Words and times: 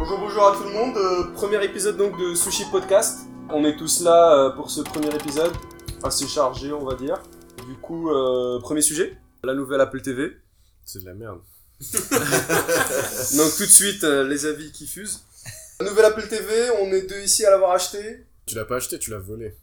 Bonjour, 0.00 0.18
bonjour 0.18 0.46
à 0.46 0.56
tout 0.56 0.64
le 0.64 0.70
monde. 0.70 0.96
Euh, 0.96 1.24
premier 1.34 1.62
épisode 1.62 1.98
donc 1.98 2.18
de 2.18 2.34
Sushi 2.34 2.64
Podcast. 2.70 3.26
On 3.50 3.66
est 3.66 3.76
tous 3.76 4.00
là 4.00 4.46
euh, 4.46 4.50
pour 4.50 4.70
ce 4.70 4.80
premier 4.80 5.14
épisode, 5.14 5.52
assez 6.02 6.26
chargé 6.26 6.72
on 6.72 6.86
va 6.86 6.94
dire. 6.94 7.22
Du 7.68 7.74
coup, 7.74 8.08
euh, 8.08 8.58
premier 8.60 8.80
sujet, 8.80 9.18
la 9.44 9.52
nouvelle 9.52 9.82
Apple 9.82 10.00
TV. 10.00 10.38
C'est 10.86 11.00
de 11.00 11.04
la 11.04 11.12
merde. 11.12 11.40
Donc 11.80 13.54
tout 13.58 13.66
de 13.66 13.70
suite, 13.70 14.02
les 14.04 14.46
avis 14.46 14.72
qui 14.72 14.86
fusent. 14.86 15.20
La 15.78 15.90
nouvelle 15.90 16.06
Apple 16.06 16.26
TV, 16.28 16.70
on 16.80 16.90
est 16.94 17.02
deux 17.02 17.20
ici 17.20 17.44
à 17.44 17.50
l'avoir 17.50 17.72
acheté. 17.72 18.24
Tu 18.46 18.54
l'as 18.54 18.64
pas 18.64 18.76
acheté, 18.76 18.98
tu 18.98 19.10
l'as 19.10 19.18
volé. 19.18 19.54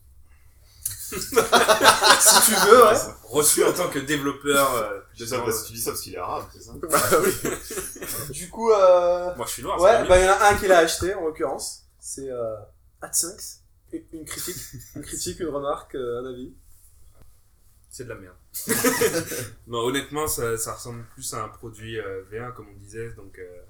Si 2.20 2.46
tu 2.52 2.56
veux, 2.68 2.84
ouais. 2.86 2.94
reçu 3.24 3.64
en 3.64 3.72
tant 3.74 3.88
que 3.90 4.00
développeur 4.00 4.74
euh, 4.76 5.00
Tu 5.16 5.20
de 5.22 5.26
dis 5.26 5.30
ça 5.30 5.38
ce- 5.38 5.42
parce 5.42 5.62
que 5.64 5.68
tu 5.68 5.74
dis 5.74 5.82
ça 5.82 5.92
parce 5.92 6.02
qu'il 6.02 6.14
est 6.16 6.18
arabe, 6.18 6.46
c'est 6.54 6.62
ça 6.62 6.74
Bah 6.90 7.00
Du 8.32 8.50
coup, 8.50 8.72
euh... 8.72 9.36
Moi 9.36 9.46
je 9.46 9.52
suis 9.52 9.64
noir. 9.64 9.80
ouais, 9.82 9.98
c'est 10.02 10.08
bah 10.10 10.18
il 10.20 10.26
y 10.26 10.30
en 10.30 10.34
a 10.34 10.50
un 10.50 10.56
qui 10.56 10.68
l'a 10.68 10.80
acheté 10.80 11.14
en 11.14 11.26
l'occurrence. 11.26 11.84
C'est 12.00 12.30
euh, 12.30 12.56
AdSense. 13.02 13.60
Une- 13.94 14.04
Une 14.14 14.26
critique, 14.26 14.58
une 14.96 15.02
critique, 15.02 15.40
une 15.40 15.48
remarque, 15.50 15.96
euh, 15.96 16.22
un 16.22 16.26
avis. 16.34 16.54
c'est 17.90 18.04
de 18.04 18.10
la 18.10 18.16
merde. 18.16 18.36
non, 19.68 19.80
honnêtement, 19.80 20.28
ça, 20.28 20.58
ça 20.58 20.74
ressemble 20.74 21.04
plus 21.14 21.34
à 21.34 21.44
un 21.44 21.48
produit 21.50 21.98
euh, 22.00 22.24
V1 22.32 22.54
comme 22.54 22.68
on 22.70 22.78
disait, 22.80 23.12
donc 23.12 23.38
euh, 23.40 23.62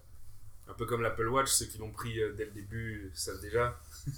un 0.70 0.74
peu 0.74 0.86
comme 0.86 1.02
l'Apple 1.02 1.28
Watch, 1.28 1.50
ceux 1.50 1.66
qui 1.66 1.78
l'ont 1.78 1.92
pris 1.92 2.20
euh, 2.22 2.34
dès 2.38 2.46
le 2.46 2.52
début 2.52 3.12
savent 3.16 3.40
déjà. 3.42 3.78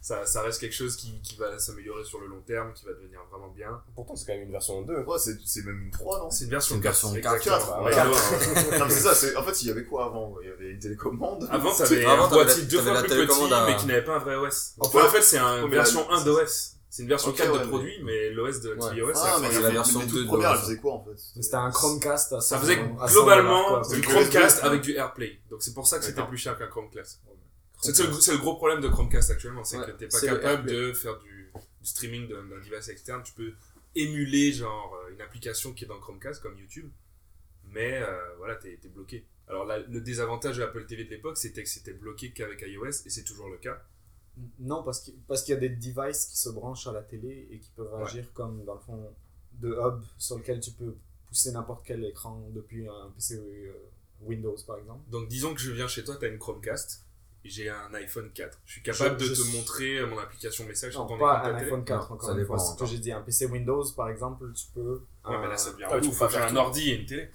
ça, 0.00 0.26
ça 0.26 0.42
reste 0.42 0.60
quelque 0.60 0.74
chose 0.74 0.96
qui, 0.96 1.20
qui 1.22 1.36
va 1.36 1.58
s'améliorer 1.58 2.04
sur 2.04 2.20
le 2.20 2.26
long 2.26 2.40
terme, 2.40 2.72
qui 2.74 2.84
va 2.84 2.92
devenir 2.92 3.20
vraiment 3.30 3.48
bien. 3.48 3.82
Pourtant, 3.94 4.14
c'est 4.16 4.26
quand 4.26 4.34
même 4.34 4.42
une 4.42 4.52
version 4.52 4.82
2. 4.82 4.94
Ouais, 5.02 5.18
c'est 5.18 5.36
c'est 5.44 5.64
même 5.64 5.80
une 5.82 5.90
3, 5.90 6.18
non? 6.20 6.30
C'est 6.30 6.44
une 6.44 6.50
version 6.50 6.74
C'est 6.74 6.76
une 6.78 6.82
4. 6.82 6.92
version 6.92 7.14
exactement. 7.14 7.58
4, 7.58 7.78
Ouais, 7.82 7.84
ouais. 7.86 7.94
alors, 7.98 8.16
euh, 8.16 8.78
Non, 8.78 8.84
mais 8.86 8.90
c'est 8.90 9.00
ça, 9.00 9.14
c'est- 9.14 9.36
en 9.36 9.42
fait, 9.42 9.62
il 9.62 9.68
y 9.68 9.70
avait 9.70 9.84
quoi 9.84 10.06
avant? 10.06 10.36
Il 10.42 10.48
y 10.48 10.52
avait 10.52 10.70
une 10.70 10.78
télécommande. 10.78 11.48
Avant, 11.50 11.74
t'avais 11.74 12.04
un 12.04 12.28
boîtier 12.28 12.62
deux 12.64 12.80
fois 12.82 13.00
plus 13.00 13.08
télécommande 13.08 13.48
petit, 13.50 13.54
à- 13.54 13.66
mais 13.66 13.76
qui 13.76 13.86
n'avait 13.86 14.04
pas 14.04 14.16
un 14.16 14.18
vrai 14.18 14.36
OS. 14.36 14.74
En 14.78 14.86
Enfin, 14.86 15.00
fait- 15.00 15.06
en 15.06 15.10
fait, 15.10 15.22
c'est 15.22 15.38
une 15.38 15.70
version 15.70 16.10
1 16.10 16.24
d'OS. 16.24 16.70
C'est 16.94 17.02
une 17.02 17.08
version 17.08 17.30
Ok, 17.30 17.38
4 17.38 17.50
ouais, 17.52 17.58
de 17.58 17.64
mais- 17.64 17.68
produit, 17.70 18.02
mais 18.04 18.30
l'OS 18.30 18.60
de 18.60 18.68
Ouais. 18.68 18.76
tvOS, 18.76 19.12
Ah, 19.16 19.38
mais 19.40 19.48
c'est 19.50 19.62
la 19.62 19.70
version 19.70 19.72
version 19.72 19.98
les 19.98 20.06
2 20.06 20.12
toutes 20.12 20.22
de 20.22 20.26
premières, 20.28 20.50
l'OS. 20.52 20.58
elle 20.60 20.64
faisait 20.64 20.76
quoi 20.78 20.92
en 20.92 21.04
fait 21.04 21.18
C'était 21.42 21.54
un 21.56 21.70
Chromecast 21.72 22.32
à 22.34 22.40
Ça 22.40 22.56
100 22.56 22.60
faisait 22.60 22.74
à 22.78 22.84
100 22.84 22.86
dollars, 22.94 23.10
globalement 23.10 23.80
du 23.88 24.00
Chromecast 24.00 24.62
avec 24.62 24.82
du 24.82 24.92
AirPlay. 24.94 25.40
Donc 25.50 25.60
c'est 25.64 25.74
pour 25.74 25.88
ça 25.88 25.98
que 25.98 26.04
c'était 26.04 26.22
plus 26.24 26.38
cher 26.38 26.56
qu'un 26.56 26.68
Chromecast. 26.68 27.20
C'est 27.82 27.98
le, 27.98 28.38
gros 28.38 28.54
problème 28.54 28.80
de 28.80 28.86
Chromecast 28.88 29.28
actuellement, 29.28 29.64
c'est 29.64 29.76
Ouais, 29.78 29.86
que 29.86 29.90
t'es 29.90 30.06
pas 30.06 30.20
capable 30.20 30.70
de 30.70 30.92
faire 30.92 31.18
du, 31.18 31.50
du 31.82 31.86
streaming 31.88 32.28
d'un 32.28 32.44
device 32.60 32.88
externe. 32.88 33.22
Tu 33.24 33.32
peux 33.32 33.54
émuler 33.96 34.52
genre 34.52 34.96
euh, 35.04 35.12
une 35.12 35.20
application 35.20 35.72
qui 35.72 35.86
est 35.86 35.88
dans 35.88 35.98
Chromecast 35.98 36.40
comme 36.42 36.56
YouTube, 36.56 36.88
mais 37.72 38.02
euh, 38.02 38.36
voilà, 38.38 38.54
t'es 38.54 38.78
es 38.84 38.88
bloqué. 38.88 39.26
Alors 39.48 39.64
là, 39.64 39.78
le 39.80 40.00
désavantage 40.00 40.58
de 40.58 40.60
l'Apple 40.62 40.86
TV 40.86 41.02
de 41.02 41.10
l'époque, 41.10 41.38
c'était 41.38 41.64
que 41.64 41.68
c'était 41.68 41.92
bloqué 41.92 42.30
qu'avec 42.30 42.62
iOS, 42.62 42.86
et 43.04 43.10
c'est 43.10 43.24
toujours 43.24 43.48
le 43.50 43.56
cas. 43.58 43.82
Non, 44.58 44.82
parce 44.82 45.00
qu'il 45.00 45.14
parce 45.28 45.42
qu'il 45.42 45.54
y 45.54 45.56
a 45.56 45.60
des 45.60 45.68
devices 45.68 46.26
qui 46.26 46.36
se 46.38 46.48
branchent 46.48 46.86
à 46.86 46.92
la 46.92 47.02
télé 47.02 47.46
et 47.50 47.58
qui 47.58 47.70
peuvent 47.76 47.92
Ouais. 47.94 48.02
agir 48.02 48.32
comme, 48.34 48.64
dans 48.64 48.74
le 48.74 48.80
fond, 48.80 49.10
de 49.60 49.68
hub 49.72 50.00
sur 50.18 50.36
lequel 50.38 50.58
tu 50.60 50.72
peux 50.72 50.94
pousser 51.28 51.52
n'importe 51.52 51.82
quel 51.86 52.04
écran 52.04 52.42
depuis 52.52 52.88
un 52.88 53.10
PC 53.14 53.36
euh, 53.36 53.72
Windows, 54.22 54.56
par 54.66 54.78
exemple. 54.78 55.00
Donc 55.10 55.28
disons 55.28 55.54
que 55.54 55.60
je 55.60 55.70
viens 55.70 55.86
chez 55.86 56.02
toi, 56.02 56.16
t'as 56.18 56.28
une 56.28 56.38
Chromecast, 56.38 57.04
j'ai 57.44 57.68
un 57.68 57.92
iPhone 57.94 58.30
4. 58.32 58.58
Je 58.66 58.72
suis 58.72 58.82
capable 58.82 59.20
Je- 59.20 59.24
de 59.28 59.34
je 59.34 59.40
te 59.40 59.46
suis- 59.46 59.56
montrer 59.56 59.98
euh, 59.98 60.06
mon 60.08 60.18
application 60.18 60.64
message 60.66 60.92
sur 60.92 61.02
Non, 61.02 61.08
ton 61.08 61.18
pas 61.18 61.36
écran 61.38 61.48
de 61.50 61.54
un 61.54 61.58
iPhone 61.58 61.84
4, 61.84 62.08
Non, 62.08 62.14
encore 62.16 62.30
ça 62.30 62.36
une 62.38 62.44
fois. 62.46 62.58
Ce 62.58 62.76
que 62.76 62.86
j'ai 62.86 62.98
dit, 62.98 63.12
un 63.12 63.20
PC 63.20 63.46
Windows, 63.46 63.84
par 63.94 64.08
exemple, 64.08 64.50
tu 64.54 64.66
peux... 64.74 65.02
Ouais, 65.26 65.38
mais 65.38 65.46
là, 65.46 65.52
un- 65.52 65.56
ça 65.56 65.72
devient 65.72 65.84
Ah, 65.88 66.00
tu 66.00 66.08
peux 66.10 66.28
faire 66.28 66.46
un 66.50 66.56
ordi 66.56 66.90
et 66.90 67.00
une 67.00 67.06
télé. 67.06 67.30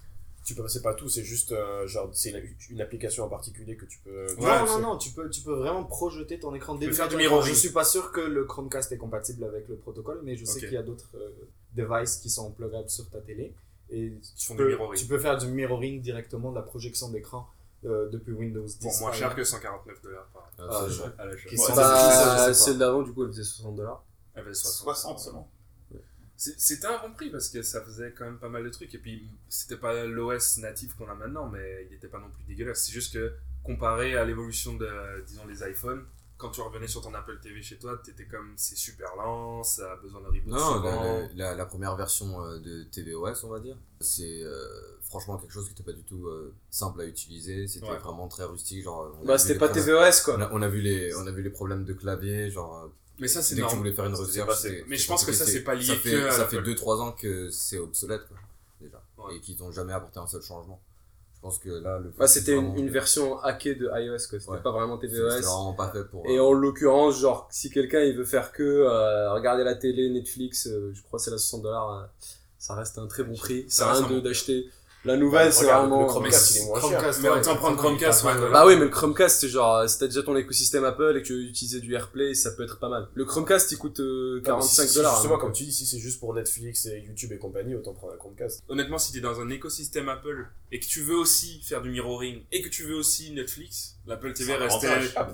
Tu 0.46 0.56
peux 0.56 0.64
passer 0.64 0.82
pas 0.82 0.94
tout, 0.96 1.10
c'est 1.10 1.24
juste 1.24 1.52
euh, 1.52 1.86
genre 1.86 2.10
c'est 2.14 2.32
une, 2.32 2.42
une 2.72 2.82
application 2.82 3.24
en 3.26 3.30
particulier 3.30 3.76
que 3.76 3.86
tu 3.86 4.00
peux. 4.00 4.26
Non, 4.38 4.44
Ouais, 4.46 4.60
non, 4.60 4.66
c'est- 4.68 4.82
non, 4.82 4.98
tu 4.98 5.12
peux, 5.12 5.30
tu 5.30 5.42
peux 5.42 5.54
vraiment 5.54 5.84
projeter 5.84 6.40
ton 6.40 6.56
écran 6.56 6.74
peux 6.74 6.80
début 6.80 6.94
faire 6.94 7.06
de 7.08 7.12
du 7.12 7.18
mirroring. 7.18 7.54
Je 7.54 7.60
suis 7.60 7.70
pas 7.72 7.84
sûr 7.84 8.12
que 8.12 8.22
le 8.22 8.46
Chromecast 8.46 8.92
est 8.92 8.98
compatible 8.98 9.44
avec 9.44 9.68
le 9.68 9.76
protocole, 9.76 10.22
mais 10.24 10.36
je 10.36 10.46
sais 10.46 10.60
qu'il 10.60 10.72
y 10.74 10.78
a 10.78 10.84
d'autres 10.84 11.10
euh, 11.16 11.30
devices 11.76 12.18
qui 12.18 12.30
sont 12.30 12.52
pluggables 12.52 12.90
sur 12.90 13.10
ta 13.10 13.20
télé. 13.20 13.54
Et 13.92 14.14
tu 14.38 14.48
font 14.48 14.54
du 14.54 14.58
peux, 14.60 14.68
mirroring. 14.70 15.00
tu 15.02 15.08
peux 15.08 15.20
faire 15.20 15.38
du 15.38 15.48
mirroring 15.48 16.02
directement 16.02 16.52
de 16.52 16.56
la 16.56 16.62
projection 16.62 17.10
d'écran 17.10 17.48
euh, 17.86 18.08
depuis 18.10 18.34
Windows 18.34 18.64
10. 18.66 18.80
Bon, 18.82 18.90
moins 19.02 19.10
par 19.10 19.14
cher 19.18 19.36
que 19.36 19.44
149 19.44 20.02
dollars 20.02 20.26
par 20.34 20.52
Ah, 20.60 20.84
à 20.86 20.90
ça, 20.90 21.12
Bah, 21.18 21.26
Bah, 21.76 22.54
celle 22.54 22.78
d'avant, 22.78 23.02
du 23.02 23.12
coup, 23.14 23.24
elle 23.24 23.30
faisait 23.32 23.44
60 23.44 23.76
dollars. 23.76 24.04
Elle 24.36 24.44
60. 24.56 24.84
60 24.84 25.20
seulement. 25.20 25.50
C'était 26.40 26.88
un 26.88 27.00
bon 27.06 27.12
prix 27.14 27.30
parce 27.30 27.50
que 27.50 27.62
ça 27.64 27.82
faisait 27.82 28.14
quand 28.18 28.24
même 28.24 28.38
pas 28.40 28.48
mal 28.48 28.64
de 28.64 28.70
trucs. 28.70 28.94
Et 28.96 28.98
puis, 28.98 29.28
c'était 29.50 29.76
pas 29.76 30.06
l'OS 30.06 30.58
natif 30.60 30.96
qu'on 30.96 31.10
a 31.10 31.14
maintenant, 31.16 31.50
mais 31.50 31.86
il 31.90 31.96
était 31.98 32.08
pas 32.08 32.20
non 32.20 32.30
plus 32.30 32.44
dégueulasse. 32.46 32.86
C'est 32.86 32.94
juste 32.94 33.12
que, 33.14 33.34
comparé 33.62 34.16
à 34.16 34.24
l'évolution 34.24 34.76
de, 34.76 34.88
disons, 35.28 35.46
les 35.48 35.70
iPhones, 35.70 36.06
quand 36.38 36.50
tu 36.52 36.62
revenais 36.62 36.88
sur 36.88 37.02
ton 37.02 37.14
Apple 37.14 37.38
TV 37.42 37.62
chez 37.62 37.76
toi, 37.78 38.00
t'étais 38.02 38.24
comme, 38.24 38.54
c'est 38.56 38.78
super 38.78 39.14
lent, 39.18 39.62
ça 39.64 39.92
a 39.92 39.96
besoin 39.98 40.22
de 40.22 40.28
reboot 40.28 40.48
Non, 40.48 40.82
la, 40.82 41.28
la- 41.36 41.56
la 41.56 41.66
première 41.66 41.98
version 41.98 42.42
euh, 42.46 42.60
de 42.60 42.84
tvOS, 42.84 43.44
on 43.44 43.50
va 43.50 43.60
dire, 43.60 43.76
c'est 44.00 44.42
euh, 44.44 44.66
franchement 45.02 45.38
quelque 45.38 45.52
chose 45.52 45.66
qui 45.66 45.72
n'était 45.72 45.84
pas 45.84 45.92
du 45.92 46.04
tout 46.04 46.26
euh, 46.28 46.54
simple 46.70 47.02
à 47.02 47.06
utiliser. 47.06 47.68
C'était 47.68 47.90
Ouais. 47.90 47.98
vraiment 47.98 48.30
très 48.30 48.46
rustique. 48.46 48.82
Genre, 48.86 49.14
on 49.22 49.26
Bah, 49.26 49.38
c'était 49.38 49.60
pas 49.60 49.68
TVOS 49.68 50.22
On 50.22 50.24
quoi. 50.24 50.42
a, 50.46 50.50
on 50.54 50.62
a 50.62 50.70
vu 50.70 50.80
les, 50.80 51.14
on 51.16 51.28
a 51.28 51.32
vu 51.32 51.42
les 51.44 51.50
problèmes 51.50 51.84
de 51.84 51.92
clavier, 51.92 52.50
genre. 52.50 52.90
Mais 53.20 53.28
ça, 53.28 53.42
c'est 53.42 53.56
Dès 53.56 53.62
que 53.62 53.68
tu 53.68 53.76
normal. 53.76 53.94
voulais 53.94 53.94
faire 53.94 54.06
une 54.06 54.16
c'est- 54.56 54.84
Mais 54.88 54.96
je 54.96 55.02
c'est 55.02 55.08
pense 55.08 55.26
que 55.26 55.34
ça, 55.34 55.46
c'est 55.46 55.64
pas 55.64 55.76
lié 55.76 55.84
ça 55.86 55.94
que 55.96 56.00
fait, 56.00 56.28
à 56.28 56.32
Ça 56.32 56.48
fait 56.48 56.62
2-3 56.62 57.02
ans 57.02 57.12
que 57.12 57.50
c'est 57.50 57.78
obsolète, 57.78 58.22
quoi, 58.28 58.38
déjà. 58.80 59.02
Ouais. 59.18 59.36
Et 59.36 59.40
qu'ils 59.42 59.58
n'ont 59.60 59.72
jamais 59.72 59.94
apporté 59.94 60.20
un 60.20 60.28
seul 60.28 60.42
changement. 60.42 60.80
Je 61.36 61.42
pense 61.42 61.58
que 61.60 61.70
là, 61.70 62.00
le. 62.00 62.12
Bah, 62.18 62.28
c'était 62.28 62.54
une, 62.56 62.90
version 62.90 63.40
hackée 63.40 63.74
de 63.76 63.86
iOS 63.86 64.18
quoi. 64.30 64.40
C'était 64.40 64.52
Ouais. 64.52 64.62
pas 64.62 64.72
vraiment 64.72 65.00
C'était 65.00 65.14
TVOS. 65.14 65.40
vraiment 65.42 65.74
pas 65.74 65.90
fait 65.90 66.04
pour. 66.04 66.26
Et 66.28 66.38
euh, 66.38 66.44
en 66.44 66.52
l'occurrence, 66.52 67.18
genre, 67.18 67.48
si 67.50 67.70
quelqu'un 67.70 68.02
il 68.02 68.14
veut 68.18 68.26
faire 68.26 68.52
que 68.52 68.62
euh, 68.62 69.32
regarder 69.32 69.64
la 69.64 69.76
télé, 69.76 70.10
Netflix, 70.10 70.68
euh, 70.68 70.92
je 70.94 71.02
crois 71.04 71.18
que 71.18 71.24
c'est 71.24 71.32
la 71.32 71.38
60 71.38 71.62
dollars, 71.62 71.92
euh, 71.94 72.06
ça 72.58 72.76
reste 72.76 72.98
un 72.98 73.08
très 73.08 73.24
bon 73.24 73.36
prix. 73.36 73.64
Reste 73.64 73.82
rien 73.82 74.20
d'acheter. 74.20 74.70
La 75.06 75.16
nouvelle, 75.16 75.54
c'est 75.54 75.62
regarde, 75.64 75.88
vraiment. 75.88 76.02
le 76.02 76.08
Chromecast, 76.08 76.56
il 76.56 76.58
est 76.62 76.66
moins 76.66 76.82
cher. 76.82 76.90
Chromecast, 76.90 77.22
Mais 77.22 77.30
ouais, 77.30 77.40
autant 77.40 77.56
prendre 77.56 77.78
Chromecast, 77.78 78.24
ouais. 78.26 78.34
Bah 78.52 78.66
oui, 78.68 78.74
mais 78.76 78.84
le 78.84 78.90
Chromecast, 78.90 79.40
c'est 79.40 79.48
genre, 79.48 79.78
euh, 79.78 79.88
si 79.88 79.98
t'as 79.98 80.08
déjà 80.08 80.24
ton 80.24 80.36
écosystème 80.36 80.84
Apple 80.84 81.16
et 81.16 81.22
que 81.22 81.28
tu 81.28 81.34
veux 81.36 81.44
utiliser 81.44 81.80
du 81.80 81.94
AirPlay, 81.96 82.34
ça 82.34 82.52
peut 82.52 82.64
être 82.64 82.80
pas 82.80 82.90
mal. 82.90 83.08
Le 83.14 83.24
Chromecast, 83.24 83.72
il 83.72 83.78
coûte 83.78 84.02
euh, 84.02 84.36
Non, 84.36 84.36
mais 84.36 84.42
45 84.44 84.84
si- 84.84 84.90
si- 84.90 84.96
dollars. 84.96 85.14
Justement, 85.16 85.36
hein. 85.36 85.40
comme 85.40 85.54
tu 85.54 85.64
dis, 85.64 85.72
si 85.72 85.86
c'est 85.86 86.00
juste 86.00 86.20
pour 86.20 86.34
Netflix 86.34 86.86
et 86.88 87.00
YouTube 87.00 87.32
et 87.32 87.38
compagnie, 87.38 87.76
autant 87.76 87.94
prendre 87.94 88.14
un 88.14 88.18
Chromecast. 88.18 88.62
Honnêtement, 88.68 88.98
si 88.98 89.14
t'es 89.14 89.22
dans 89.22 89.40
un 89.40 89.50
écosystème 89.50 90.10
Apple 90.10 90.48
et 90.74 90.82
que 90.82 90.86
tu 90.86 91.02
veux 91.02 91.16
aussi 91.16 91.62
faire 91.64 91.82
du 91.82 91.92
mirroring 91.92 92.44
et 92.52 92.62
que 92.62 92.68
tu 92.68 92.84
veux 92.84 92.96
aussi 92.96 93.32
Netflix, 93.32 93.96
l'Apple 94.06 94.34
TV 94.34 94.54
C'est 94.54 94.62
avantage. 94.62 95.14
Ah, 95.16 95.28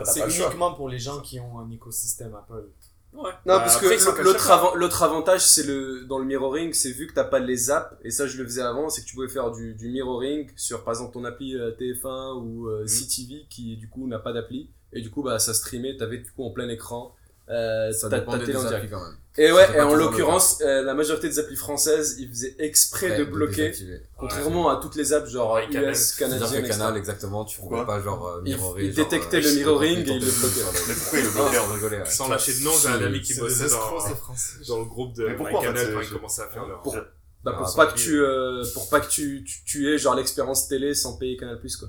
Ah, 0.00 0.04
C'est 0.04 0.20
uniquement 0.20 0.74
pour 0.74 0.90
les 0.90 0.98
gens 0.98 1.20
qui 1.20 1.40
ont 1.40 1.58
un 1.58 1.70
écosystème 1.70 2.34
Apple. 2.34 2.66
Ouais. 3.14 3.22
Non, 3.22 3.30
Bah, 3.46 3.60
parce 3.60 3.76
après, 3.76 3.96
que 3.96 4.04
cache 4.04 4.24
l'autre 4.24 4.48
pas. 4.48 4.54
avant- 4.54 4.74
l'autre 4.74 5.02
avantage, 5.02 5.40
c'est 5.46 5.62
le 5.64 6.04
dans 6.04 6.18
le 6.18 6.24
mirroring, 6.24 6.72
c'est 6.72 6.90
vu 6.90 7.06
que 7.06 7.14
t'as 7.14 7.24
pas 7.24 7.38
les 7.38 7.70
apps, 7.70 7.94
et 8.02 8.10
ça 8.10 8.26
je 8.26 8.36
le 8.38 8.44
faisais 8.44 8.62
avant, 8.62 8.88
c'est 8.90 9.02
que 9.02 9.06
tu 9.06 9.14
pouvais 9.14 9.28
faire 9.28 9.50
du, 9.52 9.74
du 9.74 9.88
mirroring 9.88 10.50
sur 10.56 10.82
par 10.82 10.94
exemple 10.94 11.12
ton 11.14 11.24
appli 11.24 11.54
euh, 11.56 11.70
TF1 11.78 12.42
ou 12.42 12.68
euh, 12.68 12.82
Mhm. 12.82 12.86
CTV 12.88 13.46
qui 13.48 13.76
du 13.76 13.88
coup 13.88 14.06
n'a 14.08 14.18
pas 14.18 14.32
d'appli, 14.32 14.68
et 14.92 15.00
du 15.00 15.10
coup 15.10 15.22
bah 15.22 15.38
ça 15.38 15.54
streamait, 15.54 15.96
t'avais 15.96 16.18
du 16.18 16.30
coup 16.32 16.44
en 16.44 16.50
plein 16.50 16.68
écran 16.68 17.14
euh, 17.50 17.92
Ça 17.92 18.08
ta, 18.08 18.16
ta 18.16 18.20
dépendait 18.20 18.40
télé 18.40 18.52
des 18.52 18.58
en 18.58 18.62
direct. 18.62 18.76
applis 18.84 18.90
quand 18.90 19.02
même. 19.04 19.16
Et 19.36 19.50
ouais, 19.50 19.64
et 19.68 19.76
pas 19.78 19.86
en 19.86 19.94
le 19.94 20.04
l'occurrence, 20.04 20.60
euh, 20.60 20.82
la 20.82 20.94
majorité 20.94 21.28
des 21.28 21.40
applis 21.40 21.56
françaises, 21.56 22.16
ils 22.20 22.28
faisaient 22.28 22.54
exprès 22.60 23.10
Ouais, 23.10 23.18
de 23.18 23.24
bloquer, 23.24 23.56
désactiver. 23.62 24.00
contrairement 24.16 24.68
à 24.68 24.76
toutes 24.80 24.94
les 24.94 25.12
apps 25.12 25.28
genre 25.28 25.54
Ouais, 25.54 25.66
US, 25.66 26.12
Canal. 26.12 26.38
Canadiennes. 26.38 26.68
Canal, 26.68 26.96
exactement, 26.96 27.44
tu 27.44 27.58
pouvais 27.60 27.84
pas 27.84 28.00
genre 28.00 28.26
euh, 28.28 28.42
Il- 28.46 28.54
mirrorer. 28.54 28.84
il 28.84 28.94
genre, 28.94 29.04
détectait 29.04 29.38
euh, 29.38 29.40
le 29.40 29.46
sais 29.48 29.54
pas, 29.54 29.58
mirroring 29.66 29.98
et 29.98 30.00
il 30.02 30.06
le 30.06 30.14
le- 30.20 30.88
Mais 30.88 30.94
pourquoi 30.94 31.18
il 31.18 31.24
le 31.24 31.30
Ah, 31.36 31.74
rigolait, 31.74 31.98
ouais. 31.98 32.04
Sans 32.06 32.28
lâcher 32.28 32.54
de 32.54 32.64
nom, 32.64 32.70
j'ai 32.80 32.88
un 32.88 33.02
ami 33.02 33.20
qui 33.22 33.34
bossait 33.34 33.68
dans, 33.68 34.78
le 34.78 34.84
groupe 34.84 35.14
de 35.16 35.26
c'est- 35.26 35.92
quand 35.92 36.00
ils 36.00 36.08
commençaient 36.10 36.42
à 36.42 36.48
faire 36.48 36.66
leur. 36.66 36.80
Pour- 36.82 36.94
Bah, 37.42 37.52
Ah, 37.54 37.58
pour 37.58 37.68
ça 37.68 37.76
pas 37.76 37.86
va 37.86 37.92
que 37.92 37.98
tu 37.98 38.20
euh, 38.22 38.64
pour 38.72 38.88
pas 38.88 39.00
que 39.00 39.10
tu, 39.10 39.44
tu, 39.44 39.64
tu 39.66 39.92
aies 39.92 39.98
genre 39.98 40.14
l'expérience 40.14 40.66
télé 40.66 40.94
sans 40.94 41.16
payer 41.18 41.36
Canal 41.36 41.60
quoi. 41.60 41.88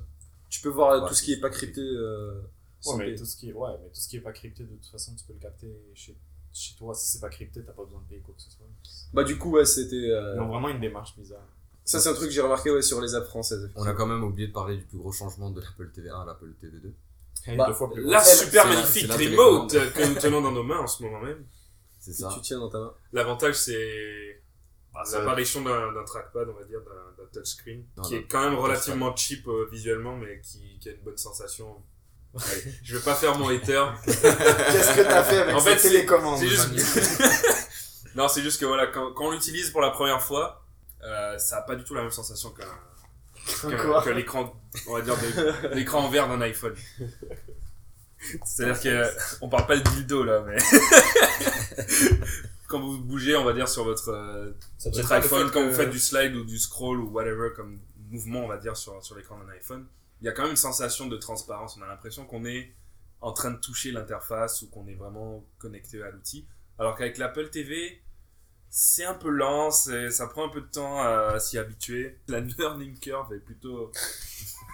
Tu 0.50 0.60
peux 0.62 0.68
voir 0.70 1.08
tout 1.08 1.14
ce 1.14 1.22
qui 1.24 1.32
est 1.32 1.40
pas 1.40 1.50
crypté 1.50 1.80
euh, 1.80 2.32
Ouais, 2.94 2.98
mais 3.12 3.16
tout 3.16 3.26
ce 3.26 3.36
qui 3.38 3.50
est, 3.50 3.54
ouais, 3.54 3.72
mais 3.82 3.90
tout 3.90 4.00
ce 4.00 4.08
qui 4.08 4.18
est 4.18 4.22
pas 4.22 4.32
crypté, 4.32 4.64
de 4.64 4.76
toute 4.76 4.86
façon, 4.92 5.14
tu 5.16 5.24
peux 5.26 5.34
le 5.34 5.40
capter 5.40 5.68
chez, 5.94 6.16
chez 6.54 6.76
toi. 6.76 6.94
Si 6.94 7.12
c'est 7.12 7.20
pas 7.22 7.30
crypté, 7.30 7.62
t'as 7.64 7.72
pas 7.74 7.84
besoin 7.84 8.02
de 8.02 8.08
payer 8.08 8.22
quoi 8.22 8.34
que 8.36 8.42
ce 8.42 8.50
soit. 8.52 8.66
Bah 9.14 9.24
du 9.24 9.38
coup 9.38 9.52
ouais, 9.52 9.66
c'était 9.66 9.96
euh, 9.96 10.36
Ils 10.36 10.42
ont 10.42 10.48
vraiment 10.48 10.70
une 10.70 10.80
démarche 10.80 11.16
bizarre. 11.18 11.46
ça 11.84 12.00
c'est 12.00 12.10
un 12.10 12.14
truc 12.14 12.28
que 12.28 12.34
j'ai 12.34 12.42
remarqué 12.42 12.72
ouais 12.72 12.82
sur 12.82 13.02
les 13.02 13.16
apps 13.16 13.28
françaises. 13.28 13.70
On 13.76 13.84
a 13.84 13.94
quand 13.94 14.06
même 14.08 14.24
oublié 14.24 14.48
de 14.48 14.54
parler 14.54 14.78
du 14.78 14.84
plus 14.84 14.98
gros 14.98 15.12
changement 15.12 15.50
de 15.52 15.62
l'Apple 15.62 15.90
TV1 15.96 16.22
à 16.22 16.26
l'Apple 16.26 16.54
TV2. 16.62 16.92
Bah, 17.58 17.68
deux 17.68 17.74
fois 17.74 17.92
plus 17.92 18.04
La 18.04 18.22
gros. 18.22 18.26
super 18.28 18.66
magnifique 18.68 19.08
la 19.08 19.16
remote 19.18 19.70
télécommande. 19.70 19.94
que 19.94 20.08
nous 20.08 20.20
tenons 20.20 20.42
dans 20.42 20.52
nos 20.52 20.64
mains 20.64 20.80
en 20.80 20.88
ce 20.88 21.04
moment 21.04 21.22
même. 21.22 21.46
C'est 22.00 22.12
que 22.12 22.18
ça. 22.18 22.30
tu 22.34 22.42
tiens 22.42 22.60
dans 22.60 22.70
ta 22.70 22.80
main. 22.80 22.94
L'avantage, 23.14 23.56
c'est 23.56 24.42
Bah, 24.94 25.04
l'apparition 25.14 25.62
d'un 25.62 26.04
trackpad, 26.06 26.48
on 26.50 26.54
va 26.54 26.64
dire, 26.66 26.80
d'un 26.82 27.26
touchscreen, 27.34 27.84
qui 28.04 28.16
est 28.16 28.24
quand 28.24 28.50
même 28.50 28.58
relativement 28.60 29.16
cheap 29.16 29.48
euh, 29.48 29.68
visuellement, 29.72 30.16
mais 30.18 30.40
qui, 30.42 30.80
qui 30.80 30.90
a 30.90 30.94
une 30.94 31.02
bonne 31.02 31.18
sensation. 31.18 31.84
Je 32.84 32.98
vais 32.98 33.04
pas 33.04 33.16
faire 33.16 33.38
mon 33.38 33.48
hater. 33.50 33.84
Qu'est-ce 34.06 34.96
que 34.96 35.02
t'as 35.02 35.24
fait 35.24 35.38
avec 35.40 35.56
En 35.56 35.60
fait, 35.62 35.78
télécommande 35.78 36.40
C'est 36.40 36.48
juste. 36.50 36.70
Non, 38.16 38.30
c'est 38.30 38.42
juste 38.42 38.62
que 38.62 38.66
voilà, 38.66 38.88
quand, 38.88 39.12
quand 39.14 39.26
on 39.26 39.32
l'utilise 39.32 39.72
pour 39.72 39.82
la 39.82 39.90
première 39.90 40.22
fois, 40.22 40.64
euh, 41.04 41.38
ça 41.38 41.58
a 41.58 41.62
pas 41.64 41.76
du 41.76 41.84
tout 41.84 41.94
la 41.94 42.02
même 42.02 42.12
sensation 42.12 42.50
qu'un 42.52 42.64
que, 43.70 44.04
que 44.06 44.10
l'écran, 44.12 44.54
on 44.88 44.94
va 44.94 45.02
dire, 45.02 45.16
de- 45.18 45.76
l'écran 45.76 46.00
en 46.06 46.10
verre 46.10 46.30
d'un 46.30 46.40
iPhone. 46.42 46.74
C'est-à-dire 48.46 48.80
qu'on 49.40 49.50
parle 49.50 49.68
pas 49.68 49.76
de 49.78 49.82
dildo 49.90 50.24
là, 50.24 50.44
mais 50.48 50.56
quand 52.68 52.80
vous 52.80 52.98
bougez, 53.00 53.36
on 53.36 53.44
va 53.44 53.54
dire 53.54 53.68
sur 53.68 53.84
votre, 53.84 54.10
euh, 54.10 54.52
votre 54.86 55.12
iPhone, 55.12 55.52
quand 55.52 55.62
que- 55.62 55.68
vous 55.70 55.76
faites 55.76 55.90
du 55.90 56.00
slide 56.00 56.36
ou 56.36 56.44
du 56.44 56.58
scroll 56.58 57.00
ou 57.00 57.10
whatever 57.12 57.50
comme 57.56 57.80
mouvement, 58.10 58.46
on 58.46 58.48
va 58.48 58.58
dire 58.58 58.76
sur 58.78 59.04
sur 59.04 59.16
l'écran 59.16 59.38
d'un 59.38 59.52
iPhone, 59.54 59.86
il 60.22 60.26
y 60.26 60.30
a 60.30 60.32
quand 60.32 60.44
même 60.44 60.52
une 60.52 60.58
sensation 60.58 61.08
de 61.08 61.18
transparence. 61.18 61.78
On 61.78 61.82
a 61.84 61.88
l'impression 61.88 62.26
qu'on 62.26 62.46
est 62.46 62.74
en 63.22 63.32
train 63.34 63.52
de 63.52 63.58
toucher 63.60 63.92
l'interface 63.92 64.62
ou 64.62 64.70
qu'on 64.70 64.88
est 64.88 64.96
vraiment 64.96 65.44
connecté 65.58 66.02
à 66.04 66.10
l'outil. 66.12 66.48
Alors 66.78 66.96
qu'avec 66.96 67.18
l'Apple 67.18 67.50
TV, 67.50 68.02
c'est 68.70 69.06
un 69.06 69.14
peu 69.14 69.30
lent, 69.30 69.72
ça 69.72 70.28
prend 70.28 70.46
un 70.46 70.50
peu 70.50 70.62
de 70.62 70.68
temps 70.68 71.02
à, 71.02 71.40
s'y 71.40 71.58
habituer. 71.58 72.20
La 72.28 72.40
learning 72.42 73.00
curve 73.00 73.34
est 73.34 73.40
plutôt, 73.40 73.92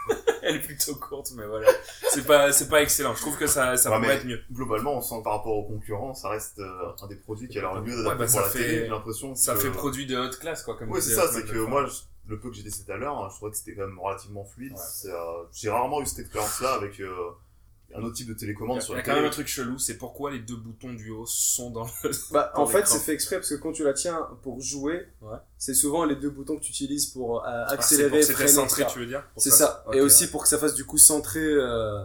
elle 0.42 0.56
est 0.56 0.60
plutôt 0.62 0.96
courte, 0.96 1.32
mais 1.36 1.46
voilà, 1.46 1.68
c'est 2.10 2.26
pas, 2.26 2.52
c'est 2.52 2.68
pas 2.68 2.82
excellent. 2.82 3.14
Je 3.14 3.22
trouve 3.22 3.38
que 3.38 3.46
ça, 3.48 3.78
ça 3.78 3.92
Ouais, 3.92 4.00
pourrait 4.00 4.16
être 4.16 4.26
mieux. 4.26 4.42
Globalement, 4.52 4.98
on 4.98 5.02
sent 5.02 5.20
que 5.20 5.24
par 5.24 5.34
rapport 5.38 5.56
aux 5.56 5.66
concurrents, 5.68 6.14
ça 6.16 6.30
reste 6.30 6.58
euh, 6.60 6.92
un 7.02 7.08
des 7.08 7.16
produits 7.18 7.48
qui 7.48 7.60
a 7.60 7.62
l'air 7.62 7.76
le 7.76 7.82
mieux 7.82 7.94
Ouais, 7.94 8.12
adapté 8.12 8.18
bah, 8.18 8.26
pour 8.26 8.34
ça 8.34 8.42
la 8.42 8.48
fait- 8.50 8.60
télé. 8.60 8.80
J'ai 8.80 8.88
l'impression 8.88 9.36
Ça 9.36 9.54
que... 9.54 9.60
fait 9.60 9.72
produit 9.72 10.06
de 10.08 10.18
haute 10.18 10.40
classe, 10.40 10.64
quoi. 10.64 10.76
Comme 10.78 10.90
Oui, 10.92 11.02
c'est 11.02 11.14
ça, 11.14 11.32
c'est 11.32 11.46
que 11.46 11.58
moi, 11.60 11.86
je- 11.86 12.02
le 12.32 12.40
peu 12.40 12.50
que 12.50 12.56
j'ai 12.56 12.64
testé 12.64 12.84
tout 12.86 12.92
à 12.92 12.98
l'heure, 12.98 13.30
je 13.30 13.36
trouvais 13.36 13.52
que 13.52 13.58
c'était 13.58 13.76
quand 13.76 13.86
même 13.88 14.00
relativement 14.00 14.44
fluide. 14.46 14.74
Euh, 15.06 15.12
j'ai 15.54 15.70
rarement 15.70 16.02
eu 16.02 16.06
cette 16.06 16.20
expérience-là 16.20 16.74
avec 16.74 17.00
euh, 17.00 17.12
un 17.94 18.02
autre 18.04 18.16
type 18.16 18.30
de 18.30 18.34
télécommande 18.34 18.78
a, 18.78 18.82
sur 18.82 18.94
il 18.94 18.98
y 18.98 19.00
a 19.02 19.04
quand 19.04 19.14
même 19.16 19.26
un 19.26 19.30
truc 19.30 19.48
chelou, 19.48 19.78
c'est 19.78 19.98
pourquoi 19.98 20.32
les 20.32 20.40
deux 20.40 20.56
boutons 20.56 20.94
du 20.94 21.10
haut 21.12 21.26
sont 21.28 21.72
dans 21.72 21.84
le... 22.04 22.12
Bah, 22.32 22.52
Dans 22.56 22.62
en 22.64 22.66
fait, 22.68 22.88
c'est 22.88 23.00
fait 23.00 23.14
exprès 23.14 23.36
parce 23.36 23.50
que 23.50 23.56
quand 23.56 23.74
tu 23.74 23.84
la 23.84 23.94
tiens 23.94 24.28
pour 24.44 24.62
jouer, 24.62 25.08
Ouais. 25.22 25.38
c'est 25.58 25.74
souvent 25.74 26.06
les 26.06 26.16
deux 26.16 26.30
boutons 26.30 26.56
que 26.58 26.64
tu 26.64 26.72
utilises 26.72 27.08
pour 27.08 27.40
euh, 27.40 27.42
Ah, 27.46 27.66
c'est 27.82 28.08
pour 28.08 28.18
accélérer, 28.18 28.48
centré, 28.48 28.86
tu 28.88 29.00
veux 29.00 29.06
dire? 29.08 29.24
C'est 29.38 29.52
ça. 29.52 29.84
Et 29.94 30.00
aussi 30.02 30.24
ouais. 30.24 30.30
pour 30.32 30.44
que 30.44 30.48
ça 30.50 30.58
fasse 30.58 30.74
du 30.74 30.86
coup 30.86 30.98
centré. 30.98 31.42
euh, 31.42 32.04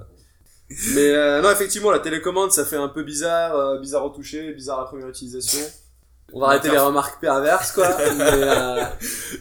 Mais 0.94 1.11
euh, 1.11 1.40
non, 1.40 1.50
effectivement, 1.52 1.93
la 1.93 2.00
télécommande, 2.00 2.50
ça 2.50 2.64
fait 2.64 2.75
un 2.76 2.88
peu 2.88 3.05
bizarre, 3.05 3.55
euh, 3.55 3.78
bizarre 3.78 4.05
au 4.05 4.11
toucher, 4.11 4.52
bizarre 4.55 4.81
à 4.81 4.82
la 4.82 4.88
première 4.88 5.08
utilisation. 5.08 5.61
On 6.32 6.40
va 6.40 6.49
arrêter 6.49 6.70
les 6.70 6.78
remarques 6.78 7.20
perverses, 7.20 7.73
quoi. 7.73 7.88
mais, 8.17 8.25
euh, 8.31 8.84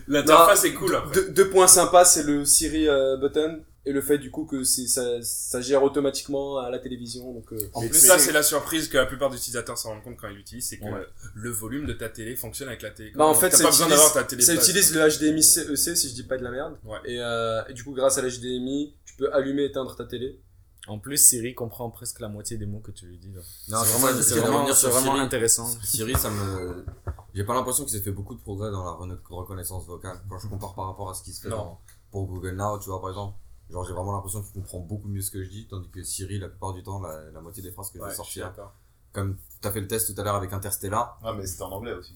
L'interface 0.08 0.64
est 0.66 0.74
cool 0.74 0.96
après. 0.96 1.14
deux, 1.16 1.30
deux 1.30 1.50
points 1.50 1.68
sympas, 1.68 2.06
c'est 2.06 2.24
le 2.24 2.46
Siri 2.46 2.88
euh, 2.88 3.18
button 3.18 3.62
et 3.88 3.92
le 3.92 4.02
fait 4.02 4.18
du 4.18 4.32
coup 4.32 4.46
que 4.46 4.64
c'est 4.64 4.88
ça, 4.88 5.04
ça 5.22 5.62
gère 5.62 5.84
automatiquement 5.84 6.58
à 6.58 6.70
la 6.72 6.80
télévision. 6.80 7.32
Donc, 7.34 7.52
euh, 7.54 7.58
En 7.74 7.82
Mais 7.82 7.90
plus, 7.90 8.00
ça, 8.00 8.18
c'est 8.18 8.32
la 8.32 8.42
surprise 8.44 8.88
que 8.88 8.98
la 8.98 9.06
plupart 9.06 9.30
des 9.30 9.38
utilisateurs 9.38 9.78
s'en 9.78 9.90
rendent 9.90 10.04
compte 10.04 10.18
quand 10.20 10.28
ils 10.28 10.36
l'utilisent, 10.38 10.70
c'est 10.70 10.78
que 10.78 10.86
Ouais. 10.86 11.06
le 11.36 11.50
volume 11.52 11.86
de 11.86 11.94
ta 11.94 12.10
télé 12.10 12.36
fonctionne 12.36 12.68
avec 12.68 12.82
la 12.82 12.90
télé. 12.92 13.12
Bah, 13.16 13.26
en 13.26 13.32
Donc, 13.34 13.42
fait, 13.42 13.52
ça 13.52 13.64
pas 13.64 13.70
besoin 13.70 13.86
utilise- 13.88 13.90
d'avoir 14.04 14.14
ta 14.14 14.24
télé. 14.24 14.42
ça 14.44 14.56
basse. 14.56 14.64
utilise 14.68 14.96
le 14.96 15.02
HDMI 15.08 15.44
CEC 15.44 15.96
si 15.98 16.10
je 16.10 16.14
dis 16.16 16.24
pas 16.24 16.38
de 16.38 16.44
la 16.44 16.52
merde. 16.52 16.76
Ouais. 16.84 16.98
Et, 17.06 17.18
euh, 17.20 17.62
et 17.70 17.74
du 17.74 17.84
coup, 17.84 17.92
grâce 17.94 18.18
à 18.18 18.22
l'HDMI, 18.24 18.96
tu 19.06 19.16
peux 19.18 19.32
allumer 19.34 19.64
et 19.64 19.66
éteindre 19.66 19.96
ta 19.96 20.06
télé. 20.06 20.40
En 20.88 21.00
plus, 21.00 21.18
Siri 21.18 21.56
comprend 21.56 21.90
presque 21.90 22.20
la 22.20 22.28
moitié 22.28 22.58
des 22.58 22.66
mots 22.68 22.80
que 22.80 22.92
tu 22.92 23.08
lui 23.08 23.18
dis. 23.18 23.32
là. 23.32 23.42
Non, 23.70 23.84
C'est 23.84 23.92
vraiment, 23.92 24.08
vraiment, 24.08 24.22
c'est 24.22 24.40
vraiment, 24.40 24.58
revenir 24.58 24.76
c'est 24.76 24.82
sur 24.82 24.90
vraiment 24.92 25.14
Siri. 25.14 25.26
intéressant. 25.26 25.66
Siri, 25.84 26.16
ça 26.16 26.30
me. 26.30 26.86
J'ai 27.34 27.44
pas 27.44 27.54
l'impression 27.56 27.84
qu'il 27.86 27.94
s'est 27.98 28.04
fait 28.04 28.12
beaucoup 28.12 28.36
de 28.36 28.40
progrès 28.42 28.70
dans 28.72 28.84
la 28.84 28.92
reconnaissance 29.30 29.86
vocale. 29.88 30.20
Quand 30.30 30.38
je 30.38 30.48
compare 30.48 30.76
par 30.76 30.86
rapport 30.88 31.10
à 31.10 31.14
ce 31.16 31.24
qui 31.24 31.34
se 31.34 31.42
fait 31.42 31.50
dans- 31.50 31.80
pour 32.12 32.28
Google 32.28 32.56
Now, 32.56 32.78
tu 32.80 32.90
vois, 32.90 33.02
par 33.02 33.10
exemple. 33.10 33.36
Genre, 33.72 33.84
j'ai 33.84 33.94
vraiment 33.94 34.12
l'impression 34.12 34.44
qu'il 34.44 34.54
comprend 34.54 34.80
beaucoup 34.80 35.08
mieux 35.08 35.22
ce 35.22 35.32
que 35.32 35.44
je 35.44 35.50
dis, 35.50 35.68
tandis 35.68 35.90
que 35.90 36.04
Siri, 36.04 36.38
la 36.38 36.50
plupart 36.50 36.74
du 36.74 36.84
temps, 36.84 37.02
la, 37.02 37.32
la 37.32 37.42
moitié 37.42 37.64
des 37.64 37.72
phrases 37.72 37.90
que 37.90 37.98
je 37.98 38.04
Ouais, 38.04 38.10
vais 38.10 38.14
je 38.14 38.18
sortir. 38.18 38.46
d'accord. 38.46 38.74
Comme 39.12 39.38
t'as 39.62 39.72
fait 39.72 39.82
le 39.82 39.88
test 39.88 40.14
tout 40.14 40.22
à 40.22 40.24
l'heure 40.24 40.36
avec 40.36 40.54
Interstellar. 40.54 41.20
Ah, 41.24 41.34
mais 41.34 41.48
c'était 41.48 41.64
en 41.64 41.72
anglais 41.72 41.94
aussi. 41.94 42.14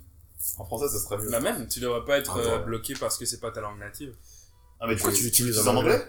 En 0.60 0.64
français, 0.66 0.88
ça 0.90 1.00
serait 1.00 1.18
mieux. 1.18 1.30
La 1.32 1.40
même, 1.40 1.68
tu 1.68 1.80
devrais 1.80 2.06
pas 2.06 2.20
être 2.20 2.34
Ah, 2.36 2.40
euh, 2.40 2.58
ouais. 2.60 2.64
bloqué 2.66 2.94
parce 3.00 3.18
que 3.18 3.26
c'est 3.26 3.40
pas 3.40 3.50
ta 3.52 3.62
langue 3.62 3.80
native. 3.80 4.14
Ah, 4.80 4.86
mais 4.88 4.96
Pourquoi 4.96 5.12
tu 5.12 5.24
l'utilises 5.24 5.58
en 5.68 5.76
anglais? 5.76 6.02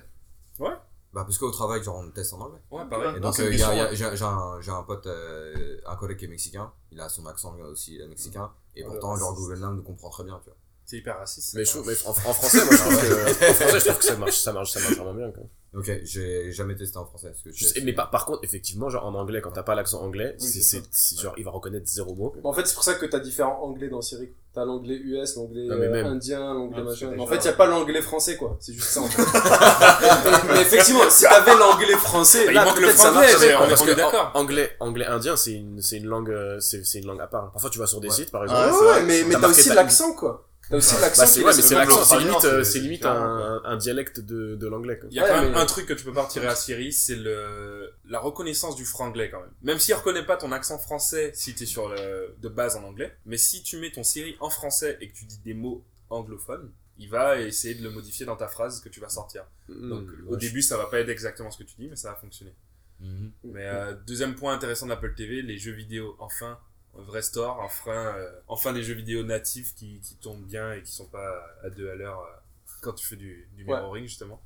Bah, 1.13 1.25
parce 1.25 1.39
qu'au 1.39 1.51
travail, 1.51 1.83
genre, 1.83 1.97
on 1.97 2.11
teste 2.11 2.33
en 2.35 2.41
anglais. 2.41 2.61
Ouais, 2.71 2.85
pareil. 2.89 3.17
Et 3.17 3.21
Non, 3.21 3.31
donc, 3.31 3.41
euh, 3.41 3.53
y 3.53 3.63
a- 3.63 3.75
y 3.75 3.81
a- 3.81 3.95
j'ai 3.95 4.17
j'ai 4.17 4.25
un, 4.25 4.61
j'ai 4.61 4.71
un 4.71 4.83
pote, 4.85 5.07
euh, 5.07 5.77
un 5.87 5.97
collègue 5.97 6.19
qui 6.19 6.27
est 6.27 6.29
mexicain. 6.29 6.71
Il 6.93 7.01
a 7.01 7.09
son 7.09 7.27
accent 7.27 7.57
aussi, 7.71 7.97
il 7.97 8.01
est 8.01 8.07
mexicain. 8.07 8.51
Et 8.77 8.85
Oh, 8.85 8.91
pourtant, 8.91 9.15
le 9.15 9.19
genre, 9.19 9.31
raciste. 9.31 9.49
Google 9.49 9.61
Now 9.61 9.75
nous 9.75 9.83
comprend 9.83 10.09
très 10.11 10.23
bien, 10.25 10.39
tu 10.39 10.51
vois. 10.51 10.57
C'est 10.87 10.99
hyper 10.99 11.19
raciste. 11.19 11.55
Mais 11.55 11.65
je 11.65 11.79
mais 11.79 11.95
en, 12.07 12.11
en 12.11 12.15
français, 12.15 12.65
moi, 12.65 12.75
je 12.75 12.79
trouve 12.79 12.97
que, 12.97 13.31
en 13.51 13.55
français, 13.55 13.81
je 13.81 13.85
trouve 13.87 13.99
que 13.99 14.05
ça 14.05 14.17
marche, 14.17 14.39
ça 14.39 14.53
marche, 14.53 14.71
ça 14.73 14.81
marche 14.81 14.97
vraiment 14.97 15.15
bien, 15.15 15.31
quoi. 15.33 15.43
Ok, 15.73 16.01
j'ai 16.03 16.51
jamais 16.53 16.75
testé 16.75 16.97
en 16.97 17.05
français. 17.07 17.29
Parce 17.31 17.43
que 17.43 17.53
Je 17.53 17.65
sais- 17.67 17.81
mais 17.83 17.93
par, 17.93 18.11
par 18.11 18.27
contre, 18.27 18.41
effectivement, 18.43 18.89
genre, 18.89 19.05
en 19.07 19.15
anglais, 19.15 19.41
quand 19.41 19.53
t'as 19.53 19.63
pas 19.63 19.75
l'accent 19.77 20.01
anglais, 20.03 20.37
Oui, 20.41 20.47
c'est, 20.49 20.63
c'est 20.63 20.79
c'est, 20.91 21.17
c'est 21.17 21.21
genre, 21.23 21.35
il 21.39 21.45
va 21.45 21.51
reconnaître 21.53 21.87
zéro 21.89 22.15
mot. 22.17 22.35
En 22.45 22.53
fait, 22.53 22.67
c'est 22.67 22.75
pour 22.75 22.83
ça 22.85 22.95
que 22.95 23.07
t'as 23.07 23.21
différents 23.21 23.63
anglais 23.63 23.89
dans 23.89 24.01
Siri. 24.03 24.33
T'as 24.53 24.65
l'anglais 24.65 24.97
US, 24.97 25.37
l'anglais 25.37 25.69
euh, 25.71 25.77
même. 25.91 26.07
indien, 26.07 26.41
l'anglais 26.55 26.79
Ouais, 26.79 26.89
machin. 26.89 27.11
Déjà- 27.11 27.23
en 27.23 27.27
fait, 27.29 27.45
y 27.45 27.49
a 27.49 27.53
pas 27.53 27.67
l'anglais 27.67 28.03
français, 28.03 28.37
quoi. 28.37 28.57
C'est 28.59 28.73
juste 28.73 28.89
ça, 28.89 29.01
en 29.01 29.07
fait. 29.07 29.23
mais, 30.53 30.61
effectivement, 30.63 31.09
si 31.09 31.23
t'avais 31.23 31.55
l'anglais 31.57 31.95
français, 31.95 32.47
Bah, 32.47 32.51
il 32.51 32.55
là, 32.55 32.65
manque 32.65 32.81
le 32.81 32.87
peut-être 32.89 32.99
ça 32.99 33.13
parce 33.13 33.83
que 33.83 33.93
d'accord. 33.93 34.33
anglais, 34.35 34.73
anglais 34.81 35.07
indien, 35.07 35.37
c'est 35.37 35.53
une, 35.53 35.81
c'est 35.81 35.99
une 35.99 36.07
langue, 36.07 36.31
euh, 36.31 36.59
c'est, 36.59 36.85
c'est 36.85 36.99
une 36.99 37.07
langue 37.07 37.21
à 37.21 37.29
part. 37.29 37.53
Parfois, 37.53 37.71
tu 37.71 37.79
vas 37.79 37.87
sur 37.87 38.01
des 38.01 38.09
Ouais. 38.09 38.15
sites, 38.15 38.33
par 38.33 38.41
Ouais, 38.41 38.49
exemple. 38.49 38.73
Ouais, 38.73 38.81
ouais, 38.81 38.87
vrai. 38.95 39.03
mais, 39.05 39.23
mais 39.25 39.35
T'as 39.41 39.49
aussi 39.49 39.69
l'accent, 39.69 40.15
quoi. 40.15 40.49
T'as 40.71 40.77
aussi 40.77 40.95
l'accent. 41.01 41.23
Bah, 41.23 41.27
c'est, 41.27 41.41
ouais, 41.43 41.53
mais 41.57 41.75
l'accent, 41.75 42.05
c'est 42.05 42.19
limite, 42.21 42.45
euh, 42.45 42.65
c'est- 42.65 42.79
limite 42.79 43.05
un, 43.05 43.61
un 43.65 43.77
dialecte 43.77 44.21
de, 44.21 44.55
de 44.55 44.67
l'anglais. 44.69 44.99
Il 45.11 45.15
y 45.17 45.19
a 45.19 45.25
Ouais, 45.25 45.29
quand 45.29 45.43
même 45.43 45.53
mais- 45.53 45.59
un 45.59 45.67
truc 45.67 45.87
que 45.87 45.93
tu 45.95 46.05
peux 46.05 46.13
pas 46.13 46.23
retirer 46.23 46.47
à 46.47 46.55
Siri, 46.55 46.93
c'est 46.93 47.17
le 47.17 47.93
la 48.09 48.21
reconnaissance 48.21 48.77
du 48.77 48.85
franglais 48.85 49.31
quand 49.31 49.41
même. 49.41 49.51
Même 49.63 49.79
s'il 49.79 49.95
reconnaît 49.95 50.25
pas 50.25 50.37
ton 50.37 50.53
accent 50.53 50.79
français 50.79 51.33
si 51.35 51.55
t'es 51.55 51.67
sur 51.67 51.89
le 51.89 52.35
de 52.41 52.49
base 52.49 52.77
en 52.77 52.85
anglais, 52.85 53.15
mais 53.27 53.37
si 53.37 53.63
tu 53.63 53.79
mets 53.79 53.91
ton 53.91 54.05
Siri 54.05 54.37
en 54.41 54.49
français 54.51 54.97
et 55.01 55.09
que 55.09 55.15
tu 55.17 55.25
dis 55.25 55.39
des 55.45 55.55
mots 55.55 55.85
anglophones, 56.09 56.71
il 56.99 57.09
va 57.09 57.41
essayer 57.41 57.75
de 57.75 57.83
le 57.83 57.91
modifier 57.91 58.25
dans 58.27 58.37
ta 58.37 58.47
phrase 58.49 58.81
que 58.81 58.89
tu 58.89 59.01
vas 59.01 59.09
sortir. 59.09 59.45
Donc 59.69 60.03
Mm, 60.05 60.29
au 60.29 60.37
début 60.37 60.63
ça 60.63 60.77
va 60.77 60.87
pas 60.87 61.01
être 61.01 61.09
exactement 61.09 61.51
ce 61.51 61.59
que 61.59 61.65
tu 61.65 61.75
dis, 61.79 61.89
mais 61.89 61.97
ça 61.97 62.11
va 62.11 62.17
fonctionner. 62.17 62.55
Mhm. 63.01 63.31
Mais 63.45 63.65
euh, 63.67 63.95
deuxième 64.07 64.35
point 64.35 64.53
intéressant 64.55 64.87
d'Apple 64.87 65.15
TV, 65.17 65.41
les 65.43 65.57
jeux 65.59 65.73
vidéo 65.73 66.17
enfin 66.19 66.59
un 66.99 67.03
vrai 67.03 67.23
store, 67.23 67.61
enfin 67.61 68.15
euh, 68.17 68.31
enfin 68.49 68.73
des 68.73 68.83
jeux 68.83 68.95
vidéo 68.95 69.23
natifs 69.23 69.75
qui, 69.75 70.01
qui 70.01 70.17
tournent 70.17 70.45
bien 70.45 70.73
et 70.75 70.83
qui 70.83 70.93
sont 70.93 71.07
pas 71.07 71.43
à 71.63 71.71
deux 71.71 71.91
à 71.91 71.95
l'heure 71.95 72.21
euh, 72.21 72.73
quand 72.83 72.93
tu 72.95 73.07
fais 73.07 73.17
du, 73.17 73.49
du 73.57 73.65
Ouais. 73.65 73.77
mirroring 73.77 74.07
justement. 74.07 74.41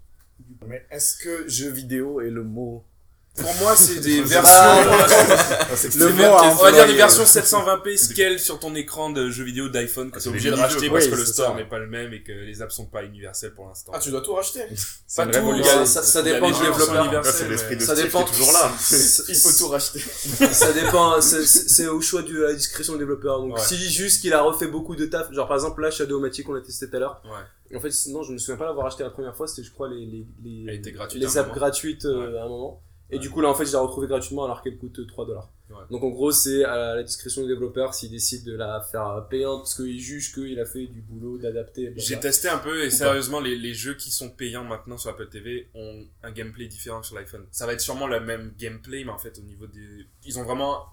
Mais 0.67 0.87
est-ce 0.91 1.17
que 1.19 1.49
jeu 1.49 1.71
vidéo 1.71 2.21
est 2.21 2.31
le 2.31 2.43
mot 2.43 2.85
Pour 3.37 3.53
moi, 3.57 3.75
c'est 3.75 3.99
des 4.01 4.21
Ah, 4.21 4.27
versions. 4.27 5.99
le 5.99 6.13
mot 6.13 6.23
on 6.25 6.55
va 6.55 6.71
dire 6.73 6.87
des 6.87 6.95
versions 6.95 7.25
720p 7.25 7.97
scale 7.97 8.39
sur 8.39 8.61
ton 8.61 8.75
écran 8.77 9.11
de 9.11 9.29
jeux 9.31 9.43
vidéo 9.45 9.69
d'iPhone 9.69 10.11
que 10.11 10.17
Ah, 10.17 10.19
tu 10.19 10.23
c'est 10.23 10.29
es 10.29 10.31
obligé 10.31 10.51
de 10.51 10.55
racheter 10.55 10.89
parce 10.89 11.05
oui, 11.05 11.11
que 11.11 11.17
le 11.17 11.25
store 11.27 11.57
n'est 11.57 11.65
pas 11.69 11.79
le 11.79 11.89
même 11.89 12.13
et 12.13 12.23
que 12.23 12.31
les 12.33 12.63
apps 12.63 12.73
sont 12.75 12.87
pas 12.87 13.03
universelles 13.03 13.53
pour 13.55 13.67
l'instant. 13.67 13.91
Ah, 13.95 13.99
tu 13.99 14.11
dois 14.11 14.21
tout 14.21 14.35
racheter. 14.35 14.61
pas 15.17 15.27
tout, 15.27 15.39
a- 15.51 15.87
Ça- 15.87 16.23
dépend 16.23 16.51
du 16.51 16.61
développeur. 16.61 17.25
Ça 17.25 17.95
dépend. 17.97 18.23
toujours 18.25 18.53
là. 18.53 18.71
Il 19.29 19.35
faut 19.35 19.53
tout 19.65 19.69
racheter. 19.69 20.01
ça 20.53 20.73
dépend, 20.73 21.21
c'est- 21.21 21.87
au 21.89 22.01
choix 22.01 22.23
de 22.23 22.41
la 22.41 22.55
discrétion 22.55 22.93
du 22.95 23.01
développeur. 23.01 23.41
Donc, 23.41 23.57
Ouais. 23.57 23.63
si 23.63 23.77
juste 23.91 24.21
qu'il 24.21 24.33
a 24.33 24.43
refait 24.43 24.67
beaucoup 24.69 24.95
de 24.97 25.07
taf, 25.07 25.33
genre 25.33 25.49
par 25.49 25.57
exemple 25.57 25.83
là, 25.83 25.91
Shadowmatic, 25.91 26.49
on 26.49 26.53
l'a 26.53 26.61
testé 26.61 26.89
tout 26.89 26.97
à 26.97 27.01
l'heure. 27.01 27.21
Ouais. 27.25 27.77
En 27.77 27.81
fait, 27.81 27.91
non, 28.11 28.23
je 28.23 28.33
me 28.33 28.39
souviens 28.39 28.57
pas 28.57 28.67
l'avoir 28.67 28.87
acheté 28.87 29.03
la 29.03 29.11
première 29.11 29.35
fois, 29.35 29.49
c'était 29.49 29.65
je 29.67 29.73
crois 29.73 29.89
les, 29.89 30.07
les, 30.07 30.27
les, 30.45 31.39
apps 31.39 31.53
gratuites 31.53 32.05
euh, 32.05 32.31
Ouais. 32.33 32.39
à 32.39 32.45
un 32.45 32.49
moment. 32.49 32.81
Et 33.11 33.17
Ouais. 33.17 33.21
du 33.21 33.31
coup, 33.31 33.41
là, 33.41 33.49
en 33.51 33.55
fait, 33.55 33.67
je 33.67 33.73
l'ai 33.73 33.77
retrouvée 33.79 34.07
gratuitement 34.07 34.45
alors 34.45 34.63
qu'elle 34.63 34.79
coûte 34.79 35.07
3 35.07 35.27
dollars. 35.27 35.51
Ouais. 35.71 35.77
Donc, 35.91 36.03
en 36.03 36.09
gros, 36.09 36.31
c'est 36.33 36.65
à 36.65 36.95
la 36.97 37.03
discrétion 37.03 37.43
du 37.43 37.49
développeur 37.49 37.95
s'il 37.95 38.11
décide 38.11 38.45
de 38.45 38.55
la 38.57 38.81
faire 38.81 39.27
payante 39.29 39.61
parce 39.63 39.75
qu'il 39.77 39.99
juge 40.01 40.33
qu'il 40.35 40.59
a 40.59 40.65
fait 40.67 40.87
du 40.87 41.01
boulot 41.03 41.37
d'adapter. 41.39 41.93
J'ai 41.97 42.19
testé 42.19 42.49
un 42.49 42.59
peu 42.59 42.83
et 42.83 42.89
Ou 42.89 42.91
sérieusement, 42.91 43.41
les, 43.41 43.57
les 43.57 43.75
jeux 43.75 43.95
qui 43.95 44.11
sont 44.11 44.31
payants 44.31 44.65
maintenant 44.65 44.97
sur 44.99 45.11
Apple 45.11 45.29
TV 45.29 45.69
ont 45.75 46.05
un 46.23 46.33
gameplay 46.33 46.67
différent 46.67 47.01
que 47.01 47.07
sur 47.07 47.17
l'iPhone. 47.17 47.47
Ça 47.51 47.67
va 47.67 47.75
être 47.75 47.81
sûrement 47.81 48.07
le 48.07 48.21
même 48.21 48.55
gameplay, 48.59 49.05
mais 49.05 49.11
en 49.13 49.19
fait, 49.19 49.39
au 49.39 49.43
niveau 49.43 49.67
des. 49.67 50.07
Ils 50.25 50.39
ont 50.39 50.45
vraiment 50.45 50.85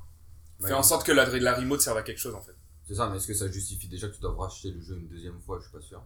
fait 0.62 0.74
en 0.74 0.84
sorte 0.84 1.06
que 1.06 1.12
la, 1.12 1.26
la 1.40 1.56
remote 1.56 1.82
serve 1.82 1.98
à 1.98 2.04
quelque 2.04 2.20
chose 2.20 2.36
en 2.36 2.42
fait. 2.42 2.54
C'est 2.88 2.96
ça, 2.96 3.10
mais 3.10 3.18
est-ce 3.18 3.28
que 3.28 3.34
ça 3.34 3.50
justifie 3.50 3.88
déjà 3.88 4.10
que 4.10 4.16
tu 4.16 4.22
dois 4.22 4.36
racheter 4.36 4.70
le 4.72 4.82
jeu 4.82 4.96
une 4.98 5.08
deuxième 5.08 5.40
fois? 5.42 5.58
Je 5.60 5.64
suis 5.70 5.72
pas 5.72 5.82
sûr. 5.82 6.04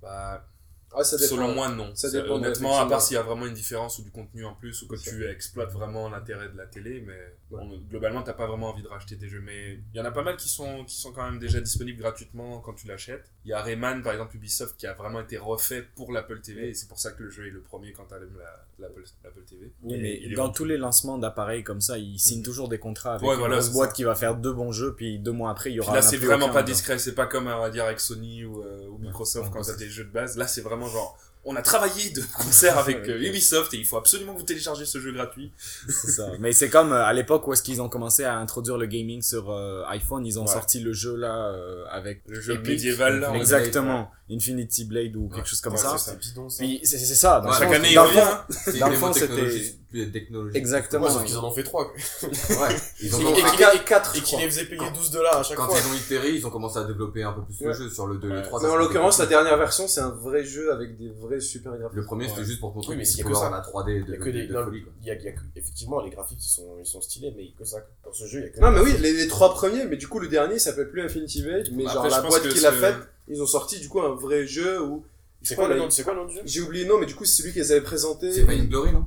Bah, 0.00 0.48
Ah, 0.94 1.04
ça 1.04 1.16
dépend. 1.16 1.28
Selon 1.36 1.54
moi, 1.54 1.68
non. 1.68 1.94
Ça 1.94 2.08
Ça- 2.10 2.20
dépend, 2.20 2.34
honnêtement, 2.34 2.78
à 2.78 2.86
part 2.86 3.00
s'il 3.00 3.14
y 3.14 3.18
a 3.18 3.22
vraiment 3.22 3.46
une 3.46 3.54
différence 3.54 3.98
ou 3.98 4.02
du 4.02 4.10
contenu 4.10 4.44
en 4.44 4.54
plus 4.54 4.82
ou 4.82 4.88
que 4.88 4.96
tu 4.96 5.26
exploites 5.26 5.70
vraiment 5.72 6.08
l'intérêt 6.08 6.48
de 6.48 6.56
la 6.56 6.66
télé, 6.66 7.02
mais 7.06 7.34
Ouais. 7.50 7.62
globalement, 7.90 8.22
t'as 8.22 8.32
pas 8.32 8.46
vraiment 8.46 8.70
envie 8.70 8.82
de 8.82 8.88
racheter 8.88 9.16
tes 9.16 9.28
jeux. 9.28 9.40
Mais 9.44 9.78
il 9.92 9.98
y 9.98 10.00
en 10.00 10.04
a 10.04 10.10
pas 10.10 10.22
mal 10.22 10.36
qui 10.36 10.48
sont, 10.48 10.84
qui 10.84 10.96
sont 10.96 11.12
quand 11.12 11.24
même 11.24 11.38
déjà 11.38 11.60
disponibles 11.60 11.98
gratuitement 11.98 12.60
quand 12.60 12.74
tu 12.74 12.86
l'achètes. 12.86 13.30
Il 13.44 13.50
y 13.50 13.52
a 13.52 13.62
Rayman, 13.62 14.02
par 14.02 14.12
exemple, 14.12 14.36
Ubisoft, 14.36 14.76
qui 14.76 14.86
a 14.86 14.94
vraiment 14.94 15.20
été 15.20 15.36
refait 15.38 15.82
pour 15.96 16.12
l'Apple 16.12 16.40
TV 16.40 16.70
et 16.70 16.74
c'est 16.74 16.88
pour 16.88 16.98
ça 16.98 17.12
que 17.12 17.22
le 17.22 17.30
jeu 17.30 17.46
est 17.46 17.50
le 17.50 17.60
premier 17.60 17.92
quand 17.92 18.04
t'allumes 18.04 18.36
la- 18.38 18.66
l'Apple 18.78 19.02
l'Apple 19.24 19.42
TV. 19.48 19.72
Oui, 19.82 19.98
mais 20.00 20.20
il 20.22 20.34
dans 20.34 20.50
tous 20.50 20.64
les 20.64 20.76
lancements 20.78 21.18
d'appareils 21.18 21.62
comme 21.62 21.80
ça, 21.80 21.98
ils 21.98 22.18
signent 22.18 22.42
toujours 22.42 22.68
des 22.68 22.78
contrats 22.78 23.14
avec 23.14 23.26
Ouais, 23.28 23.34
une 23.34 23.40
voilà, 23.40 23.56
grosse 23.56 23.70
boîte 23.72 23.90
ça. 23.90 23.94
qui 23.96 24.04
va 24.04 24.14
faire 24.14 24.34
deux 24.36 24.52
bons 24.52 24.72
jeux, 24.72 24.94
puis 24.94 25.18
deux 25.18 25.32
mois 25.32 25.50
après, 25.50 25.70
il 25.70 25.74
y 25.74 25.78
Puis 25.78 25.86
aura 25.88 25.92
là, 25.94 25.98
un 25.98 26.02
c'est 26.02 26.16
vraiment 26.16 26.48
pas 26.50 26.62
discret. 26.62 26.98
C'est 26.98 27.14
pas 27.14 27.26
comme, 27.26 27.46
on 27.48 27.58
va 27.60 27.70
dire, 27.70 27.84
avec 27.84 28.00
Sony 28.00 28.44
ou, 28.44 28.62
euh, 28.62 28.88
ou 28.88 28.98
Microsoft 28.98 29.46
Ouais, 29.48 29.52
quand 29.52 29.62
t'as 29.62 29.76
des 29.76 29.88
jeux 29.88 30.04
de 30.04 30.10
base. 30.10 30.36
Là, 30.36 30.46
c'est 30.46 30.62
vraiment 30.62 30.81
genre, 30.88 31.18
on 31.44 31.56
a 31.56 31.62
travaillé 31.62 32.10
de 32.10 32.22
concert 32.36 32.78
avec 32.78 32.98
euh, 33.08 33.18
Ubisoft 33.20 33.74
et 33.74 33.76
il 33.76 33.84
faut 33.84 33.96
absolument 33.96 34.32
que 34.34 34.38
vous 34.38 34.44
téléchargez 34.44 34.84
ce 34.86 35.00
jeu 35.00 35.12
gratuit. 35.12 35.52
C'est 35.88 36.10
ça. 36.12 36.28
Mais 36.38 36.52
c'est 36.52 36.68
comme 36.70 36.92
euh, 36.92 37.04
à 37.04 37.12
l'époque 37.12 37.46
où 37.48 37.52
est-ce 37.52 37.62
qu'ils 37.64 37.82
ont 37.82 37.88
commencé 37.88 38.22
à 38.24 38.36
introduire 38.36 38.78
le 38.78 38.86
gaming 38.86 39.22
sur 39.22 39.50
euh, 39.50 39.82
iPhone, 39.88 40.24
ils 40.24 40.38
ont 40.38 40.42
Ouais. 40.46 40.52
sorti 40.52 40.78
le 40.80 40.92
jeu 40.92 41.16
là 41.16 41.52
avec 41.90 42.22
Le 42.26 42.40
jeu 42.40 42.54
Epic. 42.54 42.68
médiéval, 42.68 43.18
là. 43.20 43.32
Exactement, 43.34 44.10
Infinity 44.34 44.84
Blade 44.84 45.16
ou 45.16 45.28
quelque 45.28 45.48
chose 45.48 45.60
comme 45.60 45.74
Ouais, 45.74 45.78
ça. 45.78 45.96
c'est 45.98 46.10
ça. 46.10 46.16
C'est 46.20 46.28
bidon, 46.30 46.48
ça. 46.48 46.62
Puis 46.64 46.80
c'est 46.84 46.98
c'est 46.98 47.14
ça. 47.14 47.40
Dans 47.40 47.50
Ouais, 47.50 47.56
Chaque 47.58 47.72
année, 47.72 47.88
il 47.90 47.94
dans 47.94 48.04
le 48.04 48.10
fond- 48.10 48.20
hein. 48.20 48.44
C'est 48.50 48.72
c'était- 49.20 50.10
technologie-. 50.10 50.56
Exactement. 50.56 51.06
Ouais, 51.06 51.14
ouais. 51.16 51.24
qu'ils 51.24 51.36
en 51.36 51.44
ont 51.44 51.52
fait 51.52 51.62
3 51.64 51.84
quoi. 51.84 51.94
Ouais. 52.30 52.76
Ils 53.02 53.14
ont 53.14 53.20
Et- 53.20 53.24
commencé- 53.24 53.42
et- 53.42 53.76
Et 53.76 53.84
4, 53.84 54.16
Et 54.16 54.18
je 54.20 54.24
qui 54.24 54.36
les 54.38 54.46
faisait 54.48 54.64
payer 54.64 54.90
12 54.94 55.10
dollars 55.10 55.36
à 55.38 55.42
chaque 55.42 55.56
quand 55.58 55.66
fois. 55.66 55.76
ils 55.78 55.92
ont 55.92 55.94
itéré, 55.94 56.30
ils 56.30 56.46
ont 56.46 56.50
commencé 56.50 56.78
à 56.78 56.84
développer 56.84 57.22
un 57.22 57.32
peu 57.32 57.42
plus 57.42 57.60
le 57.60 57.68
Ouais. 57.68 57.74
jeu 57.74 57.90
sur 57.90 58.06
le 58.06 58.16
2 58.16 58.28
et 58.28 58.30
le 58.32 58.36
Ouais. 58.38 58.42
3. 58.42 58.60
Mais 58.62 58.68
ça 58.68 58.72
en 58.72 58.76
l'occurrence, 58.76 59.18
la 59.18 59.26
dernière 59.26 59.56
version, 59.58 59.86
c'est 59.86 60.00
un 60.00 60.08
vrai 60.10 60.44
jeu 60.44 60.72
avec 60.72 60.96
des 60.96 61.10
vrais 61.10 61.40
super 61.40 61.72
graphiques. 61.76 61.96
Le 61.96 62.04
premier, 62.04 62.26
c'était 62.28 62.40
Ouais. 62.40 62.46
juste 62.46 62.60
pour 62.60 62.74
montrer 62.74 62.92
Oui, 62.94 62.96
mais 62.98 63.22
pouvait 63.22 63.34
que 63.34 63.38
ça. 63.38 63.50
la 63.50 63.60
3D 63.60 64.00
de, 64.04 64.16
folie, 64.64 64.84
il 65.02 65.06
y 65.06 65.10
a, 65.10 65.14
effectivement, 65.56 66.00
les 66.00 66.10
graphiques 66.10 66.42
ils 66.42 66.48
sont, 66.48 66.76
ils 66.80 66.86
sont 66.86 67.00
stylés, 67.02 67.32
mais 67.36 67.42
il 67.44 67.50
y 67.50 67.54
a 67.54 67.58
que 67.58 67.64
ça. 67.64 67.78
Dans 68.04 68.12
ce 68.12 68.26
jeu, 68.26 68.38
il 68.38 68.42
y 68.44 68.46
a 68.46 68.48
que. 68.50 68.60
Non, 68.60 68.70
mais 68.70 68.80
oui, 68.80 68.94
les, 68.98 69.28
trois 69.28 69.52
premiers, 69.52 69.84
mais 69.84 69.96
du 69.96 70.08
coup, 70.08 70.18
le 70.20 70.28
dernier, 70.28 70.54
il 70.54 70.60
s'appelle 70.60 70.90
plus 70.90 71.02
Infinity 71.02 71.42
Blade, 71.42 71.68
mais 71.72 71.84
genre 71.84 72.04
je 72.06 72.10
la 72.10 72.22
boîte 72.22 72.48
qui 72.48 72.60
l'a 72.60 72.72
faite, 72.72 72.96
ils 73.28 73.40
ont 73.42 73.46
sorti 73.46 73.80
du 73.80 73.88
coup 73.88 74.00
un 74.00 74.14
vrai 74.14 74.46
jeu 74.46 74.82
où. 74.82 75.04
C'est 75.44 75.56
quoi, 75.56 75.66
le 75.68 75.76
nom- 75.76 75.90
c'est 75.90 76.04
quoi 76.04 76.14
le 76.14 76.20
nom 76.20 76.26
du 76.26 76.34
jeu? 76.34 76.40
J'ai 76.44 76.60
oublié 76.60 76.84
le 76.84 76.90
nom, 76.90 76.98
mais 77.00 77.06
du 77.06 77.14
coup, 77.16 77.24
c'est 77.24 77.42
celui 77.42 77.52
qu'ils 77.52 77.72
avaient 77.72 77.80
présenté. 77.80 78.30
C'est 78.32 78.46
pas 78.46 78.54
une 78.54 78.68
glory, 78.68 78.92
non? 78.92 79.06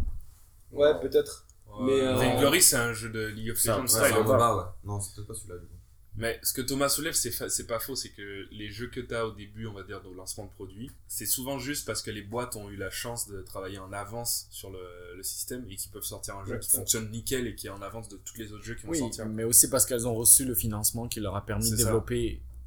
Ouais, 0.72 0.94
peut-être. 1.02 1.46
Mais, 1.82 2.02
euh, 2.02 2.16
Vainglory, 2.16 2.62
c'est 2.62 2.76
un 2.78 2.94
jeu 2.94 3.10
de 3.10 3.28
League 3.28 3.52
of 3.52 3.58
Ça, 3.58 3.72
Legends 3.78 3.82
ouais, 3.84 3.88
style. 3.88 4.02
Ouais, 4.02 4.08
c'est 4.10 4.14
un 4.16 4.22
va. 4.24 4.34
MOBA, 4.34 4.58
ouais. 4.58 4.64
Non, 4.86 5.00
c'est 5.02 5.16
peut-être 5.16 5.28
pas 5.28 5.34
celui-là, 5.34 5.56
du 5.58 5.66
coup. 5.66 5.72
Mais 6.18 6.40
ce 6.44 6.54
que 6.54 6.62
Thomas 6.62 6.88
soulève, 6.88 7.14
c'est 7.14 7.32
fa- 7.32 7.50
c'est 7.50 7.68
pas 7.68 7.80
faux, 7.80 7.96
c'est 7.98 8.08
que 8.10 8.48
les 8.52 8.70
jeux 8.70 8.88
que 8.88 9.02
t'as 9.02 9.26
au 9.26 9.32
début, 9.32 9.68
on 9.68 9.74
va 9.74 9.84
dire, 9.84 10.02
au 10.10 10.14
lancement 10.14 10.46
de 10.46 10.50
produit, 10.52 10.90
c'est 11.10 11.26
souvent 11.26 11.60
juste 11.60 11.86
parce 11.86 12.02
que 12.02 12.10
les 12.12 12.22
boîtes 12.22 12.56
ont 12.56 12.70
eu 12.70 12.78
la 12.78 12.90
chance 12.90 13.28
de 13.28 13.42
travailler 13.42 13.80
en 13.80 13.92
avance 13.92 14.48
sur 14.50 14.70
le, 14.72 14.80
le 15.18 15.24
système 15.24 15.66
et 15.70 15.76
qui 15.76 15.90
peuvent 15.90 16.04
sortir 16.04 16.38
un 16.38 16.46
jeu 16.46 16.54
Ouais, 16.54 16.60
qui 16.60 16.70
fonctionne 16.70 17.10
nickel 17.12 17.48
et 17.48 17.56
qui 17.56 17.68
est 17.68 17.70
en 17.70 17.82
avance 17.82 18.08
de 18.08 18.16
tous 18.24 18.38
les 18.38 18.54
autres 18.54 18.64
jeux 18.64 18.76
qui 18.76 18.86
vont 18.86 18.92
Oui, 18.94 19.00
sortir. 19.00 19.26
mais 19.26 19.44
aussi 19.44 19.70
parce 19.70 19.86
qu'elles 19.86 20.08
ont 20.08 20.16
reçu 20.16 20.46
le 20.46 20.56
financement 20.56 21.10
qui 21.10 21.20
leur 21.20 21.36
a 21.36 21.46
permis 21.46 21.70
de 21.70 21.76
ça. 21.76 21.92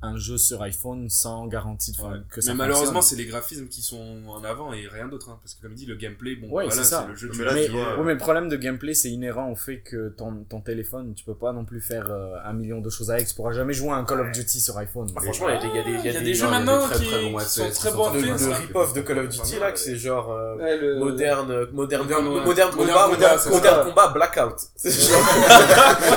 Un 0.00 0.16
jeu 0.16 0.38
sur 0.38 0.62
iPhone 0.62 1.10
sans 1.10 1.46
garantie 1.48 1.90
de 1.90 2.00
Ouais. 2.00 2.18
que 2.30 2.40
ça 2.40 2.52
mais 2.52 2.58
malheureusement, 2.58 3.02
c'est 3.02 3.16
les 3.16 3.24
graphismes 3.26 3.66
qui 3.66 3.82
sont 3.82 4.18
en 4.28 4.44
avant 4.44 4.72
et 4.72 4.86
rien 4.86 5.08
d'autre. 5.08 5.28
hein, 5.30 5.38
parce 5.42 5.54
que 5.54 5.62
comme 5.62 5.74
dit, 5.74 5.86
le 5.86 5.96
gameplay, 5.96 6.36
bon, 6.36 6.46
Ouais, 6.46 6.66
voilà, 6.66 6.70
c'est 6.70 6.88
ça. 6.88 7.02
c'est 7.06 7.10
le 7.10 7.16
jeu 7.16 7.30
Mais 7.36 7.44
là, 7.44 7.52
mais, 7.52 7.66
vois, 7.68 7.96
ouais, 7.98 8.04
mais 8.04 8.12
le 8.12 8.18
problème 8.18 8.48
de 8.48 8.56
gameplay, 8.56 8.94
c'est 8.94 9.10
inhérent 9.10 9.50
au 9.50 9.56
fait 9.56 9.78
que 9.78 10.10
ton, 10.10 10.44
ton 10.48 10.60
téléphone, 10.60 11.14
tu 11.16 11.24
peux 11.24 11.34
pas 11.34 11.52
non 11.52 11.64
plus 11.64 11.80
faire 11.80 12.06
euh, 12.10 12.36
un 12.44 12.52
million 12.52 12.80
de 12.80 12.88
choses 12.90 13.10
avec. 13.10 13.26
Tu 13.26 13.34
pourras 13.34 13.52
jamais 13.52 13.72
jouer 13.72 13.90
à 13.90 13.94
un 13.96 14.04
Call 14.04 14.20
of 14.20 14.30
Duty 14.30 14.60
sur 14.60 14.78
iPhone. 14.78 15.08
Ah, 15.16 15.20
Franchement, 15.20 15.48
il 15.48 15.54
y 15.54 15.58
a 15.58 15.60
des, 15.60 15.66
y 15.66 15.78
a 15.80 15.82
des, 16.02 16.08
y 16.08 16.16
a 16.16 16.20
des, 16.20 16.34
jeux 16.34 16.48
maintenant 16.48 16.80
très, 16.86 16.98
qui, 16.98 17.06
très 17.10 17.20
bons 17.32 17.38
qui 17.38 17.44
sont 17.46 17.70
très 17.70 17.90
bons 17.90 18.12
le, 18.12 18.52
rip-off 18.54 18.92
de 18.94 19.00
Call 19.00 19.18
of 19.18 19.28
Duty 19.28 19.58
là, 19.58 19.72
que 19.72 19.78
c'est 19.80 19.96
genre 19.96 20.30
euh, 20.30 20.56
Ouais, 20.58 20.76
le- 20.78 20.98
moderne, 21.00 21.66
moderne, 21.72 22.06
combat, 22.06 23.08
moderne, 23.08 23.40
combat, 23.84 24.08
blackout. 24.14 24.54
C'est 24.76 24.90
genre- 25.10 25.18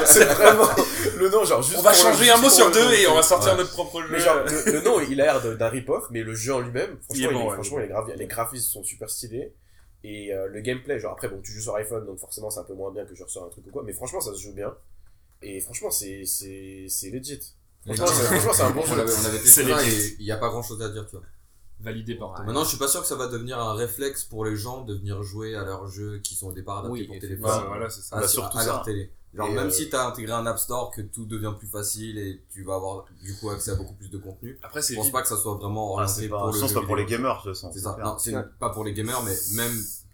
c'est 0.06 0.26
vraiment 0.26 0.66
le 1.22 1.30
nom 1.30 1.46
genre 1.46 1.62
juste. 1.62 1.78
On 1.80 1.82
va 1.82 1.94
changer 1.94 2.30
un 2.32 2.38
mot 2.38 2.50
sur 2.50 2.72
deux 2.72 2.92
et 2.94 3.08
on 3.08 3.16
va 3.16 3.24
sortir 3.24 3.52
Ouais. 3.54 3.58
notre 3.60 3.72
propre 3.72 4.02
jeu. 4.02 4.08
Mais 4.12 4.20
genre, 4.20 4.38
le, 4.44 4.72
le 4.72 4.82
nom, 4.86 5.00
il 5.00 5.20
a 5.22 5.26
l'air 5.40 5.58
d'un 5.58 5.70
rip-off, 5.70 6.06
mais 6.10 6.24
le 6.24 6.34
jeu 6.36 6.54
en 6.54 6.60
lui-même, 6.60 6.98
Il 7.14 7.24
est 7.24 7.30
franchement, 7.30 7.80
il 7.80 7.90
est- 7.90 7.94
ouais. 7.94 8.16
Les 8.18 8.28
graphismes 8.28 8.70
sont 8.72 8.84
super 8.84 9.10
stylés. 9.10 9.54
Et 10.04 10.34
euh, 10.34 10.48
le 10.48 10.62
gameplay, 10.62 11.00
genre 11.00 11.12
après, 11.14 11.28
bon, 11.30 11.40
tu 11.44 11.52
joues 11.52 11.62
sur 11.62 11.76
iPhone, 11.76 12.06
donc 12.08 12.20
forcément, 12.20 12.50
c'est 12.50 12.60
un 12.60 12.64
peu 12.64 12.74
moins 12.74 12.92
bien 12.92 13.06
que 13.06 13.14
je 13.16 13.24
ressors 13.24 13.46
un 13.46 13.50
truc 13.50 13.66
ou 13.68 13.72
quoi. 13.72 13.84
Mais 13.86 13.94
franchement, 13.94 14.20
ça 14.20 14.34
se 14.34 14.40
joue 14.40 14.54
bien. 14.54 14.74
Et 15.44 15.62
franchement, 15.62 15.92
c'est 15.92 16.24
c'est 16.26 16.86
c'est 16.90 17.10
legit. 17.12 17.40
Franchement, 17.86 18.08
c'est 18.54 18.62
un 18.64 18.70
bon 18.72 18.82
On 18.82 18.86
jeu. 18.86 18.94
on 18.96 19.26
avait 19.26 19.38
ça 19.40 19.62
et 19.62 20.16
il 20.20 20.26
y 20.26 20.32
a 20.32 20.38
pas 20.38 20.50
grand 20.50 20.62
chose 20.64 20.82
à 20.82 20.90
dire, 20.90 21.06
tu 21.08 21.16
vois. 21.16 21.26
validé 21.80 22.14
par 22.16 22.34
toi. 22.36 22.46
Maintenant, 22.46 22.64
je 22.64 22.70
suis 22.70 22.78
pas 22.78 22.88
sûr 22.88 23.02
que 23.02 23.08
ça 23.08 23.16
va 23.16 23.28
devenir 23.28 23.60
un 23.60 23.74
réflexe 23.74 24.24
pour 24.24 24.46
les 24.46 24.56
gens 24.56 24.82
de 24.84 24.94
venir 24.96 25.24
jouer 25.24 25.56
à 25.56 25.64
leurs 25.64 25.88
jeux 25.88 26.20
qui 26.20 26.36
sont 26.36 26.48
au 26.50 26.52
départ 26.52 26.80
adaptés 26.80 26.92
Oui, 27.02 27.08
pour 27.08 27.18
téléphone. 27.20 27.44
Ouais, 27.62 27.68
voilà, 27.68 27.90
c'est 27.90 28.02
ça. 28.02 28.18
à, 28.18 28.22
Bah, 28.22 28.28
sur- 28.28 28.42
surtout 28.44 28.58
à 28.60 28.66
leur 28.66 28.76
ça. 28.78 28.84
télé. 28.86 29.10
Genre, 29.34 29.48
Et, 29.48 29.54
même 29.54 29.68
euh, 29.68 29.70
si 29.70 29.90
t'as 29.90 30.08
intégré 30.08 30.34
un 30.34 30.46
App 30.46 30.60
Store, 30.60 30.92
que 30.92 31.02
tout 31.02 31.26
devient 31.26 31.54
plus 31.58 31.68
facile 31.68 32.18
et 32.18 32.44
tu 32.50 32.64
vas 32.64 32.76
avoir 32.76 33.06
du 33.24 33.34
coup 33.38 33.50
accès 33.50 33.72
à 33.72 33.76
beaucoup 33.76 33.94
plus 33.94 34.10
de 34.10 34.18
contenu, 34.18 34.60
Après, 34.62 34.82
c'est 34.82 34.94
je 34.94 34.98
pense 34.98 35.06
vite. 35.06 35.14
pas 35.14 35.22
que 35.22 35.30
ça 35.30 35.38
soit 35.38 35.56
vraiment 35.56 35.92
Ah, 35.98 36.02
orienté 36.04 36.22
c'est 36.24 36.28
pas, 36.30 36.38
pour 36.40 36.48
le 36.48 36.54
c'est 36.68 36.74
pas 36.74 36.82
pour 36.84 36.96
les 36.98 37.06
gamers, 37.06 37.38
de 37.46 37.50
toute 37.52 37.54
façon. 37.54 37.72
C'est 37.74 37.80
ça. 37.80 37.94
clair. 37.94 38.06
Non, 38.06 38.18
c'est 38.18 38.36
Ouais. 38.36 38.44
pas 38.60 38.70
pour 38.72 38.84
les 38.84 38.94
gamers, 38.94 39.24
mais 39.24 39.36
même 39.56 39.72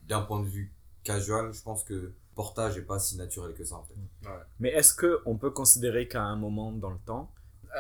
d'un 0.08 0.22
point 0.22 0.40
de 0.42 0.48
vue 0.48 0.72
casual, 1.04 1.52
je 1.52 1.62
pense 1.64 1.84
que 1.84 2.12
portage 2.36 2.78
est 2.78 2.82
pas 2.84 3.00
si 3.00 3.18
naturel 3.18 3.54
que 3.56 3.64
ça 3.64 3.76
en 3.78 3.84
fait. 3.84 4.30
Mais 4.60 4.70
est-ce 4.70 4.94
que 4.94 5.20
on 5.26 5.36
peut 5.38 5.50
considérer 5.50 6.08
qu'à 6.08 6.22
un 6.22 6.36
moment 6.36 6.72
dans 6.72 6.92
le 6.92 7.00
temps, 7.06 7.32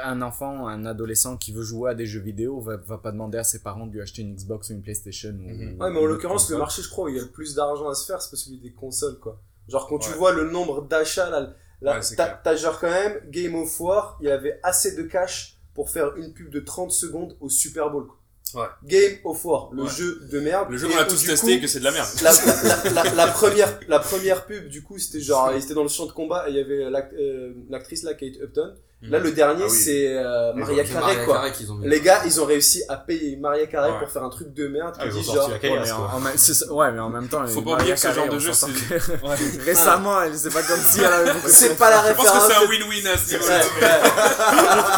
un 0.03 0.21
enfant, 0.23 0.67
un 0.67 0.85
adolescent 0.85 1.37
qui 1.37 1.51
veut 1.51 1.61
jouer 1.61 1.91
à 1.91 1.93
des 1.95 2.05
jeux 2.07 2.19
vidéo 2.19 2.59
va, 2.61 2.77
va 2.77 2.97
pas 2.97 3.11
demander 3.11 3.37
à 3.37 3.43
ses 3.43 3.59
parents 3.59 3.85
de 3.87 3.93
lui 3.93 4.01
acheter 4.01 4.21
une 4.23 4.35
Xbox 4.35 4.69
ou 4.69 4.73
une 4.73 4.81
PlayStation 4.81 5.29
ou, 5.29 5.33
Mhm. 5.49 5.79
Ouais, 5.81 5.91
mais 5.91 5.99
en 5.99 6.05
l'occurrence, 6.05 6.49
le 6.49 6.57
marché, 6.57 6.81
je 6.81 6.89
crois, 6.89 7.05
où 7.05 7.09
il 7.09 7.15
y 7.15 7.19
a 7.19 7.21
le 7.21 7.29
plus 7.29 7.53
d'argent 7.55 7.87
à 7.89 7.93
se 7.95 8.05
faire, 8.05 8.21
c'est 8.21 8.31
pas 8.31 8.37
celui 8.37 8.57
des 8.57 8.71
consoles, 8.73 9.19
quoi. 9.19 9.39
Genre, 9.67 9.87
quand 9.87 9.99
tu 9.99 10.11
vois 10.11 10.31
le 10.33 10.49
nombre 10.49 10.81
d'achats, 10.83 11.29
là, 11.29 11.53
là 11.81 11.99
t'as 12.43 12.55
genre 12.55 12.79
quand 12.79 12.89
même 12.89 13.19
Game 13.29 13.55
of 13.55 13.79
War, 13.79 14.17
il 14.21 14.27
y 14.27 14.31
avait 14.31 14.59
assez 14.63 14.95
de 14.95 15.03
cash 15.03 15.57
pour 15.75 15.89
faire 15.89 16.15
une 16.15 16.33
pub 16.33 16.49
de 16.49 16.59
30 16.59 16.91
secondes 16.91 17.35
au 17.41 17.49
Super 17.49 17.89
Bowl, 17.89 18.07
quoi. 18.07 18.15
Ouais. 18.55 18.67
Game 18.85 19.17
of 19.25 19.43
War, 19.43 19.69
le 19.73 19.83
Ouais. 19.83 19.89
jeu 19.89 20.21
de 20.31 20.39
merde. 20.39 20.67
Le 20.71 20.77
jeu 20.77 20.87
qu'on 20.87 20.97
a 20.97 21.03
tous 21.03 21.25
testé 21.25 21.55
coup, 21.57 21.61
que 21.63 21.67
c'est 21.67 21.79
de 21.79 21.83
la 21.83 21.91
merde. 21.91 22.07
la, 22.23 22.31
la, 22.31 22.91
la, 22.93 23.03
la- 23.03 23.13
la 23.13 23.27
première, 23.27 23.77
la 23.89 23.99
première 23.99 24.45
pub, 24.45 24.69
du 24.69 24.81
coup, 24.83 24.97
c'était 24.97 25.19
genre, 25.19 25.51
il 25.55 25.61
était 25.61 25.73
dans 25.73 25.83
le 25.83 25.89
champ 25.89 26.05
de 26.05 26.13
combat 26.13 26.47
et 26.47 26.51
il 26.51 26.57
y 26.57 26.61
avait 26.61 26.85
euh, 26.85 27.53
l'actrice, 27.69 28.03
là, 28.03 28.13
Kate 28.13 28.37
Upton. 28.41 28.73
Là, 29.03 29.19
le 29.19 29.31
dernier, 29.31 29.63
Ah 29.63 29.69
oui. 29.69 29.77
c'est 29.77 30.07
euh, 30.17 30.53
Maria 30.55 30.83
Mariah 30.91 31.23
quoi. 31.23 31.35
Carey 31.35 31.51
qu'ils 31.51 31.71
ont 31.71 31.75
mis. 31.75 31.87
Les 31.87 32.01
gars, 32.01 32.21
ils 32.25 32.41
ont 32.41 32.45
réussi 32.45 32.81
à 32.89 32.97
payer 32.97 33.37
Maria 33.37 33.67
Carey 33.67 33.91
Ouais. 33.91 33.99
pour 33.99 34.09
faire 34.09 34.23
un 34.23 34.29
truc 34.29 34.51
de 34.55 34.67
merde 34.69 34.95
qui 34.95 35.01
Ah, 35.03 35.05
ils 35.05 35.23
sorti 35.23 35.33
genre, 35.35 35.49
la 35.49 35.55
Ouais, 35.57 35.79
mais 35.83 35.91
en, 35.91 36.75
ouais, 36.75 36.91
mais 36.91 36.99
en 36.99 37.09
même 37.09 37.27
temps, 37.27 37.45
Faut 37.45 37.61
pas 37.61 37.73
oublier 37.73 37.93
que 37.93 37.99
ce 37.99 38.11
genre 38.11 38.27
de 38.27 38.39
jeu, 38.39 38.51
c'est- 38.53 38.65
que- 38.65 39.11
Ouais. 39.27 39.35
Récemment, 39.65 40.19
elle 40.23 40.35
c'est 40.35 40.51
pas 40.51 40.63
comme 40.63 40.79
si 40.79 40.99
elle 41.01 41.05
avait 41.13 41.31
beaucoup 41.31 41.47
c'est 41.47 41.77
pas 41.77 41.91
la 41.91 42.07
Je 42.09 42.13
pense 42.15 42.25
référence. 42.25 42.47
que 42.47 42.53
c'est 42.53 42.59
un 42.59 42.67
win-win 42.67 43.07
à 43.07 43.17
ce 43.17 43.33
Ouais, 43.33 43.37
niveau-là. 43.37 43.99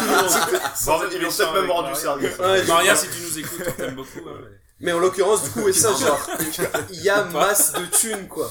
ils 0.80 0.90
ont 0.90 1.30
peut-être 1.30 1.52
même 1.54 1.70
rendu 1.70 1.94
service. 1.94 2.38
Maria, 2.68 2.96
si 2.96 3.06
tu 3.08 3.20
nous 3.22 3.38
écoutes, 3.38 3.62
on 3.68 3.72
t'aime 3.72 3.94
beaucoup. 3.96 4.18
mais- 4.24 4.48
Mais 4.82 4.92
en 4.92 4.98
l'occurrence, 4.98 5.42
du 5.44 5.50
coup, 5.50 5.68
et 5.68 5.74
ça, 5.74 5.90
genre, 5.92 6.26
il 6.90 7.02
y 7.02 7.10
a 7.10 7.24
masse 7.24 7.74
de 7.74 7.84
thunes, 7.94 8.28
quoi. 8.28 8.50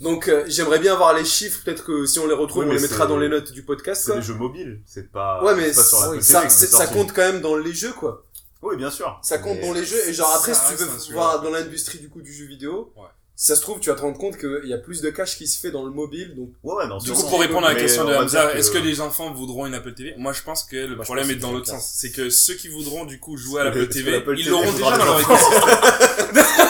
Donc, 0.00 0.28
euh, 0.28 0.44
j'aimerais 0.46 0.78
bien 0.78 0.94
avoir 0.94 1.12
les 1.14 1.24
chiffres. 1.24 1.60
Peut-être 1.64 1.84
que 1.84 2.06
si 2.06 2.18
on 2.18 2.26
les 2.26 2.34
retrouve, 2.34 2.64
Oui, 2.64 2.70
on 2.70 2.74
les 2.74 2.80
mettra 2.80 3.06
dans 3.06 3.18
les 3.18 3.28
notes 3.28 3.52
du 3.52 3.62
podcast, 3.62 4.04
C'est 4.06 4.16
des 4.16 4.22
jeux 4.22 4.34
mobiles, 4.34 4.80
c'est 4.86 5.12
pas. 5.12 5.42
Ouais, 5.44 5.54
mais 5.54 5.68
c'est 5.72 5.76
pas 5.76 5.82
sur 5.84 6.00
la 6.00 6.10
oui, 6.10 6.22
ça, 6.22 6.48
ça 6.48 6.86
compte 6.86 7.12
quand 7.12 7.22
même 7.32 7.40
dans 7.40 7.56
les 7.56 7.72
jeux, 7.74 7.92
quoi. 7.92 8.24
Oui, 8.62 8.76
bien 8.76 8.90
sûr. 8.90 9.18
Ça 9.22 9.38
compte 9.38 9.58
Mais- 9.60 9.66
dans 9.68 9.72
les 9.74 9.84
jeux. 9.84 10.00
Et 10.08 10.12
genre, 10.12 10.32
après, 10.34 10.54
si 10.54 10.60
tu 10.70 10.74
veux 10.82 10.88
voir 11.14 11.40
dans 11.42 11.50
l'industrie, 11.50 11.98
du 11.98 12.08
coup, 12.08 12.20
du 12.22 12.32
jeu 12.32 12.44
vidéo, 12.46 12.92
Ouais. 12.96 13.04
si 13.36 13.46
ça 13.46 13.56
se 13.56 13.62
trouve, 13.62 13.80
tu 13.80 13.88
vas 13.90 13.96
te 13.96 14.02
rendre 14.02 14.18
compte 14.18 14.36
qu'il 14.38 14.60
y 14.68 14.74
a 14.74 14.78
plus 14.78 15.00
de 15.00 15.08
cash 15.10 15.36
qui 15.38 15.46
se 15.46 15.58
fait 15.58 15.70
dans 15.70 15.82
le 15.84 15.90
mobile. 15.90 16.34
Donc, 16.36 16.50
Ouais, 16.62 16.74
ouais, 16.82 16.86
non, 16.88 16.98
Du 16.98 17.10
coup, 17.12 17.22
pour 17.26 17.40
répondre 17.40 17.66
à 17.66 17.72
la 17.74 17.80
question 17.80 18.04
de 18.04 18.12
Hamza, 18.14 18.54
est-ce 18.54 18.70
que 18.70 18.78
les 18.78 19.00
enfants 19.00 19.32
voudront 19.32 19.66
une 19.66 19.74
Apple 19.74 19.94
TV 19.94 20.14
Moi, 20.18 20.32
je 20.34 20.42
pense 20.42 20.64
que 20.64 20.76
le 20.76 20.88
Moi, 20.88 20.96
je 21.00 21.02
problème 21.04 21.30
est 21.30 21.36
dans 21.36 21.52
l'autre 21.52 21.68
sens. 21.68 21.90
C'est 21.94 22.10
que 22.12 22.28
ceux 22.30 22.54
qui 22.54 22.68
voudront 22.68 23.04
du 23.06 23.18
coup 23.18 23.36
jouer 23.38 23.60
à 23.62 23.64
l'Apple 23.64 23.88
TV, 23.88 24.22
ils 24.38 24.48
l'auront 24.48 24.72
déjà 24.72 24.96
dans 24.98 25.04
leur 25.04 25.20
écosystème. 25.20 25.60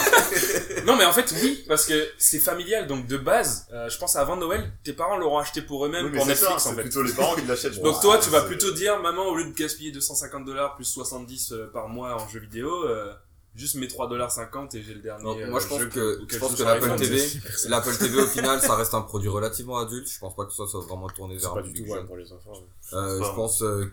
non, 0.85 0.95
mais 0.97 1.05
en 1.05 1.13
fait, 1.13 1.33
oui, 1.41 1.63
parce 1.67 1.85
que 1.85 2.09
c'est 2.17 2.39
familial. 2.39 2.87
Donc, 2.87 3.07
de 3.07 3.17
base, 3.17 3.67
euh, 3.71 3.89
je 3.89 3.97
pense 3.97 4.15
avant 4.15 4.35
Noël, 4.37 4.71
tes 4.83 4.93
parents 4.93 5.17
l'auront 5.17 5.39
acheté 5.39 5.61
pour 5.61 5.85
eux-mêmes, 5.85 6.05
Oui, 6.05 6.11
pour 6.11 6.25
ça, 6.25 6.31
Netflix, 6.31 6.65
en 6.65 6.73
fait. 6.75 6.81
plutôt 6.81 7.03
les 7.03 7.13
parents 7.13 7.35
qui 7.35 7.45
l'achètent. 7.45 7.73
je 7.73 7.81
Donc 7.81 8.01
toi, 8.01 8.17
tu 8.17 8.29
vas 8.29 8.41
plutôt 8.41 8.71
dire, 8.71 8.99
maman, 8.99 9.27
au 9.27 9.35
lieu 9.35 9.45
de 9.45 9.53
gaspiller 9.55 9.91
250 9.91 10.45
dollars 10.45 10.75
plus 10.75 10.85
70 10.85 11.51
euh, 11.53 11.67
par 11.71 11.87
mois 11.89 12.21
en 12.21 12.27
jeux 12.27 12.39
vidéo, 12.39 12.85
euh, 12.85 13.13
juste 13.55 13.75
mets 13.75 13.87
3 13.87 14.07
dollars 14.07 14.31
50 14.31 14.75
et 14.75 14.81
j'ai 14.81 14.93
le 14.93 15.01
dernier. 15.01 15.23
Donc, 15.23 15.37
euh, 15.37 15.49
moi, 15.49 15.59
je 15.59 15.67
pense 15.67 15.85
que, 15.85 16.21
je 16.27 16.37
pense 16.37 16.55
que 16.55 16.63
l'Apple. 16.63 16.95
TV, 16.95 17.21
l'Apple 17.67 17.97
TV 17.97 18.21
au 18.21 18.27
final, 18.27 18.61
ça 18.61 18.75
reste 18.75 18.93
un 18.93 19.01
produit 19.01 19.29
relativement 19.29 19.77
adulte. 19.77 20.09
Je 20.09 20.19
pense 20.19 20.35
pas 20.35 20.45
que 20.45 20.53
ça 20.53 20.65
soit 20.67 20.81
vraiment 20.81 21.07
tourné 21.09 21.37
vers 21.37 21.53
pas 21.53 21.59
un 21.59 21.63
du 21.63 21.69
public 21.69 21.85
tout 21.85 21.91
ouais, 21.91 21.97
jeune. 21.97 22.07
pour 22.07 22.17
les 22.17 22.31
enfants. 22.31 22.53
Euh, 22.93 23.23
je 23.23 23.35
pense 23.35 23.61
euh, 23.61 23.91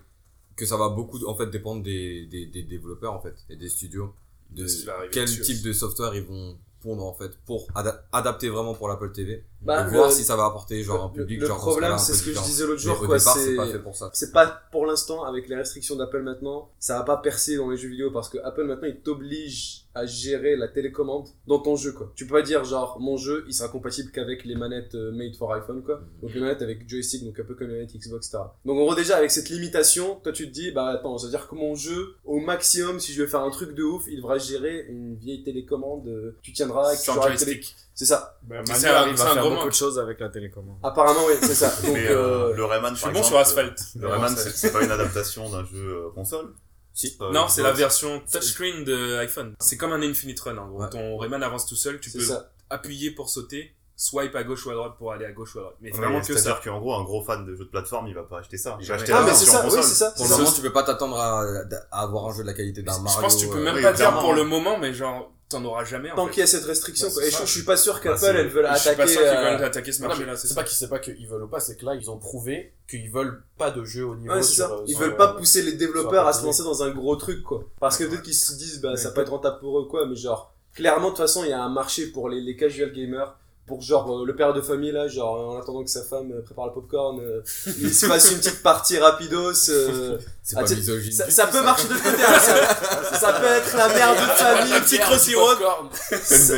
que 0.56 0.66
ça 0.66 0.76
va 0.76 0.88
beaucoup, 0.88 1.24
en 1.26 1.34
fait, 1.36 1.46
dépendre 1.46 1.82
des, 1.82 2.26
des, 2.26 2.46
des 2.46 2.62
développeurs, 2.62 3.12
en 3.12 3.20
fait, 3.20 3.34
et 3.48 3.56
des 3.56 3.68
studios, 3.68 4.14
de 4.50 4.62
De 4.62 4.68
ce 4.68 4.80
qui 4.80 4.86
va 4.86 4.94
arriver 4.96 5.10
quel 5.12 5.40
type 5.40 5.62
de 5.62 5.72
software 5.72 6.14
ils 6.14 6.24
vont 6.24 6.56
pondre, 6.80 7.04
en 7.04 7.12
fait, 7.12 7.32
pour 7.44 7.66
ada- 7.74 8.04
adapter 8.12 8.48
vraiment 8.48 8.72
pour 8.72 8.88
l'Apple 8.88 9.10
TV. 9.10 9.44
bah, 9.62 9.84
et 9.84 9.90
voir 9.90 10.12
si 10.12 10.22
ça 10.22 10.36
va 10.36 10.46
apporter, 10.46 10.80
genre, 10.84 11.02
un 11.04 11.08
public, 11.08 11.40
le 11.40 11.46
genre, 11.46 11.58
problème, 11.58 11.98
c'est 11.98 12.12
peu 12.12 12.18
ce 12.18 12.24
que 12.24 12.32
je 12.34 12.40
disais 12.44 12.66
l'autre 12.66 12.80
jour, 12.80 12.96
quoi, 13.04 13.18
c'est 13.18 13.56
pas 13.56 13.66
fait 13.66 13.80
pour 13.80 13.96
ça. 13.96 14.10
c'est 14.14 14.30
pas 14.30 14.46
pour 14.70 14.86
l'instant 14.86 15.24
avec 15.24 15.48
les 15.48 15.56
restrictions 15.56 15.96
d'Apple 15.96 16.22
maintenant, 16.22 16.70
ça 16.78 16.98
va 16.98 17.02
pas 17.04 17.16
percer 17.16 17.56
dans 17.56 17.68
les 17.68 17.76
jeux 17.76 17.88
vidéo 17.88 18.12
parce 18.12 18.28
que 18.28 18.38
Apple 18.44 18.62
maintenant 18.62 18.86
il 18.86 19.00
t'oblige 19.00 19.86
à 19.98 20.06
gérer 20.06 20.56
la 20.56 20.68
télécommande 20.68 21.28
dans 21.46 21.58
ton 21.58 21.76
jeu 21.76 21.92
quoi. 21.92 22.12
Tu 22.14 22.26
peux 22.26 22.34
pas 22.34 22.42
dire 22.42 22.64
genre 22.64 22.98
mon 23.00 23.16
jeu 23.16 23.44
il 23.48 23.54
sera 23.54 23.68
compatible 23.68 24.10
qu'avec 24.10 24.44
les 24.44 24.54
manettes 24.54 24.94
euh, 24.94 25.12
made 25.12 25.34
for 25.36 25.52
iPhone 25.52 25.82
quoi. 25.82 26.00
Donc 26.22 26.32
les 26.34 26.40
manettes 26.40 26.62
avec 26.62 26.88
joystick 26.88 27.24
donc 27.24 27.38
un 27.38 27.44
peu 27.44 27.54
comme 27.54 27.68
les 27.68 27.74
manettes 27.74 27.94
Xbox 27.96 28.26
etc. 28.28 28.42
Donc 28.64 28.78
en 28.78 28.84
gros 28.84 28.94
déjà 28.94 29.16
avec 29.16 29.30
cette 29.30 29.48
limitation, 29.48 30.16
toi 30.22 30.32
tu 30.32 30.46
te 30.48 30.52
dis 30.52 30.70
bah 30.70 30.86
attends, 30.88 31.18
ça 31.18 31.26
veut 31.26 31.30
dire 31.32 31.48
que 31.48 31.54
mon 31.54 31.74
jeu 31.74 32.14
au 32.24 32.40
maximum 32.40 33.00
si 33.00 33.12
je 33.12 33.22
vais 33.22 33.28
faire 33.28 33.40
un 33.42 33.50
truc 33.50 33.74
de 33.74 33.82
ouf, 33.82 34.04
il 34.08 34.16
devra 34.18 34.38
gérer 34.38 34.86
une 34.88 35.16
vieille 35.16 35.42
télécommande, 35.42 36.06
euh, 36.08 36.36
tu 36.42 36.52
tiendras 36.52 36.88
avec 36.88 36.98
Sans 37.00 37.20
joystick. 37.20 37.74
C'est 37.94 38.04
ça. 38.06 38.38
Bah, 38.44 38.62
c'est 38.64 38.72
Manu 38.74 38.86
un- 38.86 38.92
arrive 39.00 39.20
à 39.20 39.24
un 39.30 39.34
faire 39.34 39.42
gros 39.42 39.54
beaucoup 39.56 39.68
de 39.70 39.74
choses 39.74 39.98
avec 39.98 40.20
la 40.20 40.28
télécommande. 40.28 40.78
Apparemment 40.84 41.22
oui, 41.26 41.34
c'est 41.42 41.54
ça. 41.54 41.68
Donc 41.84 41.94
Mais 41.94 42.06
euh, 42.08 42.50
euh, 42.50 42.54
le 42.54 42.64
Rayman, 42.64 42.94
Je 42.94 43.00
par 43.02 43.10
suis 43.10 43.12
bon 43.12 43.18
exemple, 43.18 43.26
sur 43.26 43.38
Asphalt. 43.38 43.74
Le 43.98 44.06
Rayman, 44.06 44.36
c'est 44.36 44.72
pas 44.72 44.84
une 44.84 44.90
adaptation 44.92 45.50
d'un 45.50 45.64
jeu 45.64 46.02
console. 46.14 46.54
Si. 46.98 47.16
Euh, 47.20 47.30
non, 47.30 47.46
c'est 47.46 47.62
la 47.62 47.70
version 47.70 48.20
touchscreen 48.30 48.82
de 48.82 49.18
iPhone. 49.18 49.54
C'est 49.60 49.76
comme 49.76 49.92
un 49.92 50.02
Infinite 50.02 50.40
Run 50.40 50.58
en 50.58 50.66
gros. 50.66 50.82
Ouais. 50.82 50.90
Ton 50.90 51.16
Rayman 51.16 51.40
avance 51.44 51.64
tout 51.64 51.76
seul, 51.76 52.00
tu 52.00 52.10
peux 52.10 52.18
ça. 52.18 52.50
appuyer 52.70 53.12
pour 53.12 53.30
sauter, 53.30 53.72
swipe 54.00 54.34
à 54.36 54.44
gauche 54.44 54.64
ou 54.64 54.70
à 54.70 54.74
droite 54.74 54.92
pour 54.96 55.12
aller 55.12 55.24
à 55.24 55.32
gauche 55.32 55.56
ou 55.56 55.58
à 55.58 55.62
droite. 55.62 55.76
Mais 55.80 55.90
Ouais, 55.90 55.98
vraiment 55.98 56.20
que 56.20 56.26
ça. 56.28 56.34
C'est-à-dire 56.38 56.60
qu'en 56.62 56.78
gros, 56.78 56.94
un 56.94 57.02
gros 57.02 57.20
fan 57.24 57.44
de 57.44 57.54
jeux 57.56 57.64
de 57.64 57.70
plateforme, 57.70 58.06
il 58.06 58.14
va 58.14 58.22
pas 58.22 58.38
acheter 58.38 58.56
ça. 58.56 58.78
Il 58.80 58.86
va 58.86 58.94
acheter 58.94 59.12
Ah, 59.12 59.20
la 59.20 59.26
mais 59.26 59.34
c'est 59.34 59.44
version 59.46 59.68
ça, 59.70 59.76
oui, 59.76 59.82
c'est 59.82 59.94
ça. 59.94 60.10
Pour 60.12 60.24
c'est 60.26 60.32
le 60.32 60.38
moment, 60.38 60.52
tu 60.52 60.60
peux 60.62 60.72
pas 60.72 60.84
t'attendre 60.84 61.18
à, 61.18 61.42
à 61.90 62.02
avoir 62.02 62.26
un 62.28 62.32
jeu 62.32 62.42
de 62.42 62.46
la 62.46 62.54
qualité 62.54 62.82
d'un 62.82 62.94
Je 62.96 63.00
Mario. 63.00 63.20
pense 63.20 63.34
que 63.34 63.40
tu 63.40 63.48
peux 63.48 63.58
euh, 63.58 63.64
même 63.64 63.74
oui, 63.74 63.82
pas 63.82 63.92
dire 63.92 64.16
pour 64.20 64.34
le 64.34 64.44
moment, 64.44 64.78
mais 64.78 64.94
genre, 64.94 65.32
t'en 65.48 65.64
auras 65.64 65.82
jamais 65.84 66.12
en 66.12 66.14
Tant 66.14 66.28
qu'il 66.28 66.38
y 66.38 66.42
a 66.42 66.46
cette 66.46 66.62
restriction, 66.64 67.08
Bah, 67.08 67.12
quoi. 67.14 67.22
c'est 67.22 67.28
Et 67.28 67.30
je, 67.32 67.36
ça. 67.38 67.44
je 67.44 67.50
suis 67.50 67.64
pas 67.64 67.76
sûr 67.76 68.00
qu'Apple, 68.00 68.18
c'est- 68.20 68.26
elles 68.28 68.46
veulent 68.48 68.68
Je 68.72 68.78
suis 68.78 68.84
pas 68.90 68.92
attaquer. 68.92 69.12
sûr 69.12 69.20
qu'ils 69.20 69.30
euh, 69.30 69.56
veulent 69.56 69.64
attaquer 69.64 69.92
ce 69.92 70.02
marché-là, 70.02 70.36
c'est 70.36 70.46
c'est 70.46 70.54
pas 70.54 70.62
qu'ils 70.62 70.76
c'est 70.76 70.88
pas 70.88 70.98
qu'ils 71.00 71.26
veulent 71.28 71.42
ou 71.42 71.48
pas, 71.48 71.58
c'est 71.58 71.74
que 71.76 71.84
là 71.84 71.96
ils 71.96 72.08
ont 72.08 72.18
prouvé 72.18 72.72
qu'ils 72.88 73.10
veulent 73.10 73.42
pas 73.58 73.72
de 73.72 73.82
jeu 73.84 74.04
au 74.06 74.14
niveau 74.14 74.32
Ouais, 74.32 74.42
c'est 74.42 74.52
sur, 74.52 74.68
ça. 74.68 74.74
euh, 74.74 74.84
Ils 74.86 74.90
sur, 74.92 75.00
veulent 75.00 75.14
euh, 75.14 75.16
pas 75.16 75.28
pousser 75.32 75.62
les 75.62 75.72
développeurs 75.72 76.28
à 76.28 76.32
se 76.32 76.44
lancer 76.44 76.62
dans 76.62 76.84
un 76.84 76.90
gros 76.90 77.16
truc, 77.16 77.42
quoi. 77.42 77.64
Parce 77.80 77.96
que 77.96 78.04
peut-être 78.04 78.22
qu'ils 78.22 78.34
se 78.34 78.52
disent, 78.54 78.80
bah, 78.80 78.96
ça 78.96 79.10
peut 79.10 79.22
être 79.22 79.30
rentable 79.32 79.58
pour 79.58 79.80
eux, 79.80 79.86
quoi. 79.86 80.06
Mais 80.06 80.14
genre, 80.14 80.52
clairement, 80.74 81.06
de 81.06 81.10
toute 81.10 81.18
façon, 81.18 81.42
il 81.42 81.50
y 81.50 81.52
a 81.52 81.60
un 81.60 81.68
marché 81.70 82.06
pour 82.12 82.28
les, 82.28 82.40
les 82.40 82.54
casual 82.56 82.92
gamers. 82.92 83.34
Pour 83.68 83.82
genre, 83.82 84.10
euh, 84.22 84.24
le 84.26 84.34
père 84.34 84.52
de 84.54 84.60
famille, 84.60 84.90
là, 84.90 85.06
genre, 85.08 85.50
en 85.54 85.60
attendant 85.60 85.84
que 85.84 85.90
sa 85.90 86.02
femme 86.02 86.32
euh, 86.32 86.42
prépare 86.42 86.66
le 86.66 86.72
popcorn, 86.72 87.20
euh, 87.20 87.42
il 87.80 87.92
se 87.94 88.06
fasse 88.06 88.32
une 88.32 88.38
petite 88.38 88.62
partie 88.62 88.98
rapidos. 88.98 89.52
euh, 89.70 90.18
C'est 90.42 90.56
Ah, 90.56 90.64
pas 90.64 90.74
misogyne. 90.74 91.12
ça, 91.12 91.30
ça 91.30 91.46
peut 91.46 91.62
marcher 91.62 91.86
de 91.88 91.94
côté, 91.94 92.22
hein, 92.26 92.38
ça, 92.40 93.18
ça 93.20 93.32
peut 93.34 93.44
être 93.46 93.76
la 93.76 93.88
mère 93.88 94.12
de 94.14 94.32
famille, 94.32 94.72
Un 94.72 94.80
petit 94.80 94.98
crossy 94.98 95.34
road. 95.34 95.58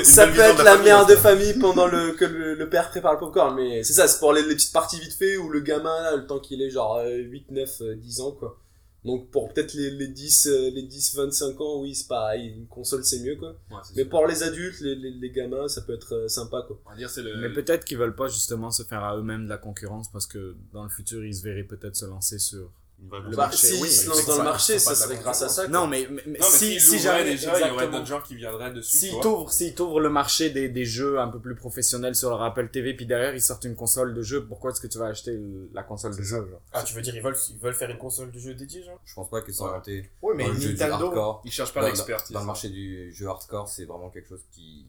ça, 0.04 0.26
peut 0.28 0.38
être 0.40 0.62
la 0.62 0.76
mère 0.78 0.98
famille, 1.00 1.16
de 1.16 1.20
famille 1.20 1.54
pendant 1.54 1.86
le, 1.88 2.12
que 2.12 2.24
le, 2.24 2.54
le 2.54 2.68
père 2.70 2.90
prépare 2.90 3.14
le 3.14 3.18
popcorn, 3.18 3.54
mais 3.56 3.82
c'est 3.82 3.92
ça, 3.94 4.06
c'est 4.06 4.18
pour 4.20 4.32
les, 4.32 4.42
les 4.42 4.54
petites 4.54 4.72
parties 4.72 5.00
vite 5.00 5.14
fait 5.14 5.36
où 5.36 5.48
le 5.50 5.60
gamin, 5.60 6.00
là, 6.02 6.16
le 6.16 6.26
temps 6.26 6.38
qu'il 6.38 6.62
ait 6.62 6.70
genre 6.70 6.98
euh, 6.98 7.16
8, 7.16 7.50
9, 7.50 7.70
euh, 7.82 7.94
10 7.96 8.20
ans, 8.20 8.32
quoi. 8.38 8.56
Donc 9.04 9.30
pour 9.30 9.52
peut-être 9.52 9.72
les, 9.74 9.90
les 9.90 10.08
10, 10.08 10.46
euh, 10.46 10.70
les 10.70 10.82
10, 10.82 11.14
25 11.16 11.60
ans, 11.60 11.80
oui, 11.80 11.94
c'est 11.94 12.06
pareil, 12.06 12.48
une 12.48 12.66
console 12.66 13.02
c'est 13.04 13.20
mieux, 13.20 13.36
quoi. 13.36 13.50
Ouais, 13.70 13.78
Mais 13.96 14.02
sûr. 14.02 14.10
pour 14.10 14.26
les 14.26 14.42
adultes, 14.42 14.80
les, 14.80 14.94
les, 14.94 15.10
les 15.12 15.30
gamins, 15.30 15.68
ça 15.68 15.80
peut 15.82 15.94
être 15.94 16.14
euh, 16.14 16.28
sympa, 16.28 16.62
quoi. 16.66 16.78
On 16.84 16.90
va 16.90 16.96
dire 16.96 17.08
c'est 17.08 17.22
le. 17.22 17.36
Mais 17.36 17.50
peut-être 17.52 17.84
qu'ils 17.84 17.96
veulent 17.98 18.14
pas 18.14 18.28
justement 18.28 18.70
se 18.70 18.82
faire 18.82 19.02
à 19.02 19.16
eux-mêmes 19.16 19.44
de 19.44 19.48
la 19.48 19.58
concurrence 19.58 20.10
parce 20.12 20.26
que 20.26 20.54
dans 20.72 20.82
le 20.82 20.90
futur, 20.90 21.24
ils 21.24 21.34
se 21.34 21.42
verraient 21.42 21.64
peut-être 21.64 21.96
se 21.96 22.04
lancer 22.04 22.38
sur. 22.38 22.70
Le. 23.02 23.30
Bah, 23.30 23.36
marché, 23.36 23.66
s'ils 23.68 23.82
oui, 23.82 23.88
se 23.88 24.02
mais 24.02 24.08
lancent 24.08 24.18
c'est 24.20 24.26
dans 24.26 24.32
le 24.32 24.38
ça, 24.38 24.44
marché, 24.44 24.78
ça 24.78 24.94
serait 24.94 25.16
grâce 25.16 25.42
à 25.42 25.48
ça, 25.48 25.62
quoi. 25.66 25.70
Non, 25.72 25.86
mais, 25.86 26.06
mais, 26.10 26.22
mais 26.26 26.38
Non, 26.38 26.46
mais 26.52 26.56
si, 26.58 26.78
si 26.80 26.86
l'ouvraient 26.96 26.98
jamais. 26.98 27.24
déjà, 27.30 27.60
il 27.60 27.66
y 27.66 27.70
aurait 27.70 27.88
d'autres 27.88 28.06
gens 28.06 28.20
qui 28.20 28.36
viendraient 28.36 28.72
dessus. 28.72 28.98
S'ils 28.98 29.20
t'ouvrent, 29.20 29.50
s'ils 29.50 29.74
t'ouvrent 29.74 30.00
le 30.00 30.10
marché 30.10 30.50
des, 30.50 30.68
des 30.68 30.84
jeux 30.84 31.18
un 31.18 31.28
peu 31.28 31.38
plus 31.40 31.54
professionnels 31.54 32.14
sur 32.14 32.28
leur 32.30 32.42
Apple 32.42 32.68
TV, 32.68 32.94
puis 32.94 33.06
derrière 33.06 33.34
ils 33.34 33.40
sortent 33.42 33.64
une 33.64 33.74
console 33.74 34.14
de 34.14 34.22
jeu, 34.22 34.44
pourquoi 34.44 34.70
est-ce 34.70 34.80
que 34.80 34.86
tu 34.86 34.98
vas 34.98 35.06
acheter 35.06 35.38
la 35.72 35.82
console 35.82 36.14
de 36.16 36.22
jeu 36.22 36.46
genre? 36.48 36.60
Ah, 36.72 36.82
tu 36.82 36.94
veux 36.94 37.02
dire, 37.02 37.16
ils 37.16 37.22
veulent, 37.22 37.36
ils 37.50 37.58
veulent 37.58 37.74
faire 37.74 37.90
une 37.90 37.98
console 37.98 38.30
de 38.30 38.38
jeu 38.38 38.54
dédiée, 38.54 38.82
genre? 38.82 39.00
Je 39.04 39.14
pense 39.14 39.30
pas 39.30 39.40
qu'ils 39.42 39.54
sont 39.54 39.64
Ouais. 39.64 39.70
orientés 39.70 40.10
Oui, 40.22 40.36
dans 40.38 40.48
le 40.52 40.60
jeu 40.60 40.72
du 40.74 40.82
hardcore. 40.82 41.42
Ils 41.44 41.50
cherchent 41.52 41.72
pas 41.74 41.80
Dans- 41.80 41.86
l'expertise. 41.86 42.32
Dans 42.32 42.40
le 42.40 42.46
marché 42.46 42.68
du 42.68 43.12
jeu 43.12 43.26
hardcore, 43.28 43.66
c'est 43.68 43.86
vraiment 43.86 44.10
quelque 44.10 44.28
chose 44.28 44.44
qui. 44.52 44.86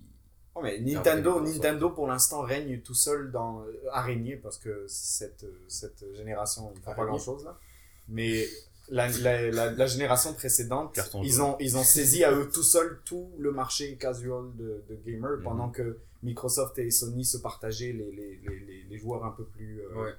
Oh, 0.53 0.59
mais 0.61 0.79
Nintendo- 0.79 0.85
Nintendo, 0.95 1.29
Nintendo, 1.39 1.53
Nintendo 1.53 1.89
pour 1.91 2.07
l'instant 2.07 2.41
règne 2.41 2.81
tout 2.81 2.93
seul 2.93 3.31
dans 3.31 3.61
euh, 3.61 3.71
araignée 3.93 4.35
parce 4.35 4.57
que 4.57 4.83
cette, 4.87 5.45
euh, 5.45 5.63
cette 5.69 6.03
génération 6.13 6.73
il 6.75 6.81
fait 6.81 6.93
pas 6.93 7.05
grand 7.05 7.17
chose 7.17 7.45
là. 7.45 7.57
Mais 8.11 8.47
la, 8.89 9.07
la, 9.09 9.49
la, 9.51 9.71
la 9.71 9.85
génération 9.87 10.33
précédente, 10.33 10.97
ils 11.23 11.41
ont, 11.41 11.55
ils 11.59 11.77
ont 11.77 11.83
saisi 11.83 12.23
à 12.23 12.31
eux 12.33 12.49
tout 12.53 12.63
seuls 12.63 12.99
tout 13.05 13.31
le 13.39 13.51
marché 13.51 13.95
casual 13.95 14.45
de, 14.57 14.83
de 14.89 14.95
gamers 15.05 15.37
Mhm. 15.37 15.43
pendant 15.43 15.69
que 15.69 15.97
Microsoft 16.23 16.77
et 16.79 16.91
Sony 16.91 17.25
se 17.25 17.37
partageaient 17.37 17.93
les, 17.93 18.11
les, 18.11 18.39
les, 18.47 18.59
les, 18.59 18.83
les 18.89 18.97
joueurs 18.99 19.25
un 19.25 19.31
peu 19.31 19.45
plus. 19.45 19.79
euh, 19.81 20.03
Ouais. 20.03 20.11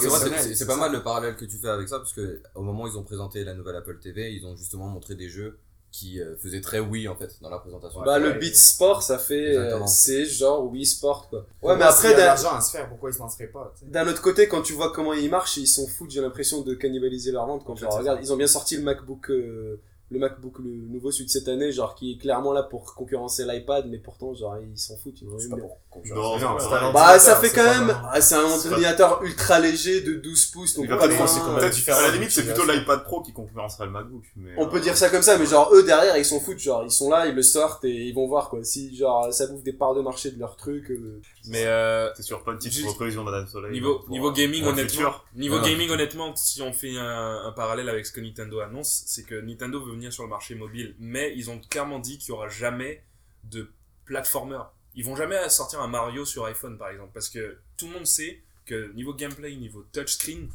C'est 0.00 0.66
pas 0.66 0.72
ça. 0.74 0.76
mal 0.80 0.92
le 0.92 1.02
parallèle 1.02 1.36
que 1.36 1.44
tu 1.44 1.58
fais 1.58 1.68
avec 1.68 1.88
ça, 1.88 1.98
parce 1.98 2.14
que 2.14 2.40
au 2.54 2.62
moment 2.62 2.84
où 2.84 2.88
ils 2.88 2.96
ont 2.96 3.02
présenté 3.02 3.44
la 3.44 3.52
nouvelle 3.54 3.76
Apple 3.76 3.98
TV, 3.98 4.32
ils 4.32 4.46
ont 4.46 4.56
justement 4.56 4.86
montré 4.88 5.14
des 5.14 5.28
jeux 5.28 5.58
qui 5.94 6.20
euh, 6.20 6.34
faisaient 6.42 6.60
très 6.60 6.80
oui 6.80 7.06
en 7.06 7.14
fait 7.14 7.36
dans 7.40 7.50
la 7.50 7.58
présentation. 7.58 8.02
Bah, 8.02 8.18
le. 8.18 8.32
Beat 8.32 8.56
Sport, 8.56 9.04
ça 9.04 9.16
fait, 9.16 9.56
euh, 9.56 9.86
c'est 9.86 10.26
genre 10.26 10.68
Wii 10.68 10.84
Sport, 10.84 11.28
quoi. 11.28 11.46
Ouais, 11.62 11.76
mais 11.76 11.84
après, 11.84 12.08
s'il 12.08 12.18
y 12.18 12.20
a 12.20 12.26
l'argent 12.26 12.52
à 12.52 12.60
se 12.60 12.72
faire, 12.72 12.88
pourquoi 12.88 13.10
ils 13.10 13.12
se 13.14 13.20
lanceraient 13.20 13.46
pas 13.46 13.72
tu 13.78 13.84
D'un 13.86 14.08
autre 14.08 14.20
côté, 14.20 14.48
quand 14.48 14.62
tu 14.62 14.72
vois 14.72 14.92
comment 14.92 15.12
ils 15.12 15.30
marchent, 15.30 15.56
ils 15.56 15.68
sont 15.68 15.86
fous, 15.86 16.06
j'ai 16.10 16.20
l'impression 16.20 16.62
de 16.62 16.74
cannibaliser 16.74 17.30
leur 17.30 17.46
vente. 17.46 17.64
Quand 17.64 17.76
c'est 17.76 17.86
regarde, 17.86 18.18
ils 18.20 18.32
ont 18.32 18.36
bien 18.36 18.48
sorti 18.48 18.76
le 18.76 18.82
MacBook, 18.82 19.30
euh, 19.30 19.80
le 20.14 20.20
MacBook 20.20 20.58
le 20.60 20.70
nouveau 20.70 21.10
celui 21.10 21.26
de 21.26 21.30
cette 21.30 21.48
année, 21.48 21.72
genre 21.72 21.94
qui 21.94 22.12
est 22.12 22.18
clairement 22.18 22.52
là 22.52 22.62
pour 22.62 22.94
concurrencer 22.94 23.44
l'iPad, 23.44 23.86
mais 23.88 23.98
pourtant, 23.98 24.32
genre 24.34 24.56
ils 24.58 24.78
s'en 24.78 24.96
foutent. 24.96 25.20
Ils 25.20 25.28
C'est 25.38 25.48
pas 25.50 25.56
pour 25.56 25.78
concurrencer. 25.90 26.40
c'est 26.40 26.44
Non, 26.46 26.58
c'est 26.58 26.64
un 26.66 26.68
Bah, 26.70 26.84
ordinateur, 26.86 27.20
ça 27.20 27.36
fait 27.36 27.48
c'est 27.48 27.54
quand 27.56 27.64
même, 27.86 27.96
ah, 28.10 28.20
c'est 28.20 28.34
un 28.36 28.48
C'est 28.56 28.68
ordinateur 28.70 29.22
ultra 29.24 29.58
léger 29.60 30.00
de 30.02 30.14
12 30.14 30.46
pouces, 30.46 30.74
donc 30.76 30.88
pas 30.88 30.96
peut 31.08 31.14
quand 31.14 31.56
même. 31.60 31.70
Différent 31.70 31.98
à 31.98 32.02
la 32.02 32.08
de 32.08 32.14
limite, 32.14 32.30
c'est 32.30 32.44
plutôt 32.44 32.64
l'iPad 32.70 33.02
Pro 33.04 33.20
qui 33.22 33.32
concurrencerait 33.32 33.86
le 33.86 33.90
MacBook. 33.92 34.22
Mais, 34.36 34.52
On 34.56 34.68
peut 34.68 34.76
euh, 34.76 34.80
dire 34.80 34.96
ça 34.96 35.10
comme 35.10 35.22
ça, 35.22 35.36
mais 35.36 35.46
genre 35.46 35.70
eux 35.74 35.82
derrière 35.82 36.16
ils 36.16 36.24
s'en 36.24 36.38
foutent, 36.40 36.58
genre 36.58 36.84
ils 36.84 36.90
sont 36.90 37.10
là, 37.10 37.26
ils 37.26 37.34
le 37.34 37.42
sortent 37.42 37.84
et 37.84 37.90
ils 38.06 38.14
vont 38.14 38.26
voir 38.28 38.48
quoi. 38.48 38.62
Si 38.62 38.94
genre 38.96 39.32
ça 39.32 39.46
bouffe 39.48 39.62
des 39.64 39.72
parts 39.72 39.94
de 39.94 40.00
marché 40.00 40.30
de 40.30 40.38
leur 40.38 40.56
truc, 40.56 40.90
euh, 40.90 41.20
Mais 41.48 41.66
euh, 41.66 42.08
C'est 42.14 42.32
pas 42.44 42.52
une 42.52 42.58
petite 42.58 42.72
Juste- 42.72 42.94
prévision 42.96 43.24
Madame 43.24 43.46
Soleil. 43.46 43.72
niveau, 44.08 44.32
gaming, 44.32 44.64
honnêtement, 44.64 45.12
niveau 45.34 45.60
gaming, 45.60 45.90
honnêtement, 45.90 46.34
si 46.36 46.62
on 46.62 46.72
fait 46.72 46.96
un, 46.96 47.42
un 47.46 47.52
parallèle 47.52 47.88
avec 47.88 48.06
ce 48.06 48.12
que 48.12 48.20
Nintendo 48.20 48.60
annonce, 48.60 49.02
c'est 49.06 49.24
que 49.24 49.34
Nintendo 49.40 49.80
veut 49.84 49.92
venir 49.92 50.03
sur 50.10 50.24
le 50.24 50.28
marché 50.28 50.54
mobile, 50.54 50.94
mais 50.98 51.32
ils 51.36 51.50
ont 51.50 51.60
clairement 51.60 51.98
dit 51.98 52.18
qu'il 52.18 52.30
y 52.30 52.32
aura 52.32 52.48
jamais 52.48 53.02
de 53.44 53.70
platformer. 54.04 54.60
Ils 54.94 55.04
vont 55.04 55.16
jamais 55.16 55.48
sortir 55.48 55.80
un 55.80 55.88
Mario 55.88 56.24
sur 56.24 56.44
iPhone, 56.46 56.78
par 56.78 56.90
exemple, 56.90 57.10
parce 57.12 57.28
que 57.28 57.58
tout 57.76 57.86
le 57.86 57.94
monde 57.94 58.06
sait 58.06 58.40
que 58.66 58.92
niveau 58.92 59.14
gameplay, 59.14 59.54
niveau 59.56 59.84
touchscreen, 59.92 60.48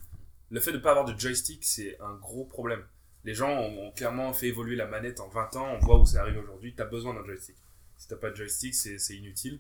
le 0.49 0.59
fait 0.59 0.71
de 0.71 0.77
pas 0.77 0.91
avoir 0.91 1.05
de 1.05 1.19
joystick, 1.19 1.63
c'est 1.63 1.99
un 1.99 2.15
gros 2.15 2.45
problème. 2.45 2.83
Les 3.25 3.33
gens 3.33 3.51
ont, 3.59 3.91
clairement 3.91 4.33
fait 4.33 4.47
évoluer 4.47 4.75
la 4.75 4.88
manette 4.88 5.19
en 5.19 5.27
20 5.27 5.55
ans, 5.57 5.73
on 5.73 5.85
voit 5.85 5.99
où 5.99 6.05
c'est 6.05 6.17
arrivé 6.17 6.39
aujourd'hui, 6.39 6.73
t'as 6.75 6.85
besoin 6.85 7.13
d'un 7.13 7.25
joystick. 7.25 7.55
Si 7.97 8.07
t'as 8.07 8.15
pas 8.15 8.31
de 8.31 8.35
joystick, 8.35 8.73
c'est 8.73 9.15
inutile. 9.15 9.59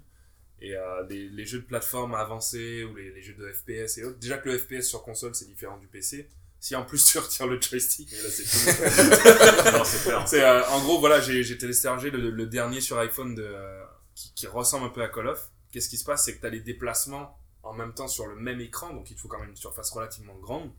Et 0.61 0.75
euh, 0.75 1.05
les, 1.07 1.29
les 1.29 1.45
jeux 1.45 1.59
de 1.59 1.65
plateforme 1.65 2.15
avancés 2.15 2.83
ou 2.83 2.95
les, 2.95 3.11
les 3.11 3.21
jeux 3.21 3.33
de 3.35 3.51
FPS 3.51 3.97
et 3.97 4.03
autres, 4.03 4.19
déjà 4.19 4.37
que 4.37 4.49
le 4.49 4.57
FPS 4.57 4.83
sur 4.83 5.03
console 5.03 5.33
c'est 5.33 5.45
différent 5.47 5.77
du 5.77 5.87
PC. 5.87 6.29
Si 6.59 6.75
en 6.75 6.83
plus 6.83 7.03
tu 7.11 7.17
retires 7.19 7.47
le 7.47 7.59
joystick, 7.61 8.11
mais 8.11 8.21
là 8.21 8.29
c'est 8.29 10.25
c'est 10.27 10.43
euh, 10.43 10.65
en 10.67 10.81
gros, 10.81 10.99
voilà, 10.99 11.19
j'ai 11.21 11.57
téléchargé 11.57 12.09
le, 12.11 12.29
le 12.29 12.45
dernier 12.47 12.81
sur 12.81 12.97
iPhone 12.99 13.35
de, 13.35 13.43
euh, 13.43 13.83
qui, 14.15 14.33
qui 14.33 14.47
ressemble 14.47 14.85
un 14.85 14.89
peu 14.89 15.01
à 15.01 15.07
Call 15.07 15.27
of. 15.27 15.49
Qu'est-ce 15.71 15.89
qui 15.89 15.97
se 15.97 16.03
passe? 16.03 16.25
C'est 16.25 16.35
que 16.35 16.41
tu 16.41 16.47
as 16.47 16.49
les 16.49 16.59
déplacements 16.61 17.37
en 17.63 17.73
même 17.73 17.93
temps 17.93 18.07
sur 18.07 18.27
le 18.27 18.35
même 18.35 18.59
écran, 18.61 18.93
donc 18.93 19.09
il 19.11 19.15
te 19.15 19.21
faut 19.21 19.27
quand 19.27 19.39
même 19.39 19.49
une 19.49 19.55
surface 19.55 19.91
relativement 19.91 20.35
grande. 20.35 20.71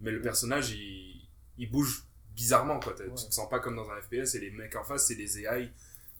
Mais 0.00 0.10
le 0.10 0.20
personnage, 0.22 0.70
il, 0.70 1.28
il 1.58 1.70
bouge 1.70 2.04
bizarrement, 2.34 2.78
quoi. 2.80 2.94
T'as- 2.96 3.04
Tu 3.04 3.28
te 3.28 3.34
sens 3.34 3.48
pas 3.50 3.58
comme 3.58 3.76
dans 3.76 3.90
un 3.90 4.00
FPS, 4.00 4.34
et 4.36 4.40
les 4.40 4.50
mecs 4.50 4.74
en 4.76 4.84
face, 4.84 5.06
c'est 5.08 5.14
des 5.16 5.40
AI 5.40 5.70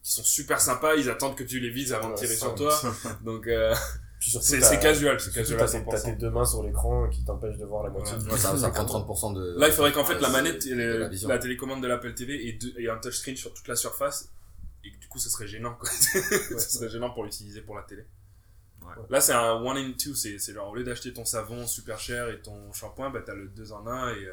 qui 0.02 0.12
sont 0.12 0.24
super 0.24 0.60
sympas, 0.60 0.96
ils 0.96 1.08
attendent 1.10 1.36
que 1.36 1.44
tu 1.44 1.60
les 1.60 1.70
vises 1.70 1.92
avant 1.92 2.10
de 2.10 2.14
tirer 2.16 2.32
Ouais, 2.32 2.36
sur 2.36 2.54
toi. 2.54 2.78
Donc, 3.22 3.46
euh, 3.46 3.74
c'est 4.20 4.78
casual, 4.80 5.18
c'est 5.20 5.33
casual 5.33 5.59
T'as 5.59 5.66
tes- 5.66 5.85
t'as 5.85 5.96
100%. 5.96 6.04
tes 6.04 6.12
deux 6.16 6.30
mains 6.30 6.44
sur 6.44 6.62
l'écran 6.62 7.09
qui 7.09 7.24
t'empêchent 7.24 7.56
de 7.59 7.64
voir 7.64 7.83
la 7.85 7.90
moitié 7.90 8.14
Ouais. 8.16 8.22
du 8.22 8.28
Ouais, 8.30 8.37
ça, 8.38 8.56
ça 8.56 8.70
prend 8.70 8.85
30% 8.85 9.33
de. 9.33 9.59
Là, 9.59 9.66
il 9.68 9.72
faudrait 9.72 9.92
qu'en 9.92 10.04
fait 10.04 10.20
la 10.20 10.28
manette 10.28 10.66
et 10.66 10.70
de 10.70 10.74
le- 10.76 11.28
la 11.28 11.38
télécommande 11.38 11.83
de 11.83 11.87
l'Apple 11.88 12.12
TV 12.14 12.46
et, 12.48 12.52
deux- 12.54 12.74
et 12.78 12.88
un 12.90 12.98
touchscreen 12.98 13.37
sur 13.37 13.52
toute 13.54 13.66
la 13.68 13.76
surface. 13.76 14.30
Et 14.85 14.90
que 14.92 14.98
du 14.98 15.09
coup, 15.09 15.18
ça 15.18 15.28
serait 15.30 15.46
gênant, 15.46 15.74
quoi. 15.74 15.88
ça 15.90 16.59
serait 16.59 16.88
gênant 16.88 17.11
pour 17.11 17.24
l'utiliser 17.24 17.61
pour 17.62 17.76
la 17.76 17.83
télé. 17.83 18.06
Ouais. 18.83 18.94
Là, 19.11 19.20
c'est 19.20 19.33
un 19.35 19.52
one 19.62 19.76
in 19.76 19.92
two. 19.92 20.14
C'est 20.14 20.38
c'est 20.38 20.54
genre, 20.54 20.70
au 20.70 20.74
lieu 20.74 20.85
d'acheter 20.85 21.12
ton 21.12 21.24
savon 21.26 21.66
super 21.66 21.98
cher 21.98 22.28
et 22.30 22.40
ton 22.40 22.72
shampoing, 22.72 23.11
bah, 23.11 23.20
t'as 23.24 23.35
le 23.35 23.48
2 23.48 23.72
en 23.72 23.87
1 23.87 24.11
et. 24.14 24.24
euh, 24.24 24.33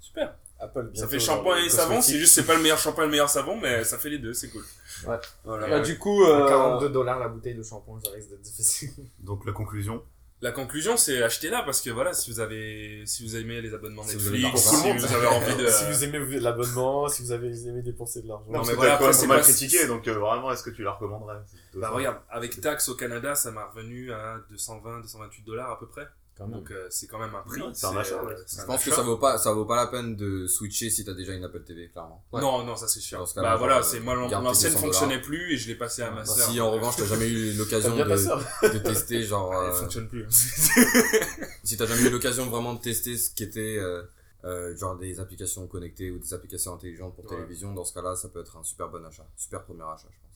super. 0.00 0.34
Apple, 0.60 0.90
Ça 0.94 1.06
fait 1.06 1.20
shampoing 1.20 1.58
et 1.58 1.68
savon. 1.68 2.00
C'est 2.00 2.18
juste, 2.18 2.34
c'est 2.34 2.46
pas 2.46 2.56
le 2.56 2.62
meilleur 2.62 2.78
shampoing 2.78 3.04
et 3.04 3.06
le 3.06 3.10
meilleur 3.12 3.30
savon, 3.30 3.56
mais 3.60 3.84
ça 3.84 3.98
fait 3.98 4.10
les 4.10 4.18
deux. 4.18 4.34
C'est 4.34 4.48
cool. 4.48 4.64
Ouais. 5.06 5.16
Voilà. 5.44 5.68
bah, 5.68 5.80
du 5.80 5.98
coup, 5.98 6.24
À 6.24 6.46
euh, 6.46 6.48
42 6.48 6.88
dollars 6.88 7.18
la 7.20 7.28
bouteille 7.28 7.54
de 7.54 7.62
shampoing, 7.62 8.00
ça 8.04 8.10
risque 8.10 8.30
d'être 8.30 8.42
difficile. 8.42 8.90
Donc, 9.20 9.46
la 9.46 9.52
conclusion. 9.52 10.02
La 10.40 10.52
conclusion, 10.52 10.96
c'est 10.96 11.20
acheter 11.20 11.50
là 11.50 11.62
parce 11.64 11.80
que 11.80 11.90
voilà, 11.90 12.12
si 12.12 12.30
vous 12.30 12.38
avez, 12.38 13.02
si 13.06 13.24
vous 13.24 13.34
aimez 13.34 13.60
les 13.60 13.74
abonnements 13.74 14.04
Si 14.04 14.16
Netflix, 14.16 14.60
si 14.60 14.92
vous 14.92 15.12
avez 15.12 15.26
envie 15.26 15.56
de. 15.56 15.66
si 15.68 15.84
vous 15.84 16.04
aimez 16.04 16.38
l'abonnement, 16.38 17.08
si 17.08 17.22
vous 17.22 17.32
avez 17.32 17.48
aimé 17.66 17.82
dépenser 17.82 18.22
de 18.22 18.28
l'argent. 18.28 18.46
Non, 18.48 18.62
mais 18.64 18.74
voilà, 18.74 18.94
après, 18.94 19.12
c'est 19.12 19.26
pas 19.26 19.34
mal 19.34 19.42
critiqué, 19.42 19.88
donc 19.88 20.06
euh, 20.06 20.14
vraiment, 20.14 20.52
est-ce 20.52 20.62
que 20.62 20.70
tu 20.70 20.84
la 20.84 20.92
recommanderais? 20.92 21.38
Bah 21.74 21.90
regarde, 21.90 22.18
avec 22.30 22.60
taxe 22.60 22.88
au 22.88 22.94
Canada, 22.94 23.34
ça 23.34 23.50
m'a 23.50 23.66
revenu 23.66 24.12
à 24.12 24.38
220, 24.50 25.00
228 25.00 25.42
dollars 25.42 25.72
à 25.72 25.78
peu 25.78 25.86
près. 25.88 26.06
Donc 26.46 26.70
euh, 26.70 26.86
c'est 26.90 27.06
quand 27.08 27.18
même 27.18 27.34
un 27.34 27.40
prix. 27.42 27.60
c'est 27.72 27.86
un 27.86 27.96
achat, 27.96 28.22
ouais. 28.22 28.34
c'est 28.46 28.60
Je 28.60 28.66
pense 28.66 28.84
que 28.84 28.90
ça 28.92 29.02
vaut 29.02 29.16
pas, 29.16 29.38
ça 29.38 29.52
vaut 29.52 29.64
pas 29.64 29.76
la 29.76 29.86
peine 29.88 30.14
de 30.14 30.46
switcher 30.46 30.90
si 30.90 31.04
t'as 31.04 31.14
déjà 31.14 31.32
une 31.34 31.42
Apple 31.44 31.64
TV, 31.64 31.88
clairement. 31.88 32.22
Non, 32.32 32.64
non, 32.64 32.76
ça 32.76 32.86
c'est 32.86 33.00
sûr. 33.00 33.18
Dans 33.18 33.26
ce 33.26 33.34
Bah 33.34 33.56
voilà, 33.56 33.76
genre, 33.76 33.84
c'est 33.84 34.00
moi 34.00 34.14
l'ancienne 34.14 34.72
200 34.72 34.78
fonctionnait 34.78 35.20
plus 35.20 35.54
et 35.54 35.56
je 35.56 35.66
l'ai 35.68 35.74
passé 35.74 36.02
à 36.02 36.10
ma 36.10 36.18
Bah, 36.20 36.24
sœur. 36.26 36.48
si 36.50 36.60
en 36.60 36.70
revanche 36.70 36.96
t'as 36.96 37.06
jamais 37.06 37.28
eu 37.28 37.52
l'occasion 37.58 37.96
de, 37.96 38.02
hein. 38.02 38.68
de 38.72 38.78
tester, 38.78 39.22
genre, 39.24 39.52
Elle 39.54 39.70
euh, 39.70 39.72
fonctionne 39.72 40.08
plus. 40.08 40.26
si 41.64 41.76
t'as 41.76 41.86
jamais 41.86 42.02
eu 42.02 42.10
l'occasion 42.10 42.46
vraiment 42.48 42.74
de 42.74 42.80
tester 42.80 43.16
ce 43.16 43.30
qui 43.30 43.42
était 43.44 43.78
euh, 43.78 44.02
euh, 44.44 44.76
genre 44.76 44.96
des 44.96 45.20
applications 45.20 45.66
connectées 45.66 46.10
ou 46.10 46.18
des 46.18 46.32
applications 46.34 46.74
intelligentes 46.74 47.14
pour 47.16 47.24
Ouais. 47.24 47.36
télévision, 47.36 47.72
dans 47.74 47.84
ce 47.84 47.92
cas-là, 47.94 48.14
ça 48.16 48.28
peut 48.28 48.40
être 48.40 48.56
un 48.56 48.62
super 48.62 48.88
bon 48.88 49.04
achat, 49.04 49.26
super 49.36 49.64
premier 49.64 49.82
achat, 49.82 50.08
je 50.10 50.18
pense. 50.22 50.27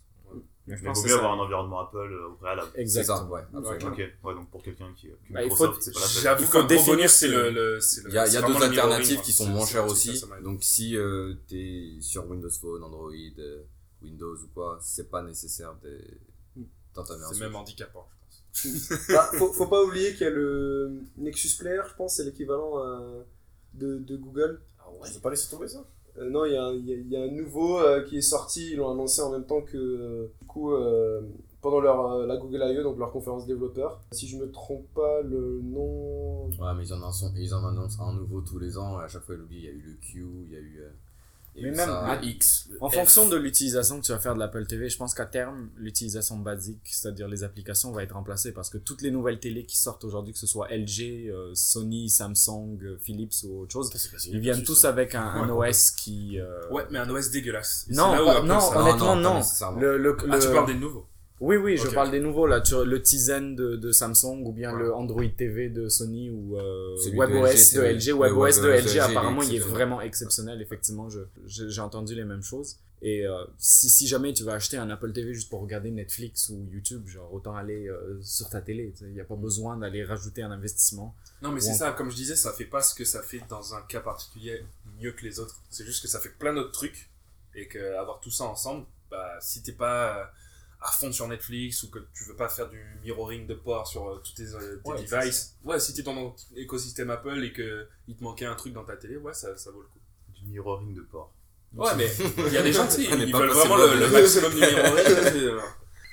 Mais 0.67 0.77
je 0.77 0.85
pense 0.85 0.97
vaut 0.99 1.03
que 1.03 1.09
mieux 1.09 1.15
avoir 1.17 1.33
un 1.33 1.39
environnement 1.43 1.81
Apple 1.81 1.97
euh, 1.99 2.29
au 2.29 2.35
préalable. 2.35 2.71
Exactement. 2.77 3.17
ça, 3.19 3.25
ouais. 3.25 3.41
absolument. 3.57 3.91
Ok, 3.93 3.99
ouais, 3.99 4.35
donc 4.35 4.51
pour 4.51 4.63
quelqu'un 4.63 4.93
qui. 4.95 5.09
qui 5.09 5.33
Bah, 5.33 5.43
il 5.43 5.51
faut- 5.51 5.67
Microsoft, 5.67 5.83
c'est 5.83 5.93
pas 5.93 6.01
la 6.01 6.07
peine. 6.07 6.23
J'avoue 6.23 6.43
Il 6.43 6.47
que 6.47 6.53
faut 6.53 6.59
le 6.59 6.65
gros 6.65 6.69
définir 6.77 7.11
c'est 7.11 7.27
ce- 7.27 7.33
le, 7.33 7.51
le, 7.51 7.81
c'est 7.81 8.03
le- 8.05 8.11
Il 8.11 8.15
y 8.15 8.19
a, 8.19 8.27
y 8.29 8.37
a 8.37 8.41
mirroring, 8.43 8.63
alternatives 8.69 9.21
qui 9.23 9.33
sont 9.33 9.47
moins 9.47 9.67
chères 9.67 9.87
aussi. 9.87 10.23
Donc 10.45 10.63
si 10.63 10.97
euh, 10.97 11.35
t'es 11.49 11.97
sur 12.01 12.29
Windows 12.31 12.51
Phone, 12.51 12.83
Android, 12.85 13.11
euh, 13.39 13.63
Windows 14.03 14.37
ou 14.37 14.49
quoi, 14.55 14.79
c'est 14.81 15.11
pas 15.11 15.23
nécessaire 15.23 15.75
de 15.83 15.99
d'entamer 16.95 17.25
un 17.25 17.33
C'est 17.33 17.41
même 17.41 17.57
handicapant, 17.57 18.07
je 18.53 18.69
pense. 18.69 18.91
Bah, 19.09 19.31
faut, 19.39 19.51
faut 19.53 19.67
pas 19.67 19.83
oublier 19.83 20.13
qu'il 20.13 20.23
y 20.23 20.27
a 20.27 20.31
le 20.31 21.01
Nexus 21.17 21.57
Player, 21.59 21.81
je 21.89 21.95
pense, 21.95 22.17
c'est 22.17 22.25
l'équivalent 22.25 22.85
euh, 22.85 23.23
de, 23.75 23.99
de 23.99 24.17
Google. 24.17 24.61
Je 25.07 25.15
vais 25.15 25.21
pas 25.21 25.31
laisser 25.31 25.49
tomber 25.51 25.69
ça. 25.69 25.83
Euh, 26.19 26.29
non, 26.31 26.45
il 26.45 26.53
y, 26.53 27.17
a 27.17 27.23
un- 27.23 27.29
nouveau 27.29 27.79
euh, 27.79 28.03
qui 28.05 28.19
est 28.19 28.23
sorti, 28.23 28.73
ils 28.73 28.77
l'ont 28.77 28.91
annoncé 28.91 29.23
en 29.23 29.31
même 29.31 29.47
temps 29.47 29.63
que, 29.63 29.77
euh, 29.79 30.27
du 30.41 30.47
coup, 30.47 30.73
euh, 30.73 31.23
pendant 31.63 31.81
leur, 31.81 32.13
euh, 32.13 32.27
la 32.27 32.37
Google 32.37 32.63
I.E., 32.63 32.83
donc 32.83 32.99
leur 32.99 33.11
conférence 33.13 33.47
développeur. 33.47 34.01
Si 34.13 34.27
je 34.27 34.37
me 34.37 34.51
trompe 34.51 34.87
pas, 34.95 35.23
le 35.23 35.61
nom... 35.63 36.47
Ouais, 36.49 36.75
mais 36.77 36.85
ils 36.87 36.93
en, 36.93 36.97
annoncent, 36.99 37.33
ils 37.37 37.55
en 37.55 37.65
annoncent 37.67 38.03
un 38.03 38.15
nouveau 38.15 38.41
tous 38.43 38.59
les 38.59 38.77
ans, 38.77 38.99
à 38.99 39.09
chaque 39.09 39.23
fois 39.23 39.35
ils 39.37 39.39
l'oublient. 39.39 39.59
Il 39.59 39.65
y 39.65 39.69
a 39.69 39.73
eu 39.73 39.81
le 39.81 39.95
Q, 39.95 40.27
il 40.49 40.53
y 40.53 40.57
a 40.57 40.61
eu, 40.61 40.83
Mais 41.55 41.71
même 41.71 41.91
X. 42.23 42.69
En 42.81 42.89
F. 42.89 42.95
fonction 42.95 43.29
de 43.29 43.37
l'utilisation 43.37 44.01
que 44.01 44.07
tu 44.07 44.13
vas 44.13 44.19
faire 44.19 44.35
de 44.35 44.39
l'Apple 44.39 44.67
TV, 44.67 44.89
je 44.89 44.97
pense 44.97 45.13
qu'à 45.15 45.27
terme, 45.27 45.69
l'utilisation 45.77 46.39
basique, 46.39 46.81
c'est-à-dire 46.85 47.29
les 47.29 47.45
applications, 47.45 47.93
va 47.93 48.03
être 48.03 48.15
remplacée 48.15 48.53
parce 48.53 48.71
que 48.71 48.79
toutes 48.79 49.03
les 49.03 49.11
nouvelles 49.11 49.39
télés 49.39 49.65
qui 49.67 49.77
sortent 49.77 50.05
aujourd'hui, 50.05 50.33
que 50.33 50.39
ce 50.39 50.47
soit 50.47 50.69
LG, 50.71 51.29
euh, 51.29 51.51
Sony, 51.55 52.09
Samsung, 52.09 52.79
euh, 52.83 52.97
Philips 53.03 53.35
ou 53.45 53.61
autre 53.63 53.73
chose, 53.73 53.91
ils 54.29 54.41
viennent 54.41 54.63
tous 54.65 54.85
avec 54.87 55.15
un, 55.15 55.49
OS 55.51 55.91
qui... 55.91 56.39
euh, 56.41 56.61
Ouais, 56.71 56.87
mais 56.91 56.99
un 56.99 57.11
OS 57.11 57.31
dégueulasse. 57.31 57.87
Et 57.91 57.95
Non, 57.95 58.11
c'est 58.13 58.17
là 58.17 58.23
où 58.23 58.27
pas- 58.27 58.37
Apple, 58.39 58.47
non, 58.47 58.77
honnêtement, 58.77 59.17
non. 59.17 59.35
nécessairement. 59.37 59.79
Le, 59.81 59.99
le, 59.99 60.17
Ah, 60.31 60.39
tu 60.39 60.49
le- 60.49 60.55
parles 60.55 60.67
des 60.67 60.75
nouveaux. 60.75 61.07
Oui, 61.43 61.57
oui, 61.57 61.77
je 61.77 61.89
parle 61.89 62.13
des 62.13 62.21
nouveaux, 62.21 62.47
là, 62.47 62.61
tu- 62.61 62.85
le 62.85 63.03
Tizen 63.03 63.57
de, 63.57 63.75
de 63.75 63.91
Samsung 63.91 64.43
ou 64.47 64.53
bien 64.53 64.73
Ouais. 64.73 64.79
le 64.85 64.95
Android 64.95 65.25
TV 65.37 65.69
de 65.71 65.89
Sony 65.89 66.31
ou 66.31 66.57
euh, 66.57 66.95
de 67.05 67.17
WebOS 67.17 67.75
de 67.75 67.81
LG. 67.83 68.13
WebOS 68.13 68.61
de 68.63 68.69
WebOS 68.69 68.87
LG, 68.95 68.99
apparemment, 69.01 69.43
il 69.43 69.57
est 69.57 69.59
vraiment 69.59 70.01
exceptionnel, 70.01 70.63
effectivement, 70.63 71.09
j'ai 71.47 71.81
entendu 71.81 72.15
les 72.15 72.25
mêmes 72.25 72.45
choses. 72.45 72.77
Et 73.05 73.27
euh, 73.27 73.45
si, 73.59 73.91
si 73.91 74.07
jamais 74.07 74.33
tu 74.33 74.45
veux 74.45 74.53
acheter 74.53 74.77
un 74.77 74.89
Apple 74.89 75.13
TV 75.13 75.35
juste 75.35 75.51
pour 75.51 75.61
regarder 75.61 75.91
Netflix 75.91 76.49
ou 76.51 76.69
YouTube, 76.71 77.09
genre 77.09 77.35
autant 77.35 77.57
aller 77.57 77.89
euh, 77.89 78.21
sur 78.23 78.49
ta 78.49 78.61
télé, 78.61 78.95
il 79.01 79.09
n'y 79.09 79.21
a 79.21 79.25
pas 79.25 79.35
besoin 79.35 79.77
d'aller 79.77 80.05
rajouter 80.05 80.43
un 80.45 80.53
investissement. 80.53 81.13
Non, 81.43 81.51
mais 81.51 81.59
c'est 81.61 81.75
ça, 81.75 81.91
comme 81.91 82.09
je 82.13 82.15
disais, 82.15 82.37
ça 82.37 82.53
fait 82.53 82.67
pas 82.67 82.81
ce 82.81 82.95
que 82.95 83.05
ça 83.05 83.21
fait 83.21 83.41
dans 83.51 83.75
un 83.75 83.83
cas 83.89 83.99
particulier 83.99 84.63
mieux 85.01 85.11
que 85.11 85.25
les 85.25 85.41
autres. 85.41 85.61
C'est 85.71 85.85
juste 85.85 86.01
que 86.03 86.09
ça 86.09 86.21
fait 86.21 86.29
plein 86.39 86.55
d'autres 86.55 86.71
trucs 86.71 87.11
et 87.57 87.67
que 87.67 87.97
avoir 87.97 88.21
tout 88.21 88.31
ça 88.31 88.45
ensemble, 88.45 88.87
bah, 89.11 89.33
si 89.41 89.61
t'es 89.65 89.73
pas 89.73 90.31
à 90.83 90.91
fond 90.91 91.13
sur 91.13 91.29
Netflix 91.29 91.83
ou 91.85 91.91
que 91.91 92.01
tu 92.15 92.25
veux 92.25 92.35
pas 92.37 92.49
faire 92.49 92.69
du 92.69 92.79
mirroring 93.05 93.47
de 93.47 93.55
port 93.55 93.87
sur 93.87 94.09
euh, 94.09 94.23
tous 94.25 94.33
tes, 94.35 94.55
euh, 94.55 94.81
tes 94.85 94.91
Ouais, 94.91 95.03
devices, 95.05 95.57
ouais, 95.65 95.79
si 95.81 95.95
t'es 95.95 96.03
dans 96.03 96.15
ton 96.15 96.35
écosystème 96.57 97.11
Apple 97.11 97.43
et 97.45 97.53
que 97.53 97.87
il 98.09 98.17
te 98.17 98.25
manquait 98.25 98.47
un 98.47 98.55
truc 98.55 98.73
dans 98.73 98.85
ta 98.85 98.97
télé, 98.97 99.17
ouais, 99.17 99.35
ça, 99.35 99.57
ça 99.57 99.71
vaut 99.71 99.81
le 99.83 99.87
coup. 99.87 99.99
Du 100.35 100.47
mirroring 100.49 100.95
de 100.95 101.03
port. 101.03 101.33
Ouais, 101.75 101.91
mais 101.97 102.11
il 102.49 102.53
y 102.53 102.57
a 102.59 102.63
des 102.63 102.73
gens, 102.73 102.87
ils 102.99 103.31
pas 103.31 103.39
veulent 103.39 103.51
vraiment 103.51 103.77
le, 103.77 103.99
le 104.01 104.09
maximum 104.11 104.53
du 104.53 104.61
mirroring. 104.61 105.61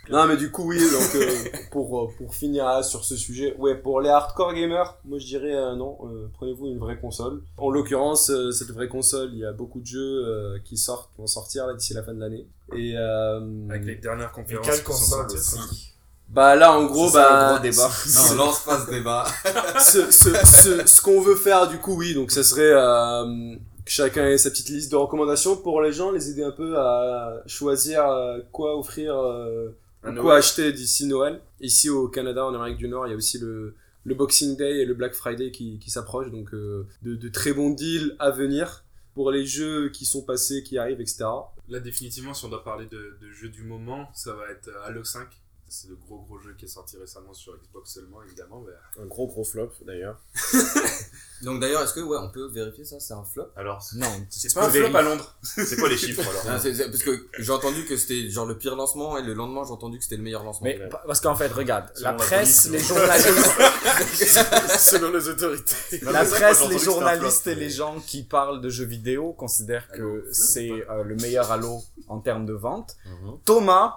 Non, 0.09 0.25
mais 0.25 0.37
du 0.37 0.51
coup, 0.51 0.63
oui, 0.69 0.79
donc 0.79 1.15
euh, 1.15 1.29
pour, 1.71 2.01
euh, 2.01 2.07
pour 2.17 2.33
finir 2.33 2.67
euh, 2.67 2.81
sur 2.81 3.03
ce 3.05 3.15
sujet, 3.15 3.55
ouais, 3.57 3.75
pour 3.75 4.01
les 4.01 4.09
hardcore 4.09 4.53
gamers, 4.53 4.97
moi 5.05 5.19
je 5.19 5.25
dirais 5.25 5.53
euh, 5.53 5.75
non, 5.75 5.97
euh, 6.03 6.27
prenez-vous 6.33 6.67
une 6.67 6.79
vraie 6.79 6.99
console. 6.99 7.41
En 7.57 7.69
l'occurrence, 7.69 8.29
euh, 8.29 8.51
cette 8.51 8.71
vraie 8.71 8.87
console, 8.87 9.29
il 9.33 9.39
y 9.39 9.45
a 9.45 9.51
beaucoup 9.51 9.79
de 9.81 9.85
jeux 9.85 10.25
euh, 10.25 10.57
qui 10.65 10.77
sortent, 10.77 11.11
qui 11.15 11.21
vont 11.21 11.27
sortir 11.27 11.67
là 11.67 11.73
d'ici 11.73 11.93
la 11.93 12.03
fin 12.03 12.13
de 12.13 12.19
l'année. 12.19 12.47
Et 12.75 12.93
euh, 12.97 13.39
Avec 13.69 13.85
les 13.85 13.95
dernières 13.95 14.31
conférences 14.31 14.65
quelle 14.65 14.83
qui 14.83 14.83
sont 14.83 14.91
console 14.91 15.25
aussi 15.31 15.85
bah 16.29 16.55
là, 16.55 16.73
en 16.77 16.85
gros, 16.85 17.09
bah 17.09 17.53
gros 17.53 17.59
débat. 17.63 17.89
Non, 18.29 18.35
lance 18.45 18.59
pas 18.63 18.85
ce 18.85 18.91
débat. 18.91 19.25
ce, 19.79 20.11
ce, 20.11 20.29
ce, 20.45 20.85
ce 20.85 21.01
qu'on 21.01 21.21
veut 21.21 21.35
faire 21.35 21.67
du 21.67 21.79
coup 21.79 21.95
oui 21.97 22.13
donc 22.13 22.29
ça 22.29 22.43
serait 22.43 22.71
euh, 22.71 23.55
que 23.83 23.91
chacun 23.91 24.27
ait 24.27 24.37
sa 24.37 24.51
petite 24.51 24.69
liste 24.69 24.91
de 24.91 24.95
recommandations 24.95 25.57
pour 25.57 25.81
les 25.81 25.91
gens 25.91 26.11
les 26.11 26.29
aider 26.29 26.43
un 26.43 26.51
peu 26.51 26.77
à 26.77 27.41
choisir 27.47 28.05
euh, 28.07 28.39
quoi 28.51 28.77
offrir 28.77 29.15
euh, 29.17 29.75
Un 30.03 30.15
quoi 30.15 30.37
acheter 30.37 30.71
d'ici 30.71 31.05
Noël. 31.05 31.41
Ici 31.59 31.89
au 31.89 32.07
Canada 32.07 32.45
en 32.45 32.53
Amérique 32.53 32.77
du 32.77 32.87
Nord 32.87 33.07
il 33.07 33.11
y 33.11 33.13
a 33.13 33.17
aussi 33.17 33.39
le 33.39 33.75
le 34.05 34.15
Boxing 34.15 34.55
Day 34.57 34.79
et 34.79 34.85
le 34.85 34.93
Black 34.93 35.13
Friday 35.13 35.51
qui, 35.51 35.77
qui 35.77 35.91
s'approchent. 35.91 36.31
Donc 36.31 36.53
euh, 36.53 36.87
de, 37.03 37.15
de 37.15 37.29
très 37.29 37.53
bons 37.53 37.69
deals 37.69 38.15
à 38.19 38.31
venir 38.31 38.85
pour 39.13 39.31
les 39.31 39.45
jeux 39.45 39.89
qui 39.89 40.05
sont 40.05 40.23
passés 40.23 40.63
qui 40.63 40.77
arrivent 40.77 41.01
etc 41.01 41.25
Là, 41.67 41.79
définitivement, 41.79 42.33
si 42.33 42.45
on 42.45 42.49
doit 42.49 42.63
parler 42.63 42.87
de, 42.87 43.17
de 43.21 43.31
jeu 43.31 43.49
du 43.49 43.63
moment, 43.63 44.09
ça 44.15 44.33
va 44.33 44.49
être 44.49 44.69
euh, 44.69 44.87
Halo 44.87 45.03
5. 45.03 45.27
C'est 45.71 45.87
le 45.89 45.95
gros 45.95 46.17
gros 46.19 46.39
jeu 46.39 46.55
qui 46.57 46.65
est 46.65 46.69
sorti 46.69 46.97
récemment 46.97 47.33
sur 47.33 47.53
Xbox 47.57 47.93
seulement, 47.93 48.21
évidemment. 48.23 48.63
mais- 48.65 49.01
Un 49.03 49.05
gros 49.05 49.27
gros 49.27 49.43
flop 49.43 49.71
d'ailleurs. 49.85 50.19
Donc 51.43 51.61
d'ailleurs, 51.61 51.81
est-ce 51.83 51.93
que, 51.93 52.01
ouais, 52.01 52.17
on 52.19 52.29
peut 52.29 52.47
vérifier 52.51 52.83
ça, 52.83 52.99
c'est 52.99 53.13
un 53.13 53.23
flop? 53.23 53.47
Alors, 53.55 53.81
Non, 53.95 54.07
C'est 54.29 54.53
pas 54.53 54.65
un 54.65 54.69
flop 54.69 54.93
à 54.93 55.01
Londres. 55.01 55.35
c'est 55.43 55.77
quoi 55.77 55.87
les 55.87 55.95
chiffres 55.97 56.21
alors? 56.21 56.41
Ah, 56.47 56.59
Parce 56.59 57.03
que 57.03 57.27
j'ai 57.37 57.51
entendu 57.53 57.85
que 57.85 57.95
c'était 57.95 58.29
genre 58.29 58.45
le 58.45 58.57
pire 58.57 58.75
lancement, 58.75 59.17
et 59.17 59.21
le 59.23 59.33
lendemain 59.33 59.63
j'ai 59.63 59.71
entendu 59.71 59.97
que 59.99 60.03
c'était 60.03 60.17
le 60.17 60.23
meilleur 60.23 60.43
lancement. 60.43 60.65
Mais 60.65 60.77
parce 61.07 61.21
qu'en 61.21 61.35
fait, 61.35 61.47
regarde, 61.47 61.89
la 62.01 62.11
la 62.11 62.17
presse, 62.17 62.67
police, 62.67 62.71
les 62.71 62.79
journalistes, 62.79 63.29
Selon 64.79 65.11
les 65.11 65.27
autorités. 65.29 65.99
La 66.01 66.25
presse, 66.25 66.67
les 66.67 66.79
journalistes 66.79 67.43
flop, 67.43 67.51
et 67.51 67.55
les 67.55 67.69
gens 67.69 67.99
qui 68.05 68.23
parlent 68.23 68.59
de 68.61 68.69
jeux 68.69 68.85
vidéo 68.85 69.31
considèrent 69.33 69.87
que 69.89 70.27
c'est 70.31 70.71
euh, 70.89 71.03
le 71.03 71.15
meilleur 71.15 71.51
Halo 71.51 71.81
en 72.07 72.19
termes 72.19 72.45
de 72.45 72.53
vente. 72.53 72.97
Mhm. 73.05 73.37
Thomas, 73.45 73.95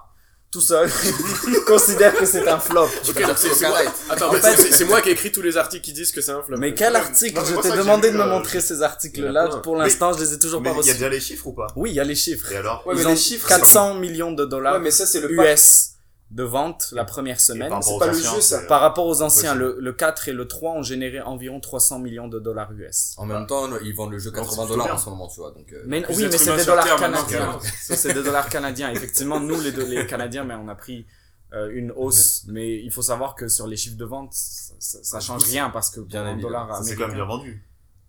tout 0.53 0.61
seul, 0.61 0.89
considère 1.67 2.15
que 2.15 2.27
c'est 2.27 2.47
un 2.47 2.59
flop. 2.61 2.89
Ok, 3.09 3.27
donc 3.27 3.37
c'est 3.39 3.67
moi. 3.69 3.79
Attends, 4.11 4.29
En 4.29 4.33
fait- 4.35 4.71
c'est- 4.73 4.85
moi 4.85 5.01
qui 5.01 5.09
ai 5.09 5.13
écrit 5.13 5.33
tous 5.33 5.43
les 5.43 5.57
articles 5.57 5.83
qui 5.83 5.93
disent 5.93 6.13
que 6.13 6.21
c'est 6.21 6.33
un 6.33 6.43
flop. 6.43 6.57
Mais 6.59 6.75
quel 6.75 6.95
article? 6.95 7.35
non, 7.41 7.45
Je 7.45 7.57
t'ai 7.69 7.77
demandé 7.77 8.11
de 8.11 8.17
me 8.17 8.23
euh, 8.23 8.27
montrer 8.27 8.61
ces 8.61 8.83
articles-là. 8.83 9.49
Pour 9.63 9.77
l'instant, 9.77 10.13
je 10.13 10.21
les 10.23 10.35
ai 10.35 10.39
toujours 10.39 10.61
Mais 10.61 10.69
pas 10.71 10.75
il 10.75 10.77
y 10.77 10.79
a 10.79 10.93
reçus. 10.93 10.95
déjà 10.95 11.09
les 11.09 11.21
chiffres 11.21 11.47
ou 11.47 11.53
pas? 11.53 11.67
Oui, 11.75 11.91
il 11.91 11.95
y 11.95 12.01
a 12.01 12.05
les 12.05 12.15
chiffres. 12.15 12.53
Et 12.53 12.57
alors? 12.57 12.87
Ouais, 12.87 12.95
mais 12.95 13.01
Ils 13.01 13.07
les 13.07 13.13
ont 13.13 13.17
chiffres, 13.17 13.49
400 13.49 13.95
millions 13.95 14.33
de 14.33 14.45
dollars 14.45 14.75
ouais 14.75 14.81
mais 14.81 14.91
ça 14.91 15.07
c'est 15.07 15.21
le 15.21 15.35
pack. 15.35 15.57
US 15.59 15.89
de 16.33 16.43
vente 16.43 16.89
la 16.93 17.05
première 17.05 17.41
semaine. 17.41 17.69
par 17.69 17.79
rapport 17.81 17.99
pas 17.99 18.07
le 18.07 18.13
anciens, 18.13 18.35
jeu, 18.35 18.41
ça. 18.41 18.61
c'est- 18.61 18.67
Par 18.67 18.81
rapport 18.81 19.07
aux 19.07 19.21
anciens, 19.23 19.55
le, 19.55 19.77
le 19.79 19.93
4 19.93 20.29
et 20.29 20.33
le 20.33 20.49
3 20.49 20.73
ont 20.73 20.83
généré 20.83 21.21
environ 21.21 21.61
300 21.61 21.99
millions 21.99 22.27
de 22.27 22.39
dollars 22.41 22.73
US. 22.73 23.13
En 23.19 23.27
même 23.27 23.47
temps, 23.47 23.69
ils 23.83 23.95
vendent 23.95 24.13
le 24.13 24.19
jeu 24.19 24.31
Donc, 24.31 24.45
80 24.45 24.63
c'est 24.63 24.69
dollars 24.69 24.95
en 24.95 24.99
ce 24.99 25.11
moment, 25.11 25.29
tu 25.29 25.41
vois. 25.41 25.51
Donc, 25.53 25.71
euh, 25.73 25.83
Mais, 25.87 26.05
oui, 26.09 26.27
mais 26.31 26.39
c'est 26.39 26.57
des 26.57 26.65
dollars 26.65 26.97
canadiens. 26.97 27.59
c'est 27.81 28.15
des 28.15 28.23
dollars 28.23 28.49
canadiens. 28.49 28.91
Effectivement, 28.91 29.41
nous, 29.41 29.61
les, 29.61 29.73
deux- 29.73 29.85
les 29.87 30.07
Canadiens, 30.07 30.45
mais 30.45 30.55
on 30.55 30.69
a 30.69 30.75
pris 30.75 31.07
euh, 31.55 31.69
une 31.75 31.93
hausse. 31.93 32.45
Mais 32.49 32.83
il 32.83 32.91
faut 32.91 33.03
savoir 33.03 33.35
que 33.35 33.47
sur 33.49 33.67
les 33.67 33.77
chiffres 33.77 33.99
de 33.99 34.05
vente, 34.07 34.33
ça, 34.33 34.73
ça, 34.79 34.99
ça 35.03 35.21
change 35.21 35.45
rien 35.45 35.69
parce 35.69 35.91
que 35.91 36.01
Bien 36.01 36.21
pour 36.23 36.29
un 36.29 36.33
évidemment. 36.33 36.65
dollar 36.67 36.77
Ça, 36.79 36.83
c'est 36.83 36.97
quand 36.97 37.07
même 37.09 37.17
bien 37.17 37.27
vendu. 37.27 37.63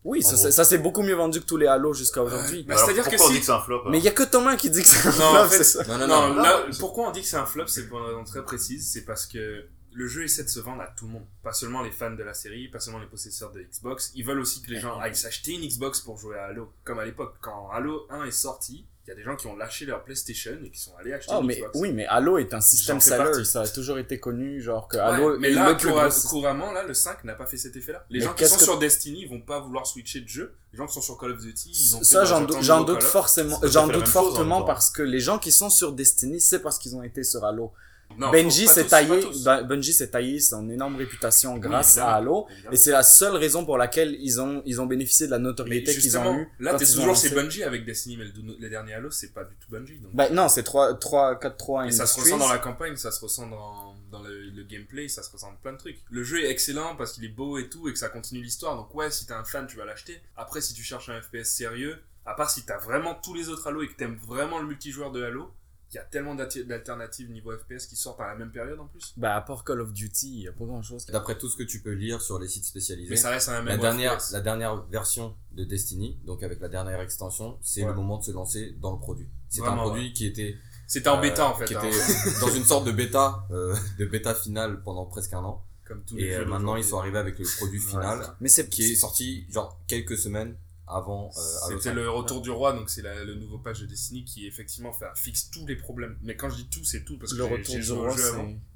Oui, 0.05 0.21
ça, 0.21 0.35
ça 0.51 0.63
c'est 0.65 0.79
beaucoup 0.79 1.01
mieux 1.01 1.13
vendu 1.15 1.39
que 1.39 1.45
tous 1.45 1.57
les 1.57 1.67
Halo 1.67 1.93
jusqu'à 1.93 2.21
aujourd'hui. 2.21 2.63
Bah, 2.63 2.73
Alors, 2.75 2.85
c'est-à-dire 2.85 3.09
que 3.09 3.15
on 3.15 3.27
si- 3.27 3.33
dit 3.33 3.39
que 3.39 3.45
c'est 3.45 3.51
un 3.53 3.61
flop 3.61 3.83
Mais 3.89 3.99
il 3.99 4.03
y 4.03 4.07
a 4.07 4.11
que 4.11 4.23
Thomas 4.23 4.55
qui 4.57 4.69
dit 4.69 4.81
que 4.81 4.87
c'est 4.87 5.07
un 5.07 5.11
Non, 5.11 5.17
flop, 5.31 5.39
en 5.41 5.47
fait, 5.49 5.57
c'est 5.57 5.63
ça. 5.63 5.83
Non, 5.85 5.97
non, 5.97 6.07
Non, 6.07 6.33
non. 6.35 6.41
là, 6.41 6.65
pourquoi 6.79 7.07
on 7.07 7.11
dit 7.11 7.21
que 7.21 7.27
c'est 7.27 7.37
un 7.37 7.45
flop, 7.45 7.67
c'est 7.67 7.87
pour 7.87 7.99
une 7.99 8.05
raison 8.07 8.23
très 8.25 8.43
précise, 8.43 8.89
c'est 8.91 9.05
parce 9.05 9.25
que 9.25 9.65
le 9.95 10.07
jeu 10.07 10.23
essaie 10.23 10.43
de 10.43 10.49
se 10.49 10.59
vendre 10.59 10.81
à 10.81 10.87
tout 10.87 11.05
le 11.05 11.11
monde. 11.13 11.25
Pas 11.43 11.53
seulement 11.53 11.81
les 11.83 11.91
fans 11.91 12.11
de 12.11 12.23
la 12.23 12.33
série, 12.33 12.67
pas 12.67 12.79
seulement 12.79 12.99
les 12.99 13.05
possesseurs 13.05 13.51
de 13.51 13.61
Xbox. 13.61 14.11
Ils 14.15 14.25
veulent 14.25 14.39
aussi 14.39 14.61
que 14.61 14.71
les 14.71 14.79
gens 14.79 14.99
aillent 14.99 15.15
s'acheter 15.15 15.53
une 15.53 15.65
Xbox 15.67 15.99
pour 16.01 16.17
jouer 16.17 16.35
à 16.37 16.45
Halo. 16.45 16.73
Comme 16.83 16.99
à 16.99 17.05
l'époque, 17.05 17.35
quand 17.41 17.69
Halo 17.71 18.07
1 18.09 18.25
est 18.25 18.31
sorti, 18.31 18.85
il 19.05 19.09
y 19.09 19.11
a 19.11 19.15
des 19.15 19.23
gens 19.23 19.35
qui 19.35 19.47
ont 19.47 19.55
lâché 19.57 19.85
leur 19.85 20.03
PlayStation 20.03 20.57
et 20.63 20.69
qui 20.71 20.79
sont 20.79 20.95
allés 20.97 21.11
acheter 21.11 21.33
Oh, 21.35 21.41
une 21.41 21.47
mais 21.47 21.55
Xbox. 21.55 21.71
oui, 21.79 21.91
mais 21.91 22.05
Halo 22.07 22.37
est 22.37 22.53
un 22.53 22.61
système 22.61 22.99
partie. 22.99 23.45
Ça 23.45 23.61
a 23.61 23.67
toujours 23.67 23.97
été 23.97 24.19
connu, 24.19 24.61
genre 24.61 24.87
que 24.87 24.95
Ouais, 24.95 25.01
Halo 25.03 25.37
mais 25.39 25.49
là, 25.49 25.73
coura- 25.75 26.07
gros. 26.07 26.29
couramment, 26.29 26.71
là, 26.71 26.83
le 26.83 26.93
5 26.93 27.23
n'a 27.25 27.33
pas 27.35 27.45
fait 27.45 27.57
cet 27.57 27.75
effet-là. 27.75 28.05
Les 28.09 28.19
Mais 28.19 28.25
gens 28.25 28.33
qui 28.33 28.47
sont 28.47 28.57
que- 28.57 28.63
sur 28.63 28.79
Destiny, 28.79 29.23
ils 29.23 29.29
vont 29.29 29.41
pas 29.41 29.59
vouloir 29.59 29.85
switcher 29.85 30.21
de 30.21 30.29
jeu. 30.29 30.55
Les 30.71 30.77
gens 30.77 30.87
qui 30.87 30.93
sont 30.93 31.01
sur 31.01 31.17
Call 31.17 31.31
of 31.31 31.41
Duty, 31.41 31.69
ils 31.71 31.95
ont 31.95 31.99
fait 31.99 32.05
Ça, 32.05 32.23
j'en 32.25 32.41
doute, 32.83 33.03
forcément, 33.03 33.59
j'en 33.63 33.87
doute 33.87 34.07
fortement 34.07 34.63
parce 34.63 34.89
que 34.89 35.01
les 35.03 35.19
gens 35.19 35.37
qui 35.37 35.51
sont 35.51 35.69
sur 35.69 35.91
Destiny, 35.91 36.39
c'est 36.39 36.59
parce 36.59 36.77
qu'ils 36.79 36.95
ont 36.95 37.03
été 37.03 37.23
sur 37.23 37.43
Halo. 37.43 37.73
Non, 38.17 38.31
Benji 38.31 38.67
s'est 38.67 38.85
taillé, 38.85 39.07
pas 39.21 39.21
tous. 39.21 39.43
Ben- 39.43 39.63
Bungie 39.63 39.93
s'est 39.93 40.09
taillé 40.09 40.39
son 40.39 40.69
énorme 40.69 40.95
réputation 40.95 41.57
grâce 41.57 41.97
à 41.97 42.13
Halo. 42.15 42.47
Et 42.71 42.77
c'est 42.77 42.91
la 42.91 43.03
seule 43.03 43.35
raison 43.35 43.65
pour 43.65 43.77
laquelle 43.77 44.15
ils 44.19 44.39
ont, 44.41 44.61
ils 44.65 44.79
ont 44.81 44.85
bénéficié 44.85 45.25
de 45.27 45.31
la 45.31 45.39
notoriété 45.39 45.95
qu'ils 45.97 46.17
ont 46.17 46.37
eue. 46.37 46.47
là, 46.59 46.75
t'es 46.75 46.85
toujours 46.85 47.07
lancé. 47.07 47.29
Bungie 47.29 47.63
avec 47.63 47.85
Destiny, 47.85 48.17
mais 48.17 48.25
le, 48.25 48.31
les 48.59 48.69
derniers 48.69 48.93
Halo, 48.93 49.11
c'est 49.11 49.33
pas 49.33 49.43
du 49.43 49.55
tout 49.55 49.67
Bungie. 49.69 49.99
Donc. 49.99 50.13
Ben, 50.13 50.33
non, 50.33 50.47
c'est 50.49 50.63
3, 50.63 50.95
3, 50.95 51.39
4, 51.39 51.57
3 51.57 51.85
Et 51.87 51.91
ça 51.91 52.05
se 52.05 52.19
ressent 52.19 52.37
dans 52.37 52.49
la 52.49 52.59
campagne, 52.59 52.95
ça 52.95 53.11
se 53.11 53.19
ressent 53.21 53.47
dans, 53.47 53.95
dans 54.11 54.21
le, 54.21 54.49
le 54.49 54.63
gameplay, 54.63 55.07
ça 55.07 55.23
se 55.23 55.31
ressent 55.31 55.49
dans 55.51 55.57
plein 55.57 55.73
de 55.73 55.77
trucs. 55.77 55.97
Le 56.11 56.23
jeu 56.23 56.43
est 56.43 56.49
excellent 56.49 56.95
parce 56.95 57.13
qu'il 57.13 57.25
est 57.25 57.29
beau 57.29 57.57
et 57.57 57.69
tout, 57.69 57.87
et 57.89 57.93
que 57.93 57.99
ça 57.99 58.09
continue 58.09 58.41
l'histoire. 58.41 58.75
Donc 58.75 58.93
ouais, 58.95 59.09
si 59.11 59.25
t'es 59.25 59.33
un 59.33 59.43
fan, 59.43 59.67
tu 59.67 59.77
vas 59.77 59.85
l'acheter. 59.85 60.21
Après, 60.37 60.61
si 60.61 60.73
tu 60.73 60.83
cherches 60.83 61.09
un 61.09 61.21
FPS 61.21 61.45
sérieux, 61.49 61.97
à 62.25 62.35
part 62.35 62.49
si 62.49 62.63
t'as 62.63 62.77
vraiment 62.77 63.15
tous 63.15 63.33
les 63.33 63.49
autres 63.49 63.67
Halo 63.67 63.81
et 63.81 63.87
que 63.87 63.95
t'aimes 63.95 64.17
vraiment 64.27 64.59
le 64.59 64.67
multijoueur 64.67 65.11
de 65.11 65.23
Halo, 65.23 65.51
il 65.93 65.97
y 65.97 65.99
a 65.99 66.03
tellement 66.03 66.33
d'alternatives 66.35 67.29
niveau 67.31 67.51
FPS 67.55 67.85
qui 67.85 67.95
sortent 67.95 68.19
à 68.19 68.27
la 68.27 68.35
même 68.35 68.51
période 68.51 68.79
en 68.79 68.87
plus. 68.87 69.13
Ben, 69.17 69.29
à 69.31 69.41
part 69.41 69.63
Call 69.63 69.79
of 69.81 69.93
Duty, 69.93 70.27
il 70.39 70.43
y 70.43 70.47
a 70.47 70.51
pas 70.51 70.65
grand 70.65 70.81
chose. 70.81 71.05
D'après 71.05 71.37
tout 71.37 71.47
ce 71.49 71.55
que 71.55 71.63
tu 71.63 71.81
peux 71.81 71.91
lire 71.91 72.21
sur 72.21 72.39
les 72.39 72.47
sites 72.47 72.65
spécialisés, 72.65 73.09
Mais 73.11 73.15
ça 73.15 73.29
reste 73.29 73.49
un 73.49 73.53
la 73.53 73.61
même 73.61 73.79
dernière, 73.79 74.19
FPS. 74.19 74.31
la 74.31 74.41
dernière 74.41 74.83
version 74.87 75.35
de 75.51 75.63
Destiny, 75.63 76.19
donc 76.25 76.41
avec 76.41 76.59
la 76.59 76.67
dernière 76.69 76.99
extension, 77.01 77.57
c'est 77.61 77.81
Ouais. 77.83 77.87
le 77.89 77.93
moment 77.93 78.17
de 78.17 78.23
se 78.23 78.31
lancer 78.31 78.75
dans 78.81 78.91
le 78.93 78.99
produit. 78.99 79.29
C'est 79.49 79.61
un 79.61 79.75
produit 79.75 80.13
qui 80.13 80.25
était 80.25 80.57
C'était 80.87 81.09
en 81.09 81.17
euh, 81.19 81.21
bêta 81.21 81.47
en 81.47 81.55
fait. 81.55 81.65
Qui 81.65 81.75
hein. 81.75 81.81
était 81.83 81.95
dans 82.41 82.49
une 82.49 82.63
sorte 82.63 82.85
de 82.85 82.91
bêta, 82.91 83.45
euh, 83.51 83.75
de 83.99 84.05
bêta 84.05 84.33
finale 84.33 84.81
pendant 84.81 85.05
presque 85.05 85.33
un 85.33 85.43
an. 85.43 85.63
Comme 85.85 86.03
tous 86.05 86.15
les 86.15 86.23
Et 86.23 86.31
jeux 86.31 86.41
euh, 86.41 86.45
maintenant, 86.45 86.75
ils 86.77 86.83
sont 86.83 86.97
arrivés 86.97 87.17
avec 87.17 87.37
le 87.37 87.45
produit 87.57 87.79
final, 87.79 88.35
Mais 88.39 88.47
c'est 88.49 88.69
qui 88.69 88.93
est 88.93 88.95
sorti 88.95 89.45
genre 89.51 89.79
quelques 89.85 90.17
semaines 90.17 90.55
avant. 90.87 91.29
Euh, 91.37 91.41
C'était 91.69 91.81
5. 91.89 91.95
le 91.95 92.09
retour 92.09 92.41
du 92.41 92.49
roi, 92.51 92.73
donc 92.73 92.89
c'est 92.89 93.01
la- 93.01 93.23
le 93.23 93.35
nouveau 93.35 93.57
patch 93.57 93.81
de 93.81 93.85
Destiny 93.85 94.25
qui 94.25 94.45
effectivement 94.47 94.91
fait, 94.93 95.05
fixe 95.15 95.49
tous 95.49 95.65
les 95.65 95.75
problèmes. 95.75 96.17
Mais 96.21 96.35
quand 96.35 96.49
je 96.49 96.55
dis 96.57 96.67
tout, 96.69 96.83
c'est 96.83 97.03
tout 97.05 97.17
parce 97.17 97.31
que 97.33 97.37
le 97.37 97.45
retour 97.45 97.75
du 97.75 97.91
roi, 97.91 98.15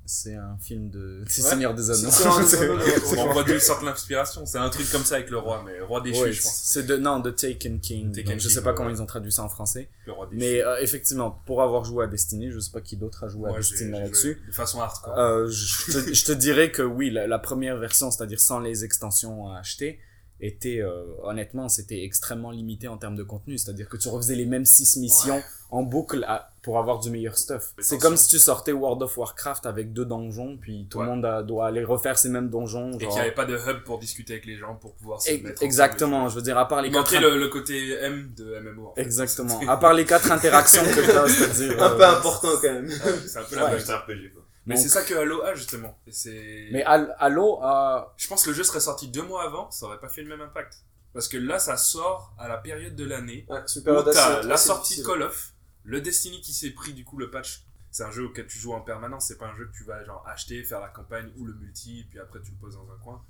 c'est 0.10 0.36
un 0.36 0.58
film 0.62 0.90
de 0.90 1.24
c'est 1.28 1.44
Ouais. 1.44 1.50
Seigneur 1.50 1.74
des 1.74 1.92
Anneaux. 1.92 2.10
On 3.18 3.34
voit 3.34 3.44
d'où 3.44 3.60
sortent 3.60 3.84
l'inspiration. 3.84 4.46
C'est 4.46 4.58
un 4.58 4.70
truc 4.70 4.90
comme 4.90 5.04
ça 5.04 5.16
avec 5.16 5.30
le 5.30 5.38
roi, 5.38 5.64
mais 5.66 5.82
roi 5.82 6.00
déchu, 6.00 6.22
Ouais, 6.22 6.32
je 6.32 6.42
pense. 6.42 6.62
c'est 6.64 6.84
de 6.86 6.96
non 6.96 7.20
de 7.20 7.30
Taken 7.30 7.82
King. 7.82 8.14
Taken 8.14 8.32
donc 8.32 8.40
je 8.40 8.48
sais 8.48 8.62
pas 8.64 8.70
ouais, 8.70 8.76
comment 8.78 8.90
ouais. 8.90 8.96
ils 8.96 9.02
ont 9.02 9.06
traduit 9.06 9.32
ça 9.34 9.44
en 9.44 9.50
français. 9.50 9.90
Le 10.06 10.14
roi 10.14 10.28
déchu. 10.28 10.38
Mais 10.40 10.64
euh, 10.64 10.78
effectivement, 10.80 11.42
pour 11.46 11.62
avoir 11.62 11.84
joué 11.84 12.06
à 12.06 12.08
Destiny, 12.08 12.52
je 12.52 12.60
sais 12.60 12.72
pas 12.72 12.80
qui 12.82 12.96
d'autre 12.96 13.26
a 13.26 13.28
joué 13.28 13.50
à 13.52 13.58
Destiny 13.58 13.92
là-dessus. 13.92 14.42
De 14.48 14.54
façon 14.54 14.80
hardcore. 14.80 15.18
Euh, 15.20 15.48
je, 15.50 15.92
te, 15.92 16.14
je 16.14 16.26
te 16.26 16.32
dirais 16.32 16.72
que 16.72 16.82
oui, 16.84 17.10
la, 17.10 17.28
la 17.28 17.40
première 17.40 17.78
version, 17.78 18.10
c'est-à-dire 18.10 18.40
sans 18.40 18.60
les 18.62 18.86
extensions 18.86 19.52
à 19.52 19.58
acheter, 19.60 20.00
était 20.40 20.80
euh, 20.82 21.04
honnêtement, 21.24 21.68
c'était 21.70 22.04
extrêmement 22.04 22.52
limité 22.52 22.88
en 22.88 22.98
termes 22.98 23.16
de 23.16 23.24
contenu. 23.24 23.58
C'est-à-dire 23.58 23.90
que 23.90 23.98
tu 23.98 24.08
refaisais 24.08 24.36
les 24.36 24.46
mêmes 24.46 24.66
six 24.66 24.98
missions 24.98 25.42
en 25.70 25.82
boucle 25.84 26.24
à- 26.28 26.50
pour 26.62 26.78
avoir 26.80 27.00
du 27.00 27.10
meilleur 27.10 27.38
stuff. 27.38 27.74
C'est 27.80 27.98
comme 27.98 28.16
si 28.18 28.30
tu 28.30 28.40
sortais 28.40 28.72
World 28.72 29.02
of 29.02 29.18
Warcraft 29.18 29.66
avec 29.66 29.94
deux 29.94 30.06
donjons, 30.06 30.58
puis 30.60 30.88
tout 30.90 31.00
Ouais. 31.00 31.06
le 31.06 31.12
monde 31.12 31.26
a- 31.26 31.44
doit 31.44 31.68
aller 31.68 31.84
refaire 31.84 32.18
ces 32.18 32.30
mêmes 32.30 32.50
donjons. 32.50 32.92
Et 32.94 33.00
genre- 33.00 33.00
qu'il 33.00 33.10
n'y 33.10 33.20
avait 33.20 33.32
pas 33.32 33.46
de 33.46 33.56
hub 33.58 33.84
pour 33.84 34.00
discuter 34.00 34.34
avec 34.34 34.46
les 34.46 34.58
gens, 34.58 34.76
pour 34.76 34.94
pouvoir 34.94 35.22
se 35.22 35.32
mettre 35.42 35.64
Exactement, 35.64 36.30
je 36.30 36.36
veux 36.36 36.42
dire, 36.42 36.58
à 36.58 36.68
part 36.68 36.82
les 36.82 36.90
Il 36.90 36.94
quatre... 36.94 37.20
le, 37.20 37.38
le 37.38 37.48
côté 37.50 37.94
M 38.02 38.32
de 38.38 38.60
MMO. 38.60 38.88
en 38.88 38.94
fait. 38.96 39.02
Exactement. 39.02 39.60
À 39.68 39.78
part 39.78 39.94
les 39.94 40.06
quatre 40.06 40.32
interactions 40.32 40.84
que 40.84 41.04
tu 41.04 41.12
as, 41.12 41.28
c'est-à-dire... 41.28 41.82
Un 41.84 41.92
euh, 41.92 41.98
peu 41.98 42.06
important 42.06 42.50
quand 42.62 42.74
même. 42.74 42.86
Ouais, 42.88 42.94
C'est 43.28 43.40
un 43.40 43.44
peu 43.44 43.56
la 43.56 43.66
Ouais. 43.66 43.72
même. 43.72 43.80
RPG, 43.80 44.34
quoi. 44.34 44.44
Mais 44.68 44.76
Donc- 44.76 44.84
c'est 44.84 44.90
ça 44.90 45.02
que 45.02 45.14
Halo 45.16 45.42
a 45.44 45.56
justement. 45.56 45.98
Et. 46.26 46.70
Mais 46.72 46.84
Hal- 46.84 47.16
Halo 47.20 47.60
a... 47.64 48.14
Je 48.18 48.28
pense 48.28 48.44
que 48.44 48.50
le 48.50 48.56
jeu 48.56 48.64
serait 48.64 48.80
sorti 48.82 49.08
deux 49.08 49.24
mois 49.24 49.44
avant, 49.44 49.72
ça 49.72 49.86
aurait 49.88 50.00
pas 50.00 50.10
fait 50.10 50.22
le 50.22 50.28
même 50.30 50.42
impact. 50.42 50.84
Parce 51.14 51.28
que 51.28 51.38
là, 51.38 51.58
ça 51.58 51.78
sort 51.78 52.34
à 52.38 52.48
la 52.48 52.58
période 52.58 52.96
de 52.96 53.06
l'année 53.06 53.46
Ouais, 53.50 53.60
où 53.62 54.04
t'as 54.04 54.44
la 54.44 54.58
sortie 54.58 55.02
de. 55.02 55.06
Call 55.08 55.24
of, 55.24 55.54
le 55.84 56.02
Destiny 56.02 56.42
qui 56.42 56.54
s'est 56.54 56.72
pris 56.72 56.94
du 56.94 57.04
coup 57.06 57.18
le 57.18 57.32
patch. 57.32 57.64
C'est 57.90 58.04
un 58.04 58.12
jeu 58.12 58.26
auquel 58.26 58.46
tu 58.46 58.60
joues 58.60 58.74
en 58.74 58.82
permanence, 58.82 59.26
c'est 59.28 59.38
pas 59.38 59.48
un 59.48 59.56
jeu 59.56 59.66
que 59.66 59.76
tu 59.76 59.84
vas 59.86 60.04
genre 60.04 60.24
acheter, 60.28 60.64
faire 60.64 60.82
la 60.82 60.90
campagne 60.90 61.32
ou 61.38 61.46
le 61.46 61.54
multi, 61.54 62.06
puis 62.10 62.20
après 62.20 62.40
tu 62.42 62.52
le 62.52 62.58
poses 62.58 62.76
dans 62.76 62.92
un 62.92 62.98
coin. 63.04 63.24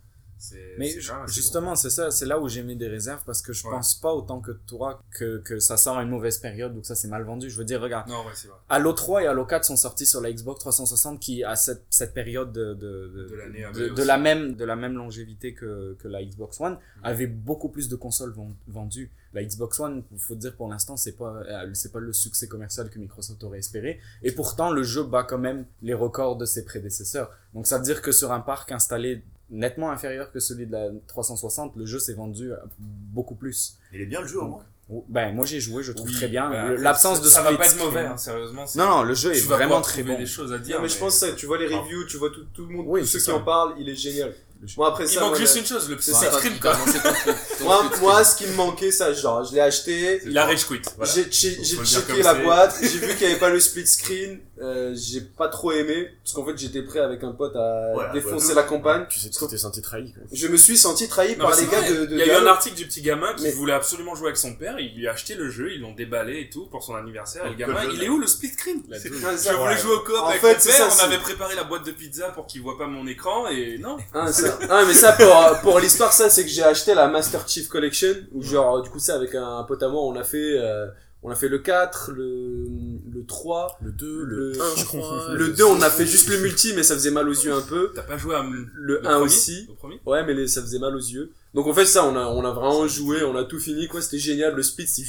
Mais 0.78 0.90
justement, 1.28 1.76
c'est 1.76 1.90
ça, 1.90 2.12
c'est 2.12 2.26
là 2.26 2.40
où 2.40 2.48
j'ai 2.48 2.64
mis 2.64 2.76
des 2.76 2.88
réserves 2.88 3.24
parce 3.26 3.42
que 3.42 3.54
je 3.54 3.66
Ouais. 3.66 3.72
pense 3.74 3.96
pas 3.96 4.14
autant 4.14 4.40
que 4.40 4.52
toi 4.52 5.02
que, 5.12 5.40
que 5.40 5.60
ça 5.60 5.78
sort 5.78 5.98
à 5.98 6.04
une 6.04 6.10
mauvaise 6.10 6.38
période 6.38 6.76
ou 6.78 6.82
que 6.82 6.88
ça 6.88 6.96
c'est 6.96 7.08
mal 7.08 7.24
vendu. 7.24 7.50
Je 7.50 7.58
veux 7.58 7.66
dire, 7.66 7.82
regarde. 7.82 8.08
Non, 8.08 8.20
ouais, 8.20 8.32
vrai. 8.34 8.58
Halo 8.70 8.94
3 8.94 9.24
et 9.24 9.28
Halo 9.28 9.46
4 9.46 9.66
sont 9.66 9.76
sortis 9.76 10.06
sur 10.06 10.22
la 10.22 10.32
Xbox 10.32 10.60
360 10.60 11.20
qui 11.20 11.44
a 11.44 11.56
cette, 11.56 11.84
cette 11.90 12.14
période 12.14 12.52
de, 12.52 12.74
de, 12.76 13.74
de, 13.74 13.92
aussi. 13.92 14.06
la 14.06 14.18
même, 14.18 14.56
de 14.56 14.64
la 14.66 14.76
même 14.76 14.94
longévité 14.96 15.54
que, 15.54 15.96
que 16.00 16.08
la 16.08 16.24
Xbox 16.24 16.62
One, 16.62 16.78
avait 17.04 17.28
beaucoup 17.28 17.70
plus 17.70 17.90
de 17.90 17.96
consoles 17.96 18.32
vend- 18.32 18.56
vendues. 18.68 19.12
La 19.34 19.44
Xbox 19.44 19.80
One, 19.80 20.04
faut 20.18 20.36
dire 20.36 20.56
pour 20.56 20.70
l'instant, 20.70 20.98
c'est 20.98 21.12
pas, 21.12 21.34
euh, 21.48 21.70
c'est 21.74 21.92
pas 21.92 22.00
le 22.00 22.14
succès 22.14 22.48
commercial 22.48 22.90
que 22.90 22.98
Microsoft 23.00 23.44
aurait 23.44 23.60
espéré. 23.60 24.00
Et 24.24 24.32
pourtant, 24.32 24.72
le 24.72 24.84
jeu 24.84 25.04
bat 25.04 25.24
quand 25.24 25.38
même 25.38 25.66
les 25.82 25.94
records 25.94 26.38
de 26.38 26.46
ses 26.46 26.64
prédécesseurs. 26.64 27.32
Donc 27.54 27.68
ça 27.68 27.78
veut 27.78 27.84
dire 27.84 28.02
que 28.02 28.12
sur 28.12 28.32
un 28.32 28.40
parc 28.40 28.72
installé 28.72 29.24
nettement 29.50 29.92
inférieur 29.92 30.32
que 30.32 30.40
celui 30.40 30.66
de 30.68 30.72
la 30.74 30.90
360, 31.08 31.76
le 31.76 31.86
jeu 31.86 32.00
s'est 32.00 32.14
vendu 32.14 32.52
à 32.54 32.60
beaucoup 32.80 33.36
plus. 33.36 33.78
Il 33.94 34.02
est 34.02 34.06
bien 34.06 34.22
le 34.22 34.28
jeu, 34.28 34.40
au 34.42 34.48
moins. 34.48 34.64
Oh, 34.90 35.04
Ben, 35.10 35.34
moi 35.36 35.46
j'ai 35.46 35.60
joué, 35.60 35.84
je 35.84 35.92
trouve 35.92 36.08
Oui, 36.08 36.16
très 36.16 36.30
bien. 36.30 36.50
bah, 36.50 36.70
L'absence 36.78 37.18
ça- 37.18 37.24
de 37.24 37.30
Ça 37.30 37.42
va 37.42 37.48
split 37.50 37.58
pas 37.58 37.66
être 37.68 37.78
mauvais, 37.78 38.06
hein, 38.06 38.16
sérieusement. 38.18 38.64
Non, 38.76 38.88
non, 38.88 39.04
le 39.04 39.14
jeu 39.14 39.34
est 39.36 39.42
vraiment 39.46 39.82
très 39.82 40.02
bon. 40.04 40.18
des 40.18 40.26
choses 40.26 40.54
à 40.54 40.60
dire. 40.60 40.78
Non, 40.78 40.84
mais 40.84 40.88
je 40.90 40.98
pense 40.98 41.20
que 41.20 41.36
tu 41.36 41.46
vois 41.46 41.58
les 41.58 41.68
reviews, 41.68 42.06
tu 42.06 42.16
vois 42.18 42.30
tout, 42.30 42.46
tout 42.54 42.66
le 42.68 42.74
monde, 42.76 42.86
Oui, 42.88 43.02
tous 43.02 43.08
ceux 43.08 43.20
qui 43.20 43.26
ça. 43.26 43.36
en 43.36 43.42
parlent, 43.42 43.76
il 43.80 43.90
est 43.90 43.96
génial. 43.96 44.34
Bon, 44.76 44.86
après 44.86 45.04
Il 45.04 45.10
ça, 45.10 45.20
manque 45.22 45.36
juste 45.36 45.56
une 45.58 45.66
chose, 45.66 45.88
le 45.90 46.00
ça. 46.00 46.32
screen 46.32 46.58
quoi. 46.60 46.76
moi, 47.62 47.92
moi, 48.02 48.24
ce 48.24 48.36
qui 48.38 48.48
me 48.48 48.56
manquait, 48.56 48.90
ça, 48.92 49.12
genre, 49.14 49.44
je 49.44 49.54
l'ai 49.54 49.60
acheté, 49.62 50.22
Il 50.26 50.38
a 50.38 50.46
rage 50.46 50.66
quit. 50.66 50.82
Voilà. 50.96 51.12
J'ai 51.14 51.26
checké 51.26 52.24
la 52.24 52.34
boîte, 52.36 52.76
j'ai 52.82 52.88
vu 53.00 53.10
qu'il 53.16 53.28
n'y 53.28 53.34
avait 53.34 53.40
pas 53.40 53.50
le 53.50 53.60
split 53.60 53.86
screen, 53.86 54.40
euh, 54.62 54.94
j'ai 54.96 55.22
pas 55.22 55.48
trop 55.50 55.72
aimé, 55.72 56.10
parce 56.24 56.34
qu'en 56.34 56.46
fait 56.46 56.58
j'étais 56.58 56.82
prêt 56.82 57.00
avec 57.00 57.24
un 57.24 57.32
pote 57.32 57.56
à 57.56 57.94
Ouais, 57.96 58.06
défoncer 58.14 58.50
ouais. 58.50 58.56
la 58.56 58.64
campagne. 58.64 59.06
Tu 59.10 59.20
sais, 59.20 59.30
tu 59.30 59.48
t'es 59.48 59.58
senti 59.58 59.82
trahi, 59.82 60.14
quoi. 60.14 60.24
Je 60.32 60.48
me 60.48 60.58
suis 60.58 60.78
senti 60.78 61.08
trahi 61.08 61.38
Non, 61.38 61.46
par 61.46 61.56
les 61.60 61.66
gars 61.68 61.82
vrai. 61.82 61.94
de, 61.94 62.06
de 62.06 62.12
Il 62.14 62.18
y 62.20 62.22
a 62.24 62.40
eu 62.40 62.44
un 62.44 62.48
article 62.48 62.76
du 62.76 62.86
petit 62.88 63.02
gamin 63.02 63.34
qui 63.36 63.44
Mais- 63.44 63.52
voulait 63.52 63.74
absolument 63.74 64.16
jouer 64.16 64.28
avec 64.28 64.38
son 64.38 64.56
père, 64.56 64.80
il 64.80 64.96
lui 64.96 65.08
a 65.08 65.12
acheté 65.12 65.36
le 65.36 65.50
jeu, 65.50 65.72
ils 65.74 65.82
l'ont 65.82 65.94
déballé 65.94 66.40
et 66.42 66.50
tout 66.50 66.66
pour 66.68 66.84
son 66.84 66.96
anniversaire. 66.96 67.46
Et 67.46 67.50
le 67.50 67.56
gamin, 67.56 67.84
le 67.84 67.90
jeu, 67.92 67.96
il 67.96 68.04
est 68.04 68.10
où 68.10 68.18
le 68.20 68.28
split 68.28 68.50
screen 68.50 68.82
Je 68.92 69.10
voulais 69.54 69.74
ouais. 69.74 69.78
jouer 69.78 69.96
au 69.96 70.00
coop 70.00 70.16
avec 70.28 70.42
fait, 70.42 70.54
mon 70.54 70.60
c'est 70.60 70.70
père, 70.70 70.78
ça, 70.78 70.88
on 70.88 70.92
c'est- 70.92 71.04
avait 71.06 71.18
préparé 71.22 71.56
la 71.56 71.64
boîte 71.64 71.86
de 71.86 71.92
pizza 71.92 72.30
pour 72.30 72.48
qu'il 72.48 72.62
voit 72.62 72.78
pas 72.78 72.88
mon 72.88 73.06
écran 73.08 73.48
et 73.50 73.78
non. 73.78 73.98
Ah, 74.14 74.32
ça- 74.32 74.58
ah, 74.70 74.84
mais 74.88 74.94
ça 74.94 75.14
pour, 75.14 75.60
pour 75.62 75.80
l'histoire 75.80 76.14
ça 76.14 76.30
c'est 76.30 76.44
que 76.44 76.50
j'ai 76.50 76.64
acheté 76.64 76.94
la 76.96 77.08
Master 77.08 77.48
Chief 77.48 77.68
Collection 77.68 78.14
où 78.34 78.42
genre 78.42 78.82
du 78.82 78.90
coup 78.90 79.00
ça 79.00 79.16
avec 79.16 79.36
un 79.36 79.64
pote 79.64 79.82
à 79.84 79.88
moi 79.90 80.02
on 80.04 80.16
a 80.16 80.24
fait 80.24 80.38
euh, 80.58 80.88
on 81.24 81.30
a 81.32 81.36
fait 81.36 81.48
le 81.48 81.60
4, 81.60 82.12
le, 82.12 82.64
le 82.64 82.97
3, 83.28 83.78
Le 83.82 83.92
2, 83.92 84.24
le, 84.24 84.52
le 84.54 84.62
1, 84.62 84.76
je 84.78 84.86
crois. 84.86 85.28
le 85.34 85.50
2 85.54 85.64
on 85.66 85.82
a 85.82 85.90
fait 85.90 86.06
juste 86.06 86.30
le 86.30 86.40
multi 86.40 86.74
mais 86.76 86.84
ça 86.84 86.96
faisait 86.96 87.12
mal 87.12 87.28
aux 87.30 87.34
yeux 87.34 87.54
un 87.54 87.62
peu. 87.62 87.92
T'as 87.94 88.02
pas 88.04 88.18
joué 88.18 88.36
à 88.36 88.44
Le, 88.74 89.00
1 89.00 89.10
premier 89.12 89.26
aussi. 89.26 89.68
Au 89.70 89.74
premier 89.74 90.00
Ouais 90.06 90.26
mais 90.26 90.34
les- 90.34 90.48
ça 90.48 90.62
faisait 90.62 90.80
mal 90.80 90.96
aux 90.96 91.00
yeux. 91.00 91.32
Donc 91.54 91.68
en 91.68 91.74
fait 91.74 91.86
ça 91.86 92.06
on 92.06 92.16
a, 92.16 92.26
on 92.28 92.44
a 92.46 92.52
vraiment 92.52 92.88
joué, 92.88 93.24
on 93.24 93.36
a 93.36 93.44
tout 93.44 93.60
fini 93.60 93.88
quoi, 93.88 94.02
c'était 94.02 94.18
génial, 94.20 94.56
le 94.56 94.64
speed 94.64 94.88
c'est 94.88 95.04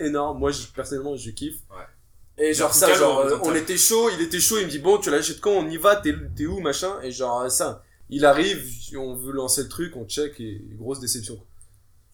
énorme, 0.00 0.38
moi 0.38 0.50
je- 0.50 0.66
personnellement 0.74 1.16
je 1.16 1.30
kiffe. 1.30 1.56
Ouais. 1.70 2.46
Et 2.46 2.54
genre 2.54 2.72
ça, 2.72 2.92
genre 2.94 3.24
le- 3.24 3.32
euh, 3.32 3.38
on 3.42 3.54
était 3.54 3.76
chaud, 3.78 4.10
il 4.16 4.22
était 4.22 4.38
chaud, 4.40 4.58
il 4.58 4.66
me 4.66 4.70
dit 4.70 4.78
bon 4.78 4.98
tu 4.98 5.10
l'achètes 5.10 5.40
quand, 5.40 5.50
on 5.52 5.68
y 5.68 5.76
va, 5.76 5.96
t'es 5.96 6.14
t'es 6.36 6.46
où 6.46 6.60
machin, 6.60 6.92
et 7.02 7.10
genre 7.10 7.50
ça, 7.50 7.82
il 8.10 8.24
arrive, 8.24 8.64
on 8.96 9.16
veut 9.16 9.32
lancer 9.32 9.62
le 9.64 9.68
truc, 9.68 9.96
on 9.96 10.04
check 10.06 10.38
et 10.40 10.62
grosse 10.78 11.00
déception. 11.00 11.38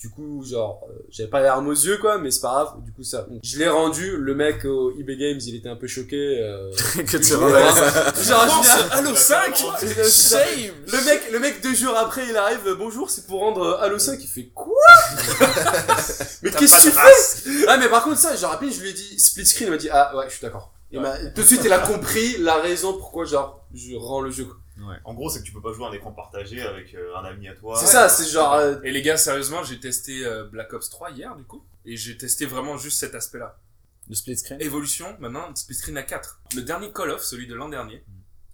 Du 0.00 0.11
coup 0.11 0.44
genre 0.44 0.83
euh, 0.90 0.98
j'avais 1.09 1.30
pas 1.30 1.38
les 1.38 1.46
larmes 1.46 1.68
aux 1.68 1.72
yeux 1.72 1.96
quoi, 1.98 2.18
mais 2.18 2.30
c'est 2.30 2.40
pas 2.42 2.48
grave, 2.52 2.83
du 2.85 2.92
coup 2.92 3.02
ça, 3.04 3.26
je 3.42 3.59
l'ai 3.59 3.68
rendu, 3.68 4.16
le 4.18 4.35
mec 4.35 4.64
au 4.66 4.90
eBay 4.98 5.16
Games 5.16 5.38
il 5.46 5.54
était 5.54 5.68
un 5.70 5.76
peu 5.76 5.87
choqué. 5.87 6.40
Euh, 6.42 6.70
que 6.96 7.16
tu 7.16 7.35
Ouais. 7.35 7.70
ça. 7.72 8.22
genre 8.22 8.62
je 8.62 8.98
Halo 8.98 9.14
5 9.14 9.57
Shame 9.57 10.74
Le 10.92 11.04
mec, 11.07 11.22
le 11.33 11.38
mec 11.38 11.62
deux 11.62 11.74
jours 11.74 11.96
après, 11.96 12.26
il 12.28 12.37
arrive, 12.37 12.66
euh, 12.66 12.74
bonjour, 12.74 13.09
c'est 13.09 13.26
pour 13.26 13.40
rendre 13.40 13.62
euh, 13.62 13.80
Halo 13.83 13.98
5, 13.98 14.18
il 14.22 14.26
fait 14.26 14.50
quoi? 14.54 14.74
Mais 16.42 16.50
qu'est-ce 16.50 16.85
que 16.85 16.90
tu 16.90 16.90
fais? 16.90 17.64
Ah 17.68 17.76
mais 17.78 17.88
par 17.88 18.04
contre 18.04 18.18
ça, 18.18 18.37
j'ai 18.37 18.44
rappelé, 18.46 18.70
je 18.72 18.83
lui 18.83 18.90
ai 18.90 18.92
dit 18.92 19.18
split 19.18 19.46
screen, 19.46 19.68
il 19.68 19.70
m'a 19.70 19.76
dit 19.78 19.88
ah 19.90 20.14
ouais, 20.16 20.24
je 20.28 20.33
suis 20.35 20.42
d'accord. 20.42 20.72
Il 20.90 21.00
m'a 21.00 21.16
tout 21.16 21.40
de 21.40 21.46
suite, 21.46 21.62
il 21.64 21.72
a 21.72 21.78
compris 21.78 22.37
la 22.38 22.57
raison 22.57 22.92
pourquoi 22.92 23.24
genre 23.24 23.64
je 23.72 23.94
rends 23.96 24.20
le 24.20 24.30
jeu. 24.30 24.44
quoi. 24.44 24.57
En 25.04 25.14
gros, 25.14 25.30
c'est 25.30 25.40
que 25.40 25.44
tu 25.44 25.52
peux 25.52 25.60
pas 25.60 25.72
jouer 25.72 25.87
à 25.87 25.88
un 25.88 25.92
écran 25.92 26.12
partagé 26.12 26.60
avec 26.60 26.94
euh, 26.94 27.16
un 27.16 27.24
ami 27.24 27.48
à 27.48 27.54
toi. 27.54 27.76
C'est 27.78 27.87
ça, 27.87 28.08
c'est 28.08 28.28
genre 28.28 28.54
euh, 28.54 28.76
Et 28.82 28.90
les 28.90 29.02
gars, 29.02 29.16
sérieusement, 29.16 29.62
j'ai 29.62 29.78
testé 29.78 30.24
euh, 30.26 30.44
Black 30.44 30.72
Ops 30.72 30.90
3 30.90 31.12
hier 31.12 31.37
du 31.37 31.44
coup. 31.44 31.64
Et 31.84 31.96
j'ai 31.96 32.16
testé 32.16 32.46
vraiment 32.46 32.76
juste 32.76 32.98
cet 32.98 33.14
aspect-là. 33.14 33.58
Le 34.08 34.14
split 34.14 34.37
screen. 34.37 34.60
Évolution, 34.60 35.16
maintenant, 35.20 35.54
split 35.54 35.74
screen 35.76 35.96
à 35.96 36.02
4. 36.02 36.40
Le 36.56 36.62
dernier 36.62 36.92
Call 36.92 37.10
of, 37.10 37.22
celui 37.22 37.46
de 37.46 37.54
l'an 37.54 37.68
dernier, 37.68 38.02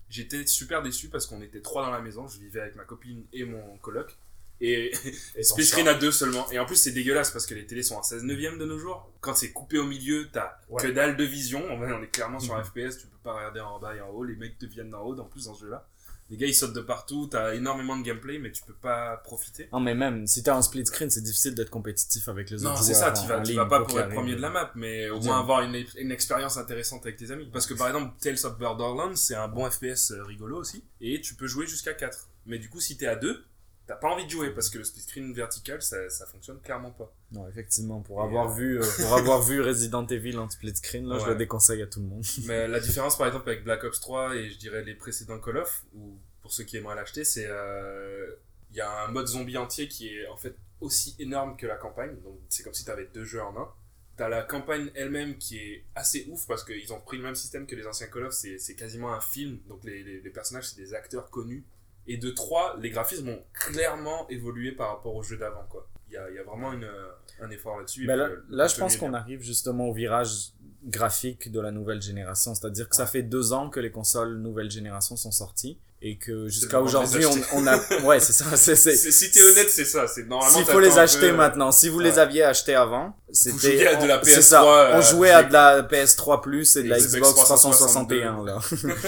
j'étais 0.08 0.46
super 0.46 0.82
déçu 0.82 1.08
parce 1.08 1.26
qu'on 1.26 1.40
était 1.42 1.60
trois 1.60 1.82
dans 1.82 1.90
la 1.90 2.00
maison. 2.00 2.28
Je 2.28 2.38
vivais 2.38 2.60
avec 2.60 2.76
ma 2.76 2.84
copine 2.84 3.24
et 3.32 3.44
mon 3.44 3.76
coloc. 3.78 4.16
Et 4.60 4.92
split 5.42 5.64
screen 5.64 5.88
à 5.88 5.94
deux 5.94 6.12
seulement. 6.12 6.48
Et 6.52 6.58
en 6.58 6.66
plus, 6.66 6.76
c'est 6.76 6.92
dégueulasse 6.92 7.30
parce 7.30 7.46
que 7.46 7.54
les 7.54 7.66
télés 7.66 7.82
sont 7.82 7.98
à 7.98 8.02
16 8.02 8.24
neuvième 8.24 8.58
de 8.58 8.66
nos 8.66 8.78
jours. 8.78 9.10
Quand 9.20 9.34
c'est 9.34 9.52
coupé 9.52 9.78
au 9.78 9.84
milieu, 9.86 10.28
t'as 10.30 10.58
Ouais. 10.68 10.82
que 10.82 10.88
dalle 10.88 11.16
de 11.16 11.24
vision. 11.24 11.64
En 11.72 11.78
vrai, 11.78 11.92
on 11.92 12.02
est 12.02 12.08
clairement 12.08 12.38
sur 12.38 12.54
un. 12.54 12.62
FPS. 12.62 12.98
Tu 12.98 13.06
peux 13.06 13.18
pas 13.24 13.32
regarder 13.34 13.60
en 13.60 13.78
bas 13.80 13.96
et 13.96 14.00
en 14.02 14.10
haut. 14.10 14.22
Les 14.22 14.36
mecs 14.36 14.58
te 14.58 14.66
viennent 14.66 14.90
d'en 14.90 15.02
haut, 15.02 15.18
en 15.18 15.24
plus 15.24 15.46
dans 15.46 15.54
ce 15.54 15.64
jeu-là. 15.64 15.86
Les 16.30 16.36
gars, 16.36 16.46
ils 16.46 16.54
sautent 16.54 16.72
de 16.74 16.80
partout. 16.80 17.26
T'as 17.30 17.54
énormément 17.54 17.96
de 17.96 18.02
gameplay, 18.02 18.38
mais 18.38 18.52
tu 18.52 18.62
peux 18.62 18.72
pas 18.74 19.16
profiter. 19.18 19.68
Non, 19.72 19.80
mais 19.80 19.94
même, 19.94 20.26
si 20.28 20.42
t'as 20.42 20.56
un 20.56 20.62
split 20.62 20.86
screen, 20.86 21.10
c'est 21.10 21.22
difficile 21.22 21.54
d'être 21.54 21.70
compétitif 21.70 22.28
avec 22.28 22.50
les 22.50 22.58
Non, 22.58 22.70
autres 22.70 22.82
c'est 22.84 22.94
joueurs 22.94 23.14
ça, 23.16 23.20
en- 23.20 23.22
tu 23.22 23.28
vas, 23.28 23.38
en 23.40 23.42
tu 23.42 23.52
vas 23.54 23.66
pas 23.66 23.80
pour 23.84 23.98
être 24.00 24.10
premier 24.10 24.36
de 24.36 24.40
la 24.40 24.50
map, 24.50 24.70
mais 24.76 25.10
au 25.10 25.20
moins 25.20 25.40
avoir 25.40 25.62
une, 25.62 25.84
une 25.98 26.10
expérience 26.12 26.56
intéressante 26.56 27.02
avec 27.04 27.16
tes 27.16 27.30
amis. 27.32 27.50
Parce 27.52 27.66
que 27.66 27.74
par 27.74 27.88
exemple, 27.88 28.14
Tales 28.20 28.38
of 28.44 28.58
Borderlands, 28.58 29.16
c'est 29.16 29.34
un 29.34 29.48
bon 29.48 29.68
FPS 29.68 30.12
euh, 30.12 30.22
rigolo 30.24 30.56
aussi, 30.58 30.84
et 31.00 31.20
tu 31.20 31.34
peux 31.34 31.46
jouer 31.48 31.66
jusqu'à 31.66 31.94
4. 31.94 32.28
Mais 32.46 32.58
du 32.58 32.68
coup, 32.70 32.80
si 32.80 32.96
t'es 32.96 33.06
à 33.06 33.16
2, 33.16 33.44
t'as 33.90 33.96
pas 33.96 34.08
envie 34.08 34.24
de 34.24 34.30
jouer, 34.30 34.50
parce 34.50 34.70
que 34.70 34.78
le 34.78 34.84
split 34.84 35.00
screen 35.00 35.32
vertical, 35.34 35.82
ça, 35.82 36.08
ça 36.10 36.24
fonctionne 36.24 36.60
clairement 36.60 36.92
pas. 36.92 37.12
Non, 37.32 37.48
effectivement, 37.48 38.00
pour 38.02 38.20
Et, 38.20 38.24
avoir 38.24 38.48
euh, 38.48 38.54
vu, 38.54 38.80
euh, 38.80 38.86
pour 39.00 39.14
avoir 39.18 39.42
vu 39.42 39.60
Resident 39.60 40.06
Evil 40.06 40.38
en 40.38 40.48
split 40.48 40.76
screen, 40.76 41.08
là, 41.08 41.18
je 41.18 41.26
le 41.26 41.34
déconseille 41.34 41.82
à 41.82 41.88
tout 41.88 41.98
le 41.98 42.06
monde. 42.06 42.24
Mais 42.44 42.68
la 42.68 42.78
différence, 42.78 43.18
par 43.18 43.26
exemple, 43.26 43.48
avec 43.48 43.64
Black 43.64 43.82
Ops 43.82 43.98
3 43.98 44.36
et 44.36 44.48
je 44.48 44.58
dirais 44.58 44.84
les 44.84 44.94
précédents 44.94 45.40
Call 45.40 45.56
of, 45.56 45.84
ou 45.96 46.16
pour 46.40 46.52
ceux 46.52 46.62
qui 46.62 46.76
aimeraient 46.76 46.94
l'acheter, 46.94 47.24
c'est 47.24 47.46
euh, 47.48 48.32
il 48.70 48.76
y 48.76 48.80
a 48.80 49.06
un 49.06 49.08
mode 49.08 49.26
zombie 49.26 49.58
entier 49.58 49.88
qui 49.88 50.06
est 50.06 50.28
en 50.28 50.36
fait 50.36 50.54
aussi 50.80 51.16
énorme 51.18 51.56
que 51.56 51.66
la 51.66 51.76
campagne. 51.76 52.14
Donc 52.22 52.38
c'est 52.48 52.62
comme 52.62 52.74
si 52.74 52.84
tu 52.84 52.92
avais 52.92 53.08
deux 53.12 53.24
jeux 53.24 53.42
en 53.42 53.60
un. 53.60 53.68
T'as 54.16 54.28
la 54.28 54.42
campagne 54.42 54.92
elle-même 54.94 55.36
qui 55.36 55.58
est 55.58 55.84
assez 55.96 56.28
ouf 56.30 56.46
parce 56.46 56.62
qu'ils 56.62 56.92
ont 56.92 57.00
pris 57.00 57.16
le 57.16 57.24
même 57.24 57.34
système 57.34 57.66
que 57.66 57.74
les 57.74 57.88
anciens 57.88 58.06
Call 58.06 58.26
of, 58.26 58.34
c'est 58.34 58.58
c'est 58.58 58.76
quasiment 58.76 59.12
un 59.12 59.20
film. 59.20 59.58
Donc 59.66 59.82
les, 59.82 60.04
les, 60.04 60.20
les 60.20 60.30
personnages, 60.30 60.68
c'est 60.68 60.80
des 60.80 60.94
acteurs 60.94 61.28
connus. 61.30 61.64
Et 62.12 62.16
de 62.16 62.30
3, 62.30 62.76
les 62.80 62.90
graphismes 62.90 63.28
ont 63.28 63.42
clairement 63.52 64.28
évolué 64.28 64.72
par 64.72 64.88
rapport 64.96 65.14
au 65.14 65.22
jeu 65.22 65.36
d'avant. 65.36 65.64
quoi. 65.70 65.86
il 66.08 66.14
y 66.14 66.16
a, 66.16 66.28
y 66.30 66.38
a 66.38 66.42
vraiment 66.42 66.72
une, 66.72 66.84
euh, 66.84 67.08
un 67.40 67.50
effort 67.50 67.78
là-dessus. 67.78 68.02
Et 68.04 68.06
là, 68.08 68.26
puis, 68.28 68.34
le- 68.48 68.56
là, 68.56 68.66
je 68.66 68.76
pense 68.76 68.96
qu'on 68.96 69.14
arrive 69.14 69.42
justement 69.42 69.88
au 69.88 69.92
virage 69.92 70.52
graphique 70.84 71.52
de 71.52 71.60
la 71.60 71.70
nouvelle 71.70 72.02
génération. 72.02 72.54
C'est-à-dire 72.54 72.88
que 72.88 72.96
ça 72.96 73.06
fait 73.06 73.22
deux 73.22 73.52
ans 73.52 73.70
que 73.70 73.78
les 73.80 73.90
consoles 73.92 74.38
nouvelle 74.38 74.70
génération 74.70 75.14
sont 75.16 75.30
sorties 75.30 75.78
et 76.02 76.16
que 76.16 76.48
jusqu'à 76.48 76.80
aujourd'hui, 76.80 77.26
on, 77.26 77.58
on 77.58 77.66
a... 77.66 77.76
Ouais, 78.04 78.20
c'est 78.20 78.32
ça. 78.32 78.44
c'est- 78.56 78.74
Si 78.76 79.30
t'es 79.30 79.42
honnête, 79.42 79.68
c'est 79.70 79.84
ça. 79.84 80.06
C'est 80.06 80.26
normalement. 80.26 80.56
S'il 80.56 80.64
faut 80.64 80.80
les 80.80 80.98
acheter 80.98 81.28
peu, 81.28 81.34
euh, 81.34 81.36
maintenant. 81.36 81.72
Si 81.72 81.88
vous 81.90 81.98
les 82.00 82.18
aviez 82.18 82.42
achetés 82.42 82.74
avant, 82.74 83.14
c'était... 83.30 83.86
c'est 84.22 84.38
PS3, 84.38 84.40
ça. 84.40 84.62
euh, 84.64 84.96
on 84.96 85.00
jouait 85.02 85.30
à 85.30 85.42
de 85.42 85.52
la 85.52 85.82
PS3 85.82 86.40
Plus 86.40 86.76
et 86.76 86.84
de 86.84 86.88
la 86.88 86.96
Xbox 86.98 87.32
Xbox 87.32 87.34
362. 87.44 88.20
361, 88.20 88.44
là. 88.46 88.58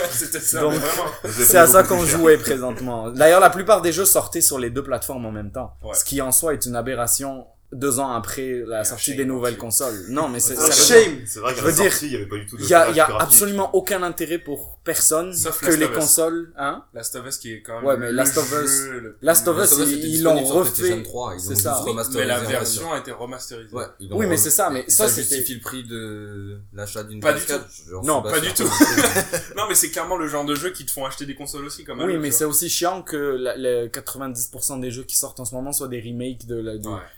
C'était 0.11 0.41
ça, 0.41 0.61
Donc. 0.61 0.75
C'est 1.31 1.57
à 1.57 1.67
ça 1.67 1.83
qu'on 1.83 2.05
jouait 2.05 2.37
présentement. 2.37 3.11
D'ailleurs, 3.11 3.41
la 3.41 3.51
plupart 3.51 3.81
des 3.81 3.93
jeux 3.93 4.05
sortaient 4.05 4.41
sur 4.43 4.59
les 4.59 4.69
deux 4.69 4.83
plateformes 4.85 5.25
en 5.25 5.33
même 5.33 5.51
temps. 5.51 5.73
Ouais. 5.83 5.95
Ce 5.95 6.05
qui 6.05 6.21
en 6.21 6.31
soi 6.31 6.53
est 6.53 6.67
une 6.67 6.77
aberration 6.77 7.47
deux 7.73 7.99
ans 8.01 8.13
après 8.13 8.63
la 8.67 8.85
sortie 8.85 9.07
shame 9.07 9.17
des 9.17 9.25
nouvelles 9.25 9.57
consoles. 9.57 10.05
Non, 10.09 10.29
mais 10.29 10.41
c'est, 10.41 10.55
Shame 10.57 11.23
C'est 11.27 11.41
vrai 11.41 11.53
Je 11.53 11.57
qu'à 11.57 11.63
veux 11.63 11.71
la 11.71 11.75
dire, 11.77 11.91
sortie, 11.91 12.07
il 12.07 12.11
n'y 12.11 12.17
avait 12.17 12.27
pas 12.27 12.37
du 12.37 12.47
tout 12.47 12.57
de 12.57 12.63
il 12.63 12.69
y 12.69 12.75
a, 12.75 12.91
y 12.91 13.01
absolument 13.01 13.75
aucun 13.75 14.03
intérêt 14.03 14.39
pour 14.39 14.79
personne 14.85 15.33
Sauf 15.33 15.61
que 15.61 15.67
Last 15.67 15.79
les 15.79 15.85
of 15.87 15.91
Us. 15.93 15.97
consoles, 15.97 16.53
hein? 16.59 16.85
Last 16.93 17.15
of 17.17 17.27
Us 17.27 17.39
qui 17.39 17.53
est 17.55 17.63
quand 17.63 17.77
même. 17.77 17.85
Ouais, 17.85 17.97
mais 17.97 18.07
le 18.11 18.13
Last 18.17 18.37
of 18.37 18.53
Us- 18.63 18.89
Last 19.23 19.49
of 19.49 19.59
Us, 19.63 19.79
ils- 19.89 20.23
l'ont 20.23 20.43
refait. 20.45 20.73
PlayStation 20.83 21.03
3, 21.03 21.35
ils 21.35 21.41
C'est 21.41 21.53
ont 21.53 21.57
ça. 21.57 21.85
Mais 22.15 22.25
la 22.27 22.41
version 22.41 22.93
a 22.93 22.99
été 22.99 23.11
remasterisée. 23.13 23.69
Oui, 24.11 24.27
mais 24.27 24.37
c'est 24.37 24.51
ça, 24.51 24.71
mais 24.71 24.85
ça, 24.89 25.09
justifie 25.09 25.55
le 25.55 25.61
prix 25.61 25.85
de 25.85 26.59
l'achat 26.75 27.03
d'une 27.05 27.21
Pas 27.21 27.33
du 27.33 27.41
PS4, 27.41 27.61
j'en 27.91 28.03
Non, 28.03 28.23
Pas 28.23 28.41
du 28.41 28.53
tout. 28.53 28.65
non, 29.57 29.65
mais 29.69 29.75
c'est 29.75 29.91
clairement 29.91 30.17
le 30.17 30.27
genre 30.29 30.45
de 30.45 30.55
jeu 30.55 30.71
qui 30.71 30.85
te 30.85 30.91
font 30.91 31.05
acheter 31.05 31.27
des 31.27 31.35
consoles 31.35 31.65
aussi, 31.65 31.85
quand 31.85 31.95
même. 31.97 32.07
Oui, 32.07 32.17
mais 32.19 32.31
c'est 32.31 32.45
aussi 32.45 32.69
chiant 32.69 33.03
que 33.03 33.17
la- 33.17 33.57
le 33.57 33.89
90% 33.89 34.79
des 34.81 34.91
jeux 34.91 35.05
qui 35.05 35.17
sortent 35.17 35.41
en 35.41 35.45
ce 35.45 35.55
moment 35.55 35.73
soient 35.73 35.89
des 35.89 36.01
remakes 36.01 36.47
de 36.47 36.57
la, 36.57 36.73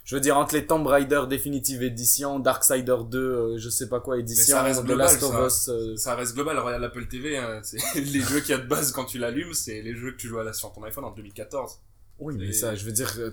je 0.05 0.15
veux 0.15 0.21
dire, 0.21 0.37
entre 0.45 0.55
les 0.55 0.67
Tomb 0.67 0.87
Raider 0.87 1.23
Definitive 1.29 1.83
Edition, 1.83 2.39
Darksider 2.39 2.97
2, 3.09 3.19
euh, 3.19 3.59
je 3.59 3.69
sais 3.69 3.89
pas 3.89 4.01
quoi, 4.01 4.19
édition, 4.19 4.57
ça 4.57 4.63
reste 4.63 4.83
The 4.83 4.87
global, 4.87 5.07
Last 5.07 5.23
of 5.23 5.33
ça. 5.33 5.47
Us, 5.47 5.69
euh, 5.69 5.97
Ça 5.97 6.15
reste 6.15 6.35
global. 6.35 6.59
Regarde 6.59 6.83
l'Apple 6.83 7.07
TV, 7.07 7.37
hein, 7.37 7.61
c'est 7.63 7.79
les 7.95 8.21
jeux 8.21 8.41
qu'il 8.41 8.51
y 8.51 8.59
a 8.59 8.59
de 8.59 8.69
base 8.69 8.93
quand 8.93 9.05
tu 9.05 9.19
l'allumes, 9.19 9.55
c'est 9.55 9.83
les 9.83 9.95
jeux 9.95 10.13
que 10.13 10.17
tu 10.17 10.29
joues 10.29 10.39
à 10.39 10.45
la, 10.45 10.53
sur 10.53 10.73
ton 10.73 10.83
iPhone 10.85 11.05
en 11.05 11.11
2014. 11.11 11.81
Oui, 12.21 12.37
mais 12.39 12.53
ça, 12.53 12.77
je 12.77 12.85
veux 12.85 12.93
dire, 12.93 13.13
euh, 13.19 13.33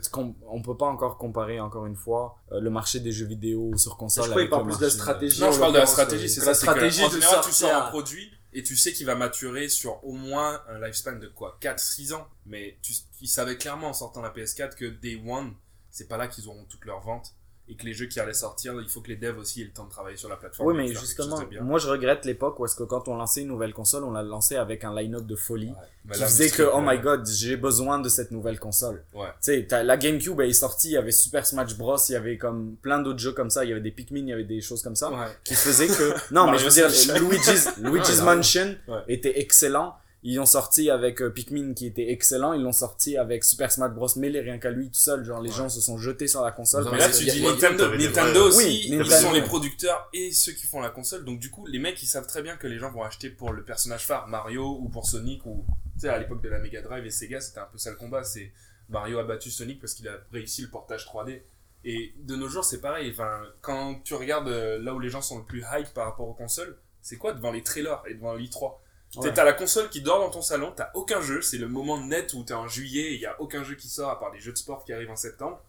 on 0.50 0.62
peut 0.62 0.76
pas 0.76 0.88
encore 0.88 1.17
comparer, 1.17 1.60
encore 1.60 1.86
une 1.86 1.95
fois, 1.95 2.38
le 2.50 2.69
marché 2.69 3.00
des 3.00 3.12
jeux 3.12 3.28
vidéo 3.28 3.71
sur 3.78 3.95
console 3.95 4.26
Je 4.26 4.30
crois 4.32 4.41
qu'il 4.41 4.47
avec 4.47 4.50
parle 4.50 4.63
le 4.63 4.69
plus 4.69 4.80
de 4.80 4.86
la 4.86 4.88
marché, 4.88 4.97
euh, 4.97 5.04
stratégie. 5.04 5.41
Non, 5.41 5.52
je 5.52 5.60
parle 5.60 5.74
de 5.74 5.78
la 5.78 5.86
stratégie, 5.86 6.30
c'est 6.30 6.39
ça. 6.39 6.47
La 6.47 6.54
c'est 6.54 6.65
que, 6.65 6.71
stratégie 6.71 7.04
en 7.04 7.08
de 7.10 7.13
général, 7.13 7.41
tu 7.45 7.52
sors 7.52 7.76
un 7.76 7.89
produit 7.89 8.32
et 8.54 8.63
tu 8.63 8.76
sais 8.76 8.91
qu'il 8.91 9.06
va 9.06 9.15
maturer 9.15 9.69
sur 9.69 10.04
au 10.04 10.13
moins 10.13 10.62
un 10.67 10.80
lifespan 10.80 11.13
de 11.19 11.28
quoi 11.28 11.58
4-6 11.62 12.13
ans. 12.13 12.28
Mais 12.47 12.78
tu, 12.82 12.93
ils 13.21 13.28
savaient 13.28 13.58
clairement 13.58 13.89
en 13.89 13.93
sortant 13.93 14.21
la 14.21 14.30
PS4 14.32 14.76
que 14.76 14.86
Day 14.86 15.21
One, 15.28 15.54
c'est 15.91 16.08
pas 16.08 16.17
là 16.17 16.27
qu'ils 16.27 16.47
auront 16.47 16.65
toutes 16.69 16.86
leurs 16.86 17.01
ventes. 17.01 17.34
Et 17.67 17.75
que 17.75 17.86
les 17.86 17.93
jeux 17.93 18.08
qui 18.08 18.19
allaient 18.19 18.34
sortir, 18.34 18.73
il 18.82 18.89
faut 18.89 18.99
que 18.99 19.08
les 19.08 19.15
devs 19.15 19.38
aussi 19.38 19.62
aient 19.62 19.65
le 19.65 19.71
temps 19.71 19.86
de 19.86 19.89
travailler 19.91 20.17
sur 20.17 20.27
la 20.27 20.36
plateforme. 20.36 20.67
Oui, 20.67 20.75
mais 20.75 20.88
justement, 20.93 21.39
moi 21.62 21.80
je 21.80 21.88
regrette 21.88 22.25
l'époque 22.25 22.60
où 22.60 22.65
est-ce 22.65 22.75
que 22.75 22.84
quand 22.84 23.08
on 23.08 23.15
lançait 23.15 23.41
une 23.43 23.47
nouvelle 23.47 23.71
console, 23.71 24.04
on 24.04 24.12
l'a 24.12 24.23
lancé 24.23 24.58
avec 24.58 24.84
un 24.84 24.93
line-up 24.93 25.25
de 25.25 25.36
folie. 25.38 25.71
Qui 26.12 26.19
faisait 26.19 26.49
que, 26.49 26.63
oh 26.63 26.82
my 26.82 26.99
god, 26.99 27.25
j'ai 27.30 27.56
besoin 27.56 27.99
de 27.99 28.10
cette 28.10 28.32
nouvelle 28.32 28.60
console. 28.60 29.06
Ouais. 29.13 29.27
Tu 29.41 29.65
sais, 29.69 29.84
la 29.84 29.95
GameCube 29.95 30.41
elle 30.41 30.49
est 30.49 30.54
sortie, 30.54 30.89
il 30.89 30.93
y 30.93 30.97
avait 30.97 31.12
Super 31.12 31.45
Smash 31.45 31.77
Bros, 31.77 31.95
il 32.10 32.12
y 32.12 32.15
avait 32.15 32.38
comme 32.38 32.75
plein 32.82 32.99
d'autres 32.99 33.19
jeux 33.19 33.32
comme 33.32 33.51
ça, 33.51 33.63
il 33.63 33.69
y 33.69 33.71
avait 33.71 33.80
des 33.80 33.91
Pikmin, 33.91 34.21
il 34.21 34.30
y 34.30 34.34
avait 34.34 34.43
des 34.43 34.60
choses 34.60 34.82
comme 34.82 34.95
ça, 34.97 35.10
Ouais. 35.10 35.27
qui 35.45 35.54
faisaient 35.54 35.88
que, 35.88 36.34
non, 36.34 36.47
mais 36.51 36.58
je 36.58 36.65
veux 36.65 36.71
dire. 36.71 36.89
Luigi's, 37.21 37.77
Luigi's 37.77 38.21
Mansion 38.21 38.75
était 39.08 39.39
excellent. 39.39 39.95
Ils 40.24 40.40
ont 40.40 40.46
sorti 40.46 40.92
avec 40.92 41.20
euh, 41.22 41.32
Pikmin 41.32 41.74
qui 41.74 41.88
était 41.88 42.12
excellent, 42.12 42.54
ils 42.54 42.62
l'ont 42.62 42.72
sorti 42.72 43.18
avec 43.18 43.44
Super 43.44 43.72
Smash 43.72 43.92
Bros 43.92 44.08
Melee 44.18 44.40
rien 44.42 44.60
qu'à 44.60 44.70
lui 44.70 44.88
tout 44.90 44.94
seul, 45.00 45.26
genre 45.26 45.42
les 45.42 45.50
Ouais. 45.50 45.56
gens 45.58 45.70
se 45.70 45.82
sont 45.82 45.98
jetés 45.98 46.28
sur 46.28 46.44
la 46.44 46.52
console. 46.52 46.84
Mais 46.86 46.92
Mais 46.92 46.98
là, 47.00 47.10
tu 47.10 47.26
dis 47.26 47.42
Nintendo. 47.42 47.96
Nintendo 47.96 48.48
aussi, 48.48 48.58
Oui, 48.58 48.86
ils 48.90 49.12
sont 49.12 49.32
les 49.32 49.42
producteurs 49.42 50.08
et 50.14 50.32
ceux 50.32 50.52
qui 50.52 50.68
font 50.68 50.80
la 50.80 50.92
console. 50.92 51.26
Donc, 51.26 51.40
du 51.40 51.50
coup, 51.50 51.66
les 51.66 51.80
mecs, 51.80 52.02
ils 52.04 52.08
savent 52.08 52.28
très 52.28 52.44
bien 52.44 52.56
que 52.56 52.68
les 52.68 52.78
gens 52.78 52.92
vont 52.92 53.02
acheter 53.04 53.32
pour 53.32 53.52
le 53.52 53.64
personnage 53.64 54.06
phare 54.06 54.28
Mario 54.28 54.78
ou 54.80 54.90
pour 54.90 55.08
Sonic 55.08 55.44
ou, 55.48 55.66
tu 55.96 56.02
sais, 56.02 56.10
à 56.10 56.20
l'époque 56.20 56.44
de 56.44 56.50
la 56.50 56.60
Mega 56.60 56.82
Drive 56.84 57.04
et 57.04 57.10
Sega, 57.10 57.42
c'était 57.42 57.60
un 57.60 57.68
peu 57.72 57.80
ça 57.80 57.90
le 57.90 57.96
combat. 57.96 58.24
C'est 58.24 58.52
Mario 58.90 59.18
a 59.18 59.24
battu 59.24 59.50
Sonic 59.50 59.80
parce 59.80 59.96
qu'il 59.96 60.08
a 60.08 60.20
réussi 60.32 60.62
le 60.62 60.68
portage 60.68 61.04
3D. 61.06 61.42
Et 61.84 62.14
de 62.20 62.36
nos 62.36 62.48
jours, 62.48 62.64
c'est 62.64 62.80
pareil. 62.80 63.10
Enfin, 63.12 63.42
quand 63.62 64.02
tu 64.04 64.14
regardes 64.14 64.50
euh, 64.50 64.78
là 64.78 64.94
où 64.94 65.00
les 65.00 65.10
gens 65.10 65.24
sont 65.24 65.40
le 65.40 65.44
plus 65.46 65.64
hype 65.74 65.92
par 65.96 66.06
rapport 66.06 66.28
aux 66.28 66.34
consoles, 66.36 66.78
c'est 67.02 67.18
quoi 67.18 67.34
devant 67.34 67.52
les 67.52 67.64
trailers 67.64 68.04
et 68.08 68.14
devant 68.14 68.36
l'E3 68.36 68.76
Ouais. 69.17 69.34
T'as 69.34 69.43
la 69.43 69.54
console 69.54 69.89
qui 69.89 70.02
dort 70.02 70.19
dans 70.19 70.30
ton 70.30 70.41
salon, 70.41 70.71
t'as 70.76 70.89
aucun 70.93 71.21
jeu, 71.21 71.41
c'est 71.41 71.58
le 71.58 71.67
moment 71.67 72.00
net 72.00 72.34
où 72.34 72.43
t'es 72.43 72.54
en 72.54 72.67
juillet 72.67 73.12
et 73.12 73.15
il 73.15 73.21
y 73.21 73.26
a 73.26 73.39
aucun 73.41 73.63
jeu 73.63 73.76
qui 73.76 73.89
sort 73.89 74.10
à 74.10 74.19
part 74.19 74.32
les 74.34 74.39
jeux 74.39 74.54
de 74.54 74.58
sport 74.58 74.86
qui 74.86 74.93
arrivent 74.93 75.12
en 75.12 75.17
septembre. 75.17 75.62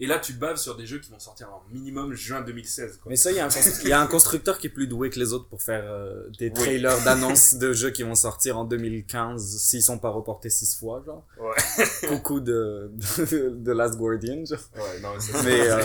Et 0.00 0.06
là, 0.06 0.20
tu 0.20 0.32
baves 0.32 0.56
sur 0.58 0.76
des 0.76 0.86
jeux 0.86 1.00
qui 1.00 1.10
vont 1.10 1.18
sortir 1.18 1.48
en 1.52 1.60
minimum 1.72 2.14
juin 2.14 2.40
2016. 2.40 2.98
Quoi. 2.98 3.10
Mais 3.10 3.16
ça, 3.16 3.32
il 3.32 3.36
y, 3.36 3.92
a 3.92 4.00
un 4.00 4.06
constructeur 4.06 4.58
qui 4.58 4.68
est 4.68 4.70
plus 4.70 4.86
doué 4.86 5.10
que 5.10 5.18
les 5.18 5.32
autres 5.32 5.48
pour 5.48 5.60
faire 5.60 5.82
euh, 5.84 6.28
des 6.38 6.46
Oui. 6.50 6.52
trailers 6.54 7.02
d'annonces 7.02 7.54
de 7.58 7.72
jeux 7.72 7.90
qui 7.90 8.04
vont 8.04 8.14
sortir 8.14 8.58
en 8.58 8.64
2015 8.64 9.58
s'ils 9.58 9.82
sont 9.82 9.98
pas 9.98 10.10
reportés 10.10 10.50
six 10.50 10.76
fois, 10.76 11.02
genre. 11.04 11.26
Ouais. 11.40 12.08
Coucou 12.08 12.38
de, 12.38 12.92
de, 13.18 13.50
de 13.50 13.72
Last 13.72 13.96
Guardian, 13.96 14.44
genre. 14.44 14.60
Ouais, 14.76 15.00
non, 15.00 15.14
mais, 15.14 15.20
ça, 15.20 15.42
Mais, 15.42 15.68
euh, 15.68 15.82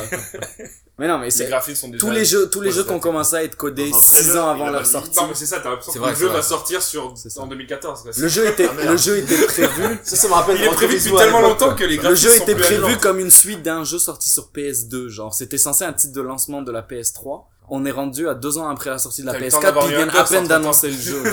mais 1.00 1.08
non, 1.08 1.18
mais 1.18 1.26
les 1.26 1.32
c'est, 1.32 1.48
graphismes 1.48 1.76
sont 1.82 1.88
déjà. 1.90 2.00
tous 2.00 2.12
les 2.12 2.24
jeux, 2.24 2.50
tous 2.50 2.62
les 2.62 2.70
Ouais, 2.70 2.76
jeux 2.76 2.84
qui 2.84 2.92
ont 2.92 3.00
commencé 3.00 3.36
à 3.36 3.44
être 3.44 3.56
codés 3.56 3.90
Dans 3.90 3.98
un 3.98 4.00
6 4.02 4.12
trailer, 4.28 4.46
ans 4.46 4.50
avant 4.52 4.70
leur 4.70 4.86
sortie. 4.86 5.16
Non, 5.20 5.28
mais 5.28 5.34
c'est 5.34 5.46
ça, 5.48 5.60
t'as 5.60 5.70
l'impression 5.72 5.94
que 6.02 6.08
le 6.10 6.16
jeu 6.16 6.28
va 6.28 6.42
sortir 6.44 6.82
sur, 6.84 7.14
en 7.38 7.48
2014. 7.48 8.02
quoi. 8.04 8.12
Le 8.16 8.28
jeu 8.28 8.48
était, 8.48 8.70
Ah, 8.70 8.92
le 8.92 8.98
jeu 8.98 9.18
était 9.18 9.46
prévu, 9.46 10.00
Ça, 10.04 10.16
ça 10.16 10.28
me 10.28 10.34
rappelle 10.34 10.58
Il 10.60 10.64
est 10.66 10.70
prévu 10.70 10.98
depuis 11.00 11.16
tellement 11.18 11.42
longtemps 11.42 11.76
que 11.76 11.84
les 11.84 11.96
le 11.96 12.02
graphismes 12.02 12.30
jeu 12.30 12.38
sont 12.38 12.44
était 12.44 12.56
prévu 12.56 12.98
comme 12.98 13.20
une 13.20 13.32
suite 13.32 13.64
d'un 13.64 13.84
jeu 13.84 13.98
sorti 13.98 14.30
sur 14.30 14.50
PS2, 14.56 15.08
genre. 15.08 15.34
C'était 15.34 15.58
censé 15.58 15.84
un 15.84 15.94
titre 15.94 16.14
de 16.14 16.22
lancement 16.22 16.62
de 16.62 16.72
la 16.72 16.82
PS3. 16.84 17.44
On 17.76 17.86
est 17.86 17.92
rendu 17.92 18.28
à 18.30 18.36
deux 18.36 18.60
ans 18.60 18.70
après 18.70 18.92
la 18.92 19.00
sortie 19.00 19.22
de 19.22 19.26
la 19.26 19.32
T'as 19.34 19.40
eu 19.40 19.44
le 19.46 19.50
temps 19.52 19.58
PS4, 19.60 19.64
d'avoir 19.64 19.86
puis 19.86 19.94
ils 19.94 19.98
viennent 19.98 20.10
à 20.16 20.24
peine 20.26 20.48
d'annoncer 20.48 20.90
le 20.92 20.98
jeu. 20.98 21.24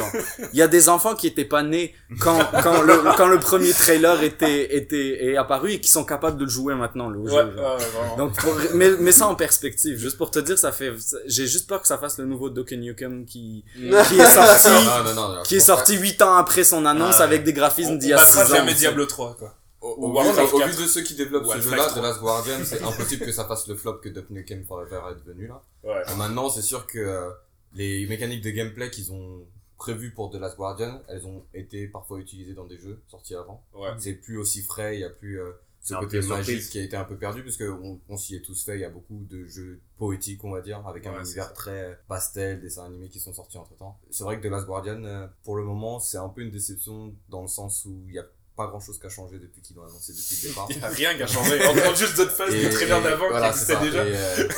Il 0.55 0.59
y 0.59 0.62
a 0.62 0.68
des 0.68 0.88
enfants 0.88 1.14
qui 1.14 1.26
étaient 1.26 1.44
pas 1.44 1.62
nés 1.62 1.94
quand, 2.18 2.38
quand 2.62 2.81
le, 2.81 2.94
quand 3.18 3.26
le 3.29 3.38
premier 3.38 3.72
trailer 3.72 4.22
était, 4.22 4.74
était, 4.74 5.26
est 5.33 5.37
apparu 5.37 5.72
et 5.72 5.81
qui 5.81 5.90
sont 5.90 6.05
capables 6.05 6.38
de 6.38 6.44
le 6.44 6.50
jouer 6.50 6.74
maintenant, 6.74 7.11
le 7.11 7.18
Ouais, 7.18 7.31
jeu. 7.31 7.37
ouais, 7.37 7.57
genre. 7.57 7.76
ouais, 7.76 7.85
vraiment. 7.94 8.16
Donc, 8.16 8.37
pour- 8.37 8.57
mets, 8.74 8.90
mets 8.92 9.12
ça 9.12 9.26
en 9.26 9.35
perspective, 9.35 9.98
juste 9.98 10.16
pour 10.16 10.31
te 10.31 10.38
dire, 10.38 10.59
ça 10.59 10.72
fait, 10.72 10.92
j'ai 11.26 11.46
juste 11.46 11.68
peur 11.68 11.83
que 11.83 11.88
ça 11.88 11.98
fasse 11.98 12.16
le 12.18 12.24
nouveau 12.24 12.48
Duke 12.48 12.72
Nukem 12.72 13.26
qui, 13.26 13.64
qui 13.76 14.18
est 14.18 14.35
sorti, 14.35 14.68
Non, 14.68 15.05
non, 15.05 15.14
non, 15.14 15.29
non, 15.37 15.42
qui 15.42 15.57
est 15.57 15.61
sorti 15.61 15.96
8 15.96 16.22
ans 16.22 16.37
après 16.37 16.64
son 16.64 16.87
annonce 16.87 17.16
Ah, 17.20 17.24
avec 17.24 17.44
des 17.44 17.53
graphismes 17.53 17.98
d'il 17.98 18.09
y 18.09 18.12
a 18.14 18.24
6 18.24 18.37
battra 18.38 18.53
ans. 18.53 18.57
jamais 18.57 18.72
Diablo 18.74 19.05
3, 19.05 19.37
quoi. 19.38 19.55
Au, 19.81 19.95
vu, 20.12 20.29
au 20.29 20.59
4. 20.59 20.69
vu 20.69 20.83
de 20.83 20.88
ceux 20.88 21.03
qui 21.03 21.14
développent 21.14 21.47
ce 21.47 21.59
jeu-là, 21.61 21.87
3. 21.87 22.01
The 22.01 22.03
Last 22.05 22.21
Guardian, 22.21 22.59
c'est 22.64 22.83
impossible 22.83 23.25
que 23.25 23.33
ça 23.33 23.47
fasse 23.47 23.66
le 23.66 23.77
flop 23.77 23.95
que 23.99 24.09
Duck 24.11 24.29
Nukem 24.31 24.64
Forever 24.64 25.01
est 25.11 25.14
devenu 25.25 25.47
là. 25.47 25.62
Ouais. 25.83 26.03
Euh, 26.09 26.16
Maintenant, 26.16 26.51
c'est 26.51 26.62
sûr 26.62 26.87
que 26.87 26.99
euh, 26.99 27.31
les 27.73 28.07
mécaniques 28.07 28.43
de 28.45 28.51
gameplay 28.51 28.90
qu'ils 28.90 29.12
ont 29.12 29.47
prévues 29.79 30.12
pour 30.12 30.31
The 30.31 30.35
Last 30.35 30.57
Guardian, 30.59 31.01
elles 31.09 31.27
ont 31.27 31.45
été 31.55 31.88
parfois 31.88 32.19
utilisées 32.19 32.53
dans 32.53 32.66
des 32.66 32.79
jeux 32.79 33.01
sortis 33.09 33.35
avant. 33.35 33.64
Ouais. 33.75 33.88
C'est 33.99 34.12
plus 34.14 34.37
aussi 34.37 34.61
frais, 34.62 34.97
il 34.97 35.01
y 35.01 35.05
a 35.05 35.09
plus 35.09 35.40
euh, 35.40 35.53
ce 35.81 35.95
côté 35.95 36.21
magique 36.21 36.45
surprise. 36.45 36.69
qui 36.69 36.79
a 36.79 36.83
été 36.83 36.97
un 36.97 37.05
peu 37.05 37.16
perdu 37.16 37.43
parce 37.43 37.57
qu'on 37.57 37.99
on 38.07 38.16
s'y 38.19 38.37
est 38.37 38.43
tous 38.43 38.62
fait. 38.62 38.75
Il 38.75 38.81
y 38.81 38.85
a 38.85 38.90
beaucoup 38.90 39.25
de 39.31 39.47
jeux 39.47 39.81
poétiques, 39.97 40.45
on 40.45 40.51
va 40.51 40.61
dire, 40.61 40.87
avec 40.87 41.07
un 41.07 41.14
Ouais, 41.14 41.21
univers 41.23 41.55
très 41.55 41.99
pastel, 42.07 42.61
dessins 42.61 42.85
animés 42.85 43.09
qui 43.09 43.19
sont 43.21 43.33
sortis 43.33 43.57
entre 43.57 43.75
temps. 43.77 43.99
C'est 44.11 44.25
vrai 44.25 44.38
que 44.38 44.47
The 44.47 44.51
Last 44.51 44.66
Guardian, 44.66 45.03
euh, 45.05 45.27
pour 45.43 45.57
le 45.57 45.64
moment, 45.64 45.99
c'est 45.99 46.19
un 46.19 46.29
peu 46.29 46.43
une 46.43 46.51
déception 46.51 47.14
dans 47.31 47.40
le 47.40 47.49
sens 47.49 47.87
où 47.87 48.05
il 48.09 48.14
y 48.14 48.19
a 48.19 48.27
pas 48.56 48.66
grand 48.66 48.80
chose 48.80 48.98
qui 48.98 49.06
a 49.06 49.08
changé 49.08 49.38
depuis 49.38 49.62
qu'ils 49.62 49.76
l'ont 49.76 49.84
annoncé 49.84 50.12
depuis 50.12 50.36
le 50.42 50.48
départ. 50.48 50.66
Il 50.70 50.78
y 50.78 50.84
a 50.84 50.88
rien 50.88 51.16
qui 51.16 51.22
a 51.22 51.26
changé. 51.26 51.58
On 51.68 51.74
prend 51.74 51.94
juste 51.94 52.16
d'autres 52.16 52.32
phases 52.32 52.50
trailers 52.72 52.98
et- 52.98 53.02
d'avant 53.02 53.28
voilà, 53.28 53.50
qui 53.50 53.54
existaient 53.54 53.80
déjà. 53.80 54.06
Et, 54.06 54.14
euh, 54.16 54.48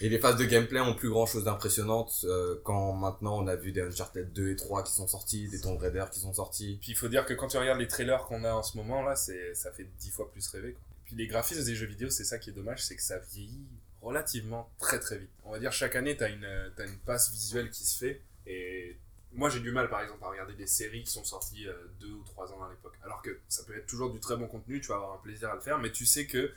et 0.00 0.08
les 0.08 0.18
phases 0.18 0.36
de 0.36 0.44
gameplay 0.44 0.80
ont 0.80 0.94
plus 0.94 1.08
grand 1.08 1.24
chose 1.26 1.44
d'impressionnante 1.44 2.24
euh, 2.24 2.60
quand 2.64 2.92
maintenant 2.94 3.38
on 3.42 3.46
a 3.46 3.56
vu 3.56 3.72
des 3.72 3.80
Uncharted 3.82 4.32
2 4.32 4.50
et 4.50 4.56
3 4.56 4.82
qui 4.82 4.92
sont 4.92 5.06
sortis, 5.06 5.48
des 5.48 5.60
Tomb 5.60 5.76
Raider 5.78 6.04
qui 6.12 6.20
sont 6.20 6.34
sortis. 6.34 6.78
Puis 6.80 6.92
il 6.92 6.96
faut 6.96 7.08
dire 7.08 7.24
que 7.24 7.34
quand 7.34 7.48
tu 7.48 7.56
regardes 7.58 7.78
les 7.80 7.88
trailers 7.88 8.24
qu'on 8.24 8.44
a 8.44 8.52
en 8.52 8.62
ce 8.62 8.76
moment 8.76 9.02
là, 9.02 9.14
c'est 9.16 9.54
ça 9.54 9.70
fait 9.70 9.86
dix 9.98 10.10
fois 10.10 10.30
plus 10.30 10.46
rêver. 10.48 10.72
Quoi. 10.72 10.82
Puis 11.04 11.16
les 11.16 11.26
graphismes 11.26 11.64
des 11.64 11.74
jeux 11.74 11.86
vidéo, 11.86 12.10
c'est 12.10 12.24
ça 12.24 12.38
qui 12.38 12.50
est 12.50 12.54
dommage, 12.54 12.82
c'est 12.84 12.96
que 12.96 13.02
ça 13.02 13.18
vieillit 13.32 13.66
relativement 14.02 14.68
très 14.78 14.98
très 15.00 15.18
vite. 15.18 15.30
On 15.44 15.52
va 15.52 15.58
dire 15.58 15.72
chaque 15.72 15.96
année, 15.96 16.16
t'as 16.16 16.28
une 16.28 16.44
euh, 16.44 16.68
t'as 16.76 16.86
une 16.86 16.98
passe 16.98 17.30
visuelle 17.30 17.70
qui 17.70 17.84
se 17.84 17.96
fait 17.98 18.20
et 18.46 18.96
moi 19.34 19.50
j'ai 19.50 19.60
du 19.60 19.70
mal 19.72 19.88
par 19.90 20.00
exemple 20.02 20.22
à 20.24 20.28
regarder 20.28 20.54
des 20.54 20.66
séries 20.66 21.02
qui 21.04 21.10
sont 21.12 21.24
sorties 21.24 21.66
euh, 21.68 21.72
deux 22.00 22.10
ou 22.12 22.22
trois 22.24 22.52
ans 22.52 22.62
à 22.62 22.70
l'époque. 22.70 22.94
Alors 23.02 23.22
que 23.22 23.38
ça 23.48 23.62
peut 23.64 23.76
être 23.76 23.86
toujours 23.86 24.10
du 24.10 24.20
très 24.20 24.36
bon 24.36 24.46
contenu, 24.46 24.80
tu 24.80 24.88
vas 24.88 24.96
avoir 24.96 25.14
un 25.14 25.18
plaisir 25.22 25.50
à 25.50 25.54
le 25.54 25.60
faire, 25.60 25.78
mais 25.78 25.90
tu 25.92 26.06
sais 26.06 26.26
que 26.26 26.52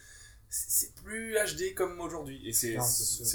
c'est 0.49 0.95
plus 0.95 1.35
HD 1.35 1.73
comme 1.75 1.99
aujourd'hui. 1.99 2.47
Et 2.47 2.53
c'est 2.53 2.75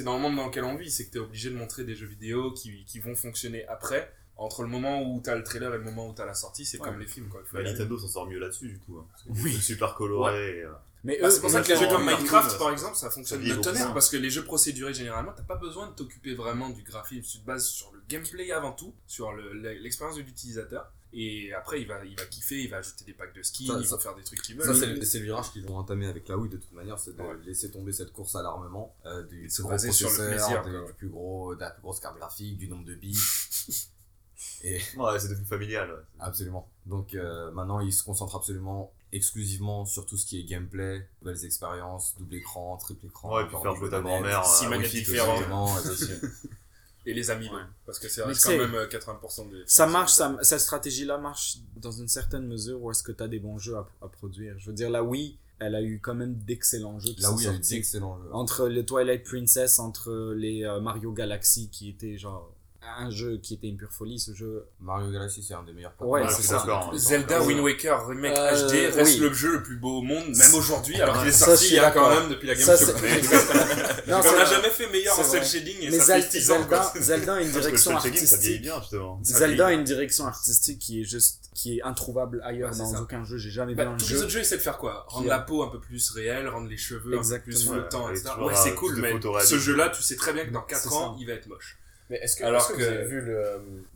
dans 0.02 0.14
le 0.16 0.20
monde 0.22 0.36
dans 0.36 0.46
lequel 0.46 0.64
on 0.64 0.76
vit, 0.76 0.90
c'est 0.90 1.06
que 1.06 1.10
t'es 1.10 1.18
obligé 1.18 1.50
de 1.50 1.56
montrer 1.56 1.84
des 1.84 1.94
jeux 1.94 2.06
vidéo 2.06 2.52
qui, 2.52 2.84
qui 2.86 3.00
vont 3.00 3.14
fonctionner 3.14 3.66
après. 3.68 4.12
Entre 4.38 4.62
le 4.62 4.68
moment 4.68 5.02
où 5.02 5.20
t'as 5.20 5.34
le 5.36 5.44
trailer 5.44 5.74
et 5.74 5.78
le 5.78 5.84
moment 5.84 6.08
où 6.08 6.14
t'as 6.14 6.24
la 6.24 6.32
sortie, 6.34 6.64
c'est 6.64 6.78
Ouais. 6.80 6.88
comme 6.88 6.98
les 6.98 7.06
films 7.06 7.28
quoi. 7.28 7.42
Bah, 7.52 7.62
Nintendo 7.62 7.98
s'en 7.98 8.08
sort 8.08 8.26
mieux 8.26 8.38
là-dessus, 8.38 8.68
du 8.70 8.78
coup. 8.78 8.98
hein. 8.98 9.06
Parce 9.10 9.24
que 9.24 9.28
Oui. 9.44 9.52
C'est 9.52 9.60
super 9.60 9.94
coloré. 9.94 10.56
et, 10.58 10.62
euh, 10.62 10.72
Mais 11.04 11.18
Bah, 11.20 11.26
eux, 11.26 11.30
c'est 11.30 11.40
pour 11.40 11.50
ça 11.50 11.62
que 11.62 11.68
les 11.68 11.76
jeux 11.76 11.88
comme 11.88 12.04
Minecraft, 12.06 12.52
oui, 12.52 12.58
par 12.58 12.70
exemple, 12.70 12.96
ça 12.96 13.10
fonctionne 13.10 13.42
de 13.42 13.54
tonnerre 13.56 13.92
parce 13.92 14.08
que 14.08 14.16
les 14.16 14.30
jeux 14.30 14.44
procédurés, 14.44 14.94
généralement, 14.94 15.32
t'as 15.36 15.42
pas 15.42 15.56
besoin 15.56 15.88
de 15.88 15.92
t'occuper 15.94 16.34
vraiment 16.34 16.70
du 16.70 16.82
graphisme. 16.82 17.22
Tu 17.28 17.38
te 17.40 17.44
bases 17.46 17.66
sur 17.66 17.90
le 17.92 18.00
gameplay 18.08 18.52
avant 18.52 18.72
tout, 18.72 18.94
sur 19.06 19.32
le- 19.32 19.52
l'expérience 19.52 20.16
de 20.16 20.22
l'utilisateur. 20.22 20.92
Et 21.14 21.52
après, 21.52 21.82
il 21.82 21.86
va, 21.88 22.02
il 22.06 22.16
va 22.16 22.24
kiffer, 22.24 22.62
il 22.62 22.70
va 22.70 22.78
ajouter 22.78 23.04
des 23.04 23.12
packs 23.12 23.34
de 23.34 23.42
skins, 23.42 23.66
Ça- 23.66 23.78
il 23.80 23.86
va 23.86 23.98
faire 23.98 24.14
des 24.14 24.22
trucs 24.22 24.40
qu'il 24.42 24.56
veut. 24.56 24.64
Ça, 24.64 24.74
c'est 24.74 24.86
le, 24.86 24.94
le 24.94 25.18
virage 25.24 25.52
qu'ils 25.52 25.66
ont 25.66 25.76
entamé 25.76 26.06
avec 26.06 26.26
la 26.28 26.38
Wii 26.38 26.50
de 26.50 26.56
toute 26.56 26.72
manière, 26.72 26.98
c'est 26.98 27.14
de 27.16 27.20
Ouais. 27.20 27.36
laisser 27.44 27.70
tomber 27.70 27.92
cette 27.92 28.12
course 28.12 28.34
à 28.36 28.42
l'armement, 28.42 28.94
euh, 29.04 29.22
du 29.24 29.50
se 29.50 29.56
plus 29.56 29.64
gros 29.64 29.78
sur 29.78 30.08
le 30.08 30.14
processeur, 30.14 30.62
plaisir, 30.62 30.64
ouais. 30.82 30.86
du 30.86 30.92
plus 30.94 31.08
gros, 31.08 31.54
de 31.54 31.60
la 31.60 31.70
plus 31.70 31.82
grosse 31.82 32.00
carte 32.00 32.16
graphique, 32.16 32.56
du 32.56 32.68
nombre 32.68 32.84
de 32.86 32.94
bits. 32.94 33.18
Et 34.64 34.80
Ouais, 34.96 35.18
c'est 35.18 35.28
devenu 35.28 35.44
familial. 35.46 35.90
ouais. 35.90 35.98
absolument. 36.20 36.68
Donc 36.86 37.14
euh, 37.14 37.50
maintenant, 37.52 37.80
ils 37.80 37.92
se 37.92 38.02
concentrent 38.02 38.36
absolument 38.36 38.92
exclusivement 39.12 39.84
sur 39.84 40.06
tout 40.06 40.16
ce 40.16 40.26
qui 40.26 40.40
est 40.40 40.44
gameplay, 40.44 41.06
nouvelles 41.20 41.44
expériences, 41.44 42.14
double 42.18 42.34
écran, 42.36 42.76
triple 42.78 43.06
écran. 43.06 43.36
Ouais, 43.36 43.42
et 43.42 43.46
puis 43.46 43.56
faire 43.62 43.76
jouer 43.76 43.90
ta 43.90 44.00
grand-mère. 44.00 44.44
six 44.44 44.64
euh, 44.64 44.70
manettes 44.70 44.90
différentes. 44.90 45.42
et 47.06 47.14
les 47.14 47.30
amis, 47.30 47.50
Parce 47.84 47.98
que 47.98 48.08
c'est 48.08 48.22
quand 48.22 48.56
même 48.56 48.74
euh, 48.74 48.88
80% 48.88 49.50
des. 49.50 49.62
Ça 49.66 49.86
marche, 49.86 50.12
ça, 50.12 50.36
cette 50.42 50.60
stratégie-là 50.60 51.18
marche 51.18 51.58
dans 51.76 51.92
une 51.92 52.08
certaine 52.08 52.46
mesure 52.46 52.82
où 52.82 52.90
est-ce 52.90 53.02
que 53.02 53.12
tu 53.12 53.22
as 53.22 53.28
des 53.28 53.38
bons 53.38 53.58
jeux 53.58 53.76
à, 53.76 53.86
à 54.02 54.08
produire? 54.08 54.58
Je 54.58 54.66
veux 54.66 54.76
dire, 54.76 54.88
la 54.90 55.02
Wii, 55.02 55.36
elle 55.58 55.74
a 55.74 55.82
eu 55.82 56.00
quand 56.00 56.14
même 56.14 56.34
d'excellents 56.34 56.98
jeux 56.98 57.12
qui 57.12 57.24
a 57.24 57.52
eu 57.52 57.58
d'excellents 57.58 58.18
jeux. 58.22 58.30
Entre 58.32 58.68
le 58.68 58.84
Twilight 58.84 59.24
Princess, 59.24 59.78
entre 59.78 60.32
les 60.36 60.64
euh, 60.64 60.80
Mario 60.80 61.12
Galaxy 61.12 61.68
qui 61.68 61.88
était 61.88 62.16
genre 62.18 62.52
un 62.98 63.10
jeu 63.10 63.38
qui 63.42 63.54
était 63.54 63.68
une 63.68 63.76
pure 63.76 63.90
folie, 63.92 64.18
ce 64.18 64.34
jeu. 64.34 64.66
Mario 64.80 65.10
Galaxy, 65.10 65.42
c'est 65.42 65.54
un 65.54 65.62
des 65.62 65.72
meilleurs. 65.72 65.92
Ouais, 66.00 66.22
c'est 66.28 66.42
ça. 66.42 66.64
Zelda. 66.94 67.40
Wind 67.42 67.60
Waker 67.60 68.06
Remake 68.06 68.36
Euh, 68.36 68.68
HD 68.68 68.94
reste 68.94 69.14
oui. 69.14 69.20
le 69.20 69.32
jeu 69.32 69.52
le 69.52 69.62
plus 69.62 69.76
beau 69.76 69.98
au 69.98 70.02
monde, 70.02 70.26
même 70.28 70.54
aujourd'hui, 70.54 71.00
alors 71.00 71.18
qu'il 71.18 71.28
est 71.28 71.32
Ça, 71.32 71.46
sorti 71.46 71.68
il 71.68 71.74
y 71.74 71.78
a 71.78 71.90
quand 71.90 72.10
même 72.10 72.28
depuis 72.30 72.48
la 72.48 72.54
GameCube. 72.54 72.88
on 74.06 74.10
n'a 74.36 74.44
jamais 74.44 74.70
fait 74.70 74.88
meilleur 74.90 75.18
en 75.18 75.22
cel 75.24 75.44
shading 75.44 75.76
et 75.80 75.90
Mais 75.90 75.98
ça 75.98 76.20
fait 76.20 76.30
6 76.40 76.50
ans. 76.50 76.58
Zelda. 76.60 76.92
Zelda 77.00 77.34
a 77.34 77.40
une 77.40 77.50
direction 77.52 77.96
artistique. 77.96 78.62
bien, 78.62 78.80
justement. 78.80 79.20
Ça 79.22 79.38
Zelda 79.38 79.66
a 79.68 79.72
une 79.72 79.84
direction 79.84 80.26
artistique 80.26 80.78
qui 80.78 81.00
est 81.00 81.04
juste, 81.04 81.50
qui 81.54 81.78
est 81.78 81.82
introuvable 81.82 82.42
ailleurs 82.44 82.74
dans 82.74 82.92
ça. 82.92 83.00
aucun 83.00 83.24
jeu. 83.24 83.38
J'ai 83.38 83.50
jamais 83.50 83.74
Bah, 83.74 83.84
vu 83.84 83.90
un 83.90 83.96
tous 83.96 84.06
jeu. 84.06 84.16
les 84.16 84.22
autres 84.22 84.30
jeux 84.32 84.40
essaient 84.40 84.56
de 84.56 84.62
faire 84.62 84.78
quoi? 84.78 85.04
Rendre 85.08 85.28
la 85.28 85.38
peau 85.38 85.62
un 85.62 85.68
peu 85.68 85.80
plus 85.80 86.10
réelle, 86.10 86.48
rendre 86.48 86.68
les 86.68 86.76
cheveux 86.76 87.18
un 87.18 87.22
peu 87.22 87.40
plus 87.40 87.66
flottants, 87.66 88.06
Ouais, 88.06 88.12
etc. 88.18 88.34
Ouais, 88.40 88.54
c'est 88.54 88.74
cool, 88.74 88.96
mais 88.96 89.14
ce 89.44 89.58
jeu-là, 89.58 89.88
tu 89.90 90.02
sais 90.02 90.16
très 90.16 90.32
bien 90.32 90.44
que 90.46 90.50
dans 90.52 90.62
4 90.62 90.82
C'est 90.82 90.88
ans, 90.88 91.12
ça. 91.14 91.16
il 91.20 91.26
va 91.26 91.34
être 91.34 91.46
moche. 91.46 91.78
Mais 92.10 92.18
est-ce 92.18 92.36
que, 92.36 92.44
Alors 92.44 92.66
que, 92.68 92.72
que- 92.74 92.78
vous 92.78 92.84
avez 92.84 93.04
vu 93.04 93.20
le, 93.20 93.42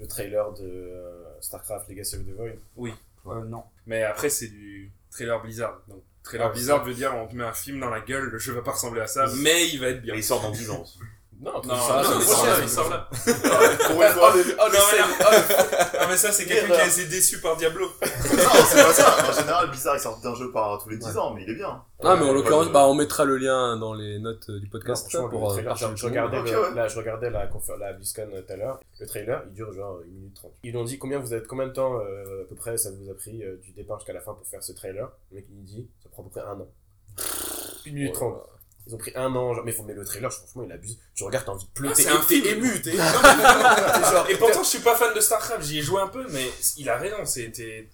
le 0.01 0.07
trailer 0.07 0.53
de 0.55 0.65
euh, 0.65 1.25
StarCraft 1.41 1.89
Legacy 1.89 2.17
of 2.17 2.23
the 2.23 2.31
Void? 2.77 2.93
Euh, 3.29 3.45
non. 3.45 3.65
Mais 3.87 4.03
après, 4.05 4.31
c'est 4.31 4.49
du 4.49 4.91
trailer 5.11 5.41
Blizzard. 5.43 5.81
Donc, 5.89 6.03
trailer 6.23 6.47
Ouais, 6.47 6.53
Blizzard 6.53 6.85
veut 6.85 6.95
dire 6.95 7.15
on 7.15 7.27
te 7.27 7.35
met 7.35 7.45
un 7.45 7.53
film 7.53 7.81
dans 7.81 7.91
la 7.91 8.01
gueule, 8.01 8.25
le 8.31 8.39
jeu 8.39 8.53
va 8.53 8.63
pas 8.63 8.73
ressembler 8.73 9.01
à 9.01 9.07
ça, 9.07 9.27
mais 9.39 9.69
il 9.69 9.81
va 9.81 9.89
être 9.89 10.03
bien. 10.03 10.15
Et 10.15 10.19
il 10.19 10.25
sort 10.25 10.41
dans 10.43 10.51
10 10.51 10.71
ans. 10.71 10.85
Non, 11.39 11.53
Non, 11.65 11.75
ça, 11.77 12.03
non, 12.03 12.11
non, 12.11 12.17
il 12.63 12.69
sort 12.69 12.89
là. 12.89 13.09
Oh, 13.89 14.69
non, 14.73 14.79
mais, 14.93 16.07
mais 16.09 16.17
ça, 16.17 16.33
c'est 16.33 16.47
quelqu'un 16.47 16.75
qui 16.75 16.81
a 16.81 16.87
été 16.87 17.05
déçu 17.07 17.41
par 17.41 17.57
Diablo. 17.57 17.87
Non, 18.01 18.09
c'est 18.69 18.83
pas 18.83 18.93
ça. 18.93 19.17
En 19.29 19.33
général, 19.33 19.71
Bizarre, 19.71 19.97
il 19.97 20.01
sort 20.01 20.19
un 20.25 20.35
jeu 20.35 20.51
par 20.51 20.83
tous 20.83 20.89
les 20.89 20.97
10 20.99 21.17
ans, 21.19 21.35
mais 21.35 21.43
il 21.45 21.51
est 21.51 21.55
bien. 21.55 21.83
Ah, 22.03 22.17
mais 22.17 22.23
en 22.25 22.29
Ouais, 22.29 22.35
l'occurrence, 22.35 22.67
ouais. 22.67 22.73
bah, 22.73 22.87
on 22.89 22.95
mettra 22.95 23.25
le 23.25 23.37
lien 23.37 23.77
dans 23.77 23.93
les 23.95 24.19
notes 24.19 24.49
euh, 24.51 24.59
du 24.59 24.65
Non, 24.67 24.71
podcast 24.71 25.09
franchement, 25.11 25.29
pour 25.29 25.41
le 25.41 25.47
euh, 25.47 25.51
trailer, 25.55 25.77
je, 25.77 25.87
je 25.97 26.07
regardais, 26.07 26.43
le- 26.43 26.61
ouais. 26.63 26.75
là, 26.75 26.89
je 26.89 26.97
regardais 26.99 27.31
la, 27.31 27.47
conf- 27.47 27.79
la 27.79 27.93
BlizzCon 27.93 28.29
euh, 28.35 28.43
tout 28.43 28.53
à 28.53 28.57
l'heure. 28.57 28.81
Le 29.01 29.07
trailer, 29.07 29.43
il 29.49 29.53
dure 29.55 29.73
genre 29.73 29.99
1 30.03 30.11
minute 30.11 30.35
30. 30.35 30.53
Ils 30.65 30.77
ont 30.77 30.85
dit 30.85 30.99
combien 30.99 31.19
vous 31.19 31.33
êtes, 31.35 31.47
combien 31.47 31.67
de 31.67 31.73
temps 31.73 31.99
euh, 32.01 32.43
à 32.45 32.49
peu 32.49 32.55
près 32.55 32.77
ça 32.79 32.91
vous 32.91 33.11
a 33.11 33.15
pris 33.15 33.43
euh, 33.45 33.57
du 33.63 33.73
départ 33.73 33.99
jusqu'à 33.99 34.13
la 34.15 34.21
fin 34.21 34.33
pour 34.35 34.47
faire 34.47 34.63
ce 34.63 34.73
trailer? 34.73 35.09
Le 35.31 35.37
mec 35.37 35.47
il 35.51 35.65
dit 35.65 35.89
ça 36.03 36.09
prend 36.11 36.23
à 36.23 36.27
peu 36.27 36.31
près 36.31 36.41
un 36.49 36.61
an. 36.61 36.69
1 37.87 37.91
minute 37.93 38.15
30. 38.15 38.35
Ils 38.89 38.95
ont 38.95 38.99
pris 38.99 39.11
un 39.17 39.35
an, 39.35 39.53
genre, 39.53 39.65
mais, 39.65 39.73
faut, 39.73 39.83
mais 39.83 39.95
le 39.95 40.05
trailer, 40.05 40.33
franchement, 40.33 40.63
il 40.65 40.71
abuse. 40.71 40.97
Tu 41.15 41.25
regardes, 41.25 41.45
t'as 41.47 41.53
envie 41.53 41.65
de 41.65 41.71
pleurer. 41.71 41.93
Ah, 41.97 42.01
c'est 42.01 42.05
T'es- 42.05 42.11
un 42.11 42.21
t'es 42.21 42.35
film. 42.51 42.65
ému, 42.65 42.83
t'es 42.83 42.93
Genre, 42.97 44.27
et 44.31 44.37
pourtant, 44.37 44.63
je 44.63 44.69
suis 44.69 44.79
pas 44.79 44.95
fan 44.95 45.13
de 45.15 45.21
StarCraft, 45.21 45.63
j'y 45.65 45.79
ai 45.79 45.83
joué 45.83 46.01
un 46.01 46.07
peu, 46.09 46.25
mais 46.31 46.49
il 46.77 46.89
a 46.89 46.97
raison, 46.97 47.25
c'est- 47.25 47.51
t'es 47.51 47.89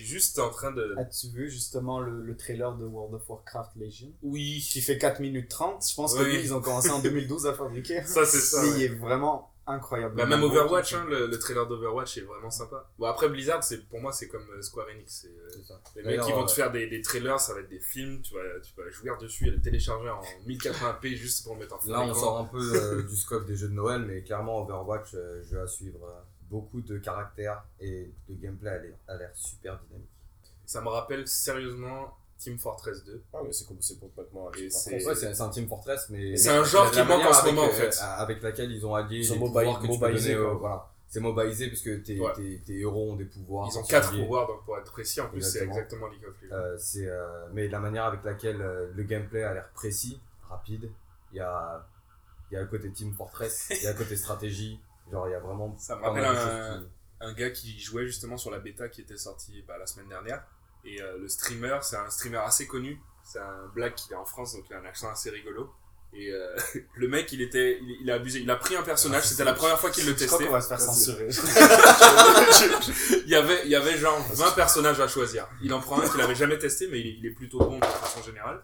juste 0.00 0.38
en 0.38 0.50
train 0.50 0.70
de. 0.72 0.94
As-tu 0.98 1.28
vu 1.28 1.50
justement 1.50 2.00
le, 2.00 2.22
le 2.22 2.36
trailer 2.36 2.74
de 2.76 2.84
World 2.86 3.14
of 3.14 3.22
Warcraft 3.28 3.72
Legion? 3.76 4.08
Oui, 4.22 4.66
Qui 4.70 4.80
fait 4.80 4.98
4 4.98 5.20
minutes 5.20 5.48
30. 5.48 5.84
Je 5.88 5.94
pense 5.94 6.14
que 6.14 6.22
Oui. 6.22 6.36
lui, 6.36 6.40
ils 6.42 6.54
ont 6.54 6.60
commencé 6.60 6.90
en 6.90 6.98
2012 7.02 7.46
à 7.46 7.52
fabriquer. 7.54 8.02
ça 8.06 8.24
c'est 8.24 8.38
ça. 8.40 8.62
Mais 8.62 8.68
ouais. 8.70 8.74
il 8.78 8.82
est 8.84 8.88
vraiment 8.88 9.50
incroyable. 9.68 10.16
Bah, 10.16 10.26
même 10.26 10.42
Overwatch, 10.42 10.94
hein, 10.94 11.06
le, 11.08 11.26
le 11.26 11.38
trailer 11.38 11.66
d'Overwatch 11.66 12.18
est 12.18 12.22
vraiment 12.22 12.50
sympa. 12.50 12.90
Bon, 12.98 13.06
après 13.06 13.28
Blizzard, 13.28 13.62
c'est 13.64 13.88
pour 13.88 14.00
moi, 14.00 14.12
c'est 14.12 14.28
comme 14.28 14.46
euh, 14.50 14.60
Square 14.62 14.86
Enix. 14.94 15.22
c'est, 15.22 15.28
euh, 15.28 15.76
Les 15.96 16.02
mecs 16.02 16.20
qui 16.22 16.32
vont 16.32 16.42
euh, 16.42 16.46
te 16.46 16.52
faire 16.52 16.70
des, 16.72 16.86
des 16.88 17.00
trailers, 17.00 17.38
ça 17.40 17.54
va 17.54 17.60
être 17.60 17.68
des 17.68 17.78
films, 17.80 18.20
tu 18.22 18.34
vas, 18.34 18.60
tu 18.60 18.72
vas 18.76 18.88
jouir 18.90 19.16
dessus 19.18 19.46
et 19.48 19.50
le 19.50 19.60
télécharger 19.60 20.10
en 20.10 20.20
1080p 20.48 21.14
juste 21.16 21.44
pour 21.44 21.54
le 21.54 21.60
mettre 21.60 21.74
en 21.76 21.78
fond 21.78 21.90
Là, 21.90 22.00
on 22.02 22.14
sort 22.14 22.38
un 22.38 22.44
peu 22.44 22.58
euh, 22.60 23.02
du 23.08 23.16
scope 23.16 23.46
des 23.46 23.56
jeux 23.56 23.68
de 23.68 23.74
Noël, 23.74 24.02
mais 24.02 24.22
clairement, 24.22 24.62
Overwatch, 24.62 25.14
euh, 25.14 25.42
jeu 25.44 25.60
à 25.60 25.66
suivre. 25.66 26.04
euh, 26.04 26.20
beaucoup 26.50 26.80
de 26.80 26.96
caractère 26.98 27.62
et 27.78 28.10
le 28.28 28.34
gameplay 28.34 28.94
a 29.06 29.16
l'air 29.16 29.30
super 29.34 29.78
dynamique. 29.86 30.08
Ça 30.64 30.80
me 30.80 30.88
rappelle 30.88 31.26
sérieusement 31.28 32.17
Team 32.38 32.58
Fortress 32.58 33.04
2. 33.04 33.22
Ah, 33.34 33.38
mais 33.44 33.52
c'est 33.52 33.66
com- 33.66 33.76
c'est 33.80 33.98
complètement. 33.98 34.50
Et 34.54 34.70
c'est- 34.70 35.04
Ouais, 35.04 35.14
c'est 35.14 35.40
un 35.40 35.48
Team 35.48 35.66
Fortress, 35.68 36.06
mais. 36.10 36.36
C'est 36.36 36.50
un 36.50 36.62
genre 36.64 36.90
qui 36.90 37.02
manque 37.02 37.24
en 37.24 37.32
ce 37.32 37.44
moment, 37.46 37.62
en 37.62 37.68
euh, 37.68 37.70
fait. 37.72 37.98
Avec 38.00 38.42
laquelle 38.42 38.70
ils 38.70 38.86
ont 38.86 38.94
allié 38.94 39.18
Ils 39.18 39.24
sont 39.24 39.34
les 39.34 39.40
pouvoirs 39.40 39.80
que 39.80 39.86
tu 39.86 39.88
peux 39.88 39.98
mobilisés, 40.06 40.34
donner. 40.34 40.46
quoi. 40.46 40.54
voilà. 40.54 40.86
C'est 41.08 41.20
mobilisé 41.20 41.68
puisque 41.68 42.02
tes, 42.02 42.20
Ouais. 42.20 42.32
tes, 42.36 42.58
tes 42.66 42.80
héros 42.80 43.12
ont 43.12 43.16
des 43.16 43.24
pouvoirs. 43.24 43.68
Ils 43.72 43.78
ont 43.78 43.82
4 43.82 43.90
particuliers. 44.02 44.22
pouvoirs, 44.24 44.46
donc 44.46 44.64
pour 44.64 44.76
être 44.78 44.92
précis, 44.92 45.20
en 45.22 45.28
plus, 45.28 45.40
c'est 45.42 45.64
Exactement. 45.64 46.06
League 46.08 46.24
of 46.26 46.34
Legends. 46.42 46.54
Euh, 46.54 46.76
euh, 46.98 47.46
mais 47.54 47.66
la 47.68 47.78
manière 47.80 48.04
avec 48.04 48.22
laquelle 48.24 48.60
euh, 48.60 48.90
le 48.94 49.02
gameplay 49.04 49.42
a 49.42 49.54
l'air 49.54 49.68
précis, 49.74 50.20
rapide, 50.48 50.90
il 51.32 51.38
y 51.38 51.40
a, 51.40 51.86
il 52.50 52.54
y 52.54 52.56
a 52.58 52.60
le 52.60 52.66
côté 52.66 52.90
Team 52.92 53.14
Fortress, 53.14 53.68
il 53.70 53.82
y 53.82 53.86
a 53.86 53.92
le 53.92 53.98
côté 53.98 54.16
stratégie, 54.16 54.78
genre 55.10 55.26
il 55.28 55.32
y 55.32 55.34
a 55.34 55.40
vraiment. 55.40 55.74
Ça 55.78 55.96
me 55.96 56.02
rappelle 56.02 56.24
un- 56.26 56.78
qui- 56.80 56.86
un 57.20 57.32
gars 57.32 57.50
qui 57.50 57.78
jouait 57.80 58.06
justement 58.06 58.36
sur 58.36 58.50
la 58.50 58.58
bêta 58.58 58.88
qui 58.90 59.00
était 59.00 59.16
sortie 59.16 59.64
bah, 59.66 59.76
la 59.78 59.86
semaine 59.86 60.08
dernière. 60.08 60.44
Et 60.90 61.02
euh, 61.02 61.18
le 61.18 61.28
streamer, 61.28 61.78
c'est 61.82 61.96
un 61.96 62.08
streamer 62.08 62.38
assez 62.38 62.66
connu. 62.66 62.98
C'est 63.24 63.40
un 63.40 63.66
black 63.74 63.94
qui 63.94 64.12
est 64.12 64.16
en 64.16 64.24
France, 64.24 64.54
donc 64.54 64.64
il 64.70 64.74
a 64.74 64.78
un 64.80 64.84
accent 64.86 65.10
assez 65.10 65.28
rigolo. 65.28 65.70
Et 66.14 66.30
euh, 66.32 66.56
le 66.94 67.08
mec, 67.08 67.30
il 67.32 67.42
était, 67.42 67.78
il, 67.82 67.98
il 68.00 68.10
a 68.10 68.14
abusé. 68.14 68.40
Il 68.40 68.50
a 68.50 68.56
pris 68.56 68.74
un 68.76 68.82
personnage. 68.82 69.24
C'était 69.24 69.44
la 69.44 69.52
première 69.52 69.78
fois 69.78 69.90
qu'il 69.90 70.06
le 70.06 70.16
Je 70.16 70.24
crois 70.24 70.38
testait. 70.38 70.46
qu'on 70.46 70.52
va 70.52 70.60
se 70.62 70.68
faire 70.68 70.80
censurer. 70.80 71.28
il 73.26 73.30
y 73.30 73.34
avait, 73.34 73.60
il 73.64 73.70
y 73.70 73.76
avait 73.76 73.98
genre 73.98 74.18
20 74.32 74.52
personnages 74.52 75.00
à 75.00 75.08
choisir. 75.08 75.46
Il 75.62 75.72
en 75.74 75.80
prend 75.80 76.00
un 76.00 76.08
qu'il 76.08 76.20
avait 76.22 76.34
jamais 76.34 76.58
testé, 76.58 76.88
mais 76.90 77.00
il 77.00 77.06
est, 77.08 77.16
il 77.18 77.26
est 77.26 77.32
plutôt 77.34 77.58
bon 77.58 77.78
de 77.78 77.84
façon 77.84 78.22
générale. 78.22 78.62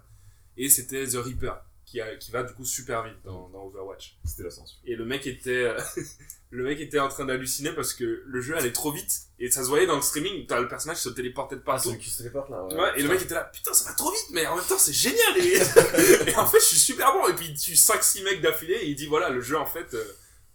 Et 0.56 0.70
c'était 0.70 1.06
The 1.06 1.16
Reaper, 1.16 1.52
qui, 1.86 2.00
a, 2.00 2.16
qui 2.16 2.30
va 2.30 2.42
du 2.42 2.52
coup 2.54 2.64
super 2.64 3.04
vite 3.04 3.16
dans, 3.24 3.48
dans 3.50 3.64
Overwatch. 3.64 4.16
C'était 4.24 4.42
la 4.44 4.50
censure. 4.50 4.78
Et 4.84 4.96
le 4.96 5.04
mec 5.04 5.26
était, 5.26 5.64
euh, 5.64 5.80
le 6.50 6.64
mec 6.64 6.80
était 6.80 6.98
en 6.98 7.08
train 7.08 7.24
d'halluciner 7.24 7.72
parce 7.72 7.92
que 7.94 8.22
le 8.26 8.40
jeu 8.40 8.56
allait 8.56 8.72
trop 8.72 8.90
vite. 8.92 9.12
Et 9.38 9.50
ça 9.50 9.62
se 9.62 9.68
voyait 9.68 9.86
dans 9.86 9.96
le 9.96 10.02
streaming, 10.02 10.46
t'as 10.46 10.60
le 10.60 10.68
personnage 10.68 10.96
se 10.98 11.08
téléportait 11.10 11.56
de 11.56 11.60
Ah, 11.62 11.66
partout. 11.72 11.90
celui 11.90 12.00
qui 12.00 12.10
se 12.10 12.18
téléporte 12.18 12.50
là. 12.50 12.64
Ouais, 12.64 12.74
Ouais, 12.74 12.92
et 12.98 13.02
le 13.02 13.08
mec 13.08 13.22
était 13.22 13.34
là, 13.34 13.44
putain, 13.52 13.72
ça 13.74 13.90
va 13.90 13.94
trop 13.96 14.10
vite, 14.10 14.30
mais 14.32 14.46
en 14.46 14.56
même 14.56 14.64
temps, 14.64 14.78
c'est 14.78 14.92
génial! 14.92 15.36
Et, 15.38 15.56
et 16.30 16.36
en 16.36 16.46
fait, 16.46 16.60
je 16.60 16.64
suis 16.64 16.76
super 16.78 17.12
bon. 17.12 17.28
Et 17.28 17.34
puis, 17.34 17.46
il 17.48 17.58
tue 17.58 17.72
5-6 17.74 18.24
mecs 18.24 18.40
d'affilée 18.40 18.74
et 18.74 18.88
il 18.88 18.94
dit, 18.96 19.06
voilà, 19.06 19.28
le 19.30 19.40
jeu, 19.40 19.56
en 19.58 19.66
fait, 19.66 19.92
euh, 19.94 20.04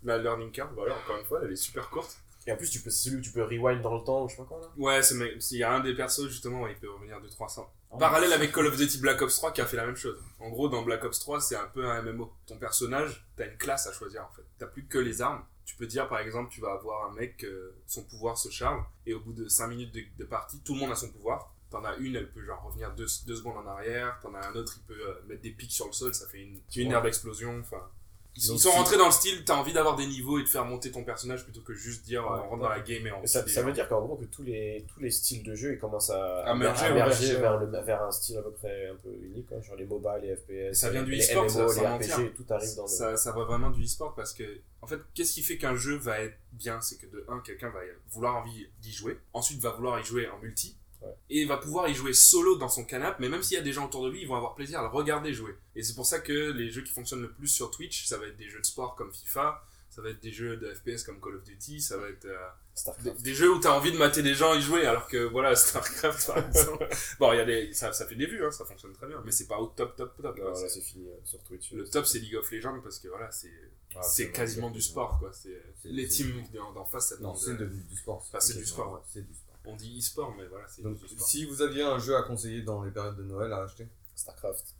la 0.03 0.17
learning 0.17 0.51
curve, 0.51 0.71
voilà, 0.75 0.95
encore 0.95 1.17
une 1.19 1.25
fois, 1.25 1.41
elle 1.43 1.51
est 1.51 1.55
super 1.57 1.89
courte. 1.89 2.17
Et 2.47 2.51
en 2.51 2.57
plus, 2.57 2.69
tu 2.69 2.79
peux, 2.79 2.89
c'est 2.89 3.09
celui 3.09 3.17
où 3.17 3.21
tu 3.21 3.31
peux 3.31 3.43
rewind 3.43 3.81
dans 3.81 3.95
le 3.95 4.03
temps 4.03 4.23
ou 4.23 4.29
je 4.29 4.35
sais 4.35 4.41
pas 4.41 4.47
quoi 4.47 4.59
là. 4.59 4.67
Ouais, 4.77 5.03
c'est 5.03 5.15
mec, 5.15 5.33
il 5.51 5.57
y 5.57 5.63
a 5.63 5.71
un 5.71 5.81
des 5.81 5.93
persos, 5.93 6.27
justement, 6.27 6.61
ouais, 6.61 6.71
il 6.71 6.79
peut 6.79 6.89
revenir 6.91 7.21
de 7.21 7.27
300. 7.27 7.71
Oh, 7.91 7.97
Parallèle 7.97 8.33
avec 8.33 8.51
Call 8.51 8.67
of 8.67 8.77
Duty 8.77 8.99
Black 8.99 9.21
Ops 9.21 9.35
3 9.35 9.51
qui 9.51 9.61
a 9.61 9.65
fait 9.65 9.77
la 9.77 9.85
même 9.85 9.95
chose. 9.95 10.17
En 10.39 10.49
gros, 10.49 10.69
dans 10.69 10.83
Black 10.83 11.03
Ops 11.03 11.19
3, 11.19 11.41
c'est 11.41 11.55
un 11.55 11.67
peu 11.67 11.85
un 11.85 12.01
MMO. 12.01 12.31
Ton 12.45 12.57
personnage, 12.57 13.25
t'as 13.35 13.47
une 13.47 13.57
classe 13.57 13.87
à 13.87 13.93
choisir 13.93 14.23
en 14.23 14.35
fait. 14.35 14.43
T'as 14.57 14.67
plus 14.67 14.85
que 14.85 14.99
les 14.99 15.21
armes. 15.21 15.43
Tu 15.65 15.75
peux 15.75 15.87
dire 15.87 16.07
par 16.07 16.19
exemple, 16.19 16.51
tu 16.51 16.61
vas 16.61 16.73
avoir 16.73 17.09
un 17.09 17.13
mec, 17.13 17.43
euh, 17.43 17.75
son 17.85 18.03
pouvoir 18.03 18.37
se 18.37 18.49
charge, 18.49 18.83
et 19.05 19.13
au 19.13 19.19
bout 19.19 19.33
de 19.33 19.47
5 19.47 19.67
minutes 19.67 19.93
de, 19.93 20.01
de 20.17 20.23
partie, 20.23 20.59
tout 20.61 20.73
le 20.73 20.79
monde 20.79 20.91
a 20.91 20.95
son 20.95 21.11
pouvoir. 21.11 21.53
T'en 21.69 21.83
as 21.83 21.95
une, 21.97 22.15
elle 22.15 22.31
peut 22.31 22.43
genre 22.43 22.63
revenir 22.63 22.91
2 22.95 23.05
deux, 23.27 23.35
secondes 23.35 23.57
en 23.57 23.67
arrière. 23.67 24.19
T'en 24.21 24.33
as 24.33 24.47
un 24.47 24.55
autre, 24.55 24.73
il 24.77 24.83
peut 24.83 24.99
euh, 24.99 25.21
mettre 25.27 25.41
des 25.41 25.51
pics 25.51 25.71
sur 25.71 25.85
le 25.85 25.93
sol, 25.93 26.13
ça 26.13 26.27
fait 26.27 26.41
une, 26.41 26.59
une 26.75 26.91
aire 26.91 27.01
d'explosion. 27.01 27.59
Enfin, 27.59 27.87
ils, 28.35 28.47
Donc, 28.47 28.57
ils 28.57 28.61
sont 28.61 28.71
rentrés 28.71 28.97
dans 28.97 29.07
le 29.07 29.11
style, 29.11 29.43
t'as 29.43 29.55
envie 29.55 29.73
d'avoir 29.73 29.95
des 29.95 30.05
niveaux 30.05 30.39
et 30.39 30.43
de 30.43 30.47
faire 30.47 30.63
monter 30.65 30.91
ton 30.91 31.03
personnage 31.03 31.43
plutôt 31.43 31.61
que 31.61 31.73
juste 31.73 32.05
dire 32.05 32.25
euh, 32.25 32.35
Ouais, 32.35 32.41
on 32.45 32.49
rentre 32.49 32.53
ouais. 32.53 32.59
dans 32.61 32.69
la 32.69 32.79
game 32.79 33.05
et 33.07 33.11
on 33.11 33.25
ça, 33.25 33.45
ça 33.47 33.61
veut 33.61 33.69
gens. 33.69 33.73
dire 33.73 33.89
qu'en 33.89 34.01
gros 34.01 34.15
que 34.15 34.25
tous 34.25 34.43
les, 34.43 34.85
tous 34.87 34.99
les 34.99 35.11
styles 35.11 35.43
de 35.43 35.55
jeu 35.55 35.73
ils 35.73 35.79
commencent 35.79 36.09
à, 36.11 36.43
À 36.43 36.53
merger, 36.55 36.85
à 36.85 36.91
vers, 36.93 37.59
le, 37.59 37.65
vers 37.81 38.03
un 38.03 38.11
style 38.11 38.37
à 38.37 38.41
peu 38.41 38.51
près 38.51 38.87
un 38.87 38.95
peu 38.95 39.09
unique, 39.21 39.47
quoi, 39.47 39.59
genre 39.61 39.75
les 39.75 39.85
MOBA, 39.85 40.19
les 40.19 40.35
FPS, 40.35 40.73
Ça 40.79 40.89
vient 40.89 41.03
du 41.03 41.11
les 41.11 41.19
e-sport, 41.19 41.43
MMO, 41.45 41.67
ça, 41.69 41.97
les. 41.97 42.05
RPG, 42.13 42.33
tout 42.35 42.45
arrive 42.49 42.75
dans 42.75 42.83
le. 42.83 42.87
ça, 42.87 43.17
ça 43.17 43.31
va 43.31 43.43
vraiment 43.43 43.71
du 43.71 43.83
e-sport 43.83 44.13
parce 44.15 44.33
que, 44.33 44.43
en 44.81 44.87
fait, 44.87 44.99
qu'est-ce 45.13 45.33
qui 45.33 45.41
fait 45.41 45.57
qu'un 45.57 45.75
jeu 45.75 45.97
va 45.97 46.19
être 46.21 46.37
bien? 46.53 46.79
C'est 46.81 46.97
que 46.97 47.07
de 47.07 47.25
un, 47.27 47.39
quelqu'un 47.39 47.69
va 47.69 47.79
vouloir 48.11 48.37
envie 48.37 48.67
d'y 48.81 48.91
jouer, 48.93 49.19
ensuite 49.33 49.59
va 49.59 49.71
vouloir 49.71 49.99
y 49.99 50.03
jouer 50.03 50.29
en 50.29 50.39
multi, 50.39 50.77
Ouais. 51.01 51.15
et 51.29 51.45
va 51.45 51.55
pouvoir 51.57 51.87
y 51.87 51.93
jouer 51.93 52.13
solo 52.13 52.57
dans 52.57 52.67
son 52.67 52.83
canapé, 52.83 53.17
mais 53.19 53.29
même 53.29 53.41
s'il 53.41 53.55
y 53.55 53.59
a 53.59 53.63
des 53.63 53.71
gens 53.71 53.85
autour 53.85 54.03
de 54.05 54.09
lui, 54.11 54.21
ils 54.21 54.27
vont 54.27 54.35
avoir 54.35 54.53
plaisir 54.55 54.79
à 54.79 54.81
le 54.81 54.89
regarder 54.89 55.33
jouer. 55.33 55.55
Et 55.75 55.81
c'est 55.81 55.95
pour 55.95 56.05
ça 56.05 56.19
que 56.19 56.51
les 56.51 56.69
jeux 56.69 56.81
qui 56.81 56.91
fonctionnent 56.91 57.21
le 57.21 57.31
plus 57.31 57.47
sur 57.47 57.71
Twitch, 57.71 58.05
ça 58.05 58.17
va 58.17 58.27
être 58.27 58.35
des 58.37 58.49
jeux 58.49 58.59
de 58.59 58.65
sport 58.65 58.95
comme 58.95 59.13
FIFA, 59.13 59.63
ça 59.89 60.01
va 60.01 60.09
être 60.09 60.19
des 60.21 60.31
jeux 60.31 60.57
de 60.57 60.73
FPS 60.73 61.03
comme 61.03 61.19
Call 61.19 61.35
of 61.35 61.43
Duty, 61.43 61.81
ça 61.81 61.97
va 61.97 62.09
être 62.09 62.25
euh, 62.25 63.11
des, 63.19 63.33
jeux 63.33 63.51
où 63.53 63.59
t'as 63.59 63.71
envie 63.71 63.91
de 63.91 63.97
mater 63.97 64.21
des 64.21 64.33
gens 64.33 64.53
y 64.53 64.61
jouer, 64.61 64.85
alors 64.85 65.07
que 65.07 65.17
voilà, 65.17 65.55
StarCraft 65.55 66.27
par 66.27 66.37
exemple. 66.47 66.87
bon, 67.19 67.33
il 67.33 67.37
y 67.37 67.39
a 67.39 67.45
des, 67.45 67.73
ça, 67.73 67.91
ça 67.93 68.05
fait 68.05 68.15
des 68.15 68.25
vues, 68.25 68.45
hein, 68.45 68.51
ça 68.51 68.65
fonctionne 68.65 68.93
très 68.93 69.07
bien, 69.07 69.21
mais 69.25 69.31
c'est 69.31 69.47
pas 69.47 69.57
au 69.57 69.67
top, 69.67 69.95
top, 69.95 70.15
top. 70.21 70.37
Non, 70.37 70.49
là 70.49 70.55
C'est- 70.55 70.81
fini 70.81 71.07
euh, 71.07 71.15
sur 71.23 71.41
Twitch. 71.43 71.71
le 71.71 71.87
top 71.89 72.05
c'est 72.05 72.19
League 72.19 72.35
of 72.35 72.51
Legends 72.51 72.79
parce 72.83 72.99
que 72.99 73.07
voilà 73.07 73.31
c'est 73.31 73.51
Ah, 73.95 74.01
c'est 74.03 74.31
quasiment 74.31 74.69
du 74.69 74.81
sport 74.81 75.17
quoi 75.17 75.31
c'est 75.33 75.61
les 75.85 76.07
teams 76.07 76.43
d'en 76.53 76.85
face 76.85 77.09
ça 77.09 77.15
Non, 77.19 77.33
c'est 77.33 77.55
devenu 77.57 77.81
du 77.83 77.95
sport. 77.95 78.25
C'est 78.39 78.57
du 78.57 78.65
sport, 78.65 79.03
C'est 79.11 79.27
du 79.27 79.33
sport. 79.33 79.48
On 79.65 79.75
dit 79.75 79.99
e-sport, 79.99 80.33
mais 80.37 80.45
voilà, 80.47 80.65
c'est 80.67 80.81
Donc, 80.81 80.97
du 80.99 81.07
sport. 81.07 81.27
si 81.27 81.45
vous 81.45 81.61
aviez 81.61 81.83
un 81.83 81.99
jeu 81.99 82.15
à 82.15 82.23
conseiller 82.23 82.61
dans 82.61 82.83
les 82.83 82.91
périodes 82.91 83.17
de 83.17 83.23
Noël 83.23 83.51
à 83.53 83.63
acheter, 83.63 83.87
Starcraft. 84.15 84.75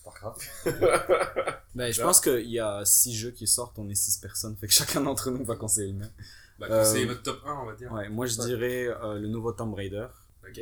Starcraft. 0.00 0.40
Ben, 1.76 1.92
je 1.92 2.02
pense 2.02 2.20
qu'il 2.20 2.50
y 2.50 2.58
a 2.58 2.84
6 2.84 3.14
jeux 3.14 3.30
qui 3.30 3.46
sortent, 3.46 3.78
on 3.78 3.88
est 3.88 3.94
6 3.94 4.18
personnes, 4.18 4.56
fait 4.56 4.66
que 4.66 4.72
chacun 4.72 5.00
d'entre 5.02 5.30
nous 5.30 5.44
va 5.44 5.54
conseiller 5.54 5.92
le 5.92 5.98
mien. 5.98 6.10
Bah, 6.58 6.66
Euh, 6.68 6.84
c'est 6.84 7.04
votre 7.04 7.22
top 7.22 7.40
1, 7.46 7.52
on 7.62 7.66
va 7.66 7.74
dire. 7.74 7.92
Ouais, 7.92 8.08
moi 8.08 8.26
je 8.26 8.40
dirais 8.40 8.88
euh, 8.88 9.18
le 9.20 9.28
nouveau 9.28 9.52
Tomb 9.52 9.72
Raider, 9.72 10.08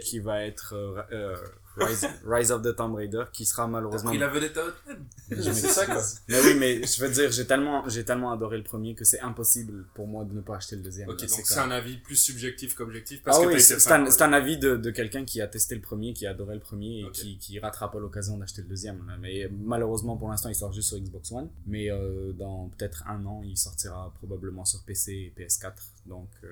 qui 0.02 0.18
va 0.18 0.44
être 0.44 0.74
euh, 0.74 1.00
euh, 1.12 1.36
Rise, 1.78 2.06
Rise 2.24 2.52
of 2.52 2.62
the 2.62 2.74
Tomb 2.74 2.94
Raider, 2.94 3.24
qui 3.32 3.44
sera 3.44 3.66
malheureusement... 3.66 4.12
la 4.12 4.28
vedette 4.28 4.56
à 4.56 4.64
Hotman. 4.66 5.04
C'est 5.30 5.52
ça 5.54 5.86
quoi. 5.86 6.02
Mais 6.28 6.40
oui, 6.42 6.54
mais 6.58 6.82
je 6.86 7.00
veux 7.04 7.10
dire, 7.10 7.30
j'ai 7.30 7.46
tellement, 7.46 7.88
j'ai 7.88 8.04
tellement 8.04 8.32
adoré 8.32 8.56
le 8.56 8.64
premier 8.64 8.94
que 8.94 9.04
c'est 9.04 9.20
impossible 9.20 9.84
pour 9.94 10.06
moi 10.06 10.24
de 10.24 10.32
ne 10.34 10.40
pas 10.40 10.56
acheter 10.56 10.76
le 10.76 10.82
deuxième. 10.82 11.08
Ok, 11.08 11.20
là. 11.20 11.26
donc 11.26 11.40
C'est 11.44 11.58
un 11.58 11.70
avis 11.70 11.96
plus 11.98 12.16
subjectif 12.16 12.74
qu'objectif. 12.74 13.22
Parce 13.22 13.38
Ah 13.38 13.42
que 13.44 13.48
oui, 13.48 13.60
c'est 13.60 13.92
un, 13.92 14.04
un 14.06 14.32
avis 14.32 14.58
de, 14.58 14.76
de 14.76 14.90
quelqu'un 14.90 15.24
qui 15.24 15.40
a 15.40 15.46
testé 15.48 15.74
le 15.74 15.80
premier, 15.80 16.12
qui 16.12 16.26
a 16.26 16.30
adoré 16.30 16.54
le 16.54 16.60
premier 16.60 17.00
et 17.00 17.10
qui, 17.12 17.38
qui 17.38 17.58
ratera 17.58 17.90
pas 17.90 17.98
l'occasion 17.98 18.36
d'acheter 18.38 18.62
le 18.62 18.68
deuxième. 18.68 19.06
là. 19.06 19.14
Mais 19.20 19.48
malheureusement, 19.64 20.16
pour 20.16 20.28
l'instant, 20.28 20.48
il 20.48 20.54
sort 20.54 20.72
juste 20.72 20.88
sur 20.88 20.98
Xbox 20.98 21.30
One. 21.32 21.48
Mais 21.66 21.90
euh, 21.90 22.32
dans 22.32 22.70
peut-être 22.76 23.04
un 23.08 23.24
an, 23.26 23.42
il 23.44 23.56
sortira 23.56 24.12
probablement 24.18 24.64
sur 24.64 24.82
PC 24.84 25.32
et 25.36 25.42
PS4. 25.42 25.72
Donc, 26.06 26.28
euh, 26.44 26.48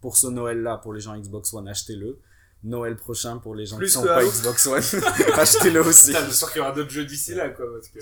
pour 0.00 0.16
ce 0.16 0.26
Noël-là, 0.26 0.78
pour 0.78 0.92
les 0.92 1.00
gens 1.00 1.16
Xbox 1.18 1.52
One, 1.54 1.68
achetez-le. 1.68 2.18
Noël 2.64 2.96
prochain, 2.96 3.38
pour 3.38 3.54
les 3.54 3.66
gens 3.66 3.76
Plus 3.76 3.86
qui 3.86 3.92
sont 3.92 4.04
pas. 4.04 4.24
Xbox 4.24 4.66
One, 4.66 4.82
achetez-le 5.34 5.80
aussi. 5.80 6.08
Putain, 6.08 6.20
je 6.20 6.30
suis 6.30 6.34
sûr 6.36 6.48
qu'il 6.52 6.58
y 6.58 6.60
aura 6.62 6.72
d'autres 6.72 6.90
jeux 6.90 7.04
d'ici 7.04 7.34
là, 7.34 7.50
quoi. 7.50 7.66
Parce 7.72 7.88
que... 7.88 7.98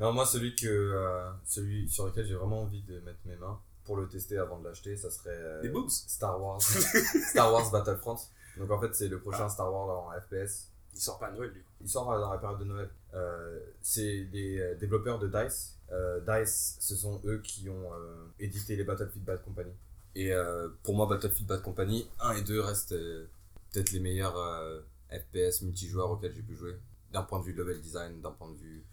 Non, 0.00 0.12
moi, 0.12 0.26
celui, 0.26 0.54
que, 0.56 0.66
euh, 0.66 1.30
celui 1.44 1.88
sur 1.88 2.06
lequel 2.06 2.26
j'ai 2.26 2.34
vraiment 2.34 2.62
envie 2.62 2.82
de 2.82 2.94
mettre 3.00 3.20
mes 3.24 3.36
mains 3.36 3.58
pour 3.84 3.96
le 3.96 4.08
tester 4.08 4.38
avant 4.38 4.58
de 4.58 4.68
l'acheter, 4.68 4.96
ça 4.96 5.10
serait 5.10 5.30
euh, 5.30 5.62
Des 5.62 5.68
boobs 5.68 5.90
Star 5.90 6.42
Wars. 6.42 6.60
Star 7.30 7.52
Wars 7.52 7.70
Battlefront. 7.70 8.16
Donc 8.56 8.70
en 8.70 8.80
fait, 8.80 8.94
c'est 8.94 9.08
le 9.08 9.20
prochain 9.20 9.48
Star 9.48 9.72
Wars 9.72 9.88
en 9.88 10.10
FPS. 10.20 10.68
Il 10.94 11.00
sort 11.00 11.18
pas 11.18 11.26
à 11.26 11.32
Noël, 11.32 11.52
du 11.52 11.60
coup. 11.60 11.72
Il 11.80 11.88
sort 11.88 12.10
euh, 12.12 12.20
dans 12.20 12.32
la 12.32 12.38
période 12.38 12.60
de 12.60 12.64
Noël. 12.64 12.88
Euh, 13.14 13.58
c'est 13.82 14.26
les 14.32 14.60
euh, 14.60 14.74
développeurs 14.76 15.18
de 15.18 15.26
DICE. 15.26 15.76
Euh, 15.92 16.20
DICE, 16.20 16.76
ce 16.80 16.96
sont 16.96 17.20
eux 17.24 17.40
qui 17.42 17.68
ont 17.68 17.92
euh, 17.92 18.26
édité 18.38 18.76
les 18.76 18.84
Battlefield 18.84 19.24
Bad 19.24 19.42
Company. 19.44 19.72
Et 20.14 20.32
euh, 20.32 20.68
pour 20.82 20.94
moi, 20.94 21.06
Battlefield 21.06 21.48
Bad 21.48 21.62
Company 21.62 22.08
1 22.20 22.34
et 22.36 22.42
2 22.42 22.60
restent 22.60 22.92
euh, 22.92 23.26
peut-être 23.74 23.90
les 23.92 24.00
meilleurs 24.00 24.36
euh, 24.38 24.80
FPS 25.10 25.62
multijoueurs 25.62 26.10
auxquels 26.12 26.34
j'ai 26.34 26.42
pu 26.42 26.54
jouer. 26.54 26.76
D'un 27.12 27.22
point 27.22 27.40
de 27.40 27.44
vue 27.44 27.52
level 27.52 27.80
design, 27.80 28.20
d'un 28.20 28.30
point 28.30 28.50
de 28.50 28.56
vue 28.56 28.84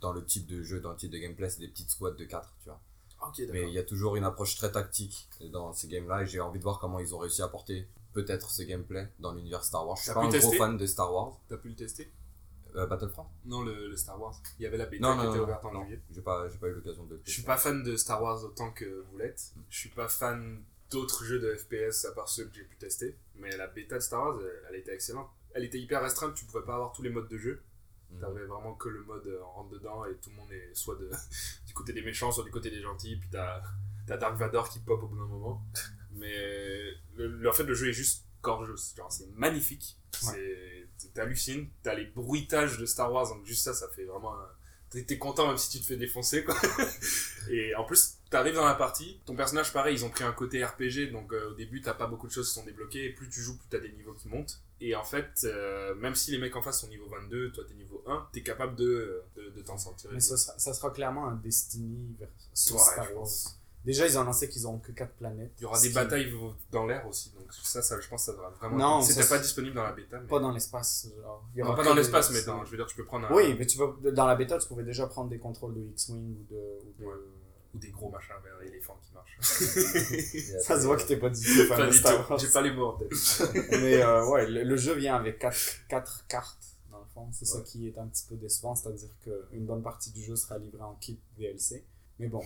dans 0.00 0.12
le 0.12 0.24
type 0.24 0.46
de 0.46 0.62
jeu, 0.62 0.80
dans 0.80 0.90
le 0.90 0.96
type 0.96 1.10
de 1.10 1.18
gameplay, 1.18 1.48
c'est 1.48 1.60
des 1.60 1.68
petites 1.68 1.90
squads 1.90 2.12
de 2.12 2.24
4, 2.24 2.54
tu 2.60 2.68
vois. 2.68 2.80
Ok, 3.26 3.40
Mais 3.50 3.62
il 3.68 3.72
y 3.72 3.78
a 3.78 3.82
toujours 3.82 4.16
une 4.16 4.24
approche 4.24 4.56
très 4.56 4.70
tactique 4.70 5.28
dans 5.52 5.72
ces 5.72 5.88
games-là 5.88 6.22
et 6.22 6.26
j'ai 6.26 6.40
envie 6.40 6.58
de 6.58 6.62
voir 6.64 6.78
comment 6.78 6.98
ils 7.00 7.14
ont 7.14 7.18
réussi 7.18 7.40
à 7.40 7.46
apporter 7.46 7.88
peut-être 8.12 8.50
ce 8.50 8.62
gameplay 8.62 9.10
dans 9.18 9.32
l'univers 9.32 9.64
Star 9.64 9.86
Wars. 9.86 9.96
Je 9.96 10.02
suis 10.04 10.12
pas 10.12 10.20
un 10.20 10.24
gros 10.24 10.32
tester 10.32 10.56
fan 10.58 10.76
de 10.76 10.86
Star 10.86 11.12
Wars. 11.14 11.38
T'as 11.48 11.56
pu 11.56 11.68
le 11.70 11.74
tester 11.76 12.12
Euh, 12.76 12.86
Battlefront 12.86 13.26
Non, 13.46 13.62
le, 13.62 13.88
le 13.88 13.96
Star 13.96 14.20
Wars. 14.20 14.34
Il 14.58 14.62
y 14.62 14.66
avait 14.66 14.76
la 14.76 14.84
bêta 14.86 15.02
Non, 15.02 15.18
qui 15.18 15.24
non, 15.24 15.30
était 15.32 15.40
ouverte 15.40 15.64
en 15.64 15.72
janvier. 15.72 16.00
J'ai 16.10 16.20
pas, 16.20 16.46
pas 16.60 16.68
eu 16.68 16.74
l'occasion 16.74 17.04
de 17.04 17.14
le 17.14 17.20
Je 17.24 17.30
suis 17.30 17.42
tester. 17.42 17.46
pas 17.46 17.56
fan 17.56 17.82
de 17.82 17.96
Star 17.96 18.22
Wars 18.22 18.44
autant 18.44 18.70
que 18.70 19.04
vous 19.10 19.16
l'êtes. 19.18 19.52
Je 19.70 19.78
suis 19.78 19.88
pas 19.90 20.08
fan 20.08 20.62
d'autres 20.90 21.24
jeux 21.24 21.38
de 21.40 21.54
FPS 21.56 22.04
à 22.04 22.12
part 22.12 22.28
ceux 22.28 22.44
que 22.44 22.54
j'ai 22.54 22.64
pu 22.64 22.76
tester. 22.76 23.16
Mais 23.38 23.56
la 23.56 23.66
bêta 23.66 23.96
de 23.96 24.00
Star 24.00 24.22
Wars, 24.22 24.40
elle, 24.68 24.76
était 24.76 24.94
excellente. 24.94 25.28
Elle 25.54 25.64
était 25.64 25.78
hyper 25.78 26.02
restreinte, 26.02 26.34
tu 26.34 26.44
pouvais 26.44 26.64
pas 26.64 26.74
avoir 26.74 26.92
tous 26.92 27.02
les 27.02 27.10
modes 27.10 27.28
de 27.28 27.38
jeu. 27.38 27.62
Mhm. 28.10 28.20
T'avais 28.20 28.44
vraiment 28.44 28.74
que 28.74 28.88
le 28.88 29.02
mode 29.04 29.26
euh, 29.26 29.42
rentre 29.42 29.70
dedans 29.70 30.04
et 30.04 30.14
tout 30.16 30.30
le 30.30 30.36
monde 30.36 30.52
est 30.52 30.74
soit 30.74 30.96
de, 30.96 31.10
du 31.66 31.74
côté 31.74 31.92
des 31.92 32.02
méchants, 32.02 32.30
soit 32.32 32.44
du 32.44 32.50
côté 32.50 32.70
des 32.70 32.80
gentils. 32.82 33.16
Puis 33.16 33.28
t'as 33.30 33.62
t'as 34.06 34.16
Dark 34.16 34.36
Vador 34.36 34.68
qui 34.68 34.78
pop 34.78 35.02
au 35.02 35.08
bout 35.08 35.16
d'un 35.16 35.26
moment. 35.26 35.62
Mais 36.12 36.32
le, 37.16 37.26
le- 37.28 37.48
en 37.48 37.52
fait, 37.52 37.64
le 37.64 37.74
jeu 37.74 37.88
est 37.88 37.92
juste 37.92 38.24
gorgeous. 38.42 38.94
Genre, 38.96 39.10
c'est 39.10 39.26
magnifique. 39.34 39.98
C'est- 40.12 40.86
T'hallucines. 41.14 41.68
T'as 41.82 41.94
les 41.94 42.06
bruitages 42.06 42.78
de 42.78 42.86
Star 42.86 43.12
Wars, 43.12 43.28
donc 43.28 43.44
juste 43.44 43.64
ça, 43.64 43.74
ça 43.74 43.88
fait 43.88 44.04
vraiment. 44.04 44.34
un- 44.34 44.48
T'es 44.90 45.18
content 45.18 45.48
même 45.48 45.58
si 45.58 45.70
tu 45.70 45.80
te 45.80 45.84
fais 45.84 45.96
défoncer, 45.96 46.44
quoi. 46.44 46.54
Et 47.50 47.74
en 47.74 47.84
plus, 47.84 48.14
t'arrives 48.30 48.54
dans 48.54 48.64
la 48.64 48.74
partie, 48.74 49.20
ton 49.26 49.34
personnage, 49.34 49.72
pareil, 49.72 49.96
ils 49.96 50.04
ont 50.04 50.10
pris 50.10 50.24
un 50.24 50.32
côté 50.32 50.64
RPG, 50.64 51.10
donc 51.12 51.32
euh, 51.32 51.50
au 51.50 51.54
début, 51.54 51.80
t'as 51.80 51.94
pas 51.94 52.06
beaucoup 52.06 52.26
de 52.26 52.32
choses 52.32 52.48
qui 52.48 52.54
sont 52.54 52.64
débloquées, 52.64 53.06
et 53.06 53.10
plus 53.10 53.28
tu 53.28 53.40
joues, 53.40 53.56
plus 53.56 53.68
t'as 53.68 53.78
des 53.78 53.90
niveaux 53.92 54.14
qui 54.14 54.28
montent. 54.28 54.60
Et 54.80 54.94
en 54.94 55.04
fait, 55.04 55.30
euh, 55.44 55.94
même 55.96 56.14
si 56.14 56.30
les 56.30 56.38
mecs 56.38 56.54
en 56.54 56.62
face 56.62 56.80
sont 56.80 56.88
niveau 56.88 57.08
22, 57.08 57.50
toi 57.52 57.64
t'es 57.66 57.74
niveau 57.74 58.02
1, 58.06 58.28
t'es 58.32 58.42
capable 58.42 58.76
de, 58.76 59.22
de, 59.36 59.50
de 59.50 59.62
t'en 59.62 59.78
sortir. 59.78 60.10
Mais 60.12 60.20
ça 60.20 60.36
sera, 60.36 60.58
ça 60.58 60.74
sera 60.74 60.90
clairement 60.90 61.28
un 61.28 61.36
Destiny 61.36 62.14
versus 62.18 62.72
Ouais, 62.72 62.78
Star 62.78 63.08
je 63.08 63.14
Wars. 63.14 63.28
Déjà, 63.86 64.06
ils 64.06 64.18
ont 64.18 64.22
annoncé 64.22 64.48
qu'ils 64.48 64.66
ont 64.68 64.78
que 64.78 64.92
4 64.92 65.12
planètes. 65.14 65.52
Il 65.58 65.62
y 65.62 65.64
aura 65.64 65.80
des 65.80 65.88
qui- 65.88 65.94
batailles 65.94 66.30
dans 66.72 66.84
l'air 66.86 67.06
aussi, 67.06 67.30
donc 67.30 67.46
ça, 67.52 67.80
ça, 67.80 67.98
je 68.00 68.08
pense 68.08 68.22
que 68.22 68.26
ça 68.26 68.32
devra 68.32 68.50
vraiment. 68.50 68.76
Non, 68.76 69.00
C'était 69.02 69.26
pas 69.26 69.38
disponible 69.38 69.74
dans 69.76 69.84
la 69.84 69.92
bêta. 69.92 70.18
Mais... 70.20 70.26
Pas 70.26 70.40
dans 70.40 70.50
l'espace. 70.52 71.08
genre. 71.22 71.44
Il 71.54 71.60
y 71.60 71.62
Non, 71.62 71.68
aura 71.68 71.76
pas 71.76 71.84
dans 71.84 71.94
l'espace, 71.94 72.30
mais 72.32 72.42
dans, 72.42 72.64
je 72.64 72.70
veux 72.72 72.76
dire, 72.76 72.86
tu 72.86 72.96
peux 72.96 73.04
prendre 73.04 73.26
un. 73.30 73.32
Oui, 73.34 73.54
mais 73.58 73.64
tu 73.64 73.78
vas, 73.78 73.94
dans 74.12 74.26
la 74.26 74.34
bêta, 74.34 74.58
tu 74.58 74.66
pouvais 74.68 74.82
déjà 74.84 75.06
prendre 75.06 75.30
des 75.30 75.38
contrôles 75.38 75.74
de 75.74 75.80
X-Wing 75.92 76.36
ou 76.36 76.44
de. 76.52 76.56
ou 76.56 76.92
de- 77.02 77.04
Ouais. 77.06 77.14
Ou 77.74 77.78
des 77.78 77.90
gros 77.90 78.08
machins 78.10 78.34
vers 78.42 78.62
éléphants 78.62 78.98
qui 79.02 79.12
marchent. 79.12 79.36
Ça 80.62 80.80
se 80.80 80.86
voit 80.86 80.96
que 80.96 81.02
t'es 81.02 81.18
pas 81.18 81.28
du 81.28 81.40
tout 81.40 81.66
fan 81.68 81.76
Pas 81.76 81.86
de 81.86 81.90
du 81.90 81.96
Star 81.98 82.24
tout. 82.24 82.30
Wars. 82.32 82.38
J'ai 82.38 82.48
pas 82.48 82.62
les 82.62 82.72
mots 82.72 82.86
en 82.86 82.96
tête. 82.96 83.12
Mais 83.70 84.02
euh, 84.02 84.26
ouais, 84.30 84.46
le, 84.48 84.62
le 84.64 84.76
jeu 84.76 84.94
vient 84.94 85.14
avec 85.16 85.38
4, 85.38 85.56
quatre 85.88 86.26
cartes, 86.26 86.64
dans 86.90 86.98
le 87.00 87.04
fond. 87.12 87.28
C'est 87.32 87.44
ça 87.44 87.60
qui 87.60 87.86
est 87.88 87.98
un 87.98 88.06
petit 88.06 88.24
peu 88.28 88.36
décevant, 88.36 88.74
c'est-à-dire 88.74 89.10
qu'une 89.22 89.66
bonne 89.66 89.82
partie 89.82 90.10
du 90.10 90.22
jeu 90.24 90.36
sera 90.36 90.58
livrée 90.58 90.82
en 90.82 90.94
kit 90.94 91.20
DLC. 91.38 91.84
Mais 92.18 92.28
bon. 92.28 92.40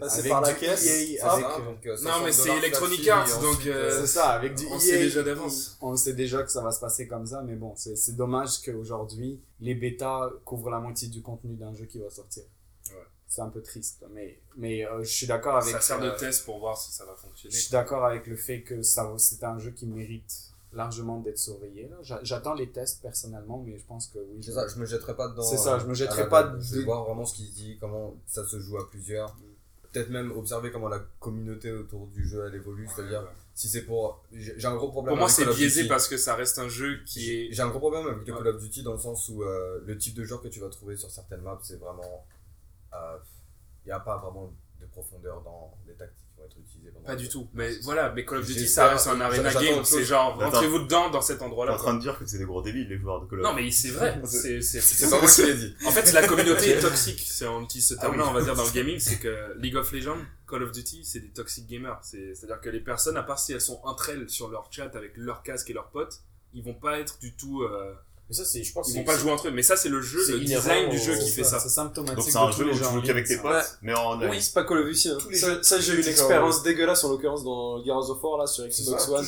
Passer 0.00 0.18
avec 0.20 0.32
par 0.32 0.40
la 0.40 0.52
caisse, 0.54 0.84
EA, 0.86 1.32
avec, 1.32 1.44
Ah, 1.48 1.56
euh, 1.60 1.64
donc, 1.64 1.86
euh, 1.86 1.96
Non, 2.02 2.10
mais 2.24 2.32
60 2.32 2.32
c'est 2.32 2.56
Electronic 2.58 3.08
Arts, 3.08 3.40
donc, 3.40 3.66
euh, 3.66 4.00
C'est 4.00 4.06
ça, 4.08 4.30
avec 4.30 4.54
du 4.56 4.66
on 4.66 4.74
EA, 4.76 4.80
sait 4.80 4.98
déjà 4.98 5.22
d'avance. 5.22 5.76
On 5.80 5.96
sait 5.96 6.12
déjà 6.14 6.42
que 6.42 6.50
ça 6.50 6.60
va 6.60 6.72
se 6.72 6.80
passer 6.80 7.06
comme 7.06 7.24
ça, 7.26 7.42
mais 7.42 7.54
bon, 7.54 7.72
c'est 7.76 7.94
c'est 7.96 8.16
dommage 8.16 8.60
qu'aujourd'hui, 8.62 9.40
les 9.60 9.74
bêtas 9.76 10.30
couvrent 10.44 10.70
la 10.70 10.80
moitié 10.80 11.06
du 11.08 11.22
contenu 11.22 11.54
d'un 11.54 11.72
jeu 11.74 11.84
qui 11.84 11.98
va 12.00 12.10
sortir. 12.10 12.42
Ouais. 12.88 12.96
C'est 13.28 13.42
un 13.42 13.48
peu 13.48 13.62
triste, 13.62 14.04
mais, 14.12 14.40
mais 14.56 14.84
euh, 14.84 15.02
je 15.04 15.08
suis 15.10 15.26
d'accord 15.28 15.56
avec. 15.56 15.70
Ça 15.72 15.80
sert 15.80 16.00
de 16.00 16.10
test 16.10 16.44
pour 16.44 16.58
voir 16.58 16.76
si 16.76 16.92
ça 16.92 17.04
va 17.04 17.14
je 17.16 17.22
fonctionner. 17.22 17.54
suis 17.54 17.70
d'accord 17.70 18.04
avec 18.04 18.26
le 18.26 18.34
fait 18.36 18.62
que 18.62 18.82
ça 18.82 19.08
c'est 19.18 19.44
un 19.44 19.58
jeu 19.58 19.70
qui 19.70 19.86
mérite 19.86 20.48
largement 20.72 21.20
d'être 21.20 21.38
surveillé. 21.38 21.88
J'attends 22.22 22.54
les 22.54 22.70
tests 22.70 23.02
personnellement, 23.02 23.62
mais 23.64 23.78
je 23.78 23.84
pense 23.86 24.08
que 24.08 24.18
oui. 24.18 24.42
C'est 24.42 24.52
ça, 24.52 24.66
je 24.66 24.76
me 24.80 24.86
jetterai 24.86 25.14
pas 25.14 25.28
dedans. 25.28 25.42
C'est 25.42 25.58
ça, 25.58 25.78
je 25.78 25.86
me 25.86 25.94
jetterai 25.94 26.28
pas 26.28 26.42
base. 26.44 26.66
Je 26.66 26.74
de- 26.74 26.78
vais 26.80 26.84
voir 26.86 27.04
vraiment 27.04 27.24
ce 27.24 27.34
qu'il 27.36 27.46
se 27.46 27.52
dit, 27.54 27.76
comment 27.80 28.16
ça 28.26 28.44
se 28.44 28.58
joue 28.58 28.78
à 28.78 28.88
plusieurs. 28.90 29.36
Peut-être 29.92 30.08
même 30.10 30.32
observer 30.32 30.70
comment 30.70 30.88
la 30.88 31.00
communauté 31.20 31.70
autour 31.70 32.06
du 32.08 32.26
jeu 32.26 32.44
elle 32.46 32.54
évolue. 32.54 32.88
C'est-à-dire, 32.94 33.22
Ouais. 33.22 33.28
si 33.54 33.68
c'est 33.68 33.82
pour. 33.82 34.24
J'ai 34.32 34.64
un 34.66 34.74
gros 34.74 34.88
problème 34.88 35.10
Pour 35.12 35.18
moi, 35.18 35.30
avec 35.30 35.36
c'est 35.48 35.54
biaisé 35.54 35.82
Duty. 35.82 35.88
parce 35.88 36.08
que 36.08 36.16
ça 36.16 36.34
reste 36.34 36.58
un 36.58 36.68
jeu 36.68 37.00
qui 37.04 37.30
est. 37.30 37.52
J'ai 37.52 37.62
un 37.62 37.68
gros 37.68 37.78
problème 37.78 38.06
avec 38.06 38.26
le. 38.26 38.34
Call 38.34 38.46
of 38.48 38.62
Duty 38.62 38.82
dans 38.82 38.92
le 38.94 38.98
sens 38.98 39.28
où 39.28 39.42
euh, 39.42 39.80
le 39.84 39.98
type 39.98 40.14
de 40.14 40.24
joueur 40.24 40.40
que 40.40 40.48
tu 40.48 40.60
vas 40.60 40.68
trouver 40.70 40.96
sur 40.96 41.10
certaines 41.10 41.42
maps, 41.42 41.60
c'est 41.62 41.78
vraiment. 41.78 42.26
Il 43.84 43.88
n'y 43.88 43.92
a 43.92 44.00
pas 44.00 44.16
vraiment 44.18 44.52
de 44.82 44.86
profondeur 44.86 45.40
dans 45.42 45.74
les 45.86 45.94
tactiques 45.94 46.26
qui 46.28 46.36
vont 46.38 46.44
être 46.44 46.56
utilisées. 46.58 46.90
pendant 46.90 47.06
Pas 47.06 47.16
du 47.16 47.28
tout. 47.28 47.48
Mais 47.54 47.70
voilà, 47.82 48.10
mais 48.12 48.24
Call 48.24 48.38
of 48.38 48.46
Duty, 48.46 48.66
ça 48.68 48.88
reste 48.88 49.06
un 49.06 49.20
arena 49.20 49.52
game. 49.54 49.84
C'est 49.84 50.04
genre, 50.04 50.38
rentrez-vous 50.38 50.80
dedans 50.80 51.08
dans 51.10 51.20
cet 51.22 51.38
T'es 51.38 51.44
endroit-là. 51.44 51.74
en 51.74 51.76
train 51.78 51.94
de 51.94 52.00
dire 52.00 52.18
que 52.18 52.26
c'est 52.26 52.38
des 52.38 52.44
gros 52.44 52.60
débiles 52.62 52.88
les 52.88 52.98
joueurs 52.98 53.20
de 53.20 53.26
Call 53.26 53.40
of 53.40 53.44
Non, 53.44 53.54
mais 53.54 53.70
c'est 53.70 53.90
vrai. 53.90 54.20
C'est, 54.24 55.08
pas 55.10 55.18
moi 55.20 55.28
qui 55.30 55.42
l'ai 55.46 55.54
dit. 55.54 55.74
En 55.86 55.90
fait, 55.90 56.12
la 56.12 56.26
communauté 56.26 56.70
est 56.70 56.80
toxique. 56.88 57.22
C'est 57.26 57.46
on 57.46 57.62
utilise 57.62 57.86
ce 57.88 57.94
terme-là, 57.94 58.24
Ah 58.26 58.26
oui. 58.26 58.30
on 58.30 58.38
va 58.38 58.42
dire 58.44 58.54
dans 58.56 58.64
le 58.64 58.70
gaming, 58.72 58.98
c'est 58.98 59.18
que 59.18 59.54
League 59.58 59.76
of 59.76 59.90
Legends, 59.92 60.18
Call 60.48 60.62
of 60.64 60.72
Duty, 60.72 61.04
c'est 61.04 61.20
des 61.20 61.30
toxic 61.30 61.66
gamers. 61.66 61.98
C'est, 62.02 62.34
c'est-à-dire 62.34 62.60
que 62.60 62.70
les 62.70 62.80
personnes, 62.80 63.16
à 63.16 63.22
part 63.22 63.38
si 63.38 63.52
elles 63.52 63.60
sont 63.60 63.80
entre 63.84 64.10
elles 64.10 64.28
sur 64.28 64.48
leur 64.48 64.68
chat 64.72 64.94
avec 64.96 65.12
leur 65.16 65.42
casque 65.42 65.70
et 65.70 65.72
leurs 65.72 65.90
potes, 65.90 66.20
ils 66.54 66.62
vont 66.62 66.74
pas 66.74 66.98
être 66.98 67.18
du 67.20 67.34
tout. 67.34 67.62
euh, 67.62 67.94
Mais 68.32 68.38
ça, 68.38 68.44
c'est, 68.46 68.62
je 68.64 68.72
pense 68.72 68.88
ils 68.88 68.94
vont 68.96 69.04
pas 69.04 69.18
jouer 69.18 69.30
entre 69.30 69.48
eux. 69.48 69.50
Mais 69.50 69.62
ça, 69.62 69.76
c'est 69.76 69.90
le 69.90 70.00
jeu, 70.00 70.24
c'est 70.24 70.32
le 70.32 70.38
design 70.40 70.88
du 70.88 70.98
jeu 70.98 71.14
qui 71.18 71.30
fait 71.30 71.44
ça. 71.44 71.60
C'est 71.60 71.68
symptomatique. 71.68 72.16
Donc 72.16 72.24
c'est 72.26 72.38
un 72.38 72.50
jeu 72.50 72.64
où 72.64 72.70
tu 72.70 72.82
joues 72.82 73.02
qu'avec 73.02 73.26
tes 73.26 73.36
potes, 73.36 73.78
mais 73.82 73.92
en 73.92 74.18
Oui, 74.30 74.40
c'est 74.40 74.54
pas 74.54 74.64
Call 74.64 74.78
of 74.78 74.86
Duty. 74.86 75.08
hein. 75.10 75.18
Tous 75.20 75.28
les 75.28 75.36
Ça, 75.38 75.78
j'ai 75.80 75.92
eu 75.92 76.00
une 76.00 76.08
expérience 76.08 76.62
dégueulasse 76.62 77.04
en 77.04 77.10
l'occurrence 77.10 77.44
dans 77.44 77.84
Gears 77.84 78.08
of 78.10 78.22
War 78.24 78.38
là 78.38 78.46
sur 78.46 78.64
Xbox 78.66 79.06
One. 79.08 79.24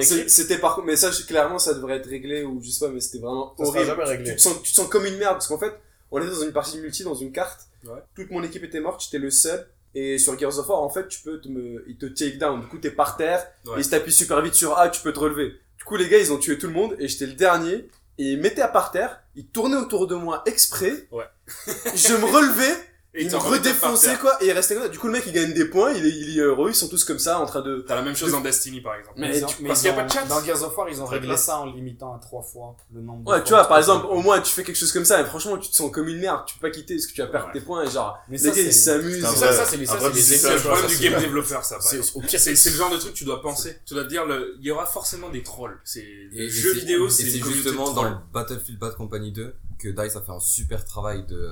ils. 0.00 0.28
C'était 0.28 0.58
par 0.58 0.74
contre, 0.74 0.88
mais 0.88 0.96
ça, 0.96 1.10
clairement, 1.28 1.60
ça 1.60 1.74
devrait 1.74 1.98
être 1.98 2.08
réglé 2.08 2.42
ou 2.42 2.60
je 2.60 2.70
sais 2.70 2.84
pas, 2.84 2.90
mais 2.92 3.00
c'était 3.00 3.18
vraiment 3.18 3.54
horrible. 3.58 3.94
Tu- 4.24 4.36
te 4.36 4.40
sens, 4.40 4.56
tu 4.64 4.72
te 4.72 4.76
sens 4.76 4.88
comme 4.88 5.06
une 5.06 5.16
merde 5.16 5.34
parce 5.34 5.46
qu'en 5.46 5.58
fait, 5.58 5.72
on 6.10 6.18
était 6.20 6.30
dans 6.34 6.42
une 6.42 6.52
partie 6.52 6.78
multi, 6.80 7.04
dans 7.04 7.14
une 7.14 7.30
carte. 7.30 7.60
Ouais. 7.84 7.92
Toute 8.16 8.30
mon 8.32 8.42
équipe 8.42 8.64
était 8.64 8.80
morte, 8.80 9.00
j'étais 9.04 9.18
le 9.18 9.30
seul. 9.30 9.64
Et 9.94 10.18
sur 10.18 10.38
Gears 10.38 10.58
of 10.58 10.68
War, 10.68 10.80
en 10.82 10.88
fait, 10.90 11.06
tu 11.08 11.20
peux 11.20 11.40
te 11.40 11.48
me, 11.48 11.84
il 11.88 11.96
te 11.96 12.06
take 12.06 12.36
down. 12.36 12.60
Du 12.60 12.66
coup, 12.68 12.78
t'es 12.78 12.90
par 12.90 13.16
terre. 13.16 13.46
Ouais. 13.66 13.80
Et 13.80 13.82
si 13.82 13.90
t'appuies 13.90 14.12
super 14.12 14.40
vite 14.42 14.54
sur 14.54 14.76
A, 14.78 14.88
tu 14.88 15.00
peux 15.02 15.12
te 15.12 15.18
relever. 15.18 15.54
Du 15.78 15.84
coup, 15.84 15.96
les 15.96 16.08
gars, 16.08 16.18
ils 16.18 16.32
ont 16.32 16.36
tué 16.38 16.58
tout 16.58 16.66
le 16.68 16.72
monde 16.74 16.94
et 16.98 17.08
j'étais 17.08 17.26
le 17.26 17.32
dernier. 17.32 17.88
Et 18.18 18.32
ils 18.32 18.36
me 18.36 18.42
mettaient 18.42 18.62
à 18.62 18.68
par 18.68 18.90
terre. 18.90 19.22
Ils 19.34 19.46
tournaient 19.46 19.76
autour 19.76 20.06
de 20.06 20.14
moi 20.14 20.42
exprès. 20.46 21.08
Ouais. 21.10 21.24
je 21.94 22.14
me 22.14 22.24
relevais. 22.24 22.89
Et 23.12 23.24
il 23.24 23.30
me 23.30 23.36
redéfonçait 23.36 24.16
quoi, 24.18 24.40
et 24.40 24.46
il 24.46 24.52
restait 24.52 24.74
comme 24.74 24.84
ça. 24.84 24.88
Du 24.88 24.98
coup, 25.00 25.08
le 25.08 25.12
mec 25.14 25.24
il 25.26 25.32
gagne 25.32 25.52
des 25.52 25.64
points, 25.64 25.92
il 25.92 26.06
est, 26.06 26.10
il 26.10 26.38
est 26.38 26.42
heureux, 26.42 26.70
ils 26.70 26.74
sont 26.76 26.86
tous 26.88 27.02
comme 27.02 27.18
ça 27.18 27.40
en 27.40 27.46
train 27.46 27.60
de. 27.60 27.84
T'as 27.86 27.96
la 27.96 28.02
même 28.02 28.14
chose 28.14 28.30
dans 28.30 28.40
Destiny 28.40 28.80
par 28.80 28.94
exemple. 28.94 29.16
Mais 29.18 29.32
tu- 29.44 29.64
parce 29.64 29.80
qu'il 29.80 29.88
y 29.88 29.90
a 29.90 29.94
ont- 29.94 29.96
pas 29.96 30.04
de 30.04 30.12
chat. 30.12 30.24
Dans 30.26 30.40
Gears 30.44 30.62
of 30.62 30.76
War, 30.78 30.88
ils 30.88 31.02
ont 31.02 31.06
réglé 31.06 31.36
ça 31.36 31.58
en 31.58 31.66
limitant 31.66 32.14
à 32.14 32.20
trois 32.20 32.42
fois 32.42 32.76
le 32.94 33.00
nombre 33.00 33.24
de 33.24 33.28
Ouais, 33.28 33.36
fois 33.38 33.44
tu 33.44 33.48
vois, 33.52 33.64
par 33.64 33.78
peux 33.78 33.82
exemple, 33.82 34.06
au 34.06 34.20
moins 34.20 34.40
tu 34.40 34.52
fais 34.52 34.62
quelque 34.62 34.76
chose 34.76 34.92
comme 34.92 35.04
ça, 35.04 35.20
et 35.20 35.24
franchement, 35.24 35.58
tu 35.58 35.68
te 35.70 35.74
sens 35.74 35.90
comme 35.90 36.06
une 36.06 36.20
merde, 36.20 36.42
tu 36.46 36.56
peux 36.56 36.68
pas 36.68 36.70
quitter 36.72 36.94
parce 36.94 37.06
que 37.08 37.12
tu 37.14 37.20
vas 37.20 37.26
perdre 37.26 37.46
Ouais. 37.48 37.52
tes 37.54 37.60
points, 37.62 37.82
et 37.84 37.90
genre, 37.90 38.16
Mais 38.28 38.36
les 38.36 38.42
ça, 38.44 38.50
gars 38.50 38.62
ils 38.62 38.72
s'amusent. 38.72 39.22
ça, 39.26 39.64
c'est 39.66 39.76
les, 39.76 39.86
le 39.86 40.60
problème 40.60 40.86
du 40.86 40.96
game 40.98 41.20
développeur, 41.20 41.64
ça. 41.64 41.78
C'est 41.80 41.96
le 41.96 42.76
genre 42.76 42.90
de 42.92 42.96
truc 42.96 43.12
tu 43.14 43.24
dois 43.24 43.42
penser. 43.42 43.76
Tu 43.86 43.94
dois 43.94 44.04
te 44.04 44.08
dire, 44.08 44.24
le... 44.24 44.54
il 44.60 44.66
y 44.66 44.70
aura 44.70 44.86
forcément 44.86 45.30
des 45.30 45.42
trolls. 45.42 45.80
C'est 45.84 45.98
Et- 45.98 46.28
le 46.32 46.42
et 46.44 46.48
jeu 46.48 46.72
c'est- 46.74 46.78
vidéo, 46.80 47.08
c'est 47.08 47.24
justement 47.28 47.90
de 47.90 47.94
dans 47.96 48.22
Battlefield 48.32 48.78
Bad 48.78 48.94
Company 48.94 49.32
2 49.32 49.52
que 49.80 49.88
DICE 49.88 50.14
a 50.14 50.20
fait 50.20 50.30
un 50.32 50.38
super 50.38 50.84
travail 50.84 51.24
de 51.26 51.50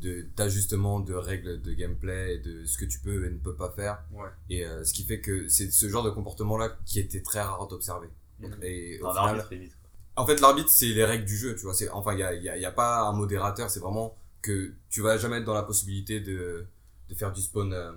de- 0.00 0.26
d'ajustement 0.36 1.00
de, 1.00 1.14
règles 1.14 1.60
de 1.62 1.72
gameplay 1.72 2.34
et 2.34 2.38
de 2.38 2.64
ce 2.64 2.78
que 2.78 2.84
tu 2.84 2.98
peux 3.00 3.26
et 3.26 3.30
ne 3.30 3.38
peux 3.38 3.54
pas 3.54 3.70
faire 3.70 4.02
Ouais. 4.12 4.28
et 4.50 4.64
euh, 4.66 4.84
ce 4.84 4.92
qui 4.92 5.04
fait 5.04 5.20
que 5.20 5.48
c'est 5.48 5.70
ce 5.70 5.88
genre 5.88 6.04
de 6.04 6.10
comportement 6.10 6.56
là 6.56 6.76
qui 6.84 7.00
était 7.00 7.20
très 7.22 7.40
rare 7.40 7.66
d'observer 7.68 8.08
Mhm. 8.40 8.56
et 8.62 9.00
au 9.02 9.10
final- 9.10 9.44
en 10.16 10.26
fait 10.26 10.40
l'arbitre 10.40 10.70
c'est 10.70 10.86
les 10.86 11.04
règles 11.04 11.24
du 11.24 11.36
jeu 11.36 11.54
tu 11.56 11.62
vois 11.62 11.74
c'est 11.74 11.88
enfin 11.90 12.12
il 12.14 12.20
y 12.20 12.22
a, 12.22 12.32
il 12.34 12.42
y, 12.42 12.48
a, 12.48 12.56
il 12.56 12.62
y 12.62 12.66
a 12.66 12.70
pas 12.72 13.02
un 13.08 13.12
modérateur 13.12 13.68
c'est 13.70 13.80
vraiment 13.80 14.16
que 14.42 14.72
tu 14.90 15.00
vas 15.02 15.16
jamais 15.18 15.38
être 15.38 15.44
dans 15.44 15.54
la 15.54 15.64
possibilité 15.64 16.20
de 16.20 16.64
de 17.08 17.14
faire 17.14 17.32
du 17.32 17.40
spawn 17.42 17.72
euh, 17.72 17.92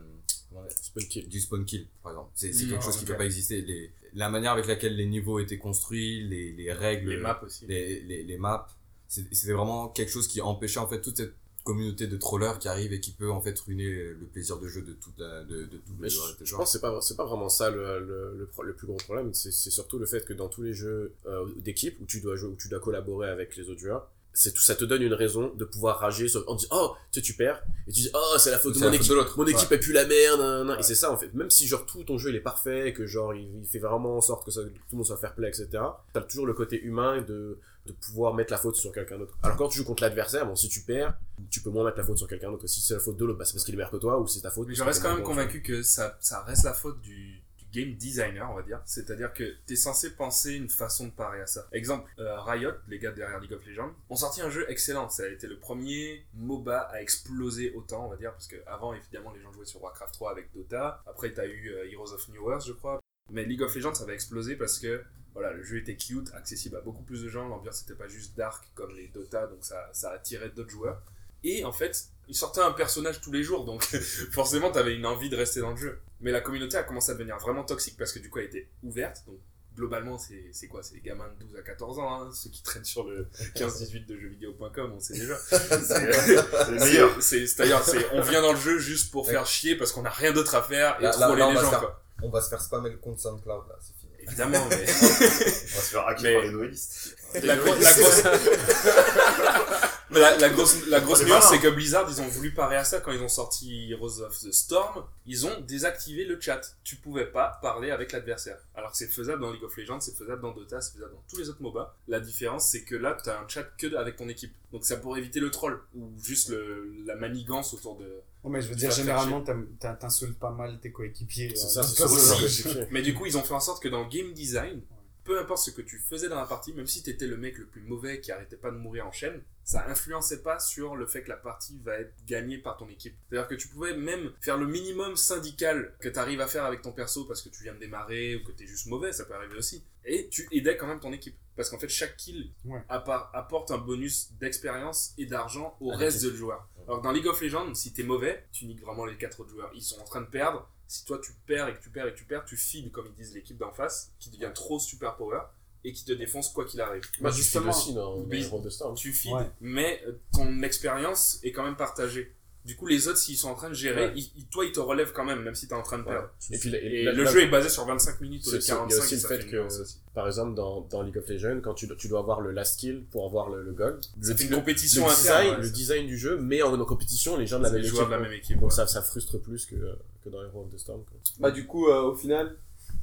Spawn 0.82 1.06
kill. 1.08 1.30
du 1.30 1.40
spawn 1.40 1.64
kill 1.66 1.88
par 2.04 2.12
exemple 2.14 2.32
c'est 2.36 2.52
Mhm. 2.54 2.70
quelque 2.72 2.84
chose 2.84 2.98
qui 2.98 3.04
Ok. 3.04 3.12
peut 3.12 3.18
pas 3.18 3.26
exister 3.26 3.62
les, 3.62 3.92
la 4.14 4.30
manière 4.30 4.52
avec 4.52 4.66
laquelle 4.68 4.96
les 4.96 5.06
niveaux 5.06 5.40
étaient 5.40 5.58
construits 5.58 6.28
les, 6.28 6.52
les 6.54 6.74
règles 6.74 7.10
Les 7.12 7.18
maps 7.18 7.40
aussi. 7.44 7.66
les, 7.68 8.02
les, 8.02 8.24
les 8.24 8.38
maps 8.38 8.68
c'était 9.08 9.52
vraiment 9.54 9.90
quelque 9.90 10.10
chose 10.12 10.28
qui 10.28 10.40
empêchait 10.42 10.80
en 10.80 10.88
fait 10.88 11.02
toute 11.02 11.18
cette 11.18 11.36
communauté 11.64 12.08
de 12.08 12.18
trollers 12.18 12.60
qui 12.60 12.68
arrive 12.68 12.94
et 12.94 13.00
qui 13.00 13.12
peut 13.12 13.30
en 13.30 13.42
fait 13.42 13.60
ruiner 13.60 13.90
le 13.90 14.26
plaisir 14.32 14.58
de 14.60 14.68
jeu 14.68 14.82
de 14.82 14.94
toute 14.94 15.18
la, 15.18 15.44
de, 15.44 15.64
de 15.64 15.78
tout 15.78 15.94
le 16.00 16.10
je, 16.10 16.18
je 16.44 16.56
pense 16.56 16.72
que 16.72 16.72
c'est 16.72 16.82
pas, 16.82 17.00
c'est 17.02 17.18
pas 17.18 17.26
vraiment 17.26 17.50
ça 17.50 17.70
le, 17.70 18.00
le, 18.00 18.36
le, 18.38 18.50
le 18.64 18.74
plus 18.74 18.88
gros 18.88 18.98
problème. 18.98 19.34
C'est 19.34 19.52
surtout 19.52 20.00
le 20.00 20.06
fait 20.06 20.26
que 20.26 20.34
dans 20.34 20.50
tous 20.50 20.64
les 20.64 20.74
jeux 20.74 21.14
euh, 21.28 21.46
d'équipe 21.58 21.98
où 22.02 22.06
tu 22.06 22.22
dois 22.22 22.36
jouer, 22.36 22.50
où 22.50 22.56
tu 22.56 22.68
dois 22.68 22.80
collaborer 22.80 23.30
avec 23.30 23.56
les 23.56 23.70
autres 23.70 23.80
joueurs, 23.80 24.10
c'est 24.34 24.54
tout, 24.54 24.62
ça 24.62 24.76
te 24.76 24.86
donne 24.86 25.02
une 25.02 25.14
raison 25.14 25.52
de 25.56 25.66
pouvoir 25.66 26.00
rager 26.00 26.30
sur, 26.30 26.50
en 26.50 26.56
disant, 26.56 26.70
oh, 26.72 26.92
tu 27.12 27.20
sais, 27.20 27.22
tu 27.22 27.34
perds, 27.34 27.62
et 27.86 27.92
tu 27.92 28.00
dis, 28.00 28.10
oh, 28.14 28.36
c'est 28.40 28.52
la 28.52 28.60
faute 28.60 28.76
de 28.76 28.80
mon 28.80 28.92
équipe. 28.94 29.12
de. 29.12 29.26
Mon 29.38 29.46
équipe 29.46 29.72
est 29.74 29.78
plus 29.78 29.92
la 29.92 30.06
merde, 30.06 30.40
nan, 30.40 30.60
nan. 30.60 30.70
Ouais. 30.70 30.80
et 30.80 30.84
c'est 30.84 30.96
ça 30.96 31.12
en 31.12 31.18
fait. 31.18 31.34
Même 31.34 31.50
si 31.50 31.68
genre 31.68 31.86
tout 31.86 32.04
ton 32.06 32.18
jeu 32.18 32.30
il 32.30 32.38
est 32.38 32.42
parfait, 32.42 32.94
que 32.94 33.06
genre 33.06 33.34
il, 33.34 33.50
il 33.62 33.68
fait 33.68 33.80
vraiment 33.80 34.16
en 34.16 34.22
sorte 34.22 34.46
que, 34.46 34.52
ça, 34.52 34.62
que 34.64 34.68
tout 34.70 34.74
le 34.94 34.98
monde 34.98 35.06
soit 35.06 35.18
fair 35.18 35.36
play, 35.36 35.50
etc. 35.50 35.68
T'as 36.14 36.22
toujours 36.22 36.46
le 36.46 36.54
côté 36.54 36.82
humain 36.82 37.22
de, 37.22 37.58
de 37.86 37.94
pouvoir 37.94 38.34
mettre 38.34 38.52
la 38.52 38.58
faute 38.58 38.76
sur 38.76 38.92
quelqu'un 38.92 39.18
d'autre. 39.18 39.38
Alors 39.44 39.58
quand 39.58 39.68
tu 39.68 39.80
joues 39.80 39.86
contre 39.86 40.04
l'adversaire, 40.04 40.46
bon 40.46 40.56
si 40.56 40.70
tu 40.70 40.82
perds, 40.82 41.18
tu 41.50 41.62
peux 41.62 41.70
moins 41.70 41.84
mettre 41.84 41.98
la 41.98 42.04
faute 42.04 42.18
sur 42.18 42.28
quelqu'un 42.28 42.52
d'autre. 42.52 42.68
Si 42.68 42.82
c'est 42.82 42.94
la 42.94 43.00
faute 43.00 43.18
de 43.18 43.26
l'autre, 43.26 43.40
bah, 43.40 43.46
c'est 43.46 43.54
parce 43.54 43.64
qu'il 43.64 43.74
est 43.74 43.78
meilleur 43.78 43.92
que 43.92 43.98
toi 43.98 44.20
ou 44.20 44.28
c'est 44.28 44.42
ta 44.42 44.52
faute. 44.52 44.68
Mais 44.68 44.76
je 44.76 44.84
reste 44.84 45.02
quand 45.02 45.16
même 45.16 45.24
convaincu 45.24 45.62
que 45.62 45.82
ça, 45.82 46.18
ça 46.20 46.44
reste 46.44 46.64
la 46.64 46.74
faute 46.74 47.02
du, 47.02 47.42
du 47.58 47.66
game 47.72 47.96
designer, 47.96 48.50
on 48.52 48.56
va 48.56 48.62
dire. 48.62 48.82
C'est-à-dire 48.86 49.34
que 49.34 49.56
t'es 49.66 49.76
censé 49.76 50.12
penser 50.12 50.54
une 50.54 50.70
façon 50.70 51.06
de 51.08 51.12
parer 51.12 51.42
à 51.42 51.48
ça. 51.48 51.68
Exemple, 51.72 52.10
euh, 52.20 52.40
Riot, 52.42 52.74
les 52.88 53.00
gars 53.00 53.12
derrière 53.12 53.40
League 53.40 53.54
of 53.54 53.66
Legends, 53.66 53.92
ont 54.10 54.16
sorti 54.16 54.42
un 54.42 54.50
jeu 54.52 54.66
excellent. 54.70 55.10
Ça 55.10 55.24
a 55.24 55.28
été 55.28 55.48
le 55.48 55.58
premier 55.58 56.26
MOBA 56.36 56.78
à 56.78 57.02
exploser 57.02 57.74
autant, 57.74 58.06
on 58.06 58.10
va 58.10 58.18
dire, 58.18 58.32
parce 58.32 58.48
que 58.48 58.58
avant, 58.68 58.94
évidemment, 58.94 59.32
les 59.32 59.42
gens 59.42 59.52
jouaient 59.52 59.66
sur 59.66 59.82
Warcraft 59.82 60.14
3 60.14 60.32
avec 60.32 60.54
Dota. 60.54 61.02
Après, 61.08 61.34
t'as 61.34 61.48
eu 61.48 61.70
euh, 61.70 61.92
Heroes 61.92 62.14
of 62.14 62.28
New 62.30 62.52
Earth, 62.52 62.66
je 62.68 62.74
crois. 62.74 63.00
Mais 63.32 63.46
League 63.46 63.62
of 63.62 63.74
Legends, 63.74 63.94
ça 63.94 64.06
va 64.06 64.14
exploser 64.14 64.56
parce 64.56 64.78
que 64.78 65.02
voilà, 65.34 65.52
le 65.54 65.64
jeu 65.64 65.78
était 65.78 65.96
cute, 65.96 66.34
accessible 66.34 66.76
à 66.78 66.82
beaucoup 66.82 67.04
plus 67.04 67.24
de 67.24 67.30
gens. 67.30 67.48
L'ambiance 67.48 67.82
n'était 67.84 67.98
pas 67.98 68.08
juste 68.08 68.36
dark 68.38 68.64
comme 68.76 68.92
les 68.96 69.08
Dota, 69.08 69.48
donc 69.48 69.60
ça, 69.62 69.90
ça 69.94 70.12
attirait 70.12 70.50
d'autres 70.50 70.70
joueurs. 70.72 71.02
Et 71.44 71.64
en 71.66 71.72
fait, 71.72 72.06
il 72.28 72.36
sortait 72.36 72.62
un 72.62 72.72
personnage 72.72 73.20
tous 73.22 73.32
les 73.32 73.42
jours, 73.44 73.66
donc 73.66 73.84
forcément, 74.32 74.72
t'avais 74.72 74.96
une 74.96 75.06
envie 75.06 75.30
de 75.30 75.36
rester 75.36 75.60
dans 75.62 75.72
le 75.72 75.78
jeu. 75.78 76.00
Mais 76.20 76.32
la 76.32 76.42
communauté 76.42 76.78
a 76.78 76.84
commencé 76.84 77.12
à 77.12 77.14
devenir 77.16 77.38
vraiment 77.40 77.64
toxique 77.64 77.96
parce 77.98 78.12
que 78.14 78.20
du 78.20 78.30
coup, 78.30 78.40
elle 78.40 78.46
était 78.46 78.68
ouverte. 78.84 79.24
Donc, 79.26 79.38
globalement, 79.76 80.18
c'est 80.20 80.68
quoi? 80.68 80.84
C'est 80.84 80.96
les 80.96 81.02
gamins 81.02 81.28
de 81.40 81.46
12 81.46 81.56
à 81.58 81.62
14 81.62 81.98
ans, 82.00 82.22
hein, 82.24 82.32
ceux 82.34 82.50
qui 82.52 82.62
traînent 82.62 82.84
sur 82.86 83.06
le 83.10 83.28
15-18 83.56 84.06
de 84.06 84.18
jeuxvideo.com, 84.20 84.92
on 84.96 85.00
sait 85.00 85.14
déjà. 85.14 85.38
C'est 85.50 86.72
meilleurs. 86.72 87.22
c'est- 87.24 87.48
C'est-à-dire, 87.48 87.82
on 88.14 88.22
vient 88.22 88.42
dans 88.42 88.52
le 88.54 88.60
jeu 88.60 88.78
juste 88.80 89.12
pour 89.12 89.28
faire 89.28 89.46
chier 89.48 89.76
parce 89.76 89.92
qu'on 89.92 90.02
n'a 90.04 90.10
rien 90.10 90.32
d'autre 90.34 90.54
à 90.56 90.62
faire 90.62 91.00
et 91.00 91.04
Là- 91.04 91.12
troller 91.12 91.40
là, 91.42 91.50
les 91.54 91.56
gens, 91.60 91.70
faire- 91.70 91.80
quoi. 91.80 92.04
On 92.24 92.30
va 92.30 92.42
se 92.42 92.50
faire 92.50 92.62
spammer 92.62 92.90
le 92.92 92.98
compte 92.98 93.20
SoundCloud 93.20 93.68
là, 93.68 93.76
c'est. 93.82 93.94
Évidemment, 94.28 94.66
mais. 94.70 94.76
On 94.76 94.86
va 94.86 94.90
se 94.90 95.90
faire 95.92 96.08
hacker 96.08 96.24
Mais- 96.24 96.34
par 96.34 96.44
les 96.44 96.52
noëlistes. 96.52 97.16
la, 97.44 97.56
gro- 97.58 97.76
la 97.76 97.94
grosse. 97.94 98.24
Mais 100.14 100.20
la, 100.20 100.36
la 100.40 100.50
grosse, 100.50 100.88
la 100.88 101.00
grosse 101.00 101.24
nuance, 101.24 101.46
c'est 101.50 101.60
que 101.60 101.70
Blizzard, 101.70 102.06
ils 102.10 102.20
ont 102.22 102.28
voulu 102.28 102.54
parer 102.54 102.76
à 102.76 102.84
ça 102.84 103.00
quand 103.00 103.14
ils 103.14 103.22
ont 103.22 103.30
sorti 103.30 103.90
Heroes 103.94 104.20
of 104.22 104.38
the 104.42 104.52
Storm. 104.52 105.06
Ils 105.26 105.46
ont 105.46 105.62
désactivé 105.62 106.26
le 106.26 106.38
chat. 106.42 106.60
Tu 106.84 106.98
pouvais 106.98 107.26
pas 107.28 107.60
parler 107.62 107.92
avec 107.92 108.12
l'adversaire. 108.12 108.58
Alors 108.76 108.92
que 108.92 108.98
c'est 108.98 109.08
faisable 109.08 109.42
dans 109.42 109.52
League 109.52 109.64
of 109.64 109.74
Legends, 109.78 110.02
c'est 110.02 110.14
faisable 110.18 110.42
dans 110.42 110.52
Dota, 110.52 110.82
c'est 110.82 110.92
faisable 110.96 111.14
dans 111.14 111.24
tous 111.30 111.38
les 111.38 111.48
autres 111.48 111.62
MOBA. 111.62 111.96
La 112.10 112.20
différence, 112.20 112.68
c'est 112.68 112.82
que 112.84 112.96
là, 112.96 113.16
t'as 113.24 113.40
un 113.40 113.48
chat 113.48 113.64
que 113.64 113.96
avec 113.96 114.18
ton 114.18 114.28
équipe. 114.28 114.54
Donc 114.74 114.84
ça 114.86 114.98
pour 114.98 115.18
éviter 115.18 115.40
le 115.40 115.50
troll 115.50 115.80
ou 115.96 116.12
juste 116.22 116.50
le, 116.50 116.92
la 117.06 117.16
manigance 117.16 117.74
autour 117.74 117.96
de. 117.98 118.06
Ouais, 118.44 118.52
mais 118.52 118.62
je 118.62 118.70
veux 118.70 118.76
dire, 118.76 118.92
généralement, 118.92 119.44
t'insultes 119.44 120.40
pas 120.40 120.52
mal 120.52 120.80
tes 120.80 120.92
coéquipiers. 120.92 121.56
C'est 121.56 121.70
ça, 121.70 121.84
c'est 121.84 122.08
ça. 122.08 122.80
Mais 122.92 123.02
du 123.02 123.14
coup, 123.14 123.26
ils 123.26 123.38
ont 123.38 123.44
fait 123.44 123.54
en 123.54 123.60
sorte 123.60 123.82
que 123.82 123.90
dans 123.90 124.04
le 124.04 124.10
game 124.10 124.34
design, 124.34 124.82
peu 125.24 125.40
importe 125.40 125.64
ce 125.64 125.72
que 125.72 125.82
tu 125.82 126.00
faisais 126.00 126.30
dans 126.30 126.36
la 126.36 126.46
partie, 126.46 126.74
même 126.74 126.88
si 126.88 127.04
t'étais 127.04 127.28
le 127.28 127.38
mec 127.38 127.58
le 127.58 127.68
plus 127.68 127.82
mauvais 127.82 128.20
qui 128.20 128.32
arrêtait 128.32 128.58
pas 128.58 128.72
de 128.72 128.78
mourir 128.78 129.06
en 129.06 129.12
chaîne, 129.12 129.42
ça 129.72 129.88
influençait 129.88 130.42
pas 130.42 130.60
sur 130.60 130.96
le 130.98 131.06
fait 131.06 131.24
que 131.24 131.30
la 131.30 131.38
partie 131.38 131.80
va 131.84 131.94
être 131.96 132.14
gagnée 132.26 132.58
par 132.58 132.76
ton 132.78 132.90
équipe. 132.90 133.16
C'est-à-dire 133.30 133.48
que 133.48 133.56
tu 133.56 133.70
pouvais 133.70 133.96
même 133.96 134.32
faire 134.42 134.58
le 134.58 134.68
minimum 134.68 135.16
syndical 135.16 135.94
que 136.02 136.10
t'arrives 136.10 136.42
à 136.42 136.48
faire 136.48 136.66
avec 136.66 136.82
ton 136.82 136.92
perso 136.92 137.24
parce 137.26 137.42
que 137.42 137.50
tu 137.50 137.64
viens 137.64 137.74
de 137.74 137.80
démarrer 137.80 138.36
ou 138.36 138.44
que 138.44 138.52
t'es 138.52 138.68
juste 138.68 138.88
mauvais, 138.88 139.14
ça 139.14 139.24
peut 139.26 139.34
arriver 139.34 139.56
aussi. 139.56 139.84
Et 140.04 140.28
tu 140.30 140.48
aidais 140.52 140.76
quand 140.76 140.88
même 140.88 141.00
ton 141.00 141.14
équipe. 141.14 141.38
Parce 141.56 141.70
qu'en 141.70 141.80
fait, 141.80 141.88
chaque 141.90 142.18
kill 142.18 142.52
Ouais. 142.66 142.82
apporte 142.90 143.72
un 143.72 143.78
bonus 143.78 144.32
d'expérience 144.40 145.14
et 145.18 145.26
d'argent 145.26 145.78
au 145.80 145.92
À 145.92 145.98
reste 145.98 146.24
de 146.24 146.34
joueurs. 146.34 146.68
Alors 146.88 147.00
que 147.00 147.04
dans 147.04 147.12
League 147.12 147.28
of 147.28 147.40
Legends, 147.42 147.74
si 147.76 147.94
t'es 147.94 148.04
mauvais, 148.04 148.46
tu 148.52 148.66
niques 148.66 148.82
vraiment 148.82 149.06
les 149.06 149.16
quatre 149.18 149.40
autres 149.40 149.52
joueurs. 149.52 149.72
Ils 149.74 149.84
sont 149.84 150.00
en 150.02 150.06
train 150.06 150.22
de 150.22 150.28
perdre. 150.28 150.68
Si 150.88 151.06
toi 151.06 151.20
tu 151.24 151.32
perds 151.48 151.70
et 151.70 151.74
que 151.76 151.82
tu 151.82 151.90
perds 151.90 152.08
et 152.08 152.14
que 152.14 152.18
tu 152.18 152.26
perds, 152.26 152.44
tu 152.44 152.58
feeds, 152.58 152.90
comme 152.92 153.06
ils 153.08 153.14
disent, 153.14 153.34
l'équipe 153.34 153.58
d'en 153.58 153.72
face, 153.72 154.12
qui 154.20 154.30
devient 154.30 154.52
trop 154.54 154.80
super 154.80 155.16
power 155.16 155.40
et 155.84 155.94
qui 155.94 156.06
te 156.06 156.14
défonce 156.14 156.50
quoi 156.50 156.66
qu'il 156.66 156.80
arrive. 156.82 157.02
Bah, 157.20 157.30
Bah, 157.30 157.32
justement, 157.32 157.72
dans, 157.94 158.24
the 158.62 158.70
Storm. 158.70 158.96
Tu 158.96 159.14
Ouais. 159.34 159.50
mais 159.62 160.02
euh, 160.08 160.12
ton 160.34 160.62
expérience 160.64 161.40
est 161.44 161.52
quand 161.52 161.64
même 161.64 161.76
partagée. 161.78 162.32
Du 162.64 162.76
coup, 162.76 162.86
les 162.86 163.08
autres, 163.08 163.18
s'ils 163.18 163.38
sont 163.38 163.50
en 163.50 163.56
train 163.56 163.70
de 163.70 163.74
gérer, 163.74 164.06
Ouais. 164.06 164.14
ils- 164.16 164.32
ils- 164.38 164.46
toi, 164.46 164.64
ils 164.64 164.72
te 164.72 164.80
relèvent 164.80 165.14
quand 165.14 165.26
même, 165.26 165.42
même 165.42 165.56
si 165.56 165.68
t'es 165.68 165.74
en 165.74 165.82
train 165.82 165.98
de 165.98 166.04
Ouais. 166.04 166.12
perdre. 166.12 166.30
Et 166.52 166.60
puis, 166.60 166.70
la- 166.70 166.78
Et 166.80 167.04
la- 167.06 167.12
le 167.12 167.24
la- 167.24 167.32
jeu 167.32 167.42
est 167.42 167.48
basé 167.48 167.70
sur 167.70 167.86
25 167.88 168.22
minutes 168.22 168.46
au 168.46 168.52
lieu 168.52 168.58
de 168.58 168.62
C'est- 168.62 168.68
c'est- 168.68 168.74
il 168.74 168.76
y 168.76 168.78
a 168.78 168.82
45. 168.82 169.04
aussi 169.04 169.16
le 169.16 169.22
fait 169.22 169.48
que-. 169.50 169.68
Par 170.14 170.28
exemple, 170.28 170.54
dans, 170.54 170.82
dans 170.82 171.02
League 171.02 171.18
of 171.18 171.28
Legends, 171.28 171.60
quand 171.64 171.74
tu, 171.74 171.88
dois- 171.88 171.98
tu 171.98 172.08
dois 172.08 172.20
avoir 172.20 172.40
le 172.40 172.52
last 172.52 172.80
kill 172.80 173.04
pour 173.10 173.26
avoir 173.26 173.50
le, 173.50 173.64
le 173.64 173.72
gold, 173.74 174.00
fait 174.22 174.44
une 174.44 174.50
le- 174.52 174.56
compétition 174.58 175.08
le 175.08 175.12
interne. 175.12 175.22
design, 175.24 175.56
ouais, 175.56 175.64
le 175.64 175.70
design 175.72 176.06
du 176.06 176.20
jeu, 176.20 176.38
mais 176.40 176.62
en, 176.62 176.80
en 176.80 176.86
compétition, 176.86 177.36
les 177.36 177.48
gens 177.48 177.58
de 177.58 177.64
la 177.64 177.70
c'est 177.70 177.76
même 177.78 177.84
équipe. 177.86 178.06
de 178.06 178.12
la 178.12 178.20
même 178.20 178.34
équipe. 178.34 178.60
Donc 178.60 178.70
ouais. 178.70 178.76
ça, 178.76 178.86
ça 178.86 179.02
frustre 179.02 179.40
plus 179.40 179.66
que, 179.66 179.76
que 180.24 180.30
dans 180.30 180.44
Heroes 180.44 180.66
of 180.66 180.70
the 180.72 180.78
Storm. 180.78 181.02
quoi. 181.10 181.20
Bah, 181.40 181.50
du 181.50 181.66
coup, 181.66 181.88
euh, 181.88 182.02
au 182.04 182.16
final, 182.16 182.56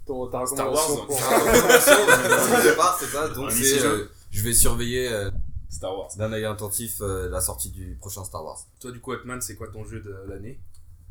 ton, 0.06 0.26
ta 0.28 0.46
Star 0.46 0.70
recommandation 0.70 0.94
Wars, 0.96 1.06
pour. 1.06 1.16
Au 1.16 2.62
départ, 2.70 2.96
c'est 3.00 3.06
ça, 3.06 3.28
donc 3.28 3.50
c'est, 3.50 3.84
euh, 3.84 4.04
je 4.30 4.42
vais 4.42 4.52
surveiller 4.52 5.08
euh, 5.08 5.30
Star 5.70 5.96
Wars. 5.96 6.10
d'un 6.16 6.32
œil 6.32 6.44
attentif 6.44 7.00
euh, 7.00 7.28
la 7.28 7.40
sortie 7.40 7.70
du 7.70 7.96
prochain 8.00 8.24
Star 8.24 8.44
Wars. 8.44 8.58
Toi, 8.80 8.90
du 8.90 9.00
coup, 9.00 9.12
Hotman, 9.12 9.40
c'est 9.40 9.56
quoi 9.56 9.68
ton 9.68 9.84
jeu 9.84 10.00
de 10.00 10.14
l'année? 10.28 10.58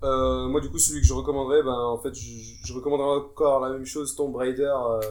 Euh, 0.04 0.48
moi, 0.48 0.62
du 0.62 0.70
coup, 0.70 0.78
celui 0.78 1.02
que 1.02 1.08
je 1.08 1.14
recommanderais, 1.14 1.64
ben, 1.64 1.74
en 1.74 1.98
fait, 1.98 2.14
je, 2.14 2.30
je 2.64 2.74
recommanderais 2.74 3.18
encore 3.18 3.60
la 3.60 3.72
même 3.72 3.86
chose, 3.86 4.16
Tomb 4.16 4.36
Raider, 4.36 4.72
euh, 4.72 5.02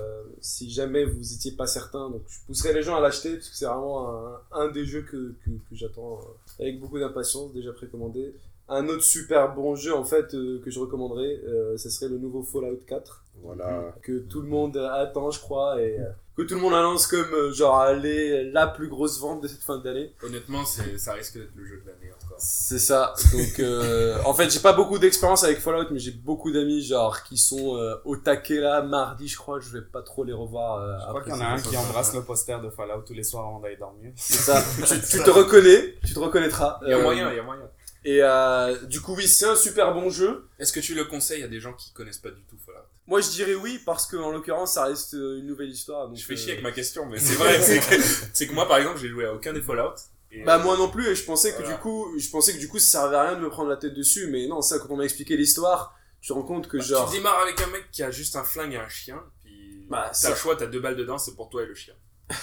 si 0.41 0.71
jamais 0.71 1.05
vous 1.05 1.33
étiez 1.35 1.53
pas 1.53 1.67
certain. 1.67 2.09
Donc, 2.11 2.23
je 2.29 2.39
pousserais 2.47 2.73
les 2.73 2.83
gens 2.85 2.95
à 2.97 3.01
l'acheter, 3.01 3.35
parce 3.35 3.49
que 3.49 3.57
c'est 3.57 3.65
vraiment 3.67 4.09
un, 4.09 4.41
un 4.53 4.69
des 4.71 4.85
jeux 4.87 5.03
que, 5.03 5.35
que, 5.45 5.51
que 5.51 5.73
j'attends 5.75 6.21
euh, 6.21 6.63
avec 6.63 6.79
beaucoup 6.81 7.01
d'impatience, 7.01 7.53
déjà 7.53 7.73
précommandé. 7.73 8.33
Un 8.69 8.89
autre 8.89 9.03
super 9.03 9.55
bon 9.55 9.75
jeu, 9.75 9.93
en 9.93 10.05
fait, 10.05 10.35
euh, 10.35 10.61
que 10.65 10.71
je 10.71 10.79
recommanderais, 10.79 11.41
euh, 11.47 11.77
ce 11.77 11.91
serait 11.91 12.09
le 12.09 12.19
nouveau 12.19 12.45
Fallout 12.45 12.79
4, 12.87 13.25
Voilà. 13.43 13.95
que 14.03 14.19
tout 14.21 14.41
le 14.43 14.49
monde 14.49 14.77
attend, 14.77 15.31
je 15.31 15.41
crois, 15.41 15.81
et 15.81 15.99
euh, 16.01 16.05
que 16.37 16.43
tout 16.43 16.55
le 16.55 16.61
monde 16.61 16.75
annonce 16.75 17.07
comme, 17.07 17.33
euh, 17.33 17.53
genre, 17.53 17.79
aller 17.79 18.51
la 18.51 18.67
plus 18.67 18.89
grosse 18.89 19.21
vente 19.21 19.41
de 19.43 19.49
cette 19.49 19.63
fin 19.63 19.79
d'année. 19.79 20.13
Honnêtement, 20.23 20.65
c'est, 20.65 20.99
ça 20.99 21.13
risque 21.15 21.39
d'être 21.39 21.55
le 21.55 21.65
jeu 21.65 21.81
de 21.85 21.87
l'année 21.91 22.13
encore. 22.13 22.37
C'est 22.39 22.79
ça. 22.81 23.15
Donc, 23.33 23.61
euh, 23.61 24.19
en 24.25 24.35
fait, 24.35 24.51
j'ai 24.51 24.61
pas 24.61 24.73
beaucoup 24.73 24.99
d'expérience 24.99 25.45
avec 25.45 25.59
Fallout, 25.61 25.87
mais 25.91 25.99
j'ai 25.99 26.11
beaucoup 26.11 26.51
d'amis, 26.53 26.83
genre, 26.83 27.23
qui 27.23 27.39
sont 27.39 27.77
euh, 27.77 27.95
au 28.05 28.17
taquet 28.17 28.61
là, 28.61 28.83
mardi, 28.83 29.29
je 29.29 29.37
crois. 29.37 29.61
Je 29.61 29.71
vais 29.71 29.83
pas 29.85 30.03
trop 30.03 30.25
les 30.25 30.33
revoir. 30.35 30.81
euh, 30.83 30.93
Je 30.99 31.07
crois 31.07 31.21
après 31.21 31.31
qu'il 31.31 31.41
y 31.41 31.43
en 31.45 31.49
a 31.49 31.53
un 31.55 31.61
qui 31.61 31.77
embrasse 31.77 32.15
le 32.15 32.23
poster 32.25 32.61
de 32.61 32.69
Fallout 32.71 33.03
tous 33.07 33.15
les 33.15 33.23
soirs 33.25 33.47
avant 33.47 33.61
d'aller 33.61 33.77
dormir. 33.77 34.11
C'est 34.17 34.35
ça. 34.39 34.63
tu, 34.87 35.01
tu 35.19 35.23
te 35.23 35.31
reconnais, 35.31 35.95
tu 36.05 36.13
te 36.15 36.19
reconnaîtras. 36.19 36.81
Il 36.83 36.89
y 36.91 36.93
a 36.93 36.99
Euh, 36.99 37.03
moyen, 37.03 37.31
il 37.31 37.37
y 37.37 37.41
a 37.41 37.43
moyen. 37.43 37.63
Et 38.05 38.23
euh, 38.23 38.77
du 38.87 39.01
coup, 39.01 39.15
oui, 39.17 39.27
c'est 39.27 39.47
un 39.47 39.57
super 39.57 39.93
bon 39.95 40.11
jeu. 40.11 40.47
Est-ce 40.61 40.73
que 40.73 40.79
tu 40.81 40.95
le 40.95 41.05
conseilles 41.07 41.43
à 41.43 41.49
des 41.49 41.59
gens 41.61 41.73
qui 41.73 41.93
connaissent 41.93 42.19
pas 42.19 42.31
du 42.31 42.43
tout 42.45 42.57
Fallout? 42.65 42.79
Moi, 43.07 43.21
je 43.21 43.31
dirais 43.31 43.55
oui, 43.55 43.81
parce 43.85 44.07
que 44.07 44.17
en 44.17 44.33
l'occurrence, 44.33 44.75
ça 44.75 44.85
reste 44.85 45.15
euh, 45.15 45.39
une 45.39 45.47
nouvelle 45.47 45.71
histoire. 45.71 46.09
Donc, 46.09 46.17
Je 46.17 46.25
fais 46.25 46.33
euh, 46.33 46.37
chier 46.37 46.53
avec 46.53 46.63
ma 46.63 46.73
question, 46.73 47.07
mais 47.07 47.19
c'est 47.21 47.35
vrai, 47.35 47.61
c'est 47.61 48.47
que, 48.47 48.53
moi, 48.53 48.67
par 48.67 48.79
exemple, 48.79 48.99
j'ai 48.99 49.09
joué 49.09 49.27
à 49.27 49.33
aucun 49.35 49.53
des 49.53 49.63
Fallout. 49.63 49.95
Et, 50.33 50.43
Bah 50.43 50.59
euh, 50.59 50.63
moi 50.65 50.77
non 50.77 50.89
plus 50.89 51.07
et 51.07 51.15
je 51.15 51.23
pensais 51.25 51.53
que 51.53 51.59
Voilà. 51.59 51.77
du 51.77 51.81
coup 51.81 52.13
je 52.19 52.29
pensais 52.31 52.53
que 52.53 52.59
du 52.59 52.67
coup 52.67 52.81
ça 52.81 52.99
servait 53.03 53.17
à 53.17 53.29
rien 53.29 53.37
de 53.37 53.43
me 53.43 53.49
prendre 53.49 53.71
la 53.71 53.77
tête 53.77 53.95
dessus 53.95 54.27
mais 54.27 54.49
non 54.49 54.61
ça 54.61 54.81
quand 54.81 54.89
on 54.91 54.97
m'a 54.97 55.05
expliqué 55.05 55.37
l'histoire 55.37 55.97
tu 56.21 56.29
te 56.29 56.33
rends 56.33 56.43
compte 56.43 56.67
que 56.67 56.79
bah, 56.79 56.83
genre 56.83 57.09
Tu 57.09 57.19
démarres 57.19 57.39
avec 57.43 57.61
un 57.61 57.69
mec 57.69 57.85
qui 57.93 58.03
a 58.03 58.11
juste 58.11 58.35
un 58.35 58.43
flingue 58.43 58.73
et 58.73 58.77
un 58.77 58.89
chien, 58.89 59.23
puis 59.45 59.87
Bah, 59.89 60.11
t'as 60.21 60.31
le 60.31 60.35
choix, 60.35 60.57
t'as 60.57 60.67
deux 60.67 60.81
balles 60.81 60.97
dedans, 60.97 61.17
c'est 61.17 61.37
pour 61.37 61.49
toi 61.49 61.63
et 61.63 61.67
le 61.67 61.77
chien. 61.77 61.95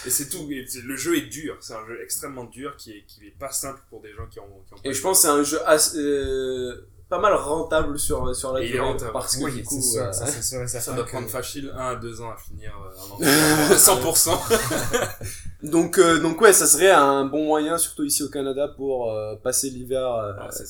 Et 0.06 0.10
c'est 0.10 0.30
tout. 0.30 0.48
Et 0.50 0.66
le 0.82 0.96
jeu 0.96 1.18
est 1.18 1.26
dur, 1.26 1.58
c'est 1.60 1.74
un 1.74 1.86
jeu 1.86 2.00
extrêmement 2.02 2.44
dur 2.44 2.74
qui 2.78 2.92
est, 2.92 3.04
qui 3.04 3.26
est 3.26 3.38
pas 3.38 3.52
simple 3.52 3.82
pour 3.90 4.00
des 4.00 4.14
gens 4.14 4.26
qui 4.26 4.40
ont, 4.40 4.64
qui 4.66 4.72
ont 4.72 4.76
et 4.82 4.94
je 4.94 5.02
pense 5.02 5.18
que 5.18 5.22
c'est 5.24 5.32
un 5.32 5.42
jeu 5.42 5.60
assez, 5.68 5.98
euh, 5.98 6.88
pas 7.14 7.20
mal 7.20 7.34
rentable 7.34 7.98
sur 7.98 8.34
sur 8.34 8.52
la 8.52 8.60
Et 8.62 8.66
il 8.66 8.72
durée 8.72 8.86
rentable. 8.86 9.12
parce 9.12 9.36
que 9.36 9.44
Oui, 9.44 9.52
du 9.52 9.62
coup 9.64 9.80
sûr, 9.80 10.02
euh, 10.02 10.12
ça 10.12 10.26
sûr 10.26 10.42
certain 10.68 10.80
Ça 10.80 10.92
doit 10.94 11.04
que- 11.04 11.10
prendre 11.10 11.28
facile 11.28 11.72
1 11.76 11.78
à 11.90 11.94
2 11.96 12.20
ans 12.20 12.30
à 12.30 12.36
finir 12.36 12.72
euh, 12.76 13.00
en 13.00 13.14
entier. 13.14 13.26
100%. 13.76 14.30
donc 15.62 15.98
euh, 15.98 16.18
donc 16.20 16.40
ouais 16.40 16.52
ça 16.52 16.66
serait 16.66 16.90
un 16.90 17.24
bon 17.24 17.44
moyen 17.46 17.78
surtout 17.78 18.04
ici 18.04 18.22
au 18.22 18.28
Canada 18.28 18.68
pour 18.76 19.10
euh, 19.12 19.36
passer 19.36 19.70
l'hiver 19.70 20.04
euh, 20.12 20.32
Ah, 20.40 20.50
ça 20.50 20.64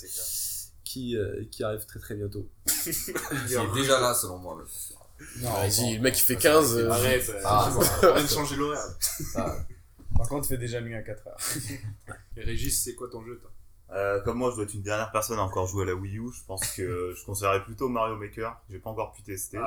qui 0.85 1.17
euh, 1.17 1.45
qui 1.51 1.65
arrive 1.65 1.85
très 1.87 1.99
très 1.99 2.15
bientôt 2.15 2.47
Qui 2.67 3.55
est 3.55 3.75
déjà 3.75 4.01
là, 4.01 4.15
selon 4.15 4.39
moi. 4.39 4.57
mais 4.59 4.65
bon. 4.65 5.01
Non, 5.43 5.53
Vas-y, 5.55 5.81
bon, 5.81 5.95
le 5.95 6.01
mec 6.01 6.19
il 6.19 6.23
fait 6.23 6.35
ça, 6.35 6.41
15 6.41 6.77
euh, 6.77 6.91
Arrête, 6.91 7.29
euh, 7.31 7.41
Ah, 7.45 7.73
on 7.75 8.23
de 8.23 8.27
changer 8.29 8.57
l'horaire. 8.57 8.85
ça, 9.33 9.57
Par 10.19 10.29
contre, 10.29 10.47
il 10.47 10.49
fait 10.51 10.59
déjà 10.59 10.81
nuit 10.81 10.95
à 10.95 11.03
4 11.03 11.27
heures. 11.29 11.37
Et 12.37 12.43
Régis, 12.43 12.83
c'est 12.85 12.95
quoi 12.95 13.09
ton 13.11 13.25
jeu 13.25 13.39
toi? 13.41 13.51
Euh, 13.93 14.21
comme 14.23 14.39
moi, 14.39 14.51
je 14.51 14.57
dois 14.57 14.65
être 14.65 14.75
une 14.75 14.83
dernière 14.83 15.13
personne 15.13 15.39
à 15.39 15.43
encore 15.43 15.67
jouer 15.67 15.83
à 15.83 15.87
la 15.87 15.95
Wii 15.95 16.19
U. 16.19 16.33
Je 16.33 16.45
pense 16.47 16.73
que 16.75 17.15
je 17.17 17.25
conseillerais 17.25 17.63
plutôt 17.63 17.89
Mario 17.89 18.17
Maker. 18.17 18.61
J'ai 18.71 18.79
pas 18.79 18.91
encore 18.91 19.13
pu 19.13 19.23
tester. 19.23 19.59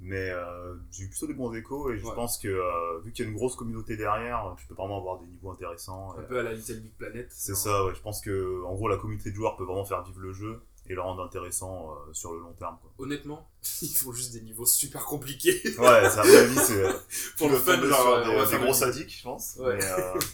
Mais 0.00 0.30
euh, 0.30 0.74
j'ai 0.92 1.04
eu 1.04 1.08
plutôt 1.10 1.26
des 1.26 1.34
bons 1.34 1.52
échos 1.54 1.90
et 1.90 1.98
je 1.98 2.06
Ouais. 2.06 2.14
pense 2.14 2.38
que 2.38 2.48
euh, 2.48 3.00
vu 3.04 3.12
qu'il 3.12 3.24
y 3.24 3.28
a 3.28 3.30
une 3.30 3.36
grosse 3.36 3.56
communauté 3.56 3.96
derrière, 3.96 4.54
tu 4.58 4.66
peux 4.66 4.74
vraiment 4.74 4.98
avoir 4.98 5.18
des 5.18 5.26
niveaux 5.26 5.50
intéressants. 5.52 6.14
Un 6.18 6.22
peu 6.22 6.38
à 6.38 6.42
la 6.44 6.52
Little 6.54 6.80
Big 6.80 6.92
Planet. 6.96 7.26
C'est 7.30 7.56
ça, 7.56 7.84
ouais. 7.84 7.94
Je 7.94 8.00
pense 8.00 8.20
que 8.20 8.64
en 8.64 8.74
gros 8.74 8.88
la 8.88 8.96
communauté 8.96 9.30
de 9.30 9.34
joueurs 9.36 9.56
peut 9.56 9.64
vraiment 9.64 9.84
faire 9.84 10.02
vivre 10.04 10.20
le 10.20 10.32
jeu 10.32 10.60
et 10.90 10.94
le 10.94 11.00
rendre 11.02 11.22
intéressant 11.22 11.94
sur 12.12 12.32
le 12.32 12.38
long 12.40 12.52
terme. 12.52 12.78
Quoi. 12.80 12.90
Honnêtement, 13.04 13.46
ils 13.82 13.88
font 13.88 14.12
juste 14.12 14.32
des 14.32 14.40
niveaux 14.40 14.64
super 14.66 15.04
compliqués. 15.04 15.60
Ouais, 15.78 16.08
ça, 16.08 16.22
à 16.22 16.24
mon 16.24 16.34
avis, 16.34 16.56
c'est 16.56 16.82
Pour 17.36 17.48
le 17.50 17.56
fun, 17.56 17.76
genre, 17.82 18.24
des, 18.24 18.56
des 18.56 18.62
gros 18.64 18.72
sadiques, 18.72 19.14
je 19.18 19.22
pense. 19.24 19.56
Ouais. 19.58 19.78
Mais 19.78 19.84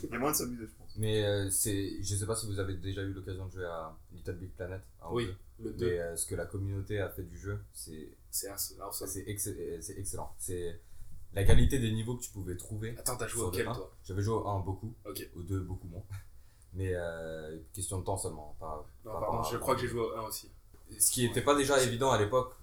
il 0.04 0.10
y 0.12 0.14
a 0.14 0.18
moyen 0.18 0.32
de 0.32 0.36
s'amuser, 0.36 0.66
je 0.66 0.72
pense. 0.78 0.83
Mais 0.96 1.24
euh, 1.24 1.50
c'est, 1.50 2.02
je 2.02 2.14
sais 2.14 2.26
pas 2.26 2.36
si 2.36 2.46
vous 2.46 2.58
avez 2.58 2.74
déjà 2.74 3.02
eu 3.02 3.12
l'occasion 3.12 3.46
de 3.46 3.52
jouer 3.52 3.64
à 3.64 3.96
Little 4.12 4.36
Big 4.36 4.50
Planet. 4.52 4.80
Oui, 5.10 5.28
le 5.60 5.72
2. 5.72 5.86
Mais 5.86 5.98
euh, 6.00 6.16
ce 6.16 6.26
que 6.26 6.34
la 6.36 6.46
communauté 6.46 7.00
a 7.00 7.08
fait 7.08 7.24
du 7.24 7.36
jeu, 7.38 7.58
c'est, 7.72 8.08
C'est 8.30 8.48
excellent. 9.98 10.32
C'est 10.38 10.80
la 11.32 11.44
qualité 11.44 11.78
des 11.78 11.90
niveaux 11.92 12.16
que 12.16 12.22
tu 12.22 12.30
pouvais 12.30 12.56
trouver. 12.56 12.96
Attends, 12.98 13.16
t'as 13.16 13.26
joué 13.26 13.42
auquel 13.42 13.64
toi? 13.66 13.92
J'avais 14.04 14.22
joué 14.22 14.34
au 14.34 14.46
1 14.46 14.60
beaucoup, 14.60 14.94
Ok. 15.04 15.28
au 15.34 15.42
2 15.42 15.60
beaucoup 15.60 15.88
moins. 15.88 16.04
Mais 16.74 16.92
euh, 16.94 17.58
question 17.72 17.98
de 18.00 18.04
temps 18.04 18.16
seulement. 18.16 18.56
Pas, 18.60 18.86
Non, 19.04 19.12
pas 19.12 19.20
pardon, 19.20 19.36
par- 19.42 19.50
je 19.52 19.56
crois 19.58 19.74
que 19.74 19.80
j'ai 19.80 19.88
joué 19.88 20.00
au 20.00 20.16
1 20.16 20.22
aussi. 20.22 20.50
Ce 20.98 21.10
qui 21.10 21.24
était 21.24 21.42
pas 21.42 21.56
déjà 21.56 21.82
évident 21.82 22.10
à 22.12 22.18
l'époque. 22.18 22.54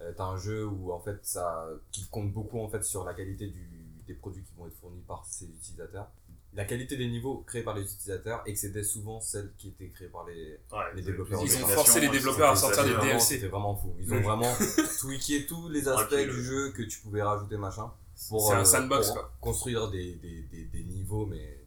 Euh, 0.00 0.12
T'as 0.16 0.24
un 0.24 0.36
jeu 0.38 0.66
où 0.66 0.92
en 0.92 1.00
fait 1.00 1.18
ça 1.24 1.68
qui 1.90 2.06
compte 2.08 2.32
beaucoup 2.32 2.58
en 2.60 2.68
fait 2.68 2.82
sur 2.82 3.04
la 3.04 3.14
qualité 3.14 3.46
du, 3.46 3.66
des 4.06 4.14
produits 4.14 4.42
qui 4.42 4.54
vont 4.54 4.66
être 4.66 4.76
fournis 4.76 5.02
par 5.06 5.24
ses 5.26 5.46
utilisateurs. 5.46 6.10
La 6.56 6.64
qualité 6.64 6.96
des 6.96 7.08
niveaux 7.08 7.42
créés 7.46 7.62
par 7.62 7.74
les 7.74 7.82
utilisateurs 7.82 8.42
excédait 8.46 8.84
souvent 8.84 9.20
celle 9.20 9.52
qui 9.58 9.68
était 9.68 9.88
créée 9.88 10.08
par 10.08 10.24
les 10.26 10.58
Ouais, 10.72 10.78
Les 10.94 11.02
développeurs. 11.02 11.40
Ils 11.44 11.56
ont 11.64 11.66
forcé 11.66 12.00
les 12.00 12.08
développeurs 12.08 12.50
à 12.50 12.56
sortir 12.56 12.84
des 12.84 12.94
DLC. 12.94 13.34
C'était 13.36 13.48
vraiment 13.48 13.74
fou. 13.74 13.94
Ils 13.98 14.12
ont 14.14 14.20
vraiment 14.20 14.54
tweaké 15.00 15.46
tous 15.46 15.68
les 15.68 15.88
aspects 15.88 16.14
du 16.14 16.44
jeu 16.44 16.70
que 16.72 16.82
tu 16.82 17.00
pouvais 17.00 17.22
rajouter 17.22 17.56
machin. 17.56 17.90
Pour, 18.28 18.46
C'est 18.48 18.54
un 18.54 18.60
euh, 18.60 18.64
sandbox, 18.64 19.08
pour 19.08 19.16
quoi. 19.16 19.32
Construire 19.40 19.90
des, 19.90 20.14
des, 20.14 20.42
des, 20.42 20.64
des 20.66 20.84
niveaux, 20.84 21.26
mais 21.26 21.58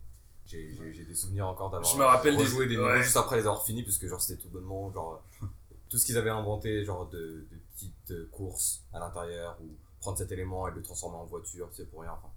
j'ai 0.46 1.06
des 1.06 1.14
souvenirs 1.16 1.48
encore 1.48 1.70
d'avoir 1.70 1.92
Je 1.92 1.98
me 1.98 2.06
rappelle 2.06 2.38
des- 2.38 2.44
des, 2.46 2.68
niveaux 2.68 2.86
ouais. 2.86 3.04
juste 3.04 3.18
après 3.18 3.36
les 3.36 3.42
avoir 3.42 3.66
finis, 3.66 3.84
parce 3.84 3.98
que 3.98 4.08
genre 4.08 4.22
c'était 4.22 4.42
tout 4.42 4.48
bonnement, 4.48 4.90
genre 4.94 5.22
tout 5.90 5.98
ce 5.98 6.06
qu'ils 6.06 6.18
avaient 6.18 6.30
inventé, 6.30 6.86
genre 6.86 7.10
de, 7.10 7.46
de 7.52 7.58
petites 7.76 8.32
courses 8.32 8.82
à 8.94 9.00
l'intérieur, 9.00 9.58
ou 9.62 9.66
prendre 10.00 10.18
cet 10.18 10.32
élément 10.32 10.66
et 10.70 10.72
le 10.72 10.82
transformer 10.82 11.18
en 11.18 11.26
voiture, 11.26 11.68
c'est 11.74 11.90
pour 11.90 12.02
rien. 12.02 12.12
Enfin, 12.14 12.30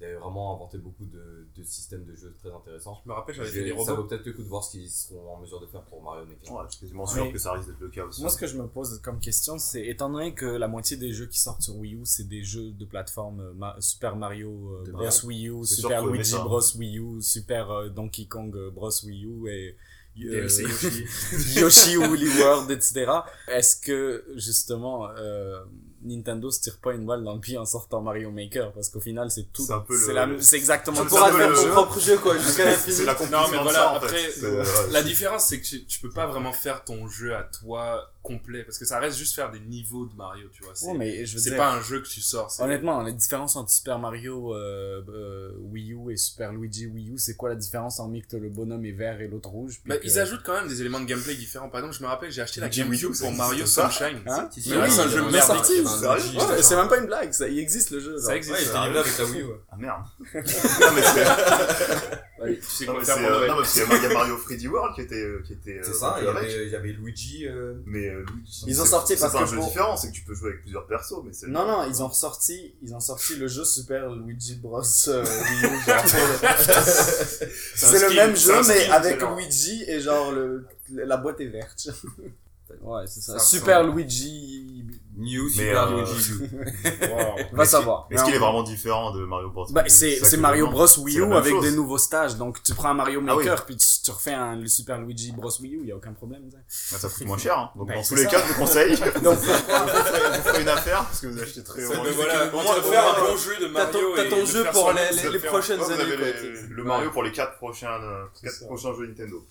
ils 0.00 0.06
avaient 0.06 0.14
vraiment 0.16 0.54
inventé 0.56 0.76
beaucoup 0.78 1.04
de, 1.06 1.46
de 1.56 1.62
systèmes 1.62 2.04
de 2.04 2.16
jeu 2.16 2.34
très 2.40 2.50
intéressants. 2.50 2.98
Je 3.04 3.08
me 3.08 3.14
rappelle, 3.14 3.34
j'avais 3.36 3.48
fait 3.48 3.62
des 3.64 3.70
Ça 3.70 3.76
robots. 3.76 3.94
vaut 3.96 4.04
peut-être 4.04 4.26
le 4.26 4.32
coup 4.32 4.42
de 4.42 4.48
voir 4.48 4.64
ce 4.64 4.72
qu'ils 4.72 4.90
seront 4.90 5.36
en 5.36 5.40
mesure 5.40 5.60
de 5.60 5.66
faire 5.66 5.82
pour 5.82 6.02
Mario 6.02 6.26
Maker. 6.26 6.52
Ouais, 6.52 6.62
je 6.66 6.72
suis 6.72 6.80
quasiment 6.80 7.06
sûr 7.06 7.24
Mais- 7.24 7.32
que 7.32 7.38
ça 7.38 7.52
risque 7.52 7.68
d'être 7.68 7.80
le 7.80 7.88
cas 7.90 8.04
aussi. 8.04 8.20
Moi, 8.20 8.30
ce 8.30 8.36
que 8.36 8.46
je 8.48 8.56
me 8.58 8.66
pose 8.66 9.00
comme 9.02 9.20
question, 9.20 9.56
c'est 9.58 9.86
étant 9.86 10.10
donné 10.10 10.34
que 10.34 10.46
la 10.46 10.66
moitié 10.66 10.96
des 10.96 11.12
jeux 11.12 11.26
qui 11.26 11.38
sortent 11.38 11.62
sur 11.62 11.76
Wii 11.76 11.94
U, 11.94 12.00
c'est 12.04 12.26
des 12.28 12.42
jeux 12.42 12.72
de 12.72 12.84
plateforme 12.84 13.40
euh, 13.40 13.52
Ma- 13.54 13.76
Super 13.80 14.16
Mario 14.16 14.50
euh, 14.80 14.84
De 14.84 14.90
Bros. 14.92 15.04
Wii 15.26 15.48
U, 15.48 15.64
Super 15.64 16.04
Luigi 16.06 16.30
ça. 16.30 16.38
Bros 16.42 16.60
Wii 16.76 16.98
U, 16.98 17.22
Super 17.22 17.70
euh, 17.70 17.88
Donkey 17.88 18.26
Kong 18.26 18.54
euh, 18.56 18.70
Bros 18.72 18.90
Wii 19.04 19.24
U 19.26 19.48
et 19.48 19.76
euh, 20.24 20.30
DLC 20.30 20.62
Yoshi. 20.62 21.04
Yoshi 21.60 21.96
Woolly 21.98 22.28
World, 22.40 22.70
etc. 22.70 23.06
Est-ce 23.48 23.76
que 23.80 24.24
justement 24.36 25.08
euh, 25.10 25.64
Nintendo 26.04 26.50
se 26.50 26.60
tire 26.60 26.78
pas 26.78 26.92
une 26.92 27.06
balle 27.06 27.24
dans 27.24 27.34
le 27.34 27.40
pied 27.40 27.56
en 27.58 27.64
sortant 27.64 28.00
Mario 28.02 28.30
Maker 28.30 28.72
parce 28.72 28.88
qu'au 28.90 29.00
final 29.00 29.30
c'est 29.30 29.50
tout, 29.52 29.64
C'est 29.64 29.72
un 29.72 29.80
peu 29.80 29.94
le- 29.94 30.40
c'est 30.40 30.56
exactement 30.56 31.00
Tu 31.02 31.06
pourras 31.08 31.32
faire 31.32 31.48
le 31.50 31.54
ton 31.56 31.62
jeu. 31.62 31.70
propre 31.70 32.00
jeu 32.00 32.18
quoi 32.18 32.36
jusqu'à 32.38 32.64
la 32.66 32.72
fin 32.72 32.90
C'est 32.92 33.04
la 33.04 33.14
Non, 33.30 33.48
mais 33.50 33.58
voilà, 33.62 33.78
ça, 33.78 33.92
en 33.92 33.96
après, 33.96 34.16
fait. 34.18 34.90
La 34.90 35.02
différence, 35.02 35.46
c'est 35.46 35.60
que 35.60 35.66
tu, 35.66 35.84
tu 35.86 36.00
peux 36.00 36.10
pas 36.10 36.26
vraiment 36.26 36.52
faire 36.52 36.84
ton 36.84 37.08
jeu 37.08 37.34
à 37.34 37.42
toi 37.44 38.10
complet, 38.22 38.62
parce 38.64 38.78
que 38.78 38.86
ça 38.86 38.98
reste 39.00 39.18
juste 39.18 39.34
faire 39.34 39.50
des 39.50 39.60
niveaux 39.60 40.06
de 40.06 40.14
Mario, 40.16 40.48
tu 40.50 40.62
vois. 40.62 40.72
C'est 40.74 40.86
Ouais, 40.86 40.94
dire, 41.50 41.58
pas 41.58 41.72
un 41.72 41.82
jeu 41.82 42.00
que 42.00 42.08
tu 42.08 42.22
sors. 42.22 42.50
Honnêtement, 42.60 43.02
la 43.02 43.12
différence 43.12 43.54
entre 43.56 43.70
Super 43.70 43.98
Mario 43.98 44.54
euh, 44.54 45.02
euh, 45.10 45.50
Wii 45.70 45.92
U 45.92 46.10
et 46.10 46.16
Super 46.16 46.52
Luigi 46.52 46.86
Wii 46.86 47.10
U, 47.10 47.18
c'est 47.18 47.34
quoi 47.36 47.50
la 47.50 47.54
différence 47.54 48.00
en 48.00 48.10
que 48.30 48.36
le 48.36 48.48
bonhomme 48.48 48.84
est 48.86 48.92
vert 48.92 49.20
et 49.20 49.28
l'autre 49.28 49.48
rouge 49.50 49.80
puis 49.82 49.90
Bah, 49.90 49.98
que- 49.98 50.06
ils 50.06 50.18
ajoutent 50.18 50.42
quand 50.44 50.54
même 50.54 50.68
des 50.68 50.80
éléments 50.80 51.00
de 51.00 51.04
gameplay 51.04 51.34
différents. 51.34 51.68
Par 51.68 51.80
exemple, 51.80 51.96
je 51.98 52.02
me 52.02 52.08
rappelle, 52.08 52.30
j'ai 52.32 52.40
acheté 52.40 52.60
la 52.60 52.68
GameCube 52.68 53.12
pour 53.18 53.32
Mario 53.32 53.66
Sunshine. 53.66 54.20
Hein 54.26 54.48
c'est 54.56 54.72
un 54.72 55.08
jeu 55.08 55.22
merdique. 55.30 55.64
Un 56.02 56.14
Ouais, 56.54 56.62
c'est 56.62 56.76
même 56.76 56.88
pas 56.88 56.98
une 56.98 57.06
blague, 57.06 57.32
ça, 57.32 57.46
il 57.48 57.58
existe 57.58 57.90
le 57.90 58.00
jeu. 58.00 58.18
Ça 58.18 58.34
existe. 58.36 58.74
Arrivé 58.74 58.98
avec 58.98 59.18
la 59.18 59.24
Wii 59.24 59.42
U. 59.42 59.46
Ah 59.70 59.76
merde. 59.78 60.02
non, 60.34 60.40
mais 60.94 61.02
c'est. 61.02 61.24
Tu 62.44 62.60
sais 62.60 62.84
Non, 62.84 62.92
quoi 62.92 63.00
mais 63.00 63.06
faire 63.06 63.14
c'est, 63.16 63.22
pour 63.22 63.30
euh, 63.30 63.38
Noël. 63.38 63.48
non, 63.50 63.56
parce 63.56 63.72
qu'il 63.72 63.80
y 63.80 63.84
a- 63.86 63.96
il 63.96 64.02
y 64.02 64.06
a 64.06 64.12
Mario 64.12 64.36
3D 64.36 64.66
World 64.68 64.94
qui 64.94 65.00
était. 65.00 65.14
euh, 65.22 65.42
Qui 65.46 65.52
était 65.54 65.80
C'est 65.82 65.90
euh, 65.92 65.94
ça, 65.94 66.16
il 66.18 66.24
y 66.26 66.28
avait, 66.28 66.66
il 66.66 66.72
y 66.72 66.76
avait 66.76 66.88
Luigi. 66.92 67.48
euh, 67.48 67.74
Mais 67.86 68.06
euh, 68.08 68.22
Luigi, 68.34 68.64
Ils 68.66 68.80
ont 68.80 68.84
c'est- 68.84 68.90
sorti 68.90 69.14
c'est 69.14 69.20
parce 69.20 69.32
pas 69.32 69.38
un 69.38 69.44
que 69.44 69.50
jeu 69.50 69.60
différent, 69.60 69.96
c'est 69.96 70.08
que 70.10 70.12
tu 70.12 70.20
peux 70.24 70.34
jouer 70.34 70.50
avec 70.50 70.60
plusieurs 70.60 70.86
persos, 70.86 71.22
mais 71.24 71.32
c'est. 71.32 71.46
Non, 71.46 71.66
non, 71.66 71.86
ils 71.88 72.02
ont 72.02 72.08
ressorti, 72.08 72.74
ils 72.82 72.94
ont 72.94 73.00
sorti 73.00 73.36
le 73.36 73.48
jeu 73.48 73.64
Super 73.64 74.10
Luigi 74.10 74.56
Bros 74.56 74.82
Wii 74.82 75.16
U, 75.16 75.80
genre. 75.86 76.04
c'est 77.74 78.08
le 78.08 78.14
même 78.14 78.36
c'est 78.36 78.42
jeu, 78.46 78.54
un 78.58 78.62
mais 78.68 78.86
avec 78.90 79.20
c'est. 79.20 79.26
Luigi 79.36 79.84
et 79.88 80.00
genre 80.00 80.30
le, 80.32 80.66
la 80.92 81.16
boîte 81.16 81.40
est 81.40 81.46
verte. 81.46 81.88
Ouais, 82.82 83.04
c'est 83.06 83.20
ça. 83.20 83.38
Super. 83.38 83.84
Luigi. 83.84 84.73
New 85.16 85.48
Super 85.48 85.88
euh, 85.92 86.04
Luigi 86.04 86.32
U. 86.32 86.50
Va 87.52 87.64
savoir. 87.64 88.06
Est-ce 88.10 88.24
qu'il 88.24 88.34
est 88.34 88.38
en- 88.38 88.40
vraiment 88.40 88.62
différent 88.62 89.12
de 89.12 89.24
Mario 89.24 89.50
Bros? 89.50 89.66
Bah, 89.70 89.82
Wii 89.82 89.86
U 89.86 89.90
c'est, 89.90 90.24
c'est 90.24 90.36
Mario 90.36 90.66
Bros. 90.68 90.86
Wii 90.98 91.18
U 91.20 91.32
avec 91.34 91.52
chose. 91.52 91.64
des 91.64 91.70
nouveaux 91.72 91.98
stages. 91.98 92.36
Donc, 92.36 92.62
tu 92.62 92.74
prends 92.74 92.88
un 92.88 92.94
Mario 92.94 93.22
Ah 93.28 93.36
oui. 93.36 93.44
Maker, 93.44 93.64
puis 93.66 93.76
tu, 93.76 93.86
tu 94.04 94.10
refais 94.10 94.32
un 94.34 94.56
le 94.56 94.66
Super 94.66 94.98
Luigi 95.00 95.32
Bros 95.32 95.50
Wii 95.60 95.74
U, 95.76 95.80
il 95.82 95.88
y 95.88 95.92
a 95.92 95.96
aucun 95.96 96.12
problème. 96.12 96.42
ça. 96.50 96.58
Ah, 96.94 96.98
Ça 96.98 97.08
coûte 97.08 97.26
moins 97.26 97.38
cher, 97.38 97.56
hein. 97.58 97.70
Donc, 97.76 97.88
Ben, 97.88 97.94
dans 97.96 98.02
tous 98.02 98.14
les 98.16 98.24
ça. 98.24 98.28
cas, 98.30 98.38
je 98.46 98.52
vous 98.52 98.58
conseille. 98.60 98.96
Donc, 99.22 99.38
vous 99.38 100.42
ferez 100.42 100.62
une 100.62 100.68
affaire, 100.68 101.04
parce 101.04 101.20
que 101.20 101.26
vous 101.28 101.40
achetez 101.40 101.62
très 101.62 101.84
haut. 101.86 101.92
Voilà, 102.14 102.50
on 102.52 102.58
va 102.58 102.82
faire 102.82 103.16
un 103.16 103.20
bon 103.30 103.36
jeu 103.36 103.56
de 103.60 103.66
Mario. 103.68 103.98
t'as 104.16 104.28
ton 104.28 104.44
jeu 104.44 104.64
pour 104.72 104.92
les, 104.92 105.38
prochaines 105.38 105.80
années 105.82 106.04
le 106.70 106.82
Mario 106.84 107.10
pour 107.10 107.22
les 107.22 107.30
4 107.32 107.56
prochains, 107.56 108.00
euh, 108.02 108.24
quatre 108.42 108.52
ça. 108.54 108.66
prochains 108.66 108.92
jeux 108.94 109.06
Nintendo. 109.06 109.44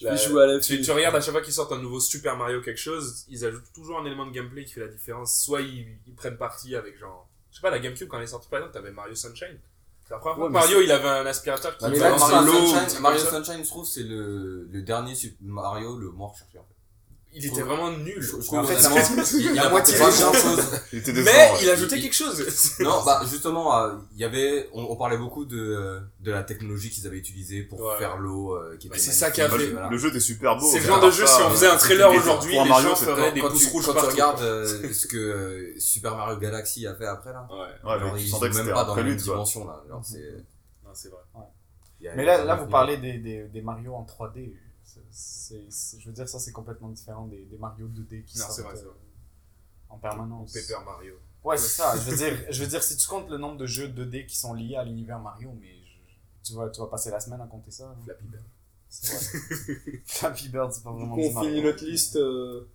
Je 0.00 0.08
vais 0.08 0.16
jouer 0.16 0.42
à 0.42 0.46
la 0.46 0.58
Tu, 0.60 0.80
tu 0.80 0.90
regardes 0.90 1.14
à 1.16 1.20
chaque 1.20 1.32
fois 1.32 1.40
qu'ils 1.42 1.52
sortent 1.52 1.72
un 1.72 1.78
nouveau 1.80 2.00
Super 2.00 2.36
Mario 2.36 2.60
quelque 2.60 2.80
chose, 2.80 3.24
ils 3.28 3.44
ajoutent 3.44 3.72
toujours 3.74 3.98
un 4.00 4.04
élément 4.04 4.26
de 4.26 4.32
gameplay 4.32 4.64
qui 4.64 4.72
fait 4.74 4.80
la 4.80 4.88
différence. 4.88 5.38
Soit 5.40 5.60
ils, 5.62 5.86
ils 6.06 6.14
prennent 6.14 6.36
parti 6.36 6.74
avec 6.74 6.98
genre, 6.98 7.28
je 7.50 7.56
sais 7.56 7.62
pas, 7.62 7.70
la 7.70 7.78
GameCube 7.78 8.08
quand 8.08 8.18
elle 8.18 8.24
est 8.24 8.28
sortie 8.28 8.48
par 8.48 8.58
exemple, 8.58 8.74
t'avais 8.74 8.90
Mario 8.90 9.14
Sunshine. 9.14 9.58
C'est 10.06 10.12
la 10.14 10.18
première 10.18 10.36
fois 10.36 10.46
Ouais, 10.46 10.52
Mario 10.52 10.80
il 10.82 10.90
avait 10.92 11.08
un 11.08 11.26
aspirateur 11.26 11.78
qui 11.78 11.84
Bah, 11.84 11.90
Mario, 11.90 12.52
Sunshine, 12.52 13.00
Mario. 13.00 13.18
Sunshine, 13.20 13.64
je 13.64 13.68
trouve, 13.68 13.86
c'est 13.86 14.02
le, 14.02 14.68
le 14.70 14.82
dernier 14.82 15.14
Super 15.14 15.38
Mario 15.42 15.96
le 15.96 16.10
moins 16.10 16.28
recherché. 16.28 16.58
En 16.58 16.62
fait. 16.62 16.73
Il 17.36 17.44
était 17.46 17.62
vraiment 17.62 17.90
nul. 17.90 18.20
Je, 18.20 18.40
je 18.40 18.54
En 18.54 18.62
fait, 18.64 18.74
il, 19.38 19.54
la 19.54 19.68
moitié 19.68 19.98
pas 19.98 20.10
des 20.10 20.16
gens- 20.16 20.30
grand 20.30 20.34
chose. 20.34 20.80
Il 20.92 21.02
Mais 21.24 21.50
il 21.62 21.68
ajoutait 21.70 22.00
quelque 22.00 22.14
chose. 22.14 22.44
Non, 22.80 23.02
bah 23.04 23.22
justement, 23.28 23.76
euh, 23.76 23.94
il 24.12 24.18
y 24.20 24.24
avait, 24.24 24.68
on, 24.72 24.84
on 24.84 24.96
parlait 24.96 25.18
beaucoup 25.18 25.44
de, 25.44 25.98
de 26.20 26.30
la 26.30 26.42
technologie 26.44 26.90
qu'ils 26.90 27.06
avaient 27.06 27.18
utilisée 27.18 27.62
pour 27.62 27.80
Ouais. 27.80 27.98
faire 27.98 28.16
l'eau, 28.18 28.54
euh, 28.54 28.76
qui 28.78 28.88
Bah, 28.88 28.96
c'est 28.98 29.12
ça 29.12 29.30
qui 29.30 29.40
a 29.40 29.48
fait- 29.48 29.70
voilà. 29.72 29.88
Le 29.90 29.98
jeu 29.98 30.08
était 30.10 30.20
super 30.20 30.56
beau. 30.56 30.66
C'est 30.70 30.78
le 30.78 30.84
genre 30.86 31.00
de 31.00 31.10
jeu, 31.10 31.26
ça, 31.26 31.36
si 31.38 31.42
on 31.42 31.50
faisait 31.50 31.66
un 31.66 31.74
euh, 31.74 31.78
trailer 31.78 32.12
aujourd'hui, 32.12 32.52
les 32.52 32.68
Mario, 32.68 32.88
gens 32.90 32.96
feraient 32.96 33.32
des 33.32 33.40
quand 33.40 33.50
pouces 33.50 33.62
tu, 33.66 33.68
rouges 33.72 33.86
quand 33.86 33.94
tu 33.94 34.06
regardes 34.06 34.42
euh, 34.42 34.92
ce 34.92 35.06
que 35.06 35.16
euh, 35.16 35.74
Super 35.78 36.16
Mario 36.16 36.36
Galaxy 36.38 36.86
a 36.86 36.94
fait 36.94 37.06
après 37.06 37.32
là, 37.32 37.46
Ouais, 37.50 37.98
ils 38.20 38.28
sont 38.28 38.40
même 38.40 38.52
pas 38.72 38.84
dans 38.84 38.94
la 38.94 39.02
même 39.02 39.16
dimension 39.16 39.66
là. 39.66 39.82
C'est, 40.04 40.18
non, 40.84 40.90
c'est 40.94 41.08
vrai. 41.08 41.18
Mais 42.16 42.24
là, 42.24 42.44
là, 42.44 42.54
vous 42.56 42.66
parlez 42.66 42.96
des, 42.98 43.14
des, 43.18 43.44
des 43.44 43.62
Mario 43.62 43.94
en 43.94 44.04
3D. 44.04 44.52
C'est, 44.94 45.02
c'est- 45.10 45.70
c'est- 45.70 46.00
je 46.00 46.06
veux 46.06 46.12
dire, 46.14 46.28
ça, 46.28 46.38
c'est 46.38 46.52
complètement 46.52 46.88
différent 46.88 47.26
des, 47.26 47.44
des 47.44 47.56
Mario 47.58 47.86
2D 47.88 48.24
qui 48.24 48.38
Non, 48.38 48.44
sortent 48.46 48.60
vrai, 48.60 48.78
euh, 48.84 48.90
en 49.90 49.98
permanence. 49.98 50.52
Paper 50.52 50.84
Mario. 50.84 51.14
Ouais, 51.42 51.56
c'est 51.58 51.68
ça. 51.68 51.94
Je 51.98 52.10
veux 52.10 52.16
dire, 52.16 52.38
je 52.50 52.62
veux 52.62 52.68
dire, 52.68 52.82
si 52.82 52.96
tu 52.96 53.06
comptes 53.06 53.28
le 53.28 53.36
nombre 53.38 53.56
de 53.58 53.66
jeux 53.66 53.88
2D 53.88 54.26
qui 54.26 54.36
sont 54.36 54.54
liés 54.54 54.76
à 54.76 54.84
l'univers 54.84 55.18
Mario, 55.20 55.52
mais 55.60 55.74
je- 55.84 56.50
tu 56.50 56.54
vas, 56.54 56.68
tu 56.70 56.80
vas 56.80 56.86
passer 56.86 57.10
la 57.10 57.20
semaine 57.20 57.40
à 57.40 57.46
compter 57.46 57.70
ça. 57.70 57.88
hein. 57.88 57.96
Flappy 58.04 58.24
Bird. 58.24 58.44
Flappy 60.06 60.48
Bird, 60.48 60.72
c'est 60.72 60.82
pas 60.82 60.90
Du 60.92 60.96
vraiment 60.98 61.14
coup, 61.14 61.20
du 61.20 61.26
on 61.28 61.32
Mario. 61.32 61.50
finit 61.50 61.62
notre 61.62 61.84
liste. 61.84 62.16
euh, 62.16 62.68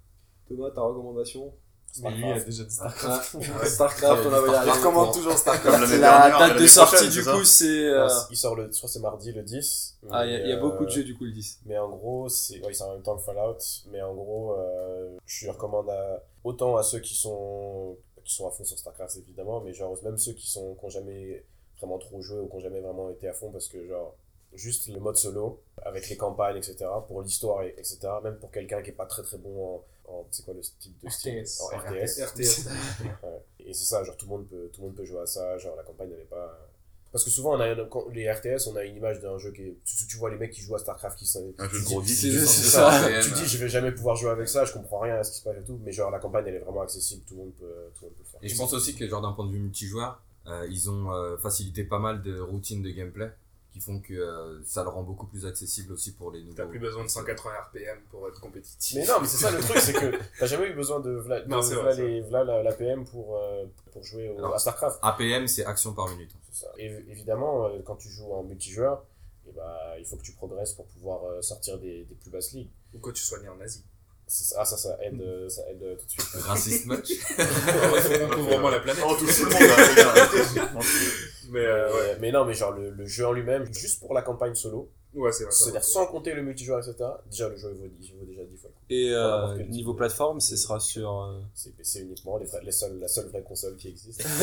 Thomas, 0.47 0.71
ta 0.71 0.81
recommandation 0.81 1.53
Mais 2.01 2.11
lui, 2.11 2.23
il 2.27 2.31
a 2.33 2.39
déjà 2.39 2.63
dit 2.63 2.73
StarCraft. 2.73 3.37
Starcraft, 3.65 4.25
on 4.25 4.33
avait 4.33 4.47
Je 4.47 4.51
la 4.67 4.73
recommande 4.73 5.13
toujours 5.13 5.31
Comme 5.31 5.37
StarCraft. 5.41 5.81
l'année 5.81 5.97
La 5.97 6.29
date 6.49 6.59
de 6.61 6.67
sortie, 6.67 7.09
du 7.09 7.23
c'est 7.23 7.31
coup, 7.31 7.43
c'est. 7.43 7.85
euh, 7.87 8.07
Il 8.31 8.37
sort 8.37 8.55
le, 8.55 8.63
je 8.71 8.77
crois 8.77 8.87
que 8.87 8.93
c'est 8.93 8.99
mardi 8.99 9.31
le 9.31 9.41
10. 9.43 9.97
Ah, 10.11 10.25
il 10.25 10.31
y 10.31 10.35
a, 10.35 10.39
il 10.39 10.49
y 10.49 10.51
a 10.51 10.55
mais, 10.55 10.61
beaucoup 10.61 10.85
de 10.85 10.89
euh, 10.89 10.93
jeux, 10.93 11.03
du 11.03 11.17
coup, 11.17 11.25
le 11.25 11.31
10. 11.31 11.59
Mais 11.65 11.77
en 11.77 11.89
gros, 11.89 12.29
c'est 12.29 12.63
ouais, 12.63 12.73
c'est 12.73 12.83
en 12.83 12.93
même 12.93 13.01
temps 13.01 13.17
que 13.17 13.23
Fallout. 13.23 13.57
Mais 13.91 14.01
en 14.01 14.13
gros, 14.13 14.53
euh, 14.53 15.17
je 15.25 15.49
recommande 15.49 15.89
à, 15.89 16.23
autant 16.43 16.77
à 16.77 16.83
ceux 16.83 16.99
qui 16.99 17.15
sont, 17.15 17.97
qui 18.23 18.33
sont 18.35 18.47
à 18.47 18.51
fond 18.51 18.63
sur 18.63 18.77
StarCraft, 18.77 19.17
évidemment, 19.17 19.59
mais 19.61 19.73
genre 19.73 19.97
même 20.03 20.17
ceux 20.17 20.33
qui 20.33 20.49
sont 20.49 20.75
qui 20.75 20.85
ont 20.85 20.89
jamais 20.89 21.43
vraiment 21.79 21.97
trop 21.97 22.21
joué 22.21 22.39
ou 22.39 22.47
qui 22.47 22.55
ont 22.55 22.59
jamais 22.59 22.81
vraiment 22.81 23.09
été 23.09 23.27
à 23.27 23.33
fond 23.33 23.51
parce 23.51 23.67
que, 23.67 23.85
genre, 23.87 24.15
juste 24.53 24.87
le 24.87 24.99
mode 24.99 25.15
solo, 25.17 25.61
avec 25.83 26.09
les 26.09 26.17
campagnes, 26.17 26.57
etc., 26.57 26.85
pour 27.07 27.21
l'histoire, 27.21 27.63
et- 27.63 27.75
etc., 27.77 27.99
même 28.23 28.35
pour 28.37 28.51
quelqu'un 28.51 28.81
qui 28.81 28.89
est 28.89 28.93
pas 28.93 29.05
très 29.05 29.23
très 29.23 29.37
bon 29.37 29.75
en. 29.75 29.83
En 30.09 30.27
c'est 30.31 30.43
quoi 30.45 30.53
le 30.53 30.61
type 30.61 30.99
de 31.03 31.09
style 31.09 31.41
RTS. 31.43 31.61
En 31.61 31.67
RTS. 31.77 32.23
RTS. 32.33 32.67
Ouais. 33.23 33.43
Et 33.59 33.73
c'est 33.73 33.85
ça, 33.85 34.03
genre 34.03 34.17
tout 34.17 34.25
le 34.25 34.31
monde 34.31 34.47
peut, 34.47 34.69
tout 34.73 34.81
le 34.81 34.87
monde 34.87 34.95
peut 34.95 35.05
jouer 35.05 35.21
à 35.21 35.25
ça, 35.25 35.57
genre 35.57 35.75
la 35.75 35.83
campagne 35.83 36.09
elle 36.13 36.21
est 36.21 36.29
pas. 36.29 36.65
Parce 37.11 37.23
que 37.23 37.31
souvent 37.31 37.55
on 37.55 37.59
a 37.59 37.67
une- 37.67 37.87
quand- 37.89 38.07
les 38.09 38.31
RTS, 38.31 38.67
on 38.67 38.75
a 38.75 38.83
une 38.83 38.95
image 38.97 39.19
d'un 39.19 39.37
jeu 39.39 39.51
qui 39.51 39.63
est. 39.63 39.77
Tu, 39.83 40.07
tu 40.07 40.17
vois 40.17 40.29
les 40.29 40.37
mecs 40.37 40.51
qui 40.51 40.61
jouent 40.61 40.75
à 40.75 40.79
StarCraft 40.79 41.17
qui 41.17 41.25
sont. 41.25 41.53
Un 41.57 41.67
jeu 41.69 41.79
de 41.79 41.83
tu 41.85 41.89
gros. 41.93 42.03
C'est- 42.03 42.13
c'est 42.13 42.31
c'est 42.45 42.69
ça. 42.69 42.91
ça. 42.91 43.21
Tu 43.23 43.31
dis 43.31 43.45
je 43.47 43.57
vais 43.57 43.69
jamais 43.69 43.91
pouvoir 43.91 44.15
jouer 44.15 44.29
avec 44.31 44.47
ça, 44.47 44.65
je 44.65 44.73
comprends 44.73 44.99
rien 44.99 45.15
à 45.15 45.23
ce 45.23 45.31
qui 45.31 45.37
se 45.39 45.43
passe 45.43 45.57
et 45.59 45.63
tout, 45.63 45.79
mais 45.83 45.91
genre 45.91 46.11
la 46.11 46.19
campagne 46.19 46.45
elle 46.47 46.55
est 46.55 46.59
vraiment 46.59 46.81
accessible, 46.81 47.23
tout 47.25 47.35
le 47.35 47.39
monde 47.41 47.53
peut, 47.59 47.65
tout 47.95 48.01
le, 48.05 48.09
monde 48.09 48.15
peut 48.17 48.23
le 48.23 48.29
faire. 48.31 48.39
Et 48.43 48.47
je 48.47 48.55
pense 48.57 48.73
aussi 48.73 48.95
que 48.95 49.07
genre 49.07 49.21
d'un 49.21 49.31
point 49.33 49.45
de 49.47 49.51
vue 49.51 49.59
multijoueur, 49.59 50.21
euh, 50.47 50.67
ils 50.69 50.89
ont 50.89 51.11
euh, 51.13 51.37
facilité 51.37 51.83
pas 51.83 51.99
mal 51.99 52.21
de 52.21 52.39
routines 52.39 52.81
de 52.83 52.89
gameplay 52.91 53.29
qui 53.71 53.79
font 53.79 53.99
que 53.99 54.13
euh, 54.13 54.63
ça 54.63 54.83
le 54.83 54.89
rend 54.89 55.03
beaucoup 55.03 55.27
plus 55.27 55.45
accessible 55.45 55.93
aussi 55.93 56.13
pour 56.13 56.31
les 56.31 56.41
nouveaux. 56.41 56.55
T'as 56.55 56.65
plus 56.65 56.79
besoin 56.79 57.03
de 57.03 57.09
180 57.09 57.51
RPM 57.67 57.99
pour 58.09 58.27
être 58.27 58.41
compétitif. 58.41 58.97
Mais 58.97 59.05
non, 59.05 59.21
mais 59.21 59.27
c'est 59.27 59.37
ça 59.37 59.51
le 59.51 59.59
truc, 59.59 59.77
c'est 59.77 59.93
que 59.93 60.17
t'as 60.39 60.45
jamais 60.47 60.67
eu 60.67 60.73
besoin 60.73 60.99
de 60.99 61.11
v'là, 61.11 61.41
de 61.41 61.47
Non, 61.49 61.61
c'est 61.61 61.75
v'là 61.75 61.83
vrai, 61.83 61.95
c'est 61.95 62.07
les, 62.07 62.21
v'là 62.21 62.43
la, 62.43 62.63
la 62.63 62.71
PM 62.73 63.05
pour, 63.05 63.37
euh, 63.37 63.65
pour 63.91 64.03
jouer 64.03 64.29
au, 64.29 64.37
Alors, 64.39 64.55
à 64.55 64.59
StarCraft. 64.59 64.99
APM, 65.01 65.47
c'est 65.47 65.65
action 65.65 65.93
par 65.93 66.09
minute. 66.09 66.31
C'est 66.51 66.65
ça. 66.65 66.71
Et 66.77 66.87
évidemment, 67.09 67.67
euh, 67.67 67.79
quand 67.85 67.95
tu 67.95 68.09
joues 68.09 68.31
en 68.33 68.43
multijoueur, 68.43 69.05
eh 69.47 69.51
ben, 69.51 69.63
il 69.99 70.05
faut 70.05 70.17
que 70.17 70.23
tu 70.23 70.31
progresses 70.33 70.73
pour 70.73 70.85
pouvoir 70.87 71.23
euh, 71.25 71.41
sortir 71.41 71.77
des, 71.77 72.05
des 72.05 72.15
plus 72.15 72.31
basses 72.31 72.53
ligues. 72.53 72.69
Ou 72.95 72.99
quand 72.99 73.11
tu 73.11 73.23
sois 73.23 73.39
né 73.39 73.49
en 73.49 73.59
Asie. 73.61 73.83
Ça- 74.29 74.55
Ah, 74.59 74.65
ça, 74.65 74.77
ça 74.77 74.97
aide, 75.03 75.19
euh, 75.21 75.49
ça 75.49 75.63
aide 75.69 75.81
euh, 75.83 75.95
tout 75.95 76.05
de 76.05 76.11
suite. 76.11 76.25
Raciste 76.45 76.85
match. 76.85 77.09
on 77.37 78.29
couvre 78.29 78.47
vraiment 78.49 78.69
la 78.69 78.79
planète. 78.79 79.03
Oh, 79.07 79.15
tout 79.17 79.25
le 79.25 80.73
monde, 80.73 80.83
Mais 81.51 81.65
euh, 81.65 81.91
ouais, 81.91 82.17
mais 82.21 82.31
non, 82.31 82.45
mais 82.45 82.53
genre 82.53 82.71
le, 82.73 82.91
le 82.91 83.05
jeu 83.07 83.25
en 83.25 83.31
lui-même, 83.31 83.65
juste 83.73 83.99
pour 84.01 84.13
la 84.13 84.21
campagne 84.21 84.53
solo, 84.53 84.91
ouais 85.15 85.31
c'est 85.31 85.45
vrai. 85.45 85.51
ça 85.51 85.63
c'est-à-dire 85.63 85.83
sans 85.83 86.05
compter 86.05 86.33
le 86.35 86.43
multijoueur, 86.43 86.77
etc. 86.77 87.09
Déjà, 87.31 87.49
le 87.49 87.57
jeu 87.57 87.71
il 87.73 87.79
vaut, 87.81 87.87
il 87.99 88.13
vaut 88.19 88.25
déjà 88.27 88.43
10 88.43 88.57
fois. 88.57 88.69
Et 88.91 89.09
euh, 89.11 89.57
niveau 89.63 89.93
type. 89.93 89.97
plateforme, 89.97 90.39
ce 90.41 90.55
sera 90.55 90.79
sur. 90.79 91.09
euh, 91.23 91.39
C'est 91.55 91.75
PC 91.75 92.01
uniquement, 92.01 92.37
les, 92.37 92.45
les 92.63 92.71
seuls, 92.71 92.99
la 92.99 93.07
seule 93.07 93.29
vraie 93.29 93.41
console 93.41 93.75
qui 93.77 93.87
existe. 93.87 94.23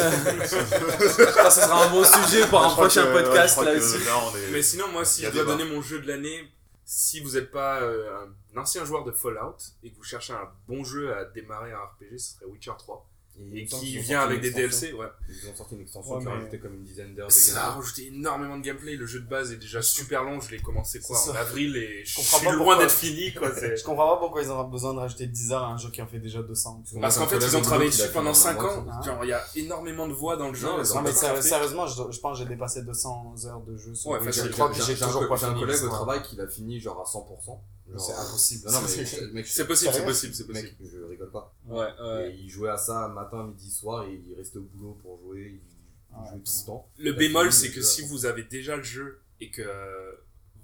Ah, 1.39 1.51
ce 1.51 1.61
sera 1.61 1.87
un 1.87 1.91
bon 1.91 2.03
sujet 2.05 2.45
pour 2.49 2.61
un 2.61 2.71
prochain 2.71 3.07
podcast 3.13 3.63
là 3.63 3.73
aussi. 3.75 3.99
là, 4.05 4.13
on 4.33 4.37
est- 4.37 4.51
Mais 4.53 4.63
sinon, 4.63 4.89
moi, 4.89 5.05
si 5.05 5.23
je 5.23 5.31
dois 5.31 5.43
débat. 5.45 5.57
donner 5.57 5.71
mon 5.71 5.81
jeu 5.83 6.01
de 6.01 6.09
l'année, 6.09 6.41
si 6.87 7.19
vous 7.19 7.33
n'êtes 7.33 7.51
pas 7.51 7.83
euh, 7.83 8.27
un 8.55 8.61
ancien 8.61 8.85
joueur 8.85 9.05
de 9.05 9.11
Fallout 9.11 9.57
et 9.83 9.91
que 9.91 9.97
vous 9.97 10.05
cherchez 10.05 10.33
un 10.33 10.49
bon 10.69 10.85
jeu 10.85 11.15
à 11.15 11.25
démarrer 11.25 11.73
un 11.73 11.81
RPG, 11.81 12.19
ce 12.19 12.37
serait 12.37 12.47
Witcher 12.47 12.73
3. 12.79 13.07
Et 13.53 13.67
qui 13.67 13.99
vient 13.99 14.21
avec 14.21 14.41
des 14.41 14.51
DLC, 14.51 14.93
ouais. 14.95 15.07
Ils 15.29 15.49
ont 15.51 15.55
sorti 15.55 15.75
une 15.75 15.83
extension 15.83 16.15
Ouais, 16.15 16.21
qui 16.23 16.27
a 16.27 16.31
mais- 16.31 16.37
rajouté 16.37 16.59
comme 16.59 16.75
une 16.75 16.85
dizaine 16.85 17.15
d'heures 17.15 17.29
de 17.29 17.33
Ça 17.33 17.53
a 17.53 17.55
gameplay. 17.65 17.81
rajouté 17.81 18.07
énormément 18.09 18.57
de 18.59 18.63
gameplay. 18.63 18.97
Le 18.97 19.07
jeu 19.07 19.21
de 19.21 19.29
base 19.29 19.53
est 19.53 19.57
déjà 19.57 19.83
super 19.83 20.25
long. 20.25 20.41
Je 20.41 20.51
l'ai 20.51 20.59
commencé 20.61 21.01
quoi 21.01 21.19
en 21.19 21.35
avril 21.35 21.77
et 21.77 22.05
je 22.05 22.17
comprends 22.17 22.39
suis 22.39 22.47
pas 22.47 22.53
loin 22.53 22.65
pourquoi. 22.65 22.79
d'être 22.85 22.95
fini 22.95 23.35
quoi. 23.35 23.51
Je 23.55 23.85
comprends 23.85 24.09
pas 24.15 24.17
pourquoi 24.19 24.43
ils 24.43 24.51
ont 24.51 24.65
besoin 24.65 24.95
de 24.95 24.99
rajouter 25.01 25.27
10 25.27 25.53
heures 25.53 25.65
à 25.65 25.69
un 25.69 25.77
jeu 25.77 25.91
qui 25.91 26.01
en 26.01 26.07
fait 26.07 26.19
déjà 26.19 26.43
200. 26.43 26.83
Parce 27.01 27.19
qu'en 27.19 27.27
fait, 27.27 27.37
ils 27.39 27.57
ont 27.57 27.61
travaillé 27.63 27.91
dessus 27.91 28.09
pendant 28.13 28.33
fini 28.35 28.49
en 28.49 28.55
5 28.55 28.59
un 28.59 28.63
mois, 28.81 28.95
ans. 28.95 29.03
Genre, 29.03 29.25
il 29.25 29.29
y 29.29 29.33
a 29.33 29.45
énormément 29.57 30.09
de 30.09 30.13
voix 30.15 30.37
dans 30.37 30.49
le 30.49 30.55
jeu. 30.55 30.67
Non, 30.67 30.79
mais 31.03 31.13
sérieusement, 31.13 31.87
je, 31.87 32.11
je 32.11 32.21
pense 32.21 32.39
que 32.39 32.45
j'ai 32.45 32.49
dépassé 32.49 32.83
200 32.83 33.35
heures 33.47 33.61
de 33.61 33.77
jeu 33.77 33.95
sur 33.95 34.11
Ouais, 34.11 34.19
Witcher 34.19 34.33
facile. 34.33 34.51
3, 34.51 34.71
puis 34.73 34.81
J'ai 34.87 34.95
j'ai 34.97 35.05
toujours 35.05 35.23
un, 35.25 35.27
pas 35.29 35.37
j'ai 35.37 35.47
un 35.47 35.55
collègue 35.55 35.83
au 35.85 35.89
travail 35.89 36.23
qui 36.23 36.37
l'a 36.37 36.49
fini 36.49 36.81
genre 36.81 37.01
à 37.01 37.05
100%. 37.05 37.61
Genre, 37.91 38.01
C'est 38.01 38.13
euh, 38.13 38.17
impossible. 38.21 38.67
Non, 38.67 38.73
non, 38.73 38.81
mais 38.83 39.33
mec, 39.33 39.47
C'est 39.47 39.67
possible, 39.67 39.93
c'est 39.95 40.05
possible, 40.05 40.35
c'est 40.35 40.49
Mec, 40.49 40.77
possible. 40.79 40.91
je 40.93 41.05
rigole 41.05 41.31
pas. 41.31 41.55
Ouais, 41.67 42.29
Et 42.31 42.35
il 42.37 42.49
jouait 42.51 42.71
à 42.71 42.77
ça 42.79 43.09
matin, 43.09 43.45
midi, 43.47 43.71
soir 43.71 44.05
et 44.07 44.15
il 44.27 44.35
restait 44.35 44.59
au 44.59 44.63
boulot 44.63 44.99
pour 45.03 45.19
jouer. 45.21 45.53
Il, 45.55 45.61
il 45.61 46.17
Ouais, 46.19 46.29
jouait 46.31 46.39
tout 46.41 46.53
le 46.61 46.67
temps. 46.67 46.89
Bémol, 47.19 47.53
c'est 47.53 47.69
que 47.69 47.75
jeu 47.77 47.83
si 47.83 48.03
vous 48.07 48.25
avez 48.27 48.43
déjà 48.45 48.77
le 48.77 48.83
jeu 48.83 49.21
et 49.41 49.51
que 49.51 49.63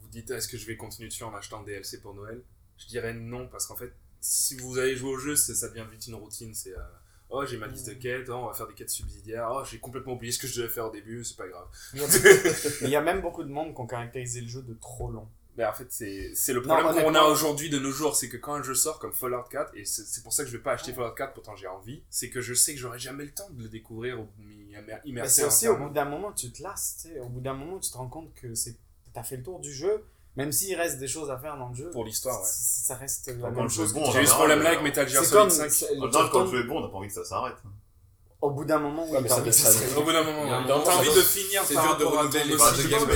vous 0.00 0.08
dites 0.08 0.30
est-ce 0.30 0.48
que 0.48 0.56
je 0.56 0.66
vais 0.66 0.76
continuer 0.76 1.08
dessus 1.08 1.24
en 1.24 1.34
achetant 1.34 1.60
un 1.60 1.64
DLC 1.64 2.00
pour 2.00 2.14
Noël, 2.14 2.42
je 2.78 2.86
dirais 2.86 3.12
non 3.14 3.48
parce 3.48 3.66
qu'en 3.66 3.76
fait, 3.76 3.92
si 4.20 4.56
vous 4.56 4.78
avez 4.78 4.96
joué 4.96 5.10
au 5.10 5.18
jeu, 5.18 5.36
c'est- 5.36 5.54
ça 5.54 5.68
devient 5.68 5.84
vite 5.90 6.06
une 6.06 6.14
routine. 6.14 6.54
C'est 6.54 6.72
euh, 6.72 6.80
oh 7.28 7.44
j'ai 7.44 7.58
ma 7.58 7.66
liste 7.66 7.86
de 7.88 7.94
quêtes, 7.94 8.28
oh, 8.30 8.34
on 8.34 8.46
va 8.46 8.54
faire 8.54 8.66
des 8.66 8.74
quêtes 8.74 8.88
subsidiaires, 8.90 9.48
oh 9.52 9.62
j'ai 9.70 9.78
complètement 9.78 10.14
oublié 10.14 10.32
ce 10.32 10.38
que 10.38 10.46
je 10.46 10.60
devais 10.60 10.72
faire 10.72 10.86
au 10.86 10.90
début, 10.90 11.22
c'est 11.24 11.36
pas 11.36 11.48
grave. 11.48 11.66
Il 12.82 12.88
y 12.88 12.96
a 12.96 13.02
même 13.02 13.20
beaucoup 13.20 13.42
de 13.44 13.50
monde 13.50 13.74
qui 13.74 13.80
ont 13.80 13.86
caractérisé 13.86 14.40
le 14.40 14.48
jeu 14.48 14.62
de 14.62 14.74
trop 14.74 15.10
long. 15.10 15.28
Mais 15.58 15.64
en 15.66 15.72
fait, 15.74 15.86
c'est 15.90 16.32
c'est 16.34 16.52
le 16.54 16.62
problème 16.62 16.86
qu'on 16.86 16.92
a 16.98 17.02
honnêtement- 17.08 17.26
aujourd'hui 17.28 17.68
de 17.68 17.78
nos 17.78 17.90
jours, 17.90 18.16
c'est 18.16 18.28
que 18.30 18.38
quand 18.38 18.54
un 18.54 18.62
jeu 18.62 18.74
sort 18.74 18.98
comme 18.98 19.12
Fallout 19.12 19.42
4, 19.50 19.72
et 19.76 19.84
c'est 19.84 20.02
c'est 20.06 20.22
pour 20.22 20.32
ça 20.32 20.44
que 20.44 20.50
je 20.50 20.56
vais 20.56 20.62
pas 20.62 20.72
acheter 20.72 20.92
Fallout 20.94 21.14
4, 21.14 21.34
pourtant 21.34 21.54
j'ai 21.56 21.66
envie, 21.66 22.02
c'est 22.08 22.30
que 22.30 22.40
je 22.40 22.54
sais 22.54 22.72
que 22.74 22.80
j'aurai 22.80 22.98
jamais 22.98 23.24
le 23.24 23.32
temps 23.32 23.50
de 23.50 23.62
le 23.62 23.68
découvrir 23.68 24.18
ou 24.20 24.26
de 24.38 24.44
m'y 24.46 24.74
immerser 25.04 25.42
c'est 25.42 25.46
aussi 25.46 25.68
au 25.68 25.76
bout 25.76 25.90
d'un 25.90 26.06
moment, 26.06 26.32
tu 26.32 26.50
te 26.50 26.62
lasses, 26.62 26.96
tu 27.02 27.08
sais. 27.08 27.20
Au 27.20 27.28
bout 27.28 27.40
d'un 27.40 27.52
moment, 27.54 27.78
tu 27.78 27.90
te 27.90 27.96
rends 27.98 28.08
compte 28.08 28.32
que 28.34 28.46
t'as 29.12 29.22
fait 29.22 29.36
le 29.36 29.42
tour 29.42 29.60
du 29.60 29.72
jeu, 29.74 30.02
même 30.36 30.52
s'il 30.52 30.74
reste 30.74 30.98
des 30.98 31.06
choses 31.08 31.30
à 31.30 31.36
faire 31.36 31.58
dans 31.58 31.68
le 31.68 31.74
jeu. 31.74 31.90
Pour 31.90 32.06
l'histoire, 32.06 32.40
ouais. 32.40 32.46
Ça 32.48 32.94
reste 32.96 33.28
la 33.38 33.50
même 33.50 33.68
chose. 33.68 33.92
bon, 33.92 34.10
J'ai 34.10 34.22
eu 34.22 34.26
ce 34.26 34.32
problème-là 34.32 34.70
avec 34.70 34.82
Metal 34.82 35.06
Gear 35.06 35.22
Solid 35.22 35.38
comme 35.38 35.50
5. 35.50 35.70
c'est- 35.70 35.84
En 35.84 35.88
le 36.06 36.10
général, 36.10 36.30
quand 36.32 36.38
le 36.40 36.44
temps- 36.46 36.50
jeu 36.52 36.60
est 36.60 36.66
bon, 36.66 36.78
on 36.78 36.80
n'a 36.80 36.88
pas 36.88 36.96
envie 36.96 37.08
que 37.08 37.12
ça 37.14 37.24
s'arrête. 37.26 37.56
Au 38.42 38.50
bout 38.50 38.64
d'un 38.64 38.80
moment, 38.80 39.04
Ouais, 39.04 39.18
oui, 39.18 39.22
mais 39.22 39.28
ça 39.52 39.70
Au 39.96 40.02
bout 40.02 40.10
d'un 40.12 40.24
moment, 40.24 40.42
ouais. 40.42 40.64
t'as 40.66 40.74
envie 40.74 41.14
de 41.14 41.20
finir 41.22 41.62
c'est 41.64 41.74
par 41.74 41.96
dur 41.96 41.98
de 41.98 42.04
ton 42.16 42.22
les 42.24 42.28
de 42.28 42.88
gameplay. 42.88 43.14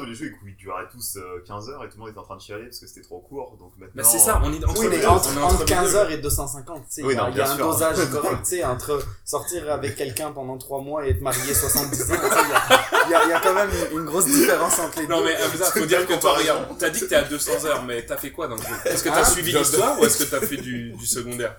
où 0.00 0.04
les 0.04 0.14
jeux 0.14 0.32
ils 0.46 0.56
duraient 0.56 0.86
tous 0.92 1.16
euh, 1.16 1.42
15 1.44 1.68
heures 1.70 1.84
et 1.84 1.88
tout 1.88 1.94
le 1.96 2.00
monde 2.02 2.10
était 2.10 2.18
en 2.20 2.22
train 2.22 2.36
de 2.36 2.40
chialer 2.40 2.66
parce 2.66 2.78
que 2.78 2.86
c'était 2.86 3.02
trop 3.02 3.18
court. 3.18 3.56
Donc 3.58 3.72
maintenant. 3.76 4.00
Bah 4.02 4.08
c'est 4.08 4.20
ça, 4.20 4.40
on 4.44 4.52
est 4.52 4.64
entre 4.64 4.78
Oui, 4.80 4.86
mais 4.90 4.98
deux, 5.00 5.06
entre, 5.06 5.28
on 5.34 5.40
est 5.40 5.42
entre 5.42 5.58
les 5.58 5.64
15 5.64 5.90
deux. 5.90 5.96
heures 5.96 6.10
et 6.12 6.18
250, 6.18 6.76
tu 6.78 6.84
sais, 6.88 7.02
Oui, 7.02 7.14
il 7.14 7.16
y 7.16 7.18
a, 7.18 7.22
non, 7.24 7.28
il 7.30 7.36
y 7.36 7.40
a 7.40 7.44
bien 7.44 7.52
un 7.52 7.56
sûr. 7.56 7.66
dosage 7.66 8.10
correct, 8.12 8.38
tu 8.44 8.48
sais, 8.50 8.64
entre 8.64 9.02
sortir 9.24 9.72
avec 9.72 9.96
quelqu'un 9.96 10.30
pendant 10.30 10.56
3 10.56 10.82
mois 10.82 11.04
et 11.04 11.10
être 11.10 11.20
marié 11.20 11.52
70 11.52 11.82
ans, 11.82 11.88
tu 11.88 11.96
sais, 12.06 12.14
il 12.14 12.20
y 12.20 12.54
a, 12.54 12.62
il 13.06 13.10
y 13.10 13.14
a- 13.14 13.24
il 13.24 13.30
y 13.30 13.32
a 13.32 13.40
quand 13.40 13.54
même 13.54 13.70
une, 13.92 13.98
une 13.98 14.04
grosse 14.04 14.26
différence 14.26 14.78
entre 14.78 15.00
les 15.00 15.08
Non 15.08 15.18
deux. 15.18 15.24
mais 15.24 15.36
Hamza, 15.42 15.64
faut 15.72 15.84
dire 15.84 16.06
que 16.06 16.14
toi, 16.14 16.34
regarde, 16.38 16.64
t'as 16.78 16.90
dit 16.90 17.00
que 17.00 17.06
t'es 17.06 17.16
à 17.16 17.22
200 17.24 17.64
heures, 17.64 17.82
mais 17.82 18.06
t'as 18.06 18.16
fait 18.16 18.30
quoi 18.30 18.46
dans 18.46 18.54
le 18.54 18.62
jeu? 18.62 18.68
Est-ce 18.84 19.02
que 19.02 19.08
t'as 19.08 19.22
Hein? 19.22 19.24
suivi 19.24 19.50
l'histoire 19.52 19.98
ou 20.00 20.04
est-ce 20.04 20.18
que 20.22 20.30
t'as 20.30 20.40
fait 20.46 20.58
du, 20.58 20.92
du 20.92 21.06
secondaire? 21.06 21.56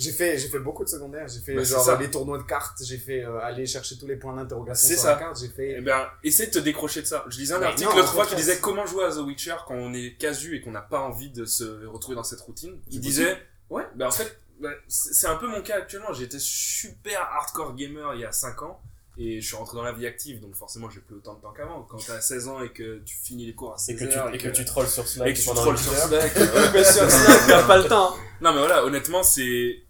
J'ai 0.00 0.12
fait, 0.12 0.38
j'ai 0.38 0.48
fait 0.48 0.58
beaucoup 0.58 0.82
de 0.84 0.88
secondaires, 0.88 1.28
j'ai 1.28 1.40
fait 1.40 1.54
Bah, 1.54 1.62
genre 1.62 1.84
ça. 1.84 1.96
les 1.98 2.10
tournois 2.10 2.38
de 2.38 2.42
cartes, 2.44 2.78
j'ai 2.82 2.96
fait 2.98 3.22
euh, 3.24 3.38
aller 3.40 3.66
chercher 3.66 3.98
tous 3.98 4.06
les 4.06 4.16
points 4.16 4.34
d'interrogation 4.34 4.88
C'est 4.88 4.94
sur 4.94 5.02
ça. 5.04 5.12
la 5.12 5.18
carte, 5.18 5.38
j'ai 5.40 5.48
fait... 5.48 5.74
Eh 5.78 5.80
ben, 5.82 6.08
essaie 6.24 6.46
de 6.46 6.52
te 6.52 6.58
décrocher 6.58 7.02
de 7.02 7.06
ça. 7.06 7.24
Je 7.28 7.38
lisais 7.38 7.54
un 7.54 7.58
Mais 7.60 7.66
article 7.66 7.90
l'autre 7.94 8.10
au 8.10 8.14
fois 8.14 8.26
qui 8.26 8.34
disait 8.34 8.58
comment 8.60 8.86
jouer 8.86 9.04
à 9.04 9.10
The 9.10 9.18
Witcher 9.18 9.56
quand 9.66 9.74
on 9.74 9.92
est 9.92 10.16
casu 10.18 10.56
et 10.56 10.60
qu'on 10.60 10.70
n'a 10.72 10.80
pas 10.80 11.00
envie 11.00 11.30
de 11.30 11.44
se 11.44 11.84
retrouver 11.86 12.16
dans 12.16 12.24
cette 12.24 12.40
routine. 12.40 12.80
Il 12.90 13.00
disait, 13.00 13.36
ouais, 13.68 13.84
ben 13.94 14.06
en 14.08 14.10
fait, 14.10 14.40
ben, 14.60 14.72
c'est 14.88 15.26
un 15.26 15.36
peu 15.36 15.46
mon 15.48 15.60
cas 15.62 15.76
actuellement. 15.76 16.12
J'étais 16.12 16.38
super 16.38 17.20
hardcore 17.20 17.74
gamer 17.74 18.14
il 18.14 18.20
y 18.20 18.24
a 18.24 18.32
5 18.32 18.62
ans. 18.62 18.80
Et 19.18 19.40
je 19.42 19.46
suis 19.46 19.56
rentré 19.56 19.76
dans 19.76 19.82
la 19.82 19.92
vie 19.92 20.06
active, 20.06 20.40
donc 20.40 20.54
forcément 20.54 20.88
j'ai 20.88 21.00
plus 21.00 21.16
autant 21.16 21.34
de 21.34 21.40
temps 21.42 21.52
qu'avant. 21.52 21.82
Quand 21.82 21.98
t'as 22.06 22.20
16 22.22 22.48
ans 22.48 22.62
et 22.62 22.70
que 22.72 23.00
tu 23.04 23.14
finis 23.16 23.44
les 23.44 23.54
cours 23.54 23.72
à 23.72 23.76
Et 23.76 23.96
16 23.96 23.98
que, 23.98 24.04
tu, 24.10 24.16
heures 24.18 24.34
et 24.34 24.38
que 24.38 24.48
tu 24.48 24.64
trolls 24.64 24.86
sur 24.88 25.06
Slack 25.06 25.28
et 25.28 25.32
que 25.34 25.38
tu 25.38 25.44
huit 25.44 25.78
sur. 25.78 25.92
Slack. 25.94 26.32
Mais 26.72 26.84
sur 26.84 27.10
Slack, 27.10 27.40
t'as 27.46 27.66
pas 27.66 27.76
le 27.78 27.84
temps. 27.88 28.14
Non 28.40 28.52
mais 28.54 28.60
voilà, 28.60 28.82
honnêtement, 28.84 29.22
c'est 29.22 29.82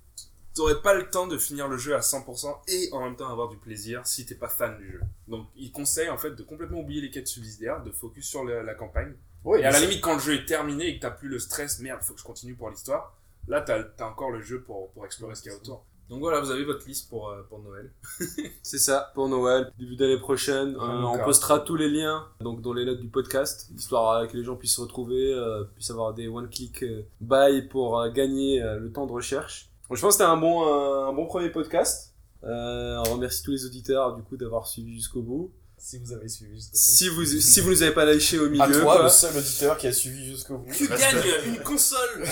t'aurais 0.60 0.82
pas 0.82 0.92
le 0.92 1.08
temps 1.08 1.26
de 1.26 1.38
finir 1.38 1.68
le 1.68 1.78
jeu 1.78 1.94
à 1.94 2.00
100% 2.00 2.54
et 2.68 2.90
en 2.92 3.00
même 3.00 3.16
temps 3.16 3.30
avoir 3.30 3.48
du 3.48 3.56
plaisir 3.56 4.06
si 4.06 4.26
t'es 4.26 4.34
pas 4.34 4.48
fan 4.48 4.76
du 4.76 4.92
jeu. 4.92 5.00
Donc 5.26 5.46
il 5.56 5.72
conseille 5.72 6.10
en 6.10 6.18
fait 6.18 6.32
de 6.32 6.42
complètement 6.42 6.80
oublier 6.80 7.00
les 7.00 7.10
quêtes 7.10 7.28
subsidiaires, 7.28 7.82
de 7.82 7.90
focus 7.90 8.28
sur 8.28 8.44
la, 8.44 8.62
la 8.62 8.74
campagne. 8.74 9.14
Oui, 9.44 9.60
et 9.60 9.64
à 9.64 9.70
la 9.70 9.80
limite 9.80 10.02
quand 10.02 10.12
le 10.12 10.20
jeu 10.20 10.34
est 10.34 10.44
terminé 10.44 10.88
et 10.88 10.96
que 10.96 11.00
t'as 11.00 11.12
plus 11.12 11.30
le 11.30 11.38
stress, 11.38 11.80
merde, 11.80 12.02
faut 12.02 12.12
que 12.12 12.20
je 12.20 12.24
continue 12.24 12.54
pour 12.54 12.68
l'histoire, 12.68 13.16
là 13.48 13.62
t'as 13.62 13.84
as 13.98 14.06
encore 14.06 14.30
le 14.30 14.42
jeu 14.42 14.60
pour, 14.60 14.90
pour 14.90 15.06
explorer 15.06 15.34
ce 15.34 15.40
qu'il 15.40 15.50
y 15.50 15.54
a 15.54 15.56
autour. 15.56 15.82
Donc 16.10 16.18
voilà, 16.18 16.40
vous 16.40 16.50
avez 16.50 16.64
votre 16.64 16.86
liste 16.86 17.08
pour, 17.08 17.30
euh, 17.30 17.42
pour 17.48 17.60
Noël. 17.60 17.88
C'est 18.62 18.80
ça, 18.80 19.12
pour 19.14 19.28
Noël, 19.28 19.70
début 19.78 19.94
d'année 19.94 20.18
prochaine. 20.18 20.74
Euh, 20.74 21.02
on 21.04 21.24
postera 21.24 21.60
tous 21.60 21.76
les 21.76 21.88
liens 21.88 22.26
donc 22.40 22.60
dans 22.62 22.72
les 22.72 22.84
notes 22.84 22.98
du 22.98 23.08
podcast, 23.08 23.70
histoire 23.76 24.10
euh, 24.10 24.26
que 24.26 24.36
les 24.36 24.42
gens 24.42 24.56
puissent 24.56 24.74
se 24.74 24.80
retrouver, 24.80 25.32
euh, 25.32 25.62
puissent 25.74 25.92
avoir 25.92 26.12
des 26.12 26.26
one-click 26.26 26.82
euh, 26.82 27.06
buy 27.20 27.62
pour 27.62 28.06
gagner 28.10 28.60
le 28.60 28.90
temps 28.90 29.06
de 29.06 29.12
recherche. 29.12 29.69
Je 29.96 30.00
pense 30.00 30.14
que 30.16 30.22
c'était 30.22 30.24
un 30.30 30.36
bon, 30.36 30.66
euh, 30.66 31.08
un 31.08 31.12
bon 31.12 31.26
premier 31.26 31.50
podcast. 31.50 32.12
Euh, 32.44 33.02
on 33.06 33.12
remercie 33.14 33.42
tous 33.42 33.50
les 33.50 33.64
auditeurs 33.66 34.14
du 34.14 34.22
coup 34.22 34.36
d'avoir 34.36 34.66
suivi 34.66 34.94
jusqu'au 34.96 35.20
bout. 35.22 35.52
si 35.76 35.98
vous 35.98 36.12
avez 36.12 36.28
suivi 36.28 36.54
jusqu'au 36.54 36.72
bout. 36.72 36.78
Si 36.78 37.08
vous 37.08 37.24
si 37.24 37.60
vous 37.60 37.70
nous 37.70 37.82
avez 37.82 37.92
pas 37.92 38.04
lâché 38.04 38.38
au 38.38 38.48
milieu, 38.48 38.62
À 38.62 38.68
toi, 38.68 38.94
quoi. 38.96 39.02
le 39.04 39.08
seul 39.10 39.36
auditeur 39.36 39.76
qui 39.76 39.86
a 39.88 39.92
suivi 39.92 40.24
jusqu'au 40.26 40.58
bout. 40.58 40.72
Tu 40.72 40.88
gagnes 40.88 41.22
une 41.46 41.58
console 41.62 41.98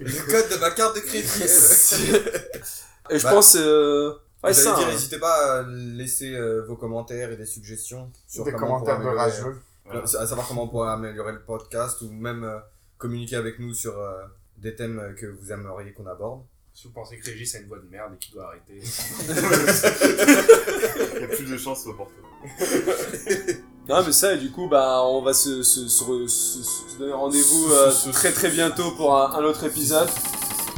Le 0.00 0.30
code 0.30 0.48
de 0.50 0.56
ma 0.60 0.70
carte 0.70 0.96
de 0.96 1.00
crédit. 1.00 1.26
Et 3.10 3.18
je 3.18 3.24
Bah, 3.24 3.30
pense 3.32 3.56
euh, 3.56 4.12
ouais, 4.44 4.52
ça. 4.54 4.74
dire, 4.76 4.86
hein. 4.86 4.90
n'hésitez 4.92 5.18
pas 5.18 5.60
à 5.60 5.62
laisser 5.68 6.32
euh, 6.34 6.62
vos 6.66 6.76
commentaires 6.76 7.32
et 7.32 7.36
des 7.36 7.44
suggestions 7.46 8.10
sur 8.28 8.44
Des 8.44 8.52
commentaires 8.52 9.00
améliorer- 9.00 9.14
orageux. 9.14 9.56
Voilà. 9.84 10.02
À 10.02 10.26
savoir 10.26 10.46
comment 10.46 10.62
on 10.64 10.68
pourrait 10.68 10.90
améliorer 10.90 11.32
le 11.32 11.42
podcast 11.42 12.00
ou 12.02 12.10
même 12.10 12.44
euh, 12.44 12.58
communiquer 12.98 13.36
avec 13.36 13.58
nous 13.58 13.74
sur 13.74 13.98
euh, 13.98 14.12
des 14.60 14.74
thèmes 14.74 14.98
euh, 14.98 15.12
que 15.14 15.26
vous 15.26 15.52
aimeriez 15.52 15.92
qu'on 15.92 16.06
aborde. 16.06 16.42
Si 16.72 16.86
vous 16.86 16.92
pensez 16.92 17.18
que 17.18 17.26
Régis 17.26 17.52
a 17.56 17.58
une 17.58 17.66
voix 17.66 17.78
de 17.78 17.88
merde 17.90 18.12
et 18.14 18.18
qu'il 18.18 18.32
doit 18.34 18.46
arrêter. 18.46 18.78
Il 21.16 21.20
y 21.20 21.24
a 21.24 21.28
plus 21.28 21.50
de 21.50 21.56
chances 21.58 21.86
au 21.86 21.94
porto. 21.94 22.12
Non, 23.88 24.04
mais 24.06 24.12
ça, 24.12 24.34
et 24.34 24.38
du 24.38 24.52
coup, 24.52 24.68
bah, 24.68 25.02
on 25.04 25.20
va 25.20 25.32
se, 25.32 25.64
se, 25.64 25.88
se, 25.88 26.04
re- 26.04 26.28
se- 26.28 26.62
se 26.62 26.98
donner 26.98 27.12
rendez-vous 27.12 27.72
euh, 27.72 27.90
très 28.12 28.30
très 28.30 28.48
bientôt 28.50 28.92
pour 28.92 29.16
un, 29.18 29.32
un 29.32 29.42
autre 29.42 29.64
épisode. 29.64 30.08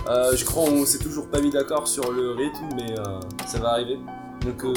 Euh, 0.08 0.34
je 0.34 0.44
crois 0.46 0.62
on 0.62 0.86
s'est 0.86 0.98
toujours 0.98 1.28
pas 1.28 1.40
mis 1.40 1.50
d'accord 1.50 1.86
sur 1.86 2.10
le 2.10 2.30
rythme, 2.30 2.68
mais 2.74 2.98
euh, 2.98 3.20
ça 3.46 3.58
va 3.58 3.72
arriver. 3.72 3.98
Donc, 4.46 4.64
euh, 4.64 4.72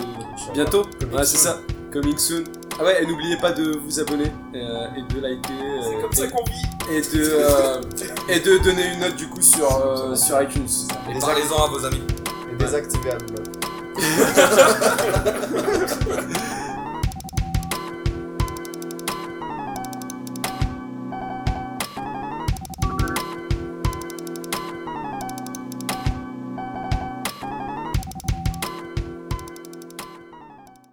bientôt. 0.54 0.84
Ouais, 1.14 1.24
c'est 1.24 1.38
ça. 1.38 1.62
Coming 1.96 2.18
soon. 2.18 2.44
Ah 2.78 2.84
ouais, 2.84 3.02
et 3.02 3.06
n'oubliez 3.06 3.38
pas 3.38 3.54
de 3.54 3.78
vous 3.78 4.00
abonner 4.02 4.30
euh, 4.54 4.88
et 4.98 5.02
de 5.14 5.20
liker. 5.22 5.54
euh, 5.54 5.82
C'est 5.82 6.02
comme 6.02 6.12
et- 6.12 6.16
ça 6.16 6.28
qu'on 6.28 6.44
vit. 6.44 6.66
et 6.92 7.00
de 7.00 7.24
euh, 7.24 7.80
et 8.28 8.40
de 8.42 8.58
donner 8.58 8.92
une 8.94 9.00
note 9.00 9.16
du 9.16 9.30
coup 9.30 9.42
sur 9.42 9.74
euh, 9.74 10.14
sur 10.14 10.42
iTunes. 10.42 10.68
Et 11.10 11.18
parlez-en 11.18 11.64
à 11.64 11.68
vos 11.70 11.86
amis. 11.86 12.02
Et 12.52 12.56
désactiver 12.58 13.12
Adblock. 13.12 13.46